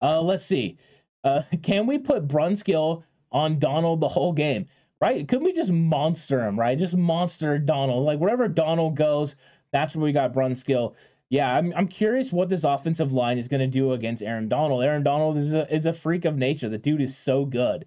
Uh, 0.01 0.21
let's 0.21 0.45
see. 0.45 0.77
Uh, 1.23 1.43
can 1.63 1.87
we 1.87 1.97
put 1.97 2.27
Brunskill 2.27 3.03
on 3.31 3.59
Donald 3.59 4.01
the 4.01 4.09
whole 4.09 4.33
game? 4.33 4.67
Right? 5.01 5.27
Couldn't 5.27 5.45
we 5.45 5.53
just 5.53 5.71
monster 5.71 6.45
him, 6.45 6.59
right? 6.59 6.77
Just 6.77 6.95
monster 6.97 7.57
Donald. 7.57 8.05
Like 8.05 8.19
wherever 8.19 8.47
Donald 8.47 8.95
goes, 8.95 9.35
that's 9.71 9.95
where 9.95 10.03
we 10.05 10.11
got 10.11 10.33
Brunskill. 10.33 10.95
Yeah, 11.29 11.55
I'm, 11.55 11.73
I'm 11.75 11.87
curious 11.87 12.33
what 12.33 12.49
this 12.49 12.63
offensive 12.63 13.13
line 13.13 13.37
is 13.37 13.47
going 13.47 13.61
to 13.61 13.67
do 13.67 13.93
against 13.93 14.23
Aaron 14.23 14.49
Donald. 14.49 14.83
Aaron 14.83 15.03
Donald 15.03 15.37
is 15.37 15.53
a, 15.53 15.71
is 15.73 15.85
a 15.85 15.93
freak 15.93 16.25
of 16.25 16.37
nature. 16.37 16.69
The 16.69 16.77
dude 16.79 17.01
is 17.01 17.15
so 17.15 17.45
good. 17.45 17.85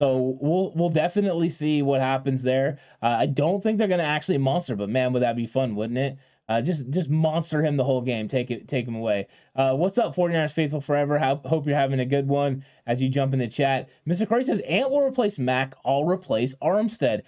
So 0.00 0.36
we'll 0.40 0.72
we'll 0.74 0.88
definitely 0.90 1.48
see 1.48 1.80
what 1.80 2.00
happens 2.00 2.42
there. 2.42 2.80
Uh, 3.00 3.16
I 3.20 3.26
don't 3.26 3.62
think 3.62 3.78
they're 3.78 3.86
going 3.86 4.00
to 4.00 4.04
actually 4.04 4.38
monster, 4.38 4.74
but 4.74 4.88
man, 4.90 5.12
would 5.12 5.22
that 5.22 5.36
be 5.36 5.46
fun, 5.46 5.76
wouldn't 5.76 5.98
it? 5.98 6.18
Uh, 6.48 6.60
just 6.60 6.90
just 6.90 7.08
monster 7.08 7.62
him 7.62 7.76
the 7.76 7.84
whole 7.84 8.00
game. 8.00 8.28
Take 8.28 8.50
it 8.50 8.68
take 8.68 8.86
him 8.86 8.96
away. 8.96 9.28
Uh, 9.54 9.74
what's 9.74 9.98
up, 9.98 10.14
49ers 10.14 10.52
faithful 10.52 10.80
forever? 10.80 11.18
How, 11.18 11.36
hope 11.44 11.66
you're 11.66 11.76
having 11.76 12.00
a 12.00 12.04
good 12.04 12.26
one 12.26 12.64
as 12.86 13.00
you 13.00 13.08
jump 13.08 13.32
in 13.32 13.38
the 13.38 13.48
chat. 13.48 13.88
Mr. 14.06 14.28
Corey 14.28 14.44
says 14.44 14.60
Ant 14.60 14.90
will 14.90 15.02
replace 15.02 15.38
Mac. 15.38 15.76
I'll 15.84 16.04
replace 16.04 16.54
Armstead. 16.56 17.22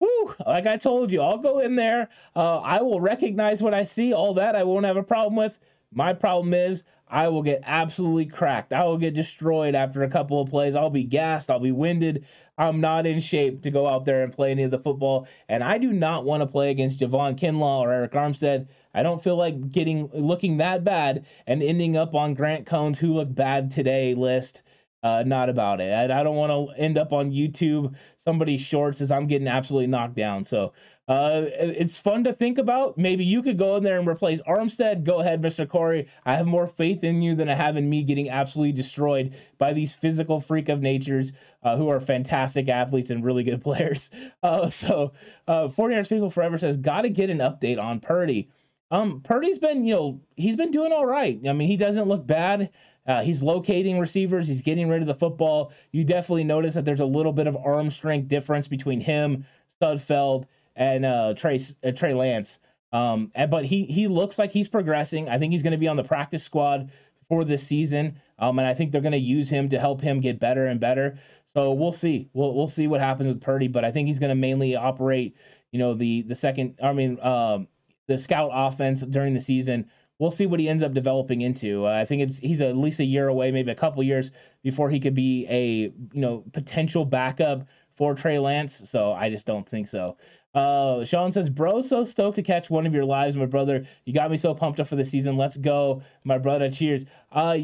Woo! 0.00 0.34
Like 0.46 0.66
I 0.66 0.76
told 0.76 1.10
you, 1.10 1.22
I'll 1.22 1.38
go 1.38 1.60
in 1.60 1.74
there. 1.74 2.08
Uh, 2.36 2.58
I 2.58 2.82
will 2.82 3.00
recognize 3.00 3.62
what 3.62 3.74
I 3.74 3.84
see. 3.84 4.12
All 4.12 4.34
that 4.34 4.54
I 4.54 4.62
won't 4.62 4.86
have 4.86 4.96
a 4.96 5.02
problem 5.02 5.36
with. 5.36 5.58
My 5.92 6.12
problem 6.12 6.52
is 6.52 6.84
I 7.10 7.28
will 7.28 7.42
get 7.42 7.62
absolutely 7.64 8.26
cracked. 8.26 8.72
I 8.72 8.84
will 8.84 8.98
get 8.98 9.14
destroyed 9.14 9.74
after 9.74 10.02
a 10.02 10.10
couple 10.10 10.40
of 10.40 10.50
plays. 10.50 10.76
I'll 10.76 10.90
be 10.90 11.04
gassed. 11.04 11.50
I'll 11.50 11.58
be 11.58 11.72
winded. 11.72 12.26
I'm 12.58 12.80
not 12.80 13.06
in 13.06 13.20
shape 13.20 13.62
to 13.62 13.70
go 13.70 13.86
out 13.88 14.04
there 14.04 14.22
and 14.22 14.32
play 14.32 14.50
any 14.50 14.64
of 14.64 14.70
the 14.70 14.78
football. 14.78 15.28
And 15.48 15.62
I 15.62 15.78
do 15.78 15.92
not 15.92 16.24
want 16.24 16.42
to 16.42 16.46
play 16.46 16.70
against 16.70 17.00
Javon 17.00 17.38
Kinlaw 17.38 17.80
or 17.80 17.88
Arik 17.88 18.12
Armstead. 18.12 18.68
I 18.94 19.02
don't 19.02 19.22
feel 19.22 19.36
like 19.36 19.70
getting 19.70 20.10
looking 20.12 20.58
that 20.58 20.84
bad 20.84 21.26
and 21.46 21.62
ending 21.62 21.96
up 21.96 22.14
on 22.14 22.34
Grant 22.34 22.66
Cohn's 22.66 22.98
who 22.98 23.14
look 23.14 23.34
bad 23.34 23.70
today 23.70 24.14
list. 24.14 24.62
Uh, 25.02 25.22
not 25.24 25.48
about 25.48 25.80
it. 25.80 25.92
I, 25.92 26.20
I 26.20 26.22
don't 26.24 26.34
want 26.34 26.50
to 26.50 26.80
end 26.82 26.98
up 26.98 27.12
on 27.12 27.30
YouTube 27.30 27.94
somebody's 28.18 28.60
shorts 28.60 29.00
as 29.00 29.12
I'm 29.12 29.28
getting 29.28 29.46
absolutely 29.46 29.86
knocked 29.86 30.16
down. 30.16 30.44
So 30.44 30.72
uh, 31.08 31.46
it's 31.46 31.96
fun 31.96 32.22
to 32.24 32.34
think 32.34 32.58
about. 32.58 32.98
Maybe 32.98 33.24
you 33.24 33.42
could 33.42 33.56
go 33.56 33.76
in 33.76 33.82
there 33.82 33.98
and 33.98 34.06
replace 34.06 34.42
Armstead. 34.42 35.04
Go 35.04 35.20
ahead, 35.20 35.40
Mr. 35.40 35.66
Corey. 35.66 36.06
I 36.26 36.34
have 36.34 36.46
more 36.46 36.66
faith 36.66 37.02
in 37.02 37.22
you 37.22 37.34
than 37.34 37.48
I 37.48 37.54
have 37.54 37.78
in 37.78 37.88
me 37.88 38.02
getting 38.02 38.28
absolutely 38.28 38.72
destroyed 38.72 39.34
by 39.56 39.72
these 39.72 39.94
physical 39.94 40.38
freak 40.38 40.68
of 40.68 40.82
natures 40.82 41.32
uh, 41.62 41.76
who 41.78 41.88
are 41.88 41.98
fantastic 41.98 42.68
athletes 42.68 43.08
and 43.08 43.24
really 43.24 43.42
good 43.42 43.62
players. 43.64 44.10
Uh, 44.42 44.68
so, 44.68 45.12
uh, 45.46 45.68
49ers 45.68 46.08
Faithful 46.08 46.30
Forever 46.30 46.58
says, 46.58 46.76
got 46.76 47.02
to 47.02 47.08
get 47.08 47.30
an 47.30 47.38
update 47.38 47.82
on 47.82 48.00
Purdy. 48.00 48.50
Um, 48.90 49.22
Purdy's 49.22 49.58
been, 49.58 49.84
you 49.84 49.94
know, 49.94 50.20
he's 50.36 50.56
been 50.56 50.70
doing 50.70 50.92
all 50.92 51.06
right. 51.06 51.40
I 51.48 51.52
mean, 51.54 51.68
he 51.68 51.76
doesn't 51.78 52.08
look 52.08 52.26
bad. 52.26 52.70
Uh, 53.06 53.22
he's 53.22 53.42
locating 53.42 53.98
receivers. 53.98 54.46
He's 54.46 54.60
getting 54.60 54.88
rid 54.88 55.00
of 55.00 55.08
the 55.08 55.14
football. 55.14 55.72
You 55.92 56.04
definitely 56.04 56.44
notice 56.44 56.74
that 56.74 56.84
there's 56.84 57.00
a 57.00 57.06
little 57.06 57.32
bit 57.32 57.46
of 57.46 57.56
arm 57.56 57.90
strength 57.90 58.28
difference 58.28 58.68
between 58.68 59.00
him, 59.00 59.46
Sudfeld, 59.80 60.44
and 60.78 61.04
uh, 61.04 61.34
Trey 61.34 61.60
uh, 61.84 61.92
Trey 61.92 62.14
Lance. 62.14 62.60
Um, 62.92 63.32
and, 63.34 63.50
but 63.50 63.66
he 63.66 63.84
he 63.84 64.08
looks 64.08 64.38
like 64.38 64.52
he's 64.52 64.68
progressing. 64.68 65.28
I 65.28 65.38
think 65.38 65.52
he's 65.52 65.62
going 65.62 65.72
to 65.72 65.78
be 65.78 65.88
on 65.88 65.96
the 65.96 66.04
practice 66.04 66.42
squad 66.42 66.90
for 67.28 67.44
this 67.44 67.62
season. 67.62 68.18
Um, 68.38 68.58
and 68.58 68.66
I 68.66 68.72
think 68.72 68.92
they're 68.92 69.02
going 69.02 69.12
to 69.12 69.18
use 69.18 69.50
him 69.50 69.68
to 69.70 69.78
help 69.78 70.00
him 70.00 70.20
get 70.20 70.40
better 70.40 70.66
and 70.66 70.80
better. 70.80 71.18
So 71.54 71.72
we'll 71.72 71.92
see. 71.92 72.30
We'll 72.32 72.54
we'll 72.54 72.68
see 72.68 72.86
what 72.86 73.00
happens 73.00 73.28
with 73.28 73.42
Purdy. 73.42 73.68
But 73.68 73.84
I 73.84 73.90
think 73.90 74.06
he's 74.06 74.20
going 74.20 74.30
to 74.30 74.36
mainly 74.36 74.76
operate, 74.76 75.36
you 75.72 75.78
know, 75.78 75.94
the 75.94 76.22
the 76.22 76.34
second. 76.34 76.78
I 76.82 76.92
mean, 76.92 77.20
um, 77.20 77.68
the 78.06 78.16
scout 78.16 78.50
offense 78.54 79.02
during 79.02 79.34
the 79.34 79.40
season. 79.40 79.90
We'll 80.20 80.32
see 80.32 80.46
what 80.46 80.58
he 80.58 80.68
ends 80.68 80.82
up 80.82 80.94
developing 80.94 81.42
into. 81.42 81.86
Uh, 81.86 81.90
I 81.90 82.04
think 82.04 82.22
it's 82.22 82.38
he's 82.38 82.60
at 82.60 82.76
least 82.76 82.98
a 82.98 83.04
year 83.04 83.28
away, 83.28 83.52
maybe 83.52 83.70
a 83.70 83.76
couple 83.76 84.02
years 84.02 84.30
before 84.64 84.90
he 84.90 84.98
could 84.98 85.14
be 85.14 85.46
a 85.48 85.92
you 86.12 86.20
know 86.20 86.44
potential 86.52 87.04
backup 87.04 87.66
for 87.96 88.14
Trey 88.14 88.38
Lance. 88.38 88.88
So 88.88 89.12
I 89.12 89.28
just 89.28 89.46
don't 89.46 89.68
think 89.68 89.88
so. 89.88 90.16
Uh, 90.54 91.04
Sean 91.04 91.30
says, 91.30 91.50
"Bro, 91.50 91.82
so 91.82 92.04
stoked 92.04 92.36
to 92.36 92.42
catch 92.42 92.70
one 92.70 92.86
of 92.86 92.94
your 92.94 93.04
lives, 93.04 93.36
my 93.36 93.46
brother. 93.46 93.84
You 94.04 94.14
got 94.14 94.30
me 94.30 94.36
so 94.36 94.54
pumped 94.54 94.80
up 94.80 94.88
for 94.88 94.96
the 94.96 95.04
season. 95.04 95.36
Let's 95.36 95.56
go, 95.56 96.02
my 96.24 96.38
brother. 96.38 96.70
Cheers. 96.70 97.04
Uh, 97.30 97.56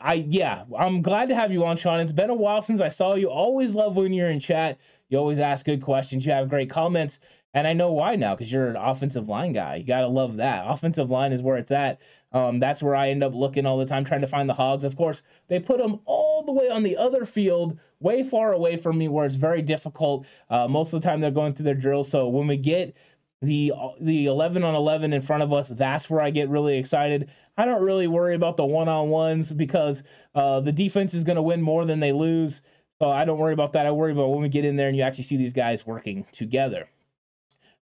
I 0.00 0.14
yeah, 0.26 0.64
I'm 0.76 1.02
glad 1.02 1.28
to 1.28 1.34
have 1.34 1.52
you 1.52 1.64
on, 1.64 1.76
Sean. 1.76 2.00
It's 2.00 2.12
been 2.12 2.30
a 2.30 2.34
while 2.34 2.62
since 2.62 2.80
I 2.80 2.88
saw 2.88 3.14
you. 3.14 3.28
Always 3.30 3.74
love 3.74 3.96
when 3.96 4.12
you're 4.12 4.30
in 4.30 4.40
chat. 4.40 4.78
You 5.08 5.18
always 5.18 5.38
ask 5.38 5.66
good 5.66 5.82
questions. 5.82 6.24
You 6.26 6.32
have 6.32 6.48
great 6.48 6.70
comments, 6.70 7.20
And 7.52 7.66
I 7.68 7.72
know 7.72 7.92
why 7.92 8.16
now 8.16 8.34
because 8.34 8.50
you're 8.50 8.68
an 8.68 8.76
offensive 8.76 9.28
line 9.28 9.52
guy. 9.52 9.76
You 9.76 9.84
got 9.84 10.00
to 10.00 10.08
love 10.08 10.36
that. 10.38 10.64
Offensive 10.66 11.10
line 11.10 11.32
is 11.32 11.42
where 11.42 11.56
it's 11.56 11.70
at. 11.70 12.00
Um, 12.34 12.58
that's 12.58 12.82
where 12.82 12.96
I 12.96 13.10
end 13.10 13.22
up 13.22 13.32
looking 13.32 13.64
all 13.64 13.78
the 13.78 13.86
time, 13.86 14.04
trying 14.04 14.20
to 14.20 14.26
find 14.26 14.48
the 14.48 14.54
hogs. 14.54 14.82
Of 14.82 14.96
course, 14.96 15.22
they 15.46 15.60
put 15.60 15.78
them 15.78 16.00
all 16.04 16.42
the 16.42 16.52
way 16.52 16.68
on 16.68 16.82
the 16.82 16.96
other 16.96 17.24
field, 17.24 17.78
way 18.00 18.24
far 18.24 18.52
away 18.52 18.76
from 18.76 18.98
me, 18.98 19.06
where 19.06 19.24
it's 19.24 19.36
very 19.36 19.62
difficult. 19.62 20.26
Uh, 20.50 20.66
most 20.66 20.92
of 20.92 21.00
the 21.00 21.08
time, 21.08 21.20
they're 21.20 21.30
going 21.30 21.54
through 21.54 21.64
their 21.64 21.74
drills. 21.74 22.10
So 22.10 22.28
when 22.28 22.48
we 22.48 22.56
get 22.56 22.96
the 23.44 23.72
the 24.00 24.26
11 24.26 24.64
on 24.64 24.74
11 24.74 25.12
in 25.12 25.20
front 25.20 25.42
of 25.42 25.52
us 25.52 25.68
that's 25.68 26.08
where 26.08 26.20
i 26.20 26.30
get 26.30 26.48
really 26.48 26.78
excited 26.78 27.30
i 27.58 27.64
don't 27.64 27.82
really 27.82 28.06
worry 28.06 28.34
about 28.34 28.56
the 28.56 28.64
one-on-ones 28.64 29.52
because 29.52 30.02
uh, 30.34 30.60
the 30.60 30.72
defense 30.72 31.14
is 31.14 31.24
going 31.24 31.36
to 31.36 31.42
win 31.42 31.60
more 31.60 31.84
than 31.84 32.00
they 32.00 32.12
lose 32.12 32.62
so 33.02 33.10
i 33.10 33.24
don't 33.24 33.38
worry 33.38 33.52
about 33.52 33.72
that 33.72 33.86
i 33.86 33.90
worry 33.90 34.12
about 34.12 34.30
when 34.30 34.40
we 34.40 34.48
get 34.48 34.64
in 34.64 34.76
there 34.76 34.88
and 34.88 34.96
you 34.96 35.02
actually 35.02 35.24
see 35.24 35.36
these 35.36 35.52
guys 35.52 35.86
working 35.86 36.24
together 36.32 36.88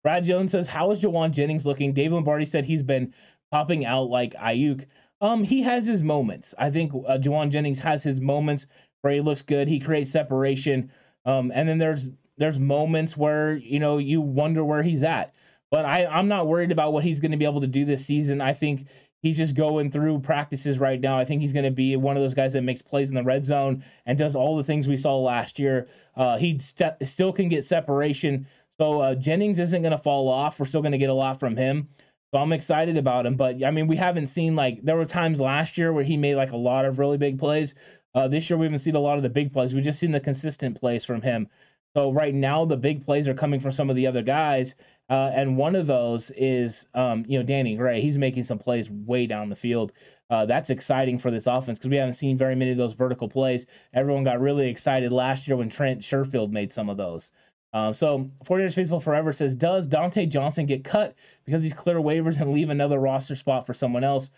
brad 0.01 0.23
jones 0.23 0.51
says 0.51 0.67
how 0.67 0.91
is 0.91 1.01
Jauan 1.01 1.31
jennings 1.31 1.65
looking 1.65 1.93
dave 1.93 2.13
lombardi 2.13 2.45
said 2.45 2.63
he's 2.63 2.83
been 2.83 3.13
popping 3.51 3.85
out 3.85 4.09
like 4.09 4.33
Aiyuk. 4.33 4.85
Um, 5.21 5.43
he 5.43 5.61
has 5.63 5.85
his 5.85 6.03
moments. 6.03 6.53
I 6.57 6.69
think 6.69 6.93
uh, 6.93 7.17
Jauan 7.17 7.49
Jennings 7.49 7.79
has 7.79 8.03
his 8.03 8.21
moments 8.21 8.67
where 9.01 9.13
he 9.13 9.21
looks 9.21 9.41
good. 9.41 9.67
He 9.67 9.79
creates 9.79 10.09
separation. 10.09 10.91
Um, 11.25 11.51
and 11.53 11.67
then 11.67 11.77
there's 11.77 12.09
there's 12.37 12.59
moments 12.59 13.17
where 13.17 13.57
you 13.57 13.79
know 13.79 13.97
you 13.97 14.21
wonder 14.21 14.63
where 14.63 14.81
he's 14.81 15.03
at. 15.03 15.33
But 15.71 15.85
I 15.85 16.05
I'm 16.05 16.27
not 16.27 16.47
worried 16.47 16.71
about 16.71 16.93
what 16.93 17.03
he's 17.03 17.19
going 17.19 17.31
to 17.31 17.37
be 17.37 17.45
able 17.45 17.61
to 17.61 17.67
do 17.67 17.85
this 17.85 18.05
season. 18.05 18.41
I 18.41 18.53
think 18.53 18.87
he's 19.21 19.37
just 19.37 19.55
going 19.55 19.91
through 19.91 20.19
practices 20.19 20.79
right 20.79 20.99
now. 20.99 21.17
I 21.19 21.25
think 21.25 21.41
he's 21.41 21.53
going 21.53 21.65
to 21.65 21.71
be 21.71 21.95
one 21.97 22.15
of 22.15 22.23
those 22.23 22.33
guys 22.33 22.53
that 22.53 22.63
makes 22.63 22.81
plays 22.81 23.09
in 23.09 23.15
the 23.15 23.23
red 23.23 23.45
zone 23.45 23.83
and 24.05 24.17
does 24.17 24.35
all 24.35 24.57
the 24.57 24.63
things 24.63 24.87
we 24.87 24.97
saw 24.97 25.17
last 25.17 25.59
year. 25.59 25.87
Uh, 26.15 26.37
he 26.37 26.57
st- 26.59 26.95
still 27.03 27.33
can 27.33 27.49
get 27.49 27.65
separation. 27.65 28.47
So 28.79 29.01
uh, 29.01 29.15
Jennings 29.15 29.59
isn't 29.59 29.81
going 29.81 29.91
to 29.91 29.97
fall 29.97 30.29
off. 30.29 30.57
We're 30.59 30.65
still 30.65 30.81
going 30.81 30.93
to 30.93 30.97
get 30.97 31.09
a 31.09 31.13
lot 31.13 31.39
from 31.39 31.57
him. 31.57 31.89
So 32.31 32.39
I'm 32.39 32.51
excited 32.51 32.97
about 32.97 33.25
him. 33.25 33.35
But 33.35 33.63
I 33.63 33.71
mean, 33.71 33.87
we 33.87 33.95
haven't 33.95 34.27
seen 34.27 34.55
like 34.55 34.83
there 34.83 34.95
were 34.95 35.05
times 35.05 35.39
last 35.39 35.77
year 35.77 35.91
where 35.93 36.03
he 36.03 36.17
made 36.17 36.35
like 36.35 36.51
a 36.51 36.57
lot 36.57 36.85
of 36.85 36.99
really 36.99 37.17
big 37.17 37.39
plays. 37.39 37.73
Uh, 38.13 38.27
this 38.27 38.49
year 38.49 38.57
we 38.57 38.65
haven't 38.65 38.79
seen 38.79 38.95
a 38.95 38.99
lot 38.99 39.17
of 39.17 39.23
the 39.23 39.29
big 39.29 39.53
plays. 39.53 39.73
We've 39.73 39.83
just 39.83 39.99
seen 39.99 40.11
the 40.11 40.19
consistent 40.19 40.79
plays 40.79 41.05
from 41.05 41.21
him. 41.21 41.47
So 41.95 42.11
right 42.11 42.33
now 42.33 42.65
the 42.65 42.77
big 42.77 43.03
plays 43.05 43.27
are 43.27 43.33
coming 43.33 43.59
from 43.59 43.71
some 43.71 43.89
of 43.89 43.95
the 43.95 44.05
other 44.05 44.21
guys, 44.21 44.75
uh, 45.09 45.31
and 45.33 45.57
one 45.57 45.75
of 45.75 45.87
those 45.87 46.31
is 46.31 46.87
um, 46.93 47.25
you 47.27 47.39
know 47.39 47.43
Danny 47.43 47.75
Gray. 47.75 47.99
He's 47.99 48.17
making 48.17 48.43
some 48.43 48.59
plays 48.59 48.91
way 48.91 49.25
down 49.25 49.49
the 49.49 49.55
field. 49.55 49.91
Uh, 50.29 50.45
that's 50.45 50.69
exciting 50.69 51.17
for 51.17 51.31
this 51.31 51.47
offense 51.47 51.79
because 51.79 51.89
we 51.89 51.95
haven't 51.97 52.13
seen 52.13 52.37
very 52.37 52.55
many 52.55 52.71
of 52.71 52.77
those 52.77 52.93
vertical 52.93 53.27
plays. 53.27 53.65
Everyone 53.93 54.23
got 54.23 54.39
really 54.39 54.69
excited 54.69 55.11
last 55.11 55.47
year 55.47 55.57
when 55.57 55.69
Trent 55.69 56.01
Sherfield 56.01 56.51
made 56.51 56.71
some 56.71 56.89
of 56.89 56.97
those. 56.97 57.31
Um, 57.71 57.93
so 57.93 58.29
49ers 58.45 58.73
Faithful 58.73 58.99
Forever 58.99 59.31
says, 59.31 59.55
does 59.55 59.87
Dontae 59.87 60.29
Johnson 60.29 60.65
get 60.65 60.83
cut 60.83 61.15
because 61.45 61.61
he's 61.61 61.73
clear 61.73 61.97
waivers 61.97 62.39
and 62.39 62.51
leave 62.51 62.69
another 62.69 62.99
roster 62.99 63.35
spot 63.35 63.67
for 63.67 63.73
someone 63.73 64.03
else? 64.03 64.31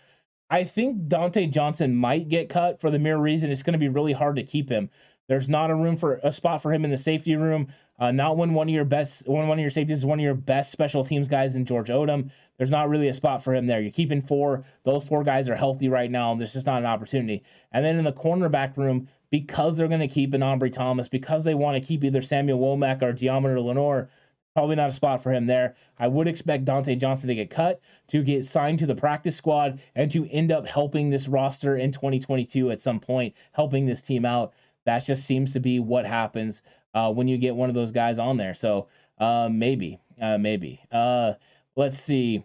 I 0.50 0.64
think 0.64 1.08
Dontae 1.08 1.50
Johnson 1.50 1.94
might 1.94 2.28
get 2.28 2.50
cut 2.50 2.80
for 2.80 2.90
the 2.90 2.98
mere 2.98 3.16
reason 3.16 3.50
it's 3.50 3.62
going 3.62 3.72
to 3.72 3.78
be 3.78 3.88
really 3.88 4.12
hard 4.12 4.36
to 4.36 4.42
keep 4.42 4.68
him. 4.68 4.90
There's 5.28 5.48
not 5.48 5.70
a 5.70 5.74
room 5.74 5.96
for 5.96 6.20
a 6.22 6.30
spot 6.30 6.60
for 6.60 6.74
him 6.74 6.84
in 6.84 6.90
the 6.90 6.98
safety 6.98 7.36
room. 7.36 7.68
Uh, 7.98 8.10
not 8.10 8.36
when 8.36 8.52
one 8.52 8.68
of 8.68 8.74
your 8.74 8.84
best, 8.84 9.26
when 9.26 9.48
one 9.48 9.58
of 9.58 9.62
your 9.62 9.70
safeties 9.70 9.98
is 9.98 10.06
one 10.06 10.18
of 10.18 10.24
your 10.24 10.34
best 10.34 10.72
special 10.72 11.04
teams 11.04 11.28
guys 11.28 11.54
in 11.54 11.64
George 11.64 11.88
Odum. 11.88 12.30
There's 12.58 12.70
not 12.70 12.90
really 12.90 13.08
a 13.08 13.14
spot 13.14 13.42
for 13.42 13.54
him 13.54 13.66
there. 13.66 13.80
You're 13.80 13.92
keeping 13.92 14.20
four. 14.20 14.64
Those 14.84 15.06
four 15.06 15.24
guys 15.24 15.48
are 15.48 15.54
healthy 15.56 15.88
right 15.88 16.10
now. 16.10 16.34
There's 16.34 16.52
just 16.52 16.66
not 16.66 16.80
an 16.80 16.86
opportunity. 16.86 17.44
And 17.70 17.84
then 17.84 17.96
in 17.96 18.04
the 18.04 18.12
cornerback 18.12 18.76
room, 18.76 19.08
because 19.32 19.78
they're 19.78 19.88
going 19.88 19.98
to 19.98 20.06
keep 20.06 20.34
an 20.34 20.42
Ambry 20.42 20.70
Thomas, 20.70 21.08
because 21.08 21.42
they 21.42 21.54
want 21.54 21.74
to 21.74 21.80
keep 21.80 22.04
either 22.04 22.20
Samuel 22.20 22.60
Womack 22.60 23.00
or 23.00 23.14
Deommodore 23.14 23.64
Lenoir. 23.64 24.10
probably 24.54 24.76
not 24.76 24.90
a 24.90 24.92
spot 24.92 25.22
for 25.22 25.32
him 25.32 25.46
there. 25.46 25.74
I 25.98 26.06
would 26.06 26.28
expect 26.28 26.66
Dontae 26.66 27.00
Johnson 27.00 27.28
to 27.28 27.34
get 27.34 27.48
cut, 27.48 27.80
to 28.08 28.22
get 28.22 28.44
signed 28.44 28.78
to 28.80 28.86
the 28.86 28.94
practice 28.94 29.34
squad, 29.34 29.80
and 29.94 30.12
to 30.12 30.28
end 30.30 30.52
up 30.52 30.66
helping 30.66 31.08
this 31.08 31.28
roster 31.28 31.78
in 31.78 31.92
2022 31.92 32.70
at 32.70 32.82
some 32.82 33.00
point, 33.00 33.34
helping 33.52 33.86
this 33.86 34.02
team 34.02 34.26
out. 34.26 34.52
That 34.84 35.02
just 35.02 35.24
seems 35.24 35.54
to 35.54 35.60
be 35.60 35.80
what 35.80 36.04
happens 36.04 36.60
uh, 36.92 37.10
when 37.10 37.26
you 37.26 37.38
get 37.38 37.56
one 37.56 37.70
of 37.70 37.74
those 37.74 37.90
guys 37.90 38.18
on 38.18 38.36
there. 38.36 38.52
So 38.52 38.88
uh, 39.16 39.48
maybe, 39.50 39.98
uh, 40.20 40.36
maybe. 40.36 40.78
Uh, 40.92 41.32
let's 41.74 41.98
see. 41.98 42.44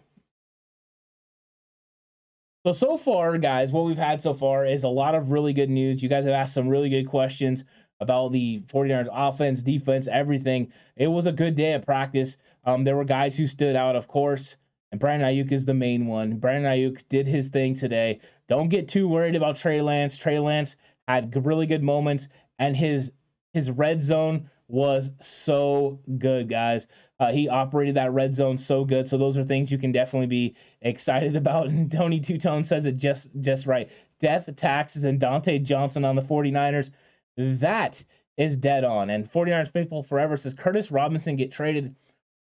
So, 2.66 2.72
so 2.72 2.96
far, 2.96 3.38
guys, 3.38 3.72
what 3.72 3.84
we've 3.84 3.96
had 3.96 4.20
so 4.20 4.34
far 4.34 4.66
is 4.66 4.82
a 4.82 4.88
lot 4.88 5.14
of 5.14 5.30
really 5.30 5.52
good 5.52 5.70
news. 5.70 6.02
You 6.02 6.08
guys 6.08 6.24
have 6.24 6.34
asked 6.34 6.54
some 6.54 6.68
really 6.68 6.88
good 6.88 7.08
questions 7.08 7.64
about 8.00 8.32
the 8.32 8.62
49ers 8.66 9.08
offense, 9.12 9.62
defense, 9.62 10.08
everything. 10.08 10.72
It 10.96 11.06
was 11.06 11.26
a 11.26 11.32
good 11.32 11.54
day 11.54 11.72
at 11.72 11.86
practice. 11.86 12.36
Um, 12.64 12.84
there 12.84 12.96
were 12.96 13.04
guys 13.04 13.36
who 13.36 13.46
stood 13.46 13.76
out, 13.76 13.96
of 13.96 14.08
course, 14.08 14.56
and 14.90 15.00
Brandon 15.00 15.28
Aiyuk 15.28 15.52
is 15.52 15.64
the 15.64 15.74
main 15.74 16.06
one. 16.06 16.38
Brandon 16.38 16.70
Aiyuk 16.70 17.02
did 17.08 17.26
his 17.26 17.48
thing 17.48 17.74
today. 17.74 18.20
Don't 18.48 18.68
get 18.68 18.88
too 18.88 19.08
worried 19.08 19.36
about 19.36 19.56
Trey 19.56 19.80
Lance. 19.80 20.16
Trey 20.18 20.38
Lance 20.38 20.76
had 21.06 21.34
really 21.46 21.66
good 21.66 21.82
moments, 21.82 22.28
and 22.58 22.76
his 22.76 23.12
his 23.52 23.70
red 23.70 24.02
zone 24.02 24.50
was 24.68 25.10
so 25.20 25.98
good, 26.18 26.48
guys. 26.48 26.86
Uh, 27.18 27.32
he 27.32 27.48
operated 27.48 27.96
that 27.96 28.12
red 28.12 28.34
zone 28.34 28.56
so 28.56 28.84
good. 28.84 29.08
So 29.08 29.16
those 29.18 29.36
are 29.36 29.42
things 29.42 29.72
you 29.72 29.78
can 29.78 29.92
definitely 29.92 30.26
be 30.26 30.54
excited 30.82 31.34
about. 31.36 31.68
And 31.68 31.90
Tony 31.90 32.20
Two 32.20 32.38
Tone 32.38 32.62
says 32.62 32.86
it 32.86 32.96
just 32.96 33.30
just 33.40 33.66
right. 33.66 33.90
Death, 34.20 34.48
taxes, 34.56 35.04
and 35.04 35.20
Dontae 35.20 35.62
Johnson 35.62 36.04
on 36.04 36.16
the 36.16 36.22
49ers. 36.22 36.90
That 37.36 38.04
is 38.36 38.56
dead 38.56 38.84
on. 38.84 39.10
And 39.10 39.30
49ers 39.30 39.72
faithful 39.72 40.02
forever 40.02 40.36
says 40.36 40.54
Curtis 40.54 40.90
Robinson 40.90 41.36
get 41.36 41.52
traded. 41.52 41.94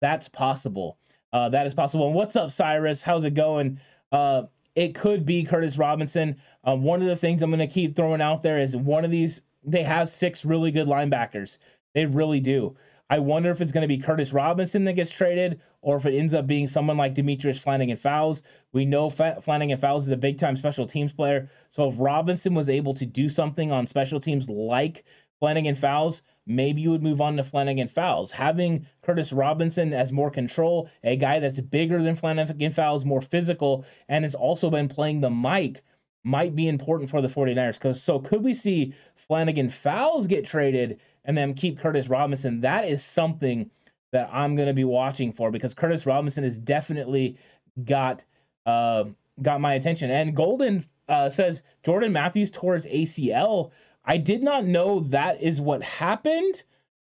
That's 0.01 0.29
possible. 0.29 0.99
Uh, 1.33 1.49
that 1.49 1.67
is 1.67 1.75
possible. 1.75 2.07
And 2.07 2.15
what's 2.15 2.37
up, 2.37 2.51
Cyrus? 2.51 3.01
How's 3.01 3.25
it 3.25 3.35
going? 3.35 3.81
Uh, 4.11 4.43
it 4.75 4.95
could 4.95 5.25
be 5.25 5.45
Curtis 5.45 5.79
Robinson. 5.79 6.37
Um, 6.65 6.83
one 6.83 7.03
of 7.03 7.09
the 7.09 7.17
things 7.17 7.43
I'm 7.43 7.51
going 7.51 7.61
to 7.61 7.67
keep 7.67 7.95
throwing 7.95 8.21
out 8.21 8.43
there 8.43 8.59
is 8.59 8.77
one 8.77 9.05
of 9.05 9.11
these. 9.11 9.43
They 9.65 9.83
have 9.83 10.09
six 10.09 10.45
really 10.45 10.71
good 10.73 10.89
linebackers. 10.89 11.59
They 11.95 12.07
really 12.07 12.41
do. 12.41 12.77
I 13.11 13.19
wonder 13.19 13.51
if 13.51 13.61
it's 13.61 13.73
going 13.73 13.83
to 13.83 13.89
be 13.89 13.99
Curtis 13.99 14.33
Robinson 14.33 14.85
that 14.85 14.95
gets 14.95 15.11
traded 15.11 15.61
or 15.83 15.97
if 15.97 16.07
it 16.07 16.17
ends 16.17 16.33
up 16.33 16.47
being 16.47 16.67
someone 16.67 16.97
like 16.97 17.13
Demetrius 17.13 17.59
Flannigan-Fowles. 17.59 18.43
We 18.73 18.87
know 18.87 19.11
Flannigan-Fowles 19.11 20.07
is 20.07 20.13
a 20.13 20.17
big 20.17 20.39
time 20.39 20.57
special 20.57 20.87
teams 20.87 21.13
player. 21.13 21.51
So 21.69 21.89
if 21.89 21.95
Robinson 21.99 22.55
was 22.55 22.71
able 22.71 22.95
to 22.95 23.05
do 23.05 23.29
something 23.29 23.71
on 23.71 23.87
special 23.87 24.19
teams 24.19 24.49
like 24.49 25.05
Flannigan-Fowles, 25.41 26.23
maybe 26.47 26.81
you 26.81 26.91
would 26.91 27.03
move 27.03 27.21
on 27.21 27.37
to 27.37 27.45
Flannigan-Fowles. 27.45 28.31
Having 28.31 28.87
Curtis 29.03 29.33
Robinson 29.33 29.93
as 29.93 30.11
more 30.11 30.31
control, 30.31 30.89
a 31.05 31.17
guy 31.17 31.39
that's 31.39 31.61
bigger 31.61 32.03
than 32.03 32.17
Flannigan-Fowles, 32.17 33.05
more 33.05 33.21
physical, 33.21 33.85
and 34.09 34.25
has 34.25 34.35
also 34.35 34.71
been 34.71 34.89
playing 34.89 35.21
the 35.21 35.29
mic 35.29 35.83
might 36.25 36.55
be 36.55 36.69
important 36.69 37.11
for 37.11 37.21
the 37.21 37.29
49ers. 37.29 37.75
Because 37.75 38.01
so 38.03 38.21
could 38.21 38.43
we 38.43 38.55
see 38.55 38.95
Flannigan-Fowles 39.17 40.29
get 40.29 40.47
traded 40.47 41.01
and 41.25 41.37
then 41.37 41.55
keep 41.55 41.79
Curtis 41.79 42.09
Robinson. 42.09 42.61
That 42.61 42.89
is 42.89 43.05
something 43.05 43.71
that 44.13 44.29
I'm 44.33 44.57
going 44.57 44.69
to 44.69 44.75
be 44.75 44.85
watching 44.85 45.33
for 45.33 45.51
because 45.51 45.75
Curtis 45.75 46.07
Robinson 46.07 46.45
has 46.45 46.59
definitely 46.59 47.37
got 47.85 48.25
uh, 48.67 49.05
got 49.41 49.61
my 49.61 49.75
attention. 49.75 50.11
And 50.11 50.37
Golden 50.37 50.85
uh, 51.09 51.31
says 51.31 51.63
Jordan 51.83 52.13
Matthews 52.13 52.51
tore 52.51 52.75
his 52.75 52.87
ACL. 52.87 53.71
I 54.05 54.17
did 54.19 54.43
not 54.43 54.65
know 54.65 55.01
that 55.01 55.43
is 55.43 55.61
what 55.61 55.83
happened. 55.83 56.63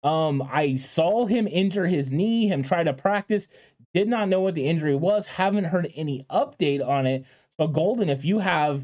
Um, 0.04 0.42
I 0.52 0.76
saw 0.76 1.26
him 1.26 1.48
injure 1.48 1.86
his 1.86 2.12
knee, 2.12 2.48
him 2.48 2.64
try 2.64 2.84
to 2.84 2.94
practice. 2.94 3.48
Did 3.94 4.08
not 4.08 4.30
know 4.30 4.42
what 4.42 4.56
the 4.56 4.68
injury 4.68 4.96
was. 4.96 5.28
Haven't 5.28 5.66
heard 5.66 5.92
any 5.96 6.26
update 6.30 6.86
on 6.86 7.06
it. 7.06 7.26
But 7.58 7.68
Golden, 7.68 8.10
if 8.10 8.26
you 8.26 8.40
have, 8.40 8.84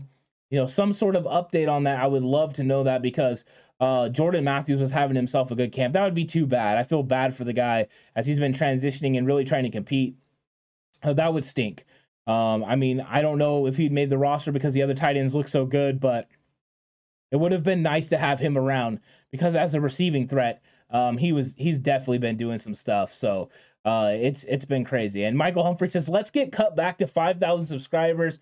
you 0.49 0.59
know, 0.59 0.67
some 0.67 0.93
sort 0.93 1.15
of 1.15 1.23
update 1.23 1.69
on 1.69 1.84
that, 1.84 1.99
I 1.99 2.07
would 2.07 2.23
love 2.23 2.53
to 2.53 2.63
know 2.63 2.84
that 2.84 3.01
because 3.01 3.45
uh, 3.80 4.09
Jordan 4.09 4.43
Matthews 4.43 4.82
was 4.82 4.91
having 4.91 5.15
himself 5.15 5.51
a 5.51 5.55
good 5.55 5.71
camp. 5.71 5.93
That 5.93 6.03
would 6.03 6.13
be 6.13 6.25
too 6.25 6.45
bad. 6.45 6.78
I 6.78 6.84
feel 6.84 7.03
bad 7.03 7.36
for 7.36 7.43
the 7.43 7.53
guy 7.53 7.88
as 8.15 8.25
he's 8.25 8.39
been 8.39 8.53
transitioning 8.53 9.17
and 9.17 9.28
really 9.28 9.45
trying 9.45 9.63
to 9.63 9.69
compete. 9.69 10.15
Uh, 11.03 11.13
that 11.13 11.34
would 11.34 11.45
stink. 11.45 11.86
Um, 12.25 12.63
I 12.65 12.75
mean, 12.75 13.01
I 13.01 13.21
don't 13.21 13.38
know 13.38 13.67
if 13.67 13.78
he'd 13.78 13.91
made 13.91 14.09
the 14.09 14.17
roster 14.17 14.51
because 14.51 14.73
the 14.73 14.82
other 14.82 14.93
tight 14.95 15.15
ends 15.15 15.36
look 15.36 15.47
so 15.47 15.65
good, 15.65 15.99
but 15.99 16.28
it 17.32 17.38
would 17.38 17.51
have 17.51 17.63
been 17.63 17.82
nice 17.82 18.09
to 18.09 18.17
have 18.17 18.39
him 18.39 18.57
around 18.57 18.99
because 19.32 19.55
as 19.55 19.75
a 19.75 19.82
receiving 19.82 20.28
threat, 20.28 20.61
um, 20.89 21.17
he 21.17 21.32
was 21.32 21.53
he's 21.57 21.78
definitely 21.78 22.17
been 22.17 22.38
doing 22.38 22.57
some 22.57 22.75
stuff. 22.75 23.13
So 23.13 23.49
uh, 23.86 24.13
it's 24.13 24.43
it's 24.45 24.65
been 24.65 24.84
crazy. 24.86 25.23
And 25.23 25.38
Michael 25.38 25.63
Humphrey 25.63 25.88
says, 25.88 26.09
let's 26.09 26.32
get 26.32 26.51
cut 26.51 26.75
back 26.75 26.97
to 26.97 27.07
five 27.07 27.39
thousand 27.39 27.67
subscribers 27.67 28.39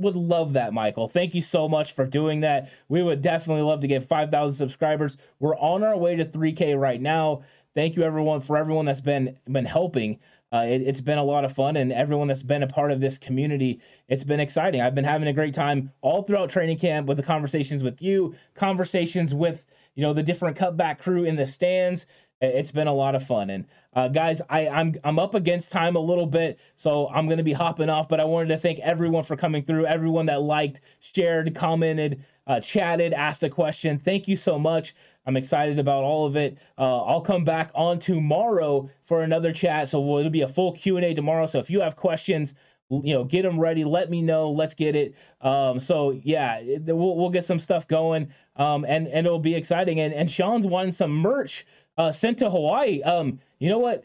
would 0.00 0.16
love 0.16 0.54
that, 0.54 0.72
Michael. 0.72 1.08
Thank 1.08 1.34
you 1.34 1.42
so 1.42 1.68
much 1.68 1.92
for 1.92 2.06
doing 2.06 2.40
that. 2.40 2.70
We 2.88 3.02
would 3.02 3.22
definitely 3.22 3.62
love 3.62 3.80
to 3.80 3.88
get 3.88 4.08
5,000 4.08 4.56
subscribers. 4.56 5.16
We're 5.38 5.56
on 5.56 5.82
our 5.82 5.96
way 5.96 6.16
to 6.16 6.24
3K 6.24 6.78
right 6.78 7.00
now. 7.00 7.42
Thank 7.74 7.96
you, 7.96 8.02
everyone, 8.02 8.40
for 8.40 8.56
everyone 8.56 8.86
that's 8.86 9.00
been 9.00 9.38
been 9.48 9.64
helping. 9.64 10.18
Uh, 10.52 10.66
it, 10.68 10.84
has 10.84 11.00
been 11.00 11.18
a 11.18 11.24
lot 11.24 11.44
of 11.44 11.52
fun, 11.52 11.76
and 11.76 11.92
everyone 11.92 12.26
that's 12.26 12.42
been 12.42 12.64
a 12.64 12.66
part 12.66 12.90
of 12.90 13.00
this 13.00 13.18
community, 13.18 13.80
it's 14.08 14.24
been 14.24 14.40
exciting. 14.40 14.80
I've 14.80 14.96
been 14.96 15.04
having 15.04 15.28
a 15.28 15.32
great 15.32 15.54
time 15.54 15.92
all 16.00 16.22
throughout 16.22 16.50
training 16.50 16.78
camp 16.78 17.06
with 17.06 17.16
the 17.16 17.22
conversations 17.22 17.84
with 17.84 18.02
you, 18.02 18.34
conversations 18.54 19.32
with 19.32 19.64
you 19.94 20.02
know 20.02 20.12
the 20.12 20.24
different 20.24 20.56
cutback 20.56 20.98
crew 20.98 21.24
in 21.24 21.36
the 21.36 21.46
stands 21.46 22.06
it's 22.40 22.70
been 22.70 22.86
a 22.86 22.94
lot 22.94 23.14
of 23.14 23.26
fun. 23.26 23.50
And 23.50 23.66
uh, 23.94 24.08
guys, 24.08 24.40
I, 24.48 24.68
I'm 24.68 24.94
I'm 25.04 25.18
up 25.18 25.34
against 25.34 25.72
time 25.72 25.96
a 25.96 26.00
little 26.00 26.26
bit, 26.26 26.58
so 26.76 27.08
I'm 27.08 27.28
gonna 27.28 27.42
be 27.42 27.52
hopping 27.52 27.90
off. 27.90 28.08
But 28.08 28.20
I 28.20 28.24
wanted 28.24 28.48
to 28.48 28.58
thank 28.58 28.78
everyone 28.80 29.24
for 29.24 29.36
coming 29.36 29.62
through, 29.62 29.86
everyone 29.86 30.26
that 30.26 30.42
liked, 30.42 30.80
shared, 31.00 31.54
commented, 31.54 32.24
uh, 32.46 32.60
chatted, 32.60 33.12
asked 33.12 33.42
a 33.42 33.50
question. 33.50 33.98
Thank 33.98 34.28
you 34.28 34.36
so 34.36 34.58
much. 34.58 34.94
I'm 35.26 35.36
excited 35.36 35.78
about 35.78 36.02
all 36.02 36.26
of 36.26 36.36
it. 36.36 36.58
Uh, 36.78 37.04
I'll 37.04 37.20
come 37.20 37.44
back 37.44 37.70
on 37.74 37.98
tomorrow 37.98 38.88
for 39.04 39.22
another 39.22 39.52
chat, 39.52 39.88
so 39.88 40.18
it'll 40.18 40.30
be 40.30 40.42
a 40.42 40.48
full 40.48 40.72
Q 40.72 40.96
and 40.96 41.04
A 41.04 41.14
tomorrow. 41.14 41.46
So 41.46 41.58
if 41.58 41.68
you 41.70 41.80
have 41.80 41.96
questions, 41.96 42.54
you 42.90 43.14
know, 43.14 43.24
get 43.24 43.42
them 43.42 43.58
ready. 43.60 43.84
Let 43.84 44.10
me 44.10 44.20
know. 44.20 44.50
Let's 44.50 44.74
get 44.74 44.96
it. 44.96 45.14
Um, 45.40 45.78
so 45.78 46.10
yeah, 46.10 46.60
we'll, 46.62 47.16
we'll 47.16 47.30
get 47.30 47.44
some 47.44 47.58
stuff 47.58 47.86
going, 47.86 48.32
um, 48.56 48.84
and 48.84 49.06
and 49.08 49.26
it'll 49.26 49.38
be 49.38 49.54
exciting. 49.54 50.00
And 50.00 50.12
and 50.12 50.30
Sean's 50.30 50.66
won 50.66 50.90
some 50.90 51.12
merch 51.12 51.66
uh, 51.98 52.12
sent 52.12 52.38
to 52.38 52.50
Hawaii. 52.50 53.02
Um, 53.02 53.40
you 53.58 53.68
know 53.68 53.78
what? 53.78 54.04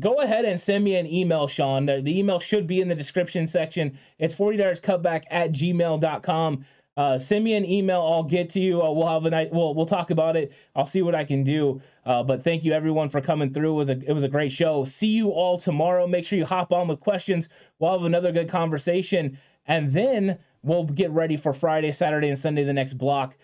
Go 0.00 0.20
ahead 0.20 0.44
and 0.44 0.60
send 0.60 0.82
me 0.82 0.96
an 0.96 1.06
email, 1.06 1.46
Sean. 1.46 1.86
The, 1.86 2.00
the 2.00 2.18
email 2.18 2.40
should 2.40 2.66
be 2.66 2.80
in 2.80 2.88
the 2.88 2.94
description 2.94 3.46
section. 3.46 3.96
It's 4.18 4.34
$40 4.34 4.80
cutback 4.80 5.24
at 5.30 5.52
gmail.com. 5.52 6.64
Uh, 6.96 7.18
send 7.18 7.44
me 7.44 7.54
an 7.54 7.64
email. 7.64 8.00
I'll 8.00 8.22
get 8.22 8.48
to 8.50 8.60
you. 8.60 8.80
Uh, 8.82 8.90
we'll 8.92 9.08
have 9.08 9.26
a 9.26 9.30
night. 9.30 9.52
We'll 9.52 9.74
we'll 9.74 9.86
talk 9.86 10.10
about 10.10 10.36
it. 10.36 10.52
I'll 10.76 10.86
see 10.86 11.02
what 11.02 11.14
I 11.14 11.24
can 11.24 11.42
do. 11.42 11.82
Uh, 12.06 12.22
but 12.22 12.44
thank 12.44 12.64
you 12.64 12.72
everyone 12.72 13.08
for 13.08 13.20
coming 13.20 13.52
through. 13.52 13.72
It 13.72 13.76
was 13.76 13.90
a 13.90 14.00
it 14.06 14.12
was 14.12 14.22
a 14.22 14.28
great 14.28 14.52
show. 14.52 14.84
See 14.84 15.08
you 15.08 15.30
all 15.30 15.58
tomorrow. 15.58 16.06
Make 16.06 16.24
sure 16.24 16.38
you 16.38 16.44
hop 16.44 16.72
on 16.72 16.86
with 16.86 17.00
questions. 17.00 17.48
We'll 17.80 17.92
have 17.92 18.04
another 18.04 18.30
good 18.30 18.48
conversation, 18.48 19.36
and 19.66 19.92
then 19.92 20.38
we'll 20.62 20.84
get 20.84 21.10
ready 21.10 21.36
for 21.36 21.52
Friday, 21.52 21.90
Saturday, 21.90 22.28
and 22.28 22.38
Sunday 22.38 22.62
the 22.62 22.72
next 22.72 22.92
block. 22.92 23.36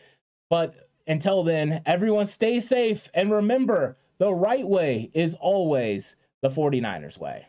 But 0.48 0.89
until 1.06 1.42
then, 1.42 1.82
everyone 1.86 2.26
stay 2.26 2.60
safe 2.60 3.08
and 3.14 3.30
remember 3.30 3.96
the 4.18 4.32
right 4.32 4.66
way 4.66 5.10
is 5.14 5.34
always 5.40 6.16
the 6.42 6.48
49ers 6.48 7.18
way. 7.18 7.46